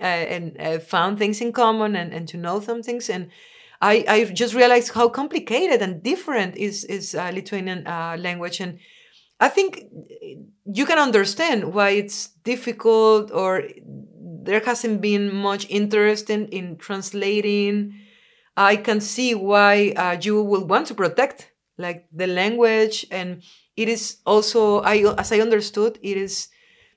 uh, 0.00 0.04
and 0.04 0.56
uh, 0.60 0.78
found 0.78 1.18
things 1.18 1.40
in 1.40 1.52
common 1.52 1.96
and, 1.96 2.12
and 2.12 2.28
to 2.28 2.36
know 2.36 2.60
some 2.60 2.82
things. 2.82 3.08
And 3.08 3.30
I, 3.80 4.04
I 4.08 4.24
just 4.24 4.54
realized 4.54 4.92
how 4.92 5.08
complicated 5.08 5.82
and 5.82 6.02
different 6.02 6.56
is 6.56 6.84
is 6.84 7.14
uh, 7.14 7.30
Lithuanian 7.32 7.86
uh, 7.86 8.16
language. 8.18 8.60
And 8.60 8.78
I 9.38 9.48
think 9.48 9.84
you 10.64 10.86
can 10.86 10.98
understand 10.98 11.74
why 11.74 11.90
it's 11.90 12.28
difficult 12.44 13.30
or 13.30 13.64
there 14.46 14.60
hasn't 14.60 15.00
been 15.00 15.34
much 15.34 15.66
interest 15.68 16.30
in, 16.30 16.46
in 16.48 16.76
translating. 16.76 17.94
I 18.56 18.76
can 18.76 19.00
see 19.00 19.34
why 19.34 19.92
uh, 19.96 20.16
you 20.20 20.42
will 20.42 20.64
want 20.64 20.86
to 20.86 20.94
protect 20.94 21.52
like 21.76 22.06
the 22.12 22.26
language. 22.26 23.06
And 23.10 23.42
it 23.76 23.88
is 23.88 24.18
also 24.24 24.80
I 24.80 25.04
as 25.18 25.32
I 25.32 25.40
understood 25.40 25.98
it 26.02 26.16
is 26.16 26.48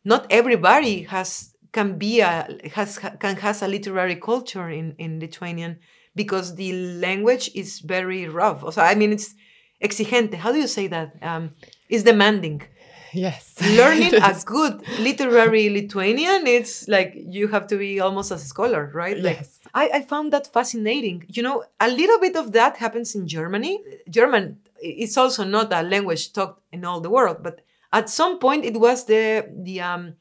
not 0.05 0.27
everybody 0.29 1.03
has 1.03 1.53
can 1.71 1.97
be 1.97 2.21
a 2.21 2.59
has 2.73 2.97
can 2.97 3.35
has 3.37 3.61
a 3.61 3.67
literary 3.67 4.15
culture 4.15 4.69
in 4.69 4.95
in 4.97 5.19
Lithuanian 5.19 5.79
because 6.15 6.55
the 6.55 6.71
language 6.73 7.51
is 7.55 7.79
very 7.79 8.27
rough. 8.27 8.73
So 8.73 8.81
I 8.81 8.95
mean 8.95 9.13
it's 9.13 9.35
exigente. 9.81 10.35
How 10.35 10.51
do 10.51 10.59
you 10.59 10.67
say 10.67 10.87
that? 10.87 11.15
Um, 11.21 11.51
it's 11.89 12.03
demanding. 12.03 12.61
Yes. 13.13 13.55
Learning 13.75 14.13
a 14.15 14.35
good 14.45 14.83
literary 14.99 15.69
Lithuanian, 15.69 16.45
it's 16.45 16.87
like 16.87 17.15
you 17.15 17.47
have 17.47 17.65
to 17.67 17.77
be 17.77 17.99
almost 17.99 18.31
a 18.31 18.37
scholar, 18.37 18.91
right? 18.93 19.17
Like, 19.17 19.37
Yes. 19.37 19.59
I, 19.73 19.89
I 19.95 20.01
found 20.01 20.33
that 20.33 20.51
fascinating. 20.51 21.25
You 21.27 21.43
know, 21.43 21.63
a 21.79 21.89
little 21.89 22.19
bit 22.19 22.35
of 22.35 22.51
that 22.53 22.77
happens 22.77 23.15
in 23.15 23.27
Germany. 23.27 23.79
German 24.09 24.59
is 24.81 25.17
also 25.17 25.43
not 25.43 25.73
a 25.73 25.81
language 25.81 26.33
talked 26.33 26.61
in 26.71 26.85
all 26.85 27.01
the 27.01 27.09
world, 27.09 27.37
but 27.41 27.61
at 27.91 28.09
some 28.09 28.39
point 28.39 28.65
it 28.65 28.79
was 28.79 29.05
the 29.05 29.47
the 29.63 29.81
um 29.81 30.13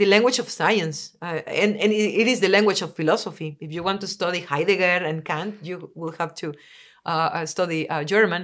the 0.00 0.06
language 0.06 0.38
of 0.38 0.48
science, 0.48 0.96
uh, 1.20 1.40
and 1.46 1.76
and 1.82 1.92
it, 1.92 2.26
is 2.34 2.40
the 2.40 2.48
language 2.48 2.80
of 2.82 2.96
philosophy. 2.96 3.58
If 3.60 3.70
you 3.74 3.82
want 3.82 4.00
to 4.00 4.06
study 4.06 4.40
Heidegger 4.40 5.04
and 5.08 5.24
Kant, 5.24 5.56
you 5.62 5.90
will 5.94 6.14
have 6.18 6.34
to 6.36 6.54
uh, 7.04 7.28
uh, 7.36 7.46
study 7.46 7.80
uh, 7.88 8.02
German. 8.04 8.42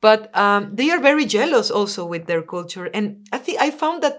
But 0.00 0.36
um, 0.36 0.74
they 0.74 0.90
are 0.90 1.00
very 1.10 1.26
jealous 1.26 1.70
also 1.70 2.04
with 2.12 2.26
their 2.26 2.42
culture, 2.42 2.86
and 2.96 3.04
I 3.32 3.38
think 3.38 3.60
I 3.60 3.70
found 3.70 4.02
that 4.02 4.16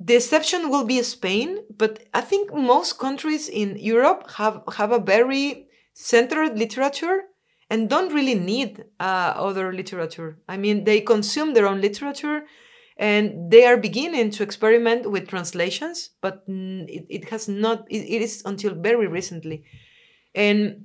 the 0.00 0.16
exception 0.16 0.70
will 0.70 0.84
be 0.84 1.02
Spain, 1.02 1.58
but 1.82 1.92
I 2.14 2.22
think 2.30 2.52
most 2.52 2.98
countries 2.98 3.48
in 3.48 3.76
Europe 3.76 4.20
have 4.38 4.56
have 4.78 4.92
a 4.92 5.04
very 5.14 5.66
centered 5.92 6.58
literature, 6.58 7.18
and 7.68 7.90
don't 7.90 8.14
really 8.14 8.38
need 8.52 8.84
uh, 8.98 9.32
other 9.48 9.72
literature. 9.72 10.30
I 10.48 10.56
mean, 10.56 10.84
they 10.84 11.00
consume 11.02 11.52
their 11.52 11.66
own 11.66 11.80
literature 11.80 12.38
and 13.02 13.50
they 13.50 13.64
are 13.64 13.76
beginning 13.76 14.30
to 14.30 14.44
experiment 14.44 15.10
with 15.10 15.26
translations, 15.26 16.10
but 16.20 16.44
it, 16.46 17.04
it 17.10 17.28
has 17.30 17.48
not, 17.48 17.84
it, 17.90 17.96
it 17.96 18.22
is 18.22 18.42
until 18.44 18.76
very 18.76 19.08
recently. 19.08 19.64
And 20.36 20.84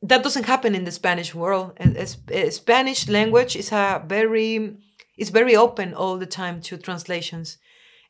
that 0.00 0.22
doesn't 0.22 0.46
happen 0.46 0.74
in 0.74 0.84
the 0.84 0.90
Spanish 0.90 1.34
world. 1.34 1.76
as, 1.76 2.16
A, 2.30 2.48
Spanish 2.48 3.06
language 3.06 3.54
is 3.54 3.70
a 3.70 4.02
very, 4.06 4.78
it's 5.18 5.28
very 5.28 5.54
open 5.54 5.92
all 5.92 6.16
the 6.16 6.24
time 6.24 6.62
to 6.62 6.78
translations. 6.78 7.58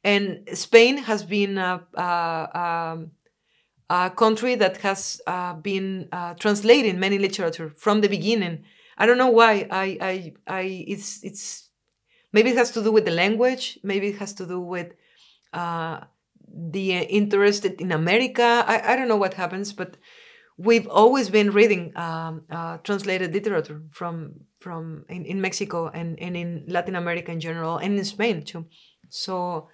And 0.04 0.48
Spain 0.54 0.98
has 0.98 1.24
been 1.24 1.58
a, 1.58 1.82
a, 1.94 2.92
um, 2.94 3.10
a 3.90 4.10
country 4.10 4.54
that 4.54 4.76
has 4.82 5.20
uh, 5.26 5.54
been 5.54 6.08
uh, 6.12 6.34
translating 6.34 7.00
many 7.00 7.18
literature 7.18 7.72
from 7.76 8.02
the 8.02 8.08
beginning. 8.08 8.62
I 8.96 9.06
don't 9.06 9.18
know 9.18 9.30
why. 9.30 9.66
I, 9.68 9.98
I, 10.00 10.32
I, 10.46 10.84
it's, 10.86 11.24
it's, 11.24 11.61
maybe 12.32 12.50
it 12.50 12.56
has 12.56 12.70
to 12.72 12.82
do 12.82 12.92
with 12.92 13.04
the 13.04 13.10
language. 13.10 13.78
Maybe 13.82 14.08
it 14.08 14.18
has 14.18 14.32
to 14.34 14.46
do 14.46 14.60
with 14.60 14.92
uh, 15.52 16.00
the 16.48 16.92
interest 16.92 17.64
in 17.64 17.92
America. 17.92 18.64
I, 18.66 18.92
I 18.92 18.96
don't 18.96 19.08
know 19.08 19.16
what 19.16 19.34
happens, 19.34 19.72
but 19.72 19.96
we've 20.56 20.86
always 20.88 21.28
been 21.30 21.50
reading 21.50 21.96
um, 21.96 22.42
uh, 22.50 22.78
translated 22.78 23.32
literature 23.32 23.82
from 23.90 24.34
from 24.60 25.04
in, 25.08 25.24
in 25.24 25.40
Mexico 25.40 25.88
and, 25.88 26.18
and 26.20 26.36
in 26.36 26.64
Latin 26.68 26.94
America 26.94 27.32
in 27.32 27.40
general 27.40 27.78
and 27.78 27.98
in 27.98 28.04
Spain 28.04 28.44
too. 28.44 28.66
So 29.08 29.68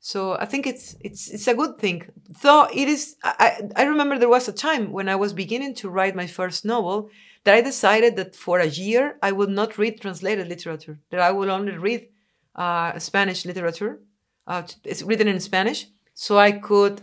so 0.00 0.32
I 0.32 0.44
think 0.44 0.66
it's 0.66 0.96
it's 1.00 1.30
it's 1.30 1.48
a 1.48 1.54
good 1.54 1.78
thing. 1.78 2.10
Though 2.42 2.68
it 2.72 2.88
is, 2.88 3.16
I 3.22 3.60
I 3.76 3.84
remember 3.84 4.18
there 4.18 4.28
was 4.28 4.48
a 4.48 4.52
time 4.52 4.92
when 4.92 5.08
I 5.08 5.16
was 5.16 5.32
beginning 5.32 5.74
to 5.76 5.88
write 5.88 6.14
my 6.14 6.26
first 6.26 6.64
novel 6.64 7.08
that 7.44 7.54
I 7.54 7.60
decided 7.60 8.16
that 8.16 8.34
for 8.34 8.58
a 8.58 8.66
year 8.66 9.18
I 9.22 9.32
would 9.32 9.50
not 9.50 9.78
read 9.78 10.00
translated 10.00 10.48
literature. 10.48 10.98
That 11.10 11.20
I 11.20 11.30
will 11.30 11.50
only 11.50 11.76
read 11.76 12.08
uh, 12.54 12.98
Spanish 12.98 13.44
literature. 13.44 14.00
Uh, 14.46 14.62
it's 14.84 15.02
written 15.02 15.28
in 15.28 15.40
Spanish, 15.40 15.86
so 16.14 16.38
I 16.38 16.52
could 16.52 17.02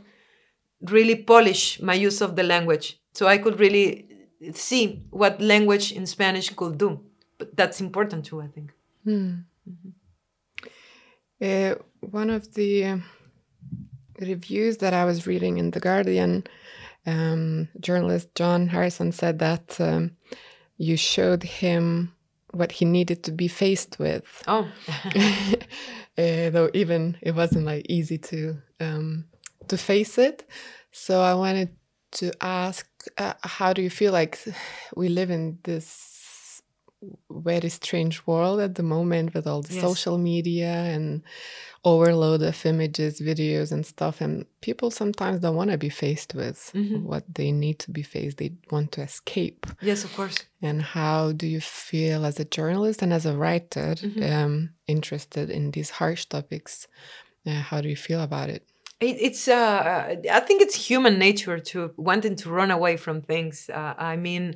really 0.82 1.16
polish 1.16 1.82
my 1.82 1.94
use 1.94 2.22
of 2.22 2.36
the 2.36 2.44
language. 2.44 3.00
So 3.14 3.28
I 3.28 3.38
could 3.38 3.60
really 3.60 4.08
see 4.54 5.06
what 5.10 5.42
language 5.42 5.92
in 5.92 6.06
Spanish 6.06 6.50
could 6.50 6.78
do. 6.78 7.00
But 7.38 7.56
that's 7.56 7.82
important 7.82 8.26
too, 8.26 8.42
I 8.42 8.48
think. 8.48 8.74
Mm. 9.06 9.46
Mm 9.68 9.78
-hmm. 9.84 9.94
Uh, 11.42 11.76
one 12.00 12.36
of 12.36 12.54
the 12.54 13.02
reviews 14.20 14.78
that 14.78 14.94
I 14.94 15.06
was 15.06 15.26
reading 15.26 15.58
in 15.58 15.72
The 15.72 15.80
Guardian, 15.80 16.44
um, 17.06 17.68
journalist 17.80 18.36
John 18.36 18.68
Harrison 18.68 19.12
said 19.12 19.40
that 19.40 19.80
um, 19.80 20.12
you 20.82 20.98
showed 20.98 21.44
him 21.44 22.12
what 22.54 22.72
he 22.72 22.86
needed 22.86 23.24
to 23.24 23.32
be 23.32 23.48
faced 23.48 24.00
with. 24.00 24.44
Oh. 24.48 24.68
uh, 25.16 26.50
though 26.50 26.72
even 26.74 27.18
it 27.22 27.36
wasn't 27.36 27.66
like 27.66 27.86
easy 27.88 28.18
to 28.18 28.58
um, 28.80 29.26
to 29.68 29.78
face 29.78 30.18
it. 30.18 30.44
So 30.92 31.22
I 31.22 31.36
wanted 31.36 31.70
to 32.14 32.32
ask, 32.42 32.88
uh, 33.18 33.34
how 33.44 33.74
do 33.74 33.82
you 33.82 33.90
feel 33.90 34.12
like 34.12 34.40
we 34.96 35.08
live 35.08 35.30
in 35.30 35.60
this 35.64 36.62
very 37.30 37.70
strange 37.70 38.26
world 38.26 38.60
at 38.60 38.76
the 38.76 38.84
moment 38.84 39.34
with 39.34 39.48
all 39.48 39.62
the 39.62 39.74
yes. 39.74 39.82
social 39.82 40.18
media 40.18 40.74
and 40.96 41.24
overload 41.84 42.42
of 42.42 42.66
images, 42.66 43.20
videos, 43.20 43.72
and 43.72 43.86
stuff. 43.86 44.22
And 44.22 44.46
people 44.62 44.92
sometimes 44.92 45.40
don't 45.40 45.56
want 45.56 45.72
to 45.72 45.78
be 45.78 45.90
faced 45.90 46.34
with 46.36 46.72
mm 46.74 46.88
-hmm. 46.88 47.04
what 47.04 47.24
they 47.34 47.52
need 47.52 47.78
to 47.80 47.92
be 47.92 48.04
faced. 48.04 48.38
They 48.38 48.52
want 48.70 48.92
to 48.92 49.02
escape. 49.02 49.60
Yes, 49.82 50.04
of 50.06 50.16
course. 50.16 50.46
And 50.62 50.82
how 50.82 51.32
do 51.34 51.46
you 51.48 51.62
feel 51.62 52.26
as 52.26 52.40
a 52.40 52.46
journalist 52.58 53.02
and 53.02 53.14
as 53.14 53.26
a 53.26 53.34
writer 53.34 53.96
mm 54.02 54.12
-hmm. 54.14 54.46
um, 54.46 54.70
interested 54.86 55.50
in 55.50 55.72
these 55.72 55.94
harsh 55.94 56.26
topics? 56.28 56.88
Uh, 57.46 57.62
how 57.70 57.82
do 57.82 57.88
you 57.88 57.98
feel 57.98 58.20
about 58.20 58.50
it? 58.50 58.64
it's 59.04 59.48
uh, 59.48 60.16
i 60.32 60.40
think 60.40 60.62
it's 60.62 60.90
human 60.90 61.18
nature 61.18 61.60
to 61.60 61.92
wanting 61.98 62.36
to 62.36 62.50
run 62.52 62.72
away 62.72 62.98
from 62.98 63.22
things 63.22 63.70
uh, 63.70 63.94
i 63.98 64.16
mean 64.16 64.56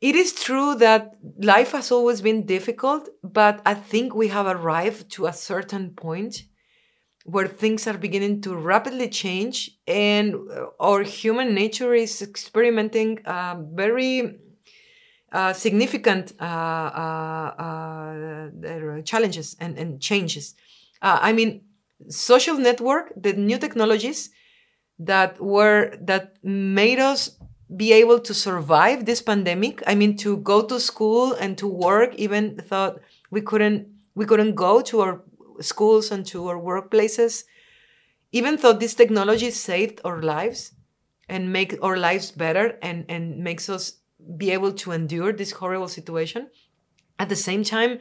it 0.00 0.14
is 0.14 0.32
true 0.32 0.74
that 0.76 1.16
life 1.38 1.72
has 1.72 1.90
always 1.92 2.20
been 2.20 2.46
difficult, 2.46 3.08
but 3.22 3.60
I 3.66 3.74
think 3.74 4.14
we 4.14 4.28
have 4.28 4.46
arrived 4.46 5.10
to 5.12 5.26
a 5.26 5.32
certain 5.32 5.90
point 5.90 6.44
where 7.24 7.46
things 7.46 7.86
are 7.86 7.98
beginning 7.98 8.40
to 8.42 8.56
rapidly 8.56 9.08
change, 9.08 9.70
and 9.86 10.34
uh, 10.34 10.66
our 10.80 11.02
human 11.02 11.54
nature 11.54 11.92
is 11.92 12.22
experimenting 12.22 13.20
very 13.74 14.38
uh, 15.32 15.52
significant 15.52 16.32
uh, 16.40 16.44
uh, 16.44 17.54
uh 18.66 19.02
challenges 19.02 19.56
and, 19.60 19.78
and 19.78 20.00
changes. 20.00 20.54
I 21.02 21.32
mean, 21.32 21.62
social 22.08 22.56
network, 22.56 23.12
the 23.16 23.32
new 23.34 23.56
technologies 23.58 24.30
that 24.98 25.40
were 25.40 25.96
that 26.00 26.34
made 26.42 26.98
us 26.98 27.38
be 27.76 27.92
able 27.92 28.18
to 28.20 28.34
survive 28.34 29.06
this 29.06 29.22
pandemic. 29.22 29.82
I 29.86 29.94
mean, 29.94 30.16
to 30.18 30.38
go 30.38 30.62
to 30.62 30.80
school 30.80 31.32
and 31.34 31.56
to 31.58 31.66
work, 31.68 32.14
even 32.16 32.56
thought 32.56 33.00
we 33.30 33.40
couldn't 33.40 33.88
we 34.14 34.26
couldn't 34.26 34.54
go 34.54 34.80
to 34.82 35.00
our 35.00 35.22
schools 35.60 36.10
and 36.10 36.26
to 36.26 36.48
our 36.48 36.58
workplaces. 36.58 37.44
Even 38.32 38.56
though 38.56 38.72
this 38.72 38.94
technology 38.94 39.50
saved 39.50 40.00
our 40.04 40.22
lives 40.22 40.72
and 41.28 41.52
make 41.52 41.76
our 41.82 41.96
lives 41.96 42.30
better 42.30 42.78
and, 42.82 43.04
and 43.08 43.38
makes 43.38 43.68
us 43.68 43.94
be 44.36 44.50
able 44.50 44.72
to 44.72 44.92
endure 44.92 45.32
this 45.32 45.52
horrible 45.52 45.88
situation, 45.88 46.48
at 47.18 47.28
the 47.28 47.36
same 47.36 47.64
time, 47.64 47.98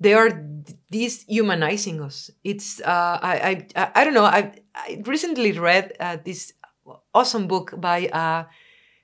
they 0.00 0.14
are 0.14 0.30
dehumanizing 0.90 2.00
us. 2.00 2.30
It's 2.42 2.80
uh, 2.80 3.18
I, 3.22 3.66
I 3.76 3.90
I 3.94 4.04
don't 4.04 4.14
know. 4.14 4.24
I, 4.24 4.52
I 4.74 5.02
recently 5.06 5.52
read 5.52 5.92
uh, 6.00 6.16
this 6.24 6.52
awesome 7.14 7.46
book 7.46 7.74
by 7.78 8.08
uh, 8.08 8.44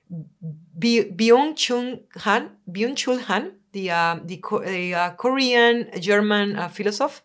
Byung 0.09 1.55
Chul 1.55 2.01
Han, 2.17 2.49
Byung 2.67 2.95
Chul 2.95 3.21
Han, 3.21 3.51
the 3.73 3.91
uh, 3.91 4.19
the, 4.23 4.41
the 4.65 4.93
uh, 4.93 5.09
Korean 5.11 5.89
German 5.99 6.55
uh, 6.55 6.67
philosopher. 6.67 7.21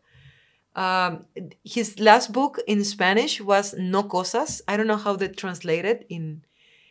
Um, 0.76 1.26
his 1.64 2.00
last 2.00 2.32
book 2.32 2.58
in 2.66 2.82
Spanish 2.84 3.40
was 3.40 3.74
No 3.78 4.02
Cosas. 4.02 4.60
I 4.66 4.76
don't 4.76 4.88
know 4.88 4.96
how 4.96 5.14
they 5.16 5.28
translated 5.28 6.04
in. 6.08 6.42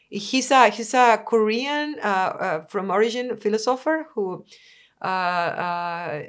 He's 0.10 0.52
a 0.52 0.70
he's 0.70 0.94
a 0.94 1.22
Korean 1.26 1.98
uh, 2.02 2.08
uh, 2.08 2.66
from 2.66 2.90
origin 2.92 3.38
philosopher 3.38 4.08
who. 4.14 4.46
Uh, 5.02 6.22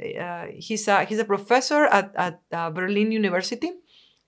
he's 0.56 0.88
a 0.88 1.04
he's 1.04 1.20
a 1.20 1.24
professor 1.24 1.84
at 1.84 2.12
at 2.16 2.74
Berlin 2.74 3.12
University, 3.12 3.70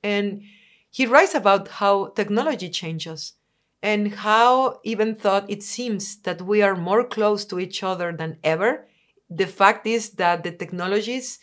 and 0.05 0.43
he 0.89 1.05
writes 1.05 1.35
about 1.35 1.67
how 1.67 2.11
technology 2.15 2.71
changes 2.71 3.33
and 3.83 4.15
how 4.15 4.81
even 4.85 5.15
thought 5.15 5.51
it 5.51 5.63
seems 5.63 6.17
that 6.23 6.43
we 6.43 6.63
are 6.63 6.77
more 6.77 7.05
close 7.05 7.45
to 7.47 7.61
each 7.61 7.83
other 7.83 8.13
than 8.13 8.39
ever. 8.43 8.87
The 9.31 9.47
fact 9.47 9.87
is 9.87 10.11
that 10.13 10.43
the 10.45 10.53
technologies 10.53 11.39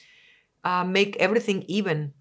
uh, 0.63 0.83
make 0.83 1.17
everything 1.17 1.63
even, 1.67 2.13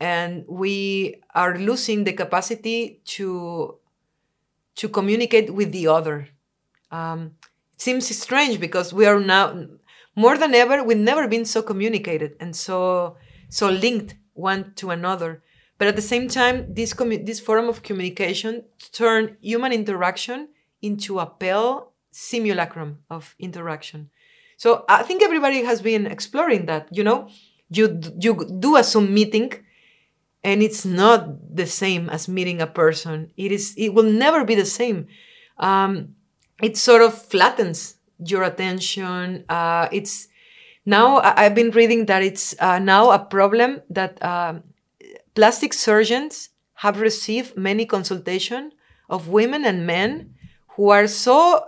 and 0.00 0.44
we 0.48 1.22
are 1.34 1.58
losing 1.58 2.04
the 2.04 2.12
capacity 2.12 3.00
to 3.16 3.78
to 4.76 4.88
communicate 4.88 5.52
with 5.54 5.72
the 5.72 5.86
other. 5.86 6.28
Um, 6.90 7.32
it 7.74 7.80
seems 7.82 8.08
strange 8.16 8.60
because 8.60 8.92
we 8.92 9.06
are 9.06 9.20
now 9.20 9.66
more 10.16 10.38
than 10.38 10.54
ever. 10.54 10.84
We've 10.84 10.96
never 10.98 11.28
been 11.28 11.44
so 11.44 11.62
communicated 11.62 12.36
and 12.40 12.56
so 12.56 13.16
so 13.48 13.70
linked 13.70 14.16
one 14.34 14.74
to 14.76 14.90
another. 14.90 15.42
But 15.78 15.88
at 15.88 15.96
the 15.96 16.02
same 16.02 16.28
time, 16.28 16.72
this, 16.72 16.94
this 16.94 17.40
form 17.40 17.68
of 17.68 17.82
communication 17.82 18.64
turned 18.92 19.36
human 19.40 19.72
interaction 19.72 20.48
into 20.80 21.18
a 21.18 21.26
pale 21.26 21.92
simulacrum 22.10 22.98
of 23.10 23.34
interaction. 23.38 24.10
So 24.56 24.84
I 24.88 25.02
think 25.02 25.22
everybody 25.22 25.64
has 25.64 25.82
been 25.82 26.06
exploring 26.06 26.66
that. 26.66 26.88
You 26.90 27.04
know, 27.04 27.28
you 27.68 28.00
you 28.18 28.48
do 28.58 28.76
a 28.76 28.82
Zoom 28.82 29.12
meeting, 29.12 29.52
and 30.42 30.62
it's 30.62 30.86
not 30.86 31.54
the 31.54 31.66
same 31.66 32.08
as 32.08 32.26
meeting 32.26 32.62
a 32.62 32.66
person. 32.66 33.32
It 33.36 33.52
is. 33.52 33.74
It 33.76 33.92
will 33.92 34.10
never 34.10 34.44
be 34.44 34.54
the 34.54 34.64
same. 34.64 35.08
Um, 35.58 36.14
it 36.62 36.78
sort 36.78 37.02
of 37.02 37.20
flattens 37.20 37.96
your 38.18 38.44
attention. 38.44 39.44
Uh, 39.46 39.88
it's 39.92 40.28
now 40.86 41.20
I've 41.22 41.54
been 41.54 41.70
reading 41.70 42.06
that 42.06 42.22
it's 42.22 42.54
uh, 42.58 42.78
now 42.78 43.10
a 43.10 43.18
problem 43.18 43.82
that. 43.90 44.22
Uh, 44.22 44.60
Plastic 45.36 45.72
surgeons 45.74 46.48
have 46.82 47.00
received 47.00 47.56
many 47.56 47.86
consultation 47.86 48.72
of 49.08 49.28
women 49.28 49.64
and 49.64 49.86
men 49.86 50.34
who 50.70 50.90
are 50.90 51.06
so 51.06 51.64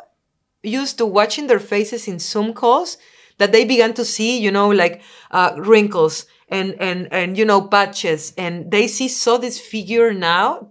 used 0.63 0.99
to 0.99 1.07
watching 1.07 1.47
their 1.47 1.61
faces 1.61 2.09
in 2.09 2.19
Zoom 2.19 2.53
calls 2.55 2.97
that 3.39 3.53
they 3.53 3.65
began 3.65 3.95
to 3.95 4.05
see, 4.05 4.39
you 4.39 4.51
know, 4.51 4.71
like 4.71 5.03
uh, 5.31 5.53
wrinkles 5.59 6.27
and 6.49 6.75
and 6.81 7.13
and 7.13 7.37
you 7.37 7.45
know 7.45 7.61
patches, 7.61 8.33
and 8.39 8.71
they 8.71 8.89
see 8.89 9.07
so 9.07 9.37
this 9.39 9.61
figure 9.61 10.15
now. 10.15 10.71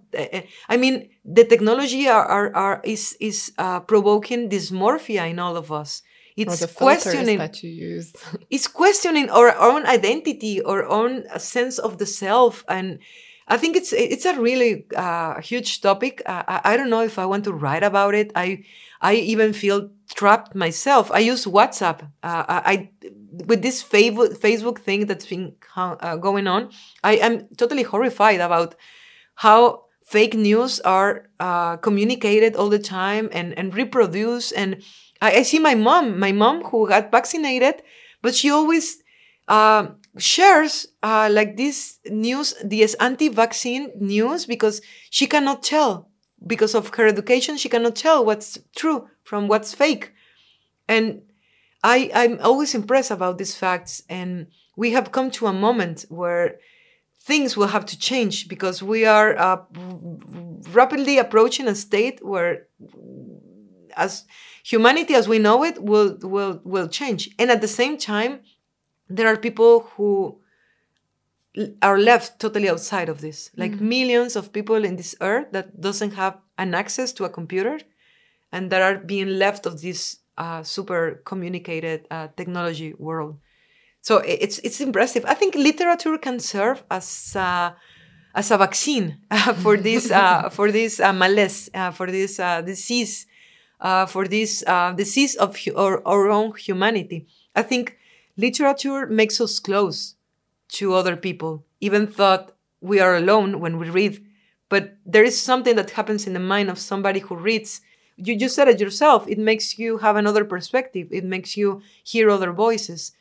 I 0.67 0.77
mean, 0.77 1.09
the 1.23 1.45
technology 1.45 2.07
are 2.09 2.25
are, 2.25 2.55
are 2.55 2.81
is 2.83 3.15
is 3.19 3.53
uh, 3.59 3.79
provoking 3.81 4.49
dysmorphia 4.49 5.29
in 5.29 5.39
all 5.39 5.55
of 5.55 5.71
us. 5.71 6.01
It's 6.37 6.65
questioning 6.73 7.39
that 7.39 7.63
you 7.63 7.71
use. 7.71 8.13
it's 8.49 8.67
questioning 8.67 9.29
our 9.29 9.57
own 9.57 9.85
identity, 9.85 10.61
our 10.61 10.85
own 10.85 11.23
sense 11.39 11.79
of 11.79 11.97
the 11.97 12.05
self, 12.05 12.63
and 12.69 12.99
I 13.47 13.57
think 13.57 13.75
it's 13.75 13.91
it's 13.93 14.25
a 14.25 14.39
really 14.39 14.85
uh, 14.95 15.41
huge 15.41 15.81
topic. 15.81 16.21
Uh, 16.25 16.43
I, 16.47 16.73
I 16.73 16.77
don't 16.77 16.89
know 16.89 17.01
if 17.01 17.17
I 17.17 17.25
want 17.25 17.43
to 17.45 17.53
write 17.53 17.83
about 17.83 18.13
it. 18.13 18.31
I 18.35 18.63
I 19.01 19.15
even 19.15 19.53
feel 19.53 19.89
trapped 20.15 20.53
myself. 20.53 21.11
I 21.11 21.19
use 21.19 21.45
WhatsApp. 21.45 22.01
Uh, 22.21 22.43
I 22.47 22.89
with 23.31 23.61
this 23.61 23.83
Facebook 23.83 24.79
thing 24.79 25.05
that's 25.05 25.25
been 25.25 25.55
uh, 25.75 26.17
going 26.17 26.47
on. 26.47 26.69
I 27.03 27.13
am 27.17 27.47
totally 27.55 27.83
horrified 27.83 28.41
about 28.41 28.75
how 29.35 29.85
fake 30.03 30.33
news 30.33 30.79
are 30.81 31.29
uh, 31.39 31.77
communicated 31.77 32.55
all 32.55 32.69
the 32.69 32.79
time 32.79 33.29
and 33.31 33.57
and 33.57 33.73
reproduced. 33.73 34.53
And 34.57 34.83
I, 35.21 35.37
I, 35.37 35.41
see 35.43 35.59
my 35.59 35.75
mom, 35.75 36.19
my 36.19 36.31
mom 36.31 36.63
who 36.63 36.87
got 36.87 37.11
vaccinated, 37.11 37.81
but 38.21 38.35
she 38.35 38.49
always 38.49 39.03
uh, 39.47 39.87
shares 40.17 40.87
uh, 41.03 41.29
like 41.31 41.57
this 41.57 41.99
news, 42.05 42.53
this 42.63 42.93
anti-vaccine 42.95 43.91
news, 43.99 44.45
because 44.45 44.81
she 45.09 45.27
cannot 45.27 45.63
tell 45.63 46.09
because 46.45 46.75
of 46.75 46.93
her 46.95 47.07
education. 47.07 47.57
She 47.57 47.69
cannot 47.69 47.95
tell 47.95 48.23
what's 48.25 48.59
true 48.75 49.09
from 49.23 49.47
what's 49.47 49.73
fake, 49.73 50.13
and 50.87 51.21
I 51.83 52.11
I'm 52.13 52.39
always 52.41 52.75
impressed 52.75 53.11
about 53.11 53.37
these 53.37 53.55
facts. 53.55 54.03
And 54.09 54.47
we 54.75 54.91
have 54.91 55.11
come 55.11 55.31
to 55.31 55.47
a 55.47 55.53
moment 55.53 56.05
where 56.09 56.59
things 57.19 57.57
will 57.57 57.67
have 57.67 57.85
to 57.85 57.99
change 57.99 58.47
because 58.47 58.81
we 58.81 59.05
are 59.05 59.37
uh, 59.37 59.57
rapidly 60.71 61.17
approaching 61.17 61.67
a 61.67 61.75
state 61.75 62.19
where 62.25 62.67
as 63.97 64.25
humanity 64.63 65.13
as 65.13 65.27
we 65.27 65.39
know 65.39 65.63
it 65.63 65.81
will 65.83 66.17
will 66.21 66.61
will 66.63 66.87
change. 66.87 67.29
And 67.39 67.51
at 67.51 67.61
the 67.61 67.67
same 67.67 67.97
time 67.97 68.41
there 69.09 69.27
are 69.27 69.37
people 69.37 69.81
who 69.95 70.39
are 71.81 71.97
left 71.97 72.39
totally 72.39 72.69
outside 72.69 73.09
of 73.09 73.21
this. 73.21 73.49
Like 73.55 73.73
mm. 73.73 73.81
millions 73.81 74.35
of 74.35 74.53
people 74.53 74.83
in 74.85 74.95
this 74.95 75.15
earth 75.21 75.47
that 75.51 75.81
doesn't 75.81 76.13
have 76.13 76.37
an 76.57 76.73
access 76.73 77.11
to 77.13 77.25
a 77.25 77.29
computer 77.29 77.79
and 78.51 78.71
that 78.71 78.81
are 78.81 78.97
being 78.97 79.39
left 79.39 79.65
of 79.65 79.81
this 79.81 80.17
uh, 80.37 80.63
super 80.63 81.21
communicated 81.25 82.07
uh, 82.11 82.27
technology 82.37 82.93
world. 82.97 83.39
So 84.01 84.17
it's 84.17 84.59
it's 84.59 84.79
impressive. 84.79 85.25
I 85.25 85.33
think 85.33 85.55
literature 85.55 86.17
can 86.17 86.39
serve 86.39 86.83
as 86.89 87.35
a, 87.35 87.75
as 88.35 88.51
a 88.51 88.57
vaccine 88.57 89.17
uh, 89.31 89.53
for 89.53 89.75
this 89.75 90.11
uh, 90.21 90.49
for 90.49 90.71
this 90.71 90.99
uh, 90.99 91.11
malaise 91.11 91.69
uh, 91.73 91.91
for 91.91 92.09
this 92.09 92.37
disease 92.65 93.25
for 94.07 94.27
this 94.27 94.63
disease 94.95 95.35
of 95.35 95.57
our, 95.75 96.05
our 96.07 96.29
own 96.29 96.53
humanity 96.55 97.27
i 97.55 97.61
think 97.61 97.97
Literature 98.37 99.07
makes 99.07 99.41
us 99.41 99.59
close 99.59 100.13
to 100.69 100.93
other 100.93 101.15
people, 101.17 101.65
even 101.81 102.05
thought 102.05 102.51
we 102.81 102.99
are 102.99 103.15
alone 103.15 103.59
when 103.59 103.79
we 103.79 103.89
read. 103.89 104.23
But 104.69 104.95
there 105.05 105.23
is 105.23 105.41
something 105.41 105.75
that 105.75 105.91
happens 105.91 106.27
in 106.27 106.33
the 106.33 106.39
mind 106.39 106.69
of 106.69 106.77
somebody 106.77 107.19
who 107.19 107.35
reads. 107.35 107.81
You 108.15 108.47
said 108.47 108.67
it 108.67 108.79
yourself. 108.79 109.27
It 109.27 109.39
makes 109.39 109.79
you 109.79 109.97
have 109.99 110.15
another 110.15 110.45
perspective. 110.45 111.07
It 111.09 111.23
makes 111.23 111.57
you 111.57 111.81
hear 112.03 112.29
other 112.29 112.51
voices. 112.51 113.13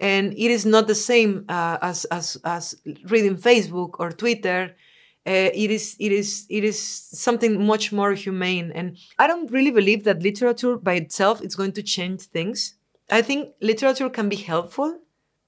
And 0.00 0.32
it 0.32 0.50
is 0.50 0.64
not 0.64 0.86
the 0.86 0.94
same 0.94 1.44
uh, 1.50 1.76
as, 1.82 2.06
as, 2.06 2.38
as 2.42 2.74
reading 3.04 3.36
Facebook 3.36 3.96
or 3.98 4.10
Twitter. 4.10 4.74
Uh, 5.24 5.50
it 5.54 5.70
is 5.70 5.94
it 6.00 6.10
is 6.10 6.46
it 6.50 6.64
is 6.64 6.76
something 6.82 7.64
much 7.64 7.92
more 7.92 8.12
humane 8.12 8.72
and 8.74 8.96
i 9.20 9.26
don't 9.28 9.52
really 9.52 9.70
believe 9.70 10.02
that 10.02 10.20
literature 10.20 10.76
by 10.76 10.94
itself 10.94 11.40
is 11.42 11.54
going 11.54 11.70
to 11.72 11.82
change 11.82 12.22
things 12.22 12.74
I 13.10 13.20
think 13.20 13.50
literature 13.60 14.08
can 14.08 14.30
be 14.30 14.36
helpful, 14.36 14.98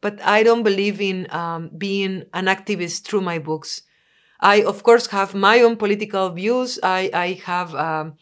but 0.03 0.21
I 0.21 0.43
don't 0.43 0.65
believe 0.65 1.01
in 1.01 1.27
um, 1.31 1.71
being 1.79 2.25
an 2.35 2.45
activist 2.45 3.05
through 3.05 3.23
my 3.23 3.39
books. 3.39 3.83
I, 4.41 4.63
of 4.63 4.83
course, 4.83 5.07
have 5.09 5.35
my 5.35 5.61
own 5.61 5.77
political 5.77 6.29
views. 6.31 6.79
I, 6.83 7.11
I 7.15 7.33
have, 7.45 7.75
um, 7.75 8.15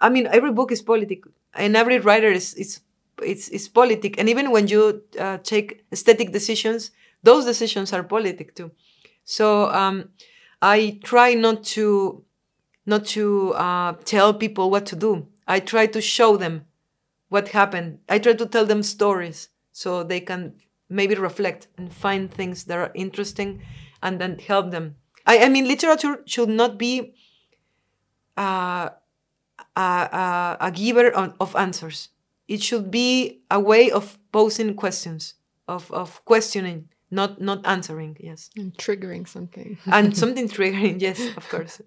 I 0.00 0.08
mean, 0.10 0.26
every 0.26 0.52
book 0.52 0.70
is 0.72 0.82
political, 0.82 1.32
and 1.54 1.76
every 1.76 1.98
writer 1.98 2.28
is, 2.28 2.52
is, 2.54 2.80
is, 3.22 3.48
is 3.48 3.68
politic. 3.68 4.18
And 4.18 4.28
even 4.28 4.50
when 4.50 4.68
you 4.68 5.02
uh, 5.18 5.38
take 5.38 5.84
aesthetic 5.92 6.32
decisions, 6.32 6.90
those 7.22 7.44
decisions 7.46 7.92
are 7.92 8.02
politic 8.02 8.54
too. 8.54 8.70
So 9.24 9.70
um, 9.70 10.10
I 10.62 11.00
try 11.02 11.34
not 11.34 11.64
to, 11.74 12.24
not 12.86 13.06
to 13.06 13.52
uh, 13.54 13.94
tell 14.04 14.34
people 14.34 14.70
what 14.70 14.86
to 14.86 14.96
do. 14.96 15.28
I 15.46 15.60
try 15.60 15.86
to 15.86 16.00
show 16.00 16.36
them 16.36 16.66
what 17.28 17.48
happened. 17.48 17.98
I 18.08 18.18
try 18.18 18.34
to 18.34 18.46
tell 18.46 18.66
them 18.66 18.82
stories 18.82 19.48
so 19.72 20.02
they 20.02 20.20
can 20.20 20.54
maybe 20.88 21.14
reflect 21.14 21.68
and 21.78 21.92
find 21.92 22.30
things 22.30 22.64
that 22.64 22.78
are 22.78 22.92
interesting 22.94 23.62
and 24.02 24.20
then 24.20 24.38
help 24.38 24.70
them. 24.70 24.96
I, 25.26 25.44
I 25.44 25.48
mean, 25.48 25.66
literature 25.68 26.22
should 26.26 26.48
not 26.48 26.78
be 26.78 27.14
uh, 28.36 28.90
a, 29.76 29.80
a, 29.80 30.56
a 30.60 30.70
giver 30.70 31.10
of, 31.10 31.34
of 31.40 31.56
answers. 31.56 32.08
It 32.48 32.62
should 32.62 32.90
be 32.90 33.42
a 33.50 33.60
way 33.60 33.90
of 33.90 34.18
posing 34.32 34.74
questions, 34.74 35.34
of, 35.68 35.90
of 35.92 36.24
questioning, 36.24 36.88
not 37.10 37.40
not 37.40 37.66
answering. 37.66 38.16
Yes, 38.20 38.50
and 38.56 38.74
triggering 38.76 39.26
something, 39.26 39.78
and 39.86 40.16
something 40.22 40.48
triggering. 40.48 41.00
Yes, 41.00 41.20
of 41.36 41.48
course. 41.48 41.80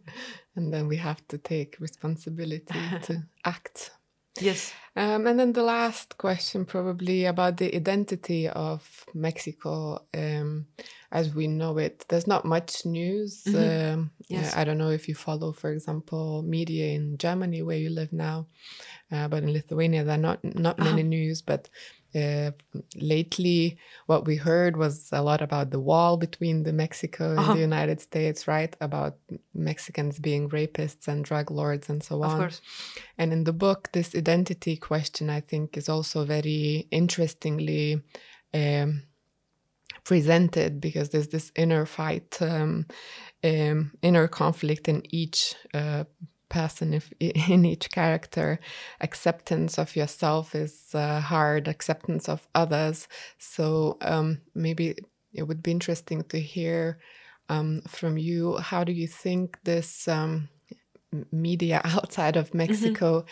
and 0.55 0.73
then 0.73 0.87
we 0.87 0.97
have 0.97 1.27
to 1.29 1.37
take 1.37 1.77
responsibility 1.79 2.79
to 3.03 3.23
act. 3.45 3.91
Yes. 4.39 4.73
Um, 4.95 5.27
and 5.27 5.39
then 5.39 5.53
the 5.53 5.63
last 5.63 6.17
question, 6.17 6.65
probably 6.65 7.25
about 7.25 7.57
the 7.57 7.75
identity 7.75 8.47
of 8.47 9.05
Mexico 9.13 10.05
um, 10.13 10.67
as 11.11 11.33
we 11.33 11.47
know 11.47 11.77
it. 11.77 12.05
There's 12.09 12.27
not 12.27 12.45
much 12.45 12.85
news. 12.85 13.43
Mm 13.45 13.53
-hmm. 13.53 13.93
um, 13.93 14.11
yes. 14.27 14.55
I 14.55 14.63
don't 14.65 14.77
know 14.77 14.91
if 14.91 15.07
you 15.07 15.15
follow, 15.15 15.53
for 15.53 15.71
example, 15.71 16.41
media 16.43 16.85
in 16.85 17.17
Germany 17.17 17.61
where 17.63 17.79
you 17.79 17.89
live 17.93 18.15
now, 18.15 18.47
uh, 19.13 19.27
but 19.27 19.43
in 19.43 19.53
Lithuania 19.53 20.03
there 20.03 20.15
are 20.15 20.21
not 20.29 20.43
not 20.43 20.79
many 20.79 21.03
-huh. 21.03 21.09
news. 21.09 21.41
But 21.41 21.69
uh, 22.15 22.51
lately, 22.95 23.77
what 24.05 24.25
we 24.25 24.35
heard 24.35 24.77
was 24.77 25.11
a 25.11 25.21
lot 25.21 25.41
about 25.41 25.71
the 25.71 25.79
wall 25.79 26.17
between 26.17 26.63
the 26.63 26.73
Mexico 26.73 27.29
and 27.29 27.39
uh-huh. 27.39 27.53
the 27.53 27.63
United 27.63 28.01
States, 28.01 28.47
right? 28.47 28.75
About 28.79 29.13
Mexicans 29.53 30.19
being 30.19 30.49
rapists 30.49 31.07
and 31.07 31.25
drug 31.25 31.51
lords 31.51 31.89
and 31.89 32.03
so 32.03 32.23
on. 32.23 32.51
And 33.17 33.33
in 33.33 33.43
the 33.43 33.53
book, 33.53 33.89
this 33.91 34.15
identity 34.15 34.77
question, 34.77 35.29
I 35.29 35.41
think, 35.41 35.77
is 35.77 35.89
also 35.89 36.25
very 36.25 36.87
interestingly. 36.89 38.01
Um, 38.53 39.03
presented 40.03 40.81
because 40.81 41.09
there's 41.09 41.29
this 41.29 41.51
inner 41.55 41.85
fight, 41.85 42.41
um, 42.41 42.85
um, 43.43 43.91
inner 44.01 44.27
conflict 44.27 44.87
in 44.87 45.01
each 45.09 45.55
uh, 45.73 46.03
person 46.53 46.93
if, 46.93 47.11
in 47.19 47.65
each 47.65 47.89
character 47.89 48.59
acceptance 49.01 49.79
of 49.79 49.95
yourself 49.95 50.55
is 50.55 50.91
uh, 50.93 51.19
hard 51.19 51.67
acceptance 51.67 52.29
of 52.29 52.47
others. 52.53 53.07
So 53.39 53.97
um, 54.01 54.41
maybe 54.53 54.95
it 55.33 55.43
would 55.43 55.63
be 55.63 55.71
interesting 55.71 56.23
to 56.25 56.39
hear 56.39 56.99
um, 57.49 57.81
from 57.87 58.17
you 58.17 58.57
how 58.57 58.83
do 58.83 58.93
you 58.93 59.07
think 59.07 59.57
this 59.63 60.07
um, 60.07 60.49
media 61.31 61.81
outside 61.85 62.35
of 62.37 62.47
mm-hmm. 62.47 62.57
Mexico 62.59 63.25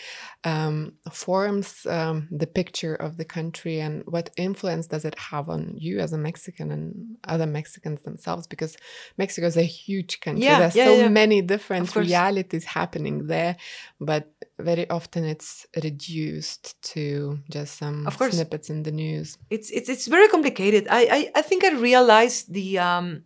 mm-hmm. 0.43 0.49
um, 0.49 0.93
forms 1.11 1.85
um, 1.87 2.27
the 2.31 2.47
picture 2.47 2.95
of 2.95 3.17
the 3.17 3.25
country 3.25 3.79
and 3.79 4.03
what 4.05 4.29
influence 4.37 4.87
does 4.87 5.05
it 5.05 5.17
have 5.17 5.49
on 5.49 5.73
you 5.77 5.99
as 5.99 6.13
a 6.13 6.17
Mexican 6.17 6.71
and 6.71 7.17
other 7.27 7.45
Mexicans 7.45 8.01
themselves? 8.01 8.47
Because 8.47 8.77
Mexico 9.17 9.47
is 9.47 9.57
a 9.57 9.63
huge 9.63 10.19
country. 10.19 10.45
Yeah, 10.45 10.59
There's 10.59 10.75
yeah, 10.75 10.85
so 10.85 10.95
yeah. 10.95 11.09
many 11.09 11.41
different 11.41 11.95
realities 11.95 12.65
happening 12.65 13.27
there, 13.27 13.57
but 13.99 14.31
very 14.59 14.89
often 14.89 15.25
it's 15.25 15.65
reduced 15.83 16.81
to 16.93 17.39
just 17.49 17.77
some 17.77 18.07
of 18.07 18.17
course. 18.17 18.33
snippets 18.33 18.69
in 18.69 18.83
the 18.83 18.91
news. 18.91 19.37
It's 19.49 19.69
it's 19.71 19.89
it's 19.89 20.07
very 20.07 20.27
complicated. 20.27 20.87
I 20.89 21.01
I, 21.17 21.39
I 21.39 21.41
think 21.41 21.63
I 21.63 21.71
realized 21.73 22.53
the 22.53 22.79
um, 22.79 23.23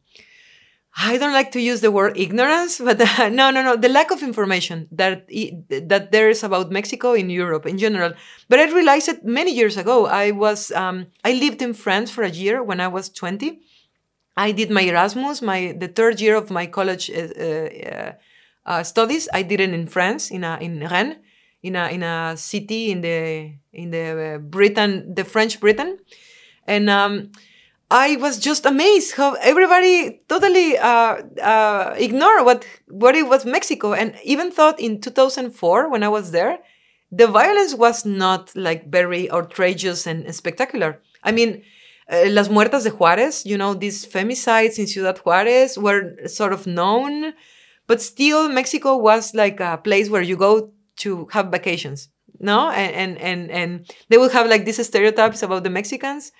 I 0.97 1.17
don't 1.17 1.33
like 1.33 1.51
to 1.51 1.59
use 1.59 1.81
the 1.81 1.91
word 1.91 2.17
ignorance, 2.17 2.79
but 2.79 3.01
uh, 3.01 3.27
no, 3.39 3.51
no, 3.51 3.61
no, 3.61 3.75
the 3.75 3.89
lack 3.89 4.11
of 4.11 4.23
information 4.23 4.87
that 4.91 5.27
that 5.89 6.11
there 6.13 6.29
is 6.29 6.41
about 6.41 6.71
Mexico 6.71 7.13
in 7.13 7.29
Europe 7.29 7.65
in 7.65 7.77
general. 7.77 8.13
But 8.47 8.59
I 8.59 8.71
realized 8.71 9.09
it 9.09 9.25
many 9.25 9.53
years 9.53 9.75
ago. 9.75 10.05
I 10.05 10.31
was 10.31 10.71
um, 10.71 11.07
I 11.25 11.33
lived 11.33 11.61
in 11.61 11.73
France 11.73 12.11
for 12.11 12.23
a 12.23 12.29
year 12.29 12.63
when 12.63 12.79
I 12.79 12.87
was 12.87 13.09
twenty. 13.09 13.59
I 14.37 14.53
did 14.53 14.71
my 14.71 14.81
Erasmus, 14.81 15.41
my 15.41 15.75
the 15.77 15.89
third 15.89 16.21
year 16.21 16.35
of 16.35 16.49
my 16.49 16.65
college 16.65 17.11
uh, 17.11 17.27
uh, 17.43 18.11
uh 18.65 18.83
studies. 18.83 19.27
I 19.33 19.41
did 19.43 19.59
it 19.59 19.73
in 19.73 19.87
France, 19.87 20.31
in 20.31 20.45
a, 20.45 20.57
in 20.61 20.79
Rennes, 20.79 21.17
in 21.61 21.75
a 21.75 21.89
in 21.89 22.03
a 22.03 22.37
city 22.37 22.91
in 22.91 23.01
the 23.01 23.51
in 23.73 23.91
the 23.91 24.35
uh, 24.35 24.37
Britain, 24.37 25.13
the 25.13 25.25
French 25.25 25.59
Britain, 25.59 25.99
and. 26.65 26.89
Um, 26.89 27.31
I 27.91 28.15
was 28.15 28.39
just 28.39 28.65
amazed 28.65 29.15
how 29.15 29.33
everybody 29.35 30.21
totally 30.27 30.77
uh, 30.77 31.21
uh, 31.41 31.93
ignored 31.97 32.43
what 32.43 32.65
what 32.87 33.15
it 33.15 33.27
was 33.27 33.45
Mexico, 33.45 33.93
and 33.93 34.15
even 34.23 34.51
thought 34.51 34.79
in 34.79 35.01
2004 35.01 35.89
when 35.89 36.01
I 36.01 36.09
was 36.09 36.31
there, 36.31 36.59
the 37.11 37.27
violence 37.27 37.75
was 37.75 38.05
not 38.05 38.55
like 38.55 38.89
very 38.89 39.31
outrageous 39.31 40.07
and 40.07 40.33
spectacular. 40.33 40.99
I 41.23 41.31
mean, 41.31 41.63
uh, 42.11 42.25
Las 42.27 42.49
Muertas 42.49 42.83
de 42.83 42.89
Juarez, 42.89 43.45
you 43.45 43.57
know, 43.57 43.73
these 43.73 44.05
femicides 44.05 44.79
in 44.79 44.87
Ciudad 44.87 45.19
Juarez 45.19 45.77
were 45.77 46.15
sort 46.27 46.53
of 46.53 46.65
known, 46.65 47.33
but 47.87 48.01
still 48.01 48.49
Mexico 48.49 48.97
was 48.97 49.33
like 49.35 49.59
a 49.59 49.77
place 49.77 50.09
where 50.09 50.21
you 50.21 50.37
go 50.37 50.71
to 50.97 51.27
have 51.31 51.47
vacations, 51.51 52.09
no? 52.39 52.69
And, 52.69 52.95
and, 52.95 53.17
and, 53.17 53.51
and 53.51 53.93
they 54.09 54.17
would 54.17 54.31
have 54.31 54.47
like 54.47 54.65
these 54.65 54.85
stereotypes 54.85 55.43
about 55.43 55.63
the 55.63 55.69
Mexicans. 55.69 56.31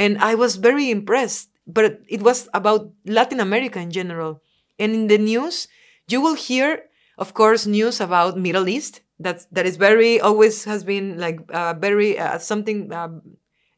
And 0.00 0.16
I 0.18 0.32
was 0.34 0.56
very 0.56 0.90
impressed, 0.90 1.50
but 1.66 2.00
it 2.08 2.22
was 2.22 2.48
about 2.54 2.90
Latin 3.04 3.40
America 3.40 3.78
in 3.78 3.90
general. 3.92 4.40
And 4.80 4.92
in 4.96 5.06
the 5.12 5.18
news, 5.18 5.68
you 6.08 6.20
will 6.24 6.34
hear, 6.48 6.88
of 7.18 7.34
course, 7.34 7.66
news 7.68 8.00
about 8.00 8.38
Middle 8.40 8.68
East. 8.68 9.02
That 9.20 9.44
that 9.52 9.66
is 9.68 9.76
very 9.76 10.16
always 10.18 10.64
has 10.64 10.82
been 10.82 11.20
like 11.20 11.38
uh, 11.52 11.74
very 11.76 12.18
uh, 12.18 12.38
something 12.40 12.88
uh, 12.90 13.20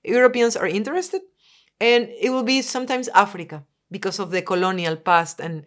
Europeans 0.06 0.54
are 0.56 0.70
interested, 0.70 1.22
and 1.80 2.08
it 2.20 2.30
will 2.30 2.46
be 2.46 2.62
sometimes 2.62 3.08
Africa 3.10 3.64
because 3.90 4.22
of 4.22 4.30
the 4.30 4.42
colonial 4.42 4.94
past 4.94 5.40
and 5.40 5.66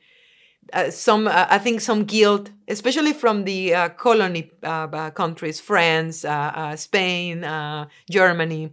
uh, 0.73 0.89
some 0.89 1.27
uh, 1.27 1.47
I 1.49 1.57
think 1.57 1.81
some 1.81 2.05
guilt, 2.05 2.51
especially 2.67 3.13
from 3.13 3.43
the 3.43 3.73
uh, 3.73 3.89
colony 3.89 4.51
uh, 4.63 5.11
countries, 5.11 5.59
France, 5.59 6.25
uh, 6.25 6.51
uh, 6.55 6.75
Spain, 6.75 7.45
Germany. 8.09 8.71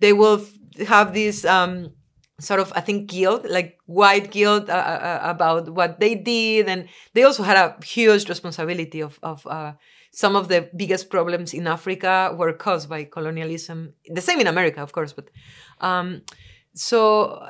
They 0.00 0.12
will 0.12 0.44
have 0.86 1.14
this 1.14 1.44
um, 1.44 1.92
sort 2.40 2.60
of 2.60 2.72
I 2.74 2.80
think 2.80 3.08
guilt, 3.08 3.44
like 3.48 3.78
white 3.86 4.30
guilt 4.30 4.64
about 4.68 5.70
what 5.70 6.00
they 6.00 6.14
did, 6.14 6.68
and 6.68 6.88
they 7.14 7.24
also 7.24 7.42
had 7.42 7.56
a 7.56 7.84
huge 7.84 8.28
responsibility 8.28 9.00
of 9.00 9.18
of 9.22 9.46
some 10.10 10.36
of 10.36 10.48
the 10.48 10.68
biggest 10.74 11.10
problems 11.10 11.54
in 11.54 11.66
Africa 11.66 12.34
were 12.36 12.52
caused 12.52 12.88
by 12.88 13.04
colonialism. 13.04 13.94
The 14.08 14.20
same 14.20 14.40
in 14.40 14.46
America, 14.46 14.82
of 14.82 14.92
course, 14.92 15.12
but 15.12 15.30
um, 15.80 16.22
so 16.74 17.46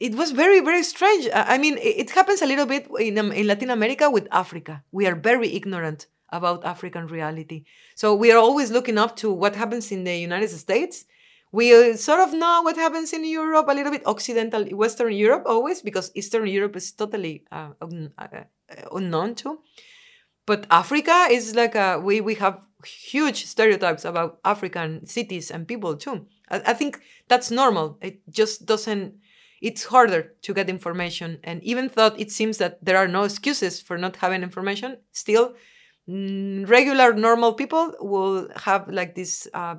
it 0.00 0.14
was 0.14 0.30
very 0.30 0.60
very 0.60 0.82
strange 0.82 1.28
i 1.34 1.58
mean 1.58 1.76
it 1.78 2.10
happens 2.10 2.40
a 2.42 2.46
little 2.46 2.66
bit 2.66 2.88
in, 2.98 3.18
um, 3.18 3.30
in 3.32 3.46
latin 3.46 3.70
america 3.70 4.10
with 4.10 4.26
africa 4.32 4.82
we 4.90 5.06
are 5.06 5.14
very 5.14 5.54
ignorant 5.54 6.06
about 6.30 6.64
african 6.64 7.06
reality 7.06 7.64
so 7.94 8.14
we 8.14 8.32
are 8.32 8.38
always 8.38 8.70
looking 8.70 8.96
up 8.96 9.14
to 9.14 9.30
what 9.30 9.54
happens 9.54 9.92
in 9.92 10.04
the 10.04 10.16
united 10.16 10.48
states 10.48 11.04
we 11.52 11.74
uh, 11.74 11.96
sort 11.96 12.20
of 12.20 12.32
know 12.32 12.62
what 12.62 12.76
happens 12.76 13.12
in 13.12 13.24
europe 13.24 13.66
a 13.68 13.74
little 13.74 13.92
bit 13.92 14.06
occidental 14.06 14.64
western 14.76 15.12
europe 15.12 15.44
always 15.46 15.82
because 15.82 16.10
eastern 16.14 16.46
europe 16.46 16.76
is 16.76 16.92
totally 16.92 17.44
uh, 17.50 17.70
un- 17.80 18.12
uh, 18.18 18.44
unknown 18.92 19.34
to. 19.34 19.58
But 20.46 20.66
africa 20.70 21.28
is 21.30 21.54
like 21.54 21.74
a, 21.74 21.98
we, 21.98 22.20
we 22.20 22.34
have 22.36 22.66
huge 22.84 23.46
stereotypes 23.46 24.04
about 24.04 24.38
african 24.44 25.06
cities 25.06 25.50
and 25.50 25.66
people 25.66 25.96
too. 25.96 26.26
I, 26.50 26.62
I 26.66 26.74
think 26.74 27.00
that's 27.28 27.50
normal. 27.50 27.98
It 28.00 28.20
just 28.30 28.66
doesn't 28.66 29.14
it's 29.60 29.84
harder 29.84 30.34
to 30.42 30.54
get 30.54 30.70
information. 30.70 31.38
And 31.44 31.62
even 31.62 31.90
though 31.94 32.14
it 32.16 32.30
seems 32.30 32.58
that 32.58 32.82
there 32.84 32.96
are 32.96 33.08
no 33.08 33.24
excuses 33.24 33.80
for 33.80 33.98
not 33.98 34.16
having 34.16 34.42
information, 34.42 34.98
still, 35.12 35.54
regular 36.08 37.12
normal 37.12 37.54
people 37.54 37.94
will 38.00 38.48
have 38.56 38.88
like 38.88 39.14
these 39.14 39.46
uh, 39.54 39.76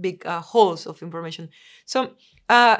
big 0.00 0.24
uh, 0.26 0.40
holes 0.40 0.86
of 0.86 1.02
information. 1.02 1.50
So 1.84 2.12
uh, 2.48 2.78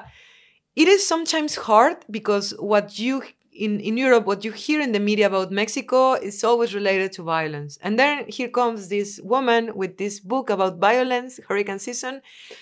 it 0.75 0.89
is 0.89 1.07
sometimes 1.07 1.57
hard 1.57 2.05
because 2.11 2.51
what 2.59 2.99
you 2.99 3.23
in, 3.53 3.81
in 3.81 3.97
Europe, 3.97 4.27
what 4.27 4.45
you 4.45 4.53
hear 4.53 4.81
in 4.81 4.93
the 4.93 5.01
media 5.01 5.27
about 5.27 5.51
Mexico 5.51 6.13
is 6.13 6.45
always 6.45 6.75
related 6.75 7.13
to 7.13 7.23
violence. 7.23 7.79
And 7.83 7.99
then 7.99 8.27
here 8.29 8.49
comes 8.49 8.89
this 8.89 9.19
woman 9.25 9.75
with 9.75 9.97
this 9.97 10.21
book 10.21 10.51
about 10.51 10.79
violence, 10.79 11.41
hurricane 11.49 11.79
season. 11.79 12.21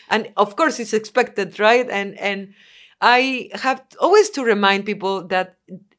And 0.08 0.32
of 0.36 0.56
course 0.56 0.78
it's 0.78 0.92
expected, 0.92 1.58
right? 1.58 1.88
And 1.90 2.18
and 2.18 2.54
I 3.00 3.50
have 3.54 3.82
always 4.00 4.30
to 4.30 4.44
remind 4.44 4.86
people 4.86 5.26
that, 5.28 5.56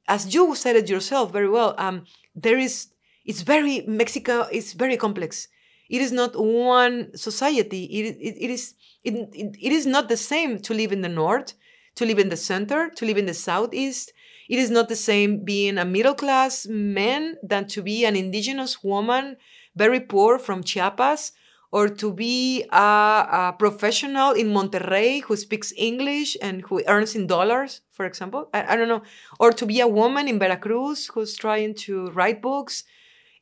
as 0.08 0.34
you 0.34 0.56
said 0.56 0.76
it 0.76 0.90
yourself 0.90 1.32
very 1.32 1.50
well, 1.50 1.76
um, 1.78 2.06
there 2.34 2.58
is 2.58 2.88
it's 3.26 3.42
very 3.42 3.82
Mexico 3.88 4.48
is 4.52 4.74
very 4.74 4.98
complex. 4.98 5.48
It 5.90 6.02
is 6.02 6.12
not 6.12 6.36
one 6.36 7.16
society. 7.16 7.84
It, 7.86 8.18
it, 8.20 8.44
it 8.46 8.50
is 8.50 8.74
it, 9.04 9.14
it, 9.34 9.56
it 9.62 9.72
is 9.72 9.86
not 9.86 10.10
the 10.10 10.18
same 10.18 10.60
to 10.60 10.74
live 10.74 10.92
in 10.92 11.02
the 11.02 11.10
north, 11.10 11.54
to 11.96 12.06
live 12.06 12.20
in 12.20 12.30
the 12.30 12.38
center, 12.38 12.90
to 12.90 13.06
live 13.06 13.18
in 13.18 13.26
the 13.26 13.34
southeast. 13.34 14.14
It 14.50 14.60
is 14.60 14.70
not 14.70 14.90
the 14.90 14.96
same 14.96 15.44
being 15.44 15.78
a 15.78 15.86
middle 15.86 16.16
class 16.16 16.68
man 16.68 17.38
than 17.44 17.68
to 17.70 17.82
be 17.82 18.06
an 18.06 18.16
indigenous 18.16 18.84
woman, 18.84 19.38
very 19.76 20.00
poor 20.00 20.38
from 20.38 20.64
Chiapas, 20.64 21.32
or 21.72 21.90
to 21.90 22.14
be 22.14 22.64
a, 22.72 22.78
a, 22.78 23.56
professional 23.58 24.32
in 24.32 24.48
Monterrey 24.48 25.22
who 25.24 25.36
speaks 25.36 25.74
English 25.76 26.38
and 26.42 26.62
who 26.62 26.82
earns 26.88 27.16
in 27.16 27.28
dollars, 27.28 27.82
for 27.92 28.06
example. 28.06 28.50
I, 28.54 28.74
I, 28.74 28.76
don't 28.76 28.88
know. 28.88 29.04
Or 29.40 29.52
to 29.52 29.66
be 29.66 29.82
a 29.82 29.88
woman 29.88 30.28
in 30.28 30.40
Veracruz 30.40 31.08
who's 31.08 31.36
trying 31.36 31.74
to 31.86 32.12
write 32.12 32.42
books. 32.42 32.84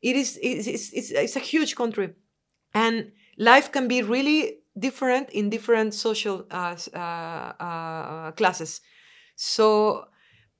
It 0.03 0.17
is 0.17 0.39
it's, 0.43 0.67
it's, 0.67 1.11
it's 1.11 1.37
a 1.37 1.39
huge 1.39 1.75
country. 1.75 2.11
And 2.73 3.11
life 3.37 3.71
can 3.71 3.87
be 3.87 4.01
really 4.01 4.59
different 4.77 5.29
in 5.31 5.49
different 5.49 5.93
social 5.93 6.45
uh, 6.51 6.75
uh, 6.93 6.97
uh, 6.97 8.31
classes. 8.31 8.81
So, 9.35 10.05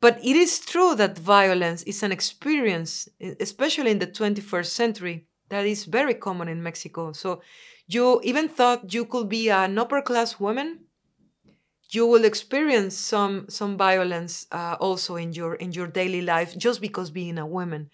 but 0.01 0.19
it 0.23 0.35
is 0.35 0.59
true 0.59 0.95
that 0.95 1.17
violence 1.17 1.83
is 1.83 2.03
an 2.03 2.11
experience, 2.11 3.09
especially 3.39 3.91
in 3.91 3.99
the 3.99 4.07
21st 4.07 4.71
century, 4.73 5.27
that 5.49 5.65
is 5.65 5.85
very 5.85 6.13
common 6.15 6.47
in 6.49 6.63
Mexico. 6.63 7.13
So 7.13 7.41
you 7.87 8.21
even 8.23 8.49
thought 8.49 8.93
you 8.93 9.05
could 9.05 9.29
be 9.29 9.49
an 9.49 9.77
upper 9.77 10.01
class 10.01 10.39
woman, 10.39 10.81
you 11.89 12.07
will 12.07 12.25
experience 12.25 12.97
some 12.97 13.45
some 13.49 13.77
violence 13.77 14.47
uh, 14.51 14.75
also 14.79 15.15
in 15.15 15.33
your 15.33 15.55
in 15.55 15.71
your 15.73 15.87
daily 15.87 16.21
life 16.21 16.57
just 16.57 16.81
because 16.81 17.11
being 17.11 17.37
a 17.37 17.45
woman. 17.45 17.89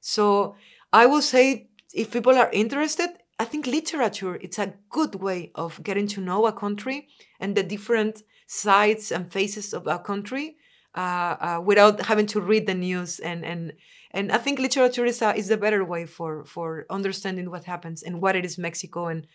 So 0.00 0.56
I 0.94 1.06
will 1.06 1.22
say 1.22 1.70
if 1.92 2.12
people 2.12 2.38
are 2.38 2.48
interested, 2.52 3.10
I 3.40 3.44
think 3.46 3.66
literature 3.66 4.36
it's 4.36 4.60
a 4.60 4.74
good 4.90 5.16
way 5.16 5.50
of 5.56 5.82
getting 5.82 6.06
to 6.08 6.20
know 6.20 6.46
a 6.46 6.52
country 6.52 7.08
and 7.40 7.56
the 7.56 7.64
different 7.64 8.22
sides 8.46 9.10
and 9.10 9.30
faces 9.30 9.74
of 9.74 9.88
a 9.88 9.98
country 9.98 10.56
uh, 10.94 11.00
uh, 11.40 11.60
without 11.64 12.06
having 12.06 12.26
to 12.26 12.40
read 12.40 12.68
the 12.68 12.74
news 12.74 13.18
and 13.18 13.44
and 13.44 13.72
and 14.12 14.30
I 14.30 14.38
think 14.38 14.60
literature 14.60 15.04
is 15.04 15.20
a, 15.20 15.34
is 15.34 15.48
the 15.48 15.56
better 15.56 15.84
way 15.84 16.06
for 16.06 16.44
for 16.44 16.86
understanding 16.88 17.50
what 17.50 17.64
happens 17.64 18.04
and 18.04 18.22
what 18.22 18.36
it 18.36 18.44
is 18.44 18.56
Mexico 18.56 19.08
and 19.08 19.26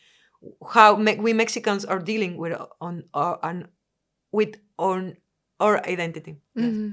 how 0.74 0.96
me- 0.96 1.20
we 1.20 1.34
Mexicans 1.34 1.84
are 1.84 2.00
dealing 2.00 2.38
with 2.38 2.54
on, 2.80 3.04
on 3.14 3.68
with 4.32 4.56
on 4.78 5.18
our 5.60 5.86
identity. 5.86 6.38
Mm-hmm. 6.58 6.92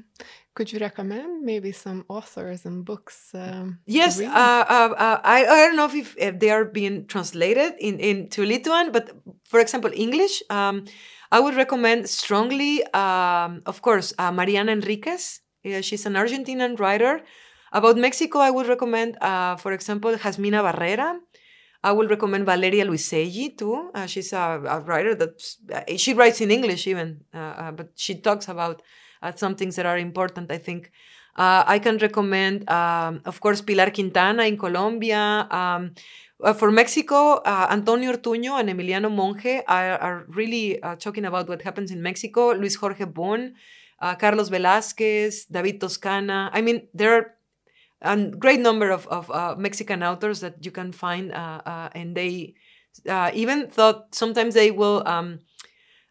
Could 0.55 0.73
you 0.73 0.79
recommend 0.79 1.45
maybe 1.45 1.73
some 1.73 2.05
authors 2.09 2.65
and 2.65 2.85
books? 2.85 3.31
Um, 3.35 3.79
yes, 3.85 4.21
uh, 4.21 4.25
uh, 4.25 4.95
uh, 4.97 5.21
I, 5.23 5.45
I 5.45 5.67
don't 5.67 5.77
know 5.77 5.91
if, 5.93 6.17
if, 6.17 6.39
they 6.39 6.51
are 6.51 6.65
being 6.65 7.07
translated 7.07 7.75
in, 7.79 8.01
into 8.01 8.45
Lithuanian, 8.45 8.93
but 8.93 9.11
for 9.45 9.61
example, 9.61 9.91
English, 9.95 10.43
um, 10.49 10.85
I 11.31 11.41
would 11.41 11.57
recommend 11.57 12.09
strongly, 12.09 12.83
um, 12.95 13.63
of 13.67 13.83
course, 13.83 14.15
uh, 14.19 14.33
Mariana 14.33 14.73
Enriquez. 14.73 15.41
she's 15.83 16.07
an 16.07 16.15
Argentinian 16.15 16.79
writer 16.81 17.23
about 17.73 17.97
Mexico, 17.97 18.39
I 18.39 18.51
would 18.51 18.69
recommend, 18.69 19.19
uh, 19.21 19.57
for 19.57 19.73
example, 19.73 20.15
Jazmina 20.17 20.63
Barrera. 20.63 21.19
I 21.87 21.93
will 21.93 22.09
recommend 22.09 22.47
Valeria 22.47 22.85
Luiselli 22.85 23.57
too. 23.57 23.91
Uh, 23.95 24.07
she's 24.07 24.33
a, 24.33 24.61
a, 24.77 24.81
writer 24.81 25.15
that 25.15 25.35
uh, 25.73 25.97
she 25.97 26.15
writes 26.15 26.41
in 26.41 26.51
English 26.51 26.89
even, 26.89 27.21
uh, 27.33 27.55
uh, 27.63 27.71
but 27.71 27.91
she 27.95 28.17
talks 28.17 28.49
about 28.49 28.83
uh, 29.23 29.31
some 29.37 29.55
things 29.55 29.77
that 29.77 29.87
are 29.87 29.97
important. 29.97 30.51
I 30.51 30.59
think 30.59 30.91
I 31.37 31.79
can 31.79 31.99
recommend, 31.99 32.69
um, 32.69 33.21
of 33.25 33.41
course, 33.41 33.61
Pilar 33.61 33.91
Quintana 33.91 34.45
in 34.45 34.57
Colombia. 34.59 35.47
Um, 35.51 35.93
for 36.59 36.71
Mexico, 36.71 37.41
Antonio 37.45 38.11
Ortuño 38.13 38.59
and 38.59 38.69
Emiliano 38.69 39.11
Monge 39.11 39.63
are, 39.69 39.99
are 40.07 40.25
really 40.29 40.81
talking 40.99 41.25
about 41.27 41.49
what 41.49 41.63
happens 41.63 41.91
in 41.91 42.03
Mexico. 42.03 42.53
Luis 42.53 42.77
Jorge 42.77 43.05
Boone, 43.05 43.55
Carlos 44.19 44.49
Velázquez, 44.49 45.47
David 45.51 45.79
Toscana. 45.79 46.51
I 46.53 46.63
mean, 46.63 46.89
there 46.95 47.13
are 47.13 47.36
a 48.02 48.16
great 48.16 48.60
number 48.60 48.90
of, 48.90 49.06
of 49.09 49.31
uh, 49.31 49.55
Mexican 49.59 50.02
authors 50.02 50.40
that 50.40 50.64
you 50.64 50.70
can 50.70 50.93
find, 50.93 51.32
uh, 51.32 51.60
uh, 51.64 51.89
and 51.94 52.16
they 52.16 52.55
uh, 53.09 53.31
even 53.35 53.68
thought 53.68 54.14
sometimes 54.14 54.55
they 54.55 54.70
will. 54.70 55.02
Um, 55.06 55.40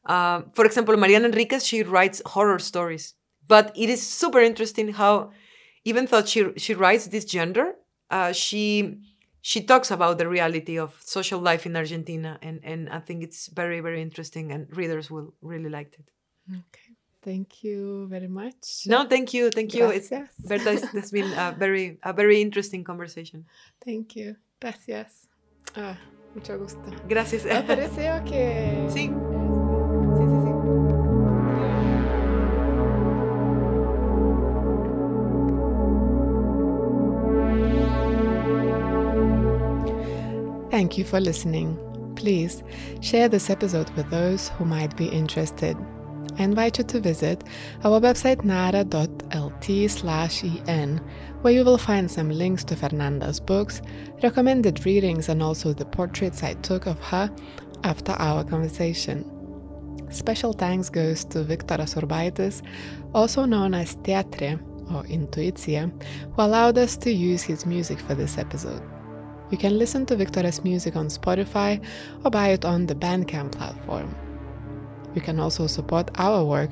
uh, 0.05 0.43
for 0.53 0.65
example, 0.65 0.95
Mariana 0.97 1.27
Enriquez, 1.29 1.65
she 1.65 1.83
writes 1.83 2.21
horror 2.25 2.59
stories, 2.59 3.13
but 3.47 3.71
it 3.75 3.89
is 3.89 4.05
super 4.05 4.39
interesting 4.39 4.89
how, 4.93 5.31
even 5.83 6.05
though 6.05 6.23
she 6.23 6.53
she 6.57 6.73
writes 6.73 7.07
this 7.07 7.25
gender, 7.25 7.73
she 8.33 8.97
she 9.41 9.61
talks 9.61 9.91
about 9.91 10.17
the 10.17 10.27
reality 10.27 10.77
of 10.77 10.97
social 11.01 11.39
life 11.39 11.65
in 11.65 11.75
Argentina, 11.75 12.39
and 12.41 12.59
and 12.63 12.89
I 12.89 12.99
think 12.99 13.23
it's 13.23 13.47
very 13.47 13.79
very 13.79 14.01
interesting, 14.01 14.51
and 14.51 14.67
readers 14.75 15.09
will 15.09 15.33
really 15.41 15.69
like 15.69 15.93
it. 15.99 16.09
Okay. 16.49 16.84
Thank 17.25 17.63
you 17.63 18.05
very 18.07 18.27
much. 18.27 18.85
No, 18.85 19.07
thank 19.07 19.33
you, 19.33 19.49
thank 19.49 19.73
you. 19.73 19.87
Gracias. 19.87 20.29
It's 20.37 20.47
Berta, 20.47 20.89
it's 20.93 21.09
been 21.09 21.33
a 21.33 21.51
very 21.57 21.97
a 22.03 22.13
very 22.13 22.39
interesting 22.39 22.83
conversation. 22.83 23.45
Thank 23.83 24.15
you. 24.15 24.35
Gracias. 24.61 25.27
Ah, 25.75 25.97
mucho 26.35 26.55
gusto. 26.59 26.79
Gracias. 27.09 27.43
Me 27.45 27.63
pareció 27.63 28.23
que... 28.25 28.87
Sí. 28.89 29.09
Sí, 30.15 30.23
sí, 30.29 30.37
sí. 30.43 30.51
Thank 40.69 40.99
you 40.99 41.03
for 41.05 41.19
listening. 41.19 41.75
Please 42.15 42.61
share 43.01 43.29
this 43.29 43.49
episode 43.49 43.89
with 43.95 44.11
those 44.11 44.49
who 44.49 44.65
might 44.65 44.95
be 44.95 45.07
interested. 45.07 45.75
I 46.37 46.43
invite 46.43 46.77
you 46.77 46.83
to 46.83 46.99
visit 46.99 47.43
our 47.83 47.99
website 47.99 48.43
nara.lt 48.43 49.89
slash 49.89 50.43
en, 50.67 51.01
where 51.41 51.53
you 51.53 51.63
will 51.63 51.77
find 51.77 52.11
some 52.11 52.29
links 52.29 52.63
to 52.65 52.75
Fernanda's 52.75 53.39
books, 53.39 53.81
recommended 54.21 54.85
readings, 54.85 55.29
and 55.29 55.41
also 55.41 55.73
the 55.73 55.85
portraits 55.85 56.43
I 56.43 56.55
took 56.55 56.87
of 56.87 56.99
her 56.99 57.33
after 57.83 58.11
our 58.13 58.43
conversation. 58.43 59.31
Special 60.09 60.53
thanks 60.53 60.89
goes 60.89 61.23
to 61.25 61.43
Viktoras 61.43 61.95
Urbaitis, 61.95 62.61
also 63.13 63.45
known 63.45 63.73
as 63.73 63.95
Teatre 63.97 64.59
or 64.93 65.03
Intuitia, 65.03 65.91
who 66.35 66.41
allowed 66.41 66.77
us 66.77 66.97
to 66.97 67.11
use 67.11 67.43
his 67.43 67.65
music 67.65 67.99
for 67.99 68.13
this 68.13 68.37
episode. 68.37 68.81
You 69.51 69.57
can 69.57 69.77
listen 69.77 70.05
to 70.07 70.15
Victora's 70.15 70.63
music 70.63 70.95
on 70.95 71.07
Spotify 71.07 71.83
or 72.23 72.31
buy 72.31 72.49
it 72.49 72.65
on 72.65 72.87
the 72.87 72.95
Bandcamp 72.95 73.53
platform. 73.53 74.15
You 75.15 75.21
can 75.21 75.39
also 75.39 75.65
support 75.65 76.11
our 76.15 76.45
work 76.45 76.71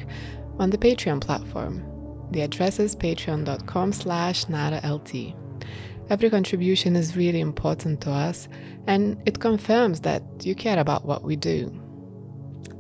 on 0.60 0.70
the 0.70 0.78
Patreon 0.78 1.22
platform. 1.22 1.84
The 2.32 2.42
address 2.42 2.80
is 2.80 2.96
patreon.com 2.96 3.94
slash 3.94 4.46
naralt. 4.46 5.34
Every 6.10 6.30
contribution 6.30 6.96
is 6.96 7.16
really 7.16 7.40
important 7.40 8.02
to 8.02 8.12
us, 8.12 8.50
and 8.88 9.22
it 9.26 9.40
confirms 9.40 10.02
that 10.02 10.24
you 10.42 10.54
care 10.54 10.80
about 10.80 11.06
what 11.06 11.24
we 11.24 11.36
do. 11.36 11.72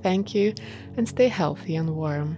Thank 0.02 0.35
you, 0.35 0.53
and 0.98 1.07
stay 1.07 1.30
healthy 1.30 1.77
and 1.77 1.95
warm. 1.95 2.38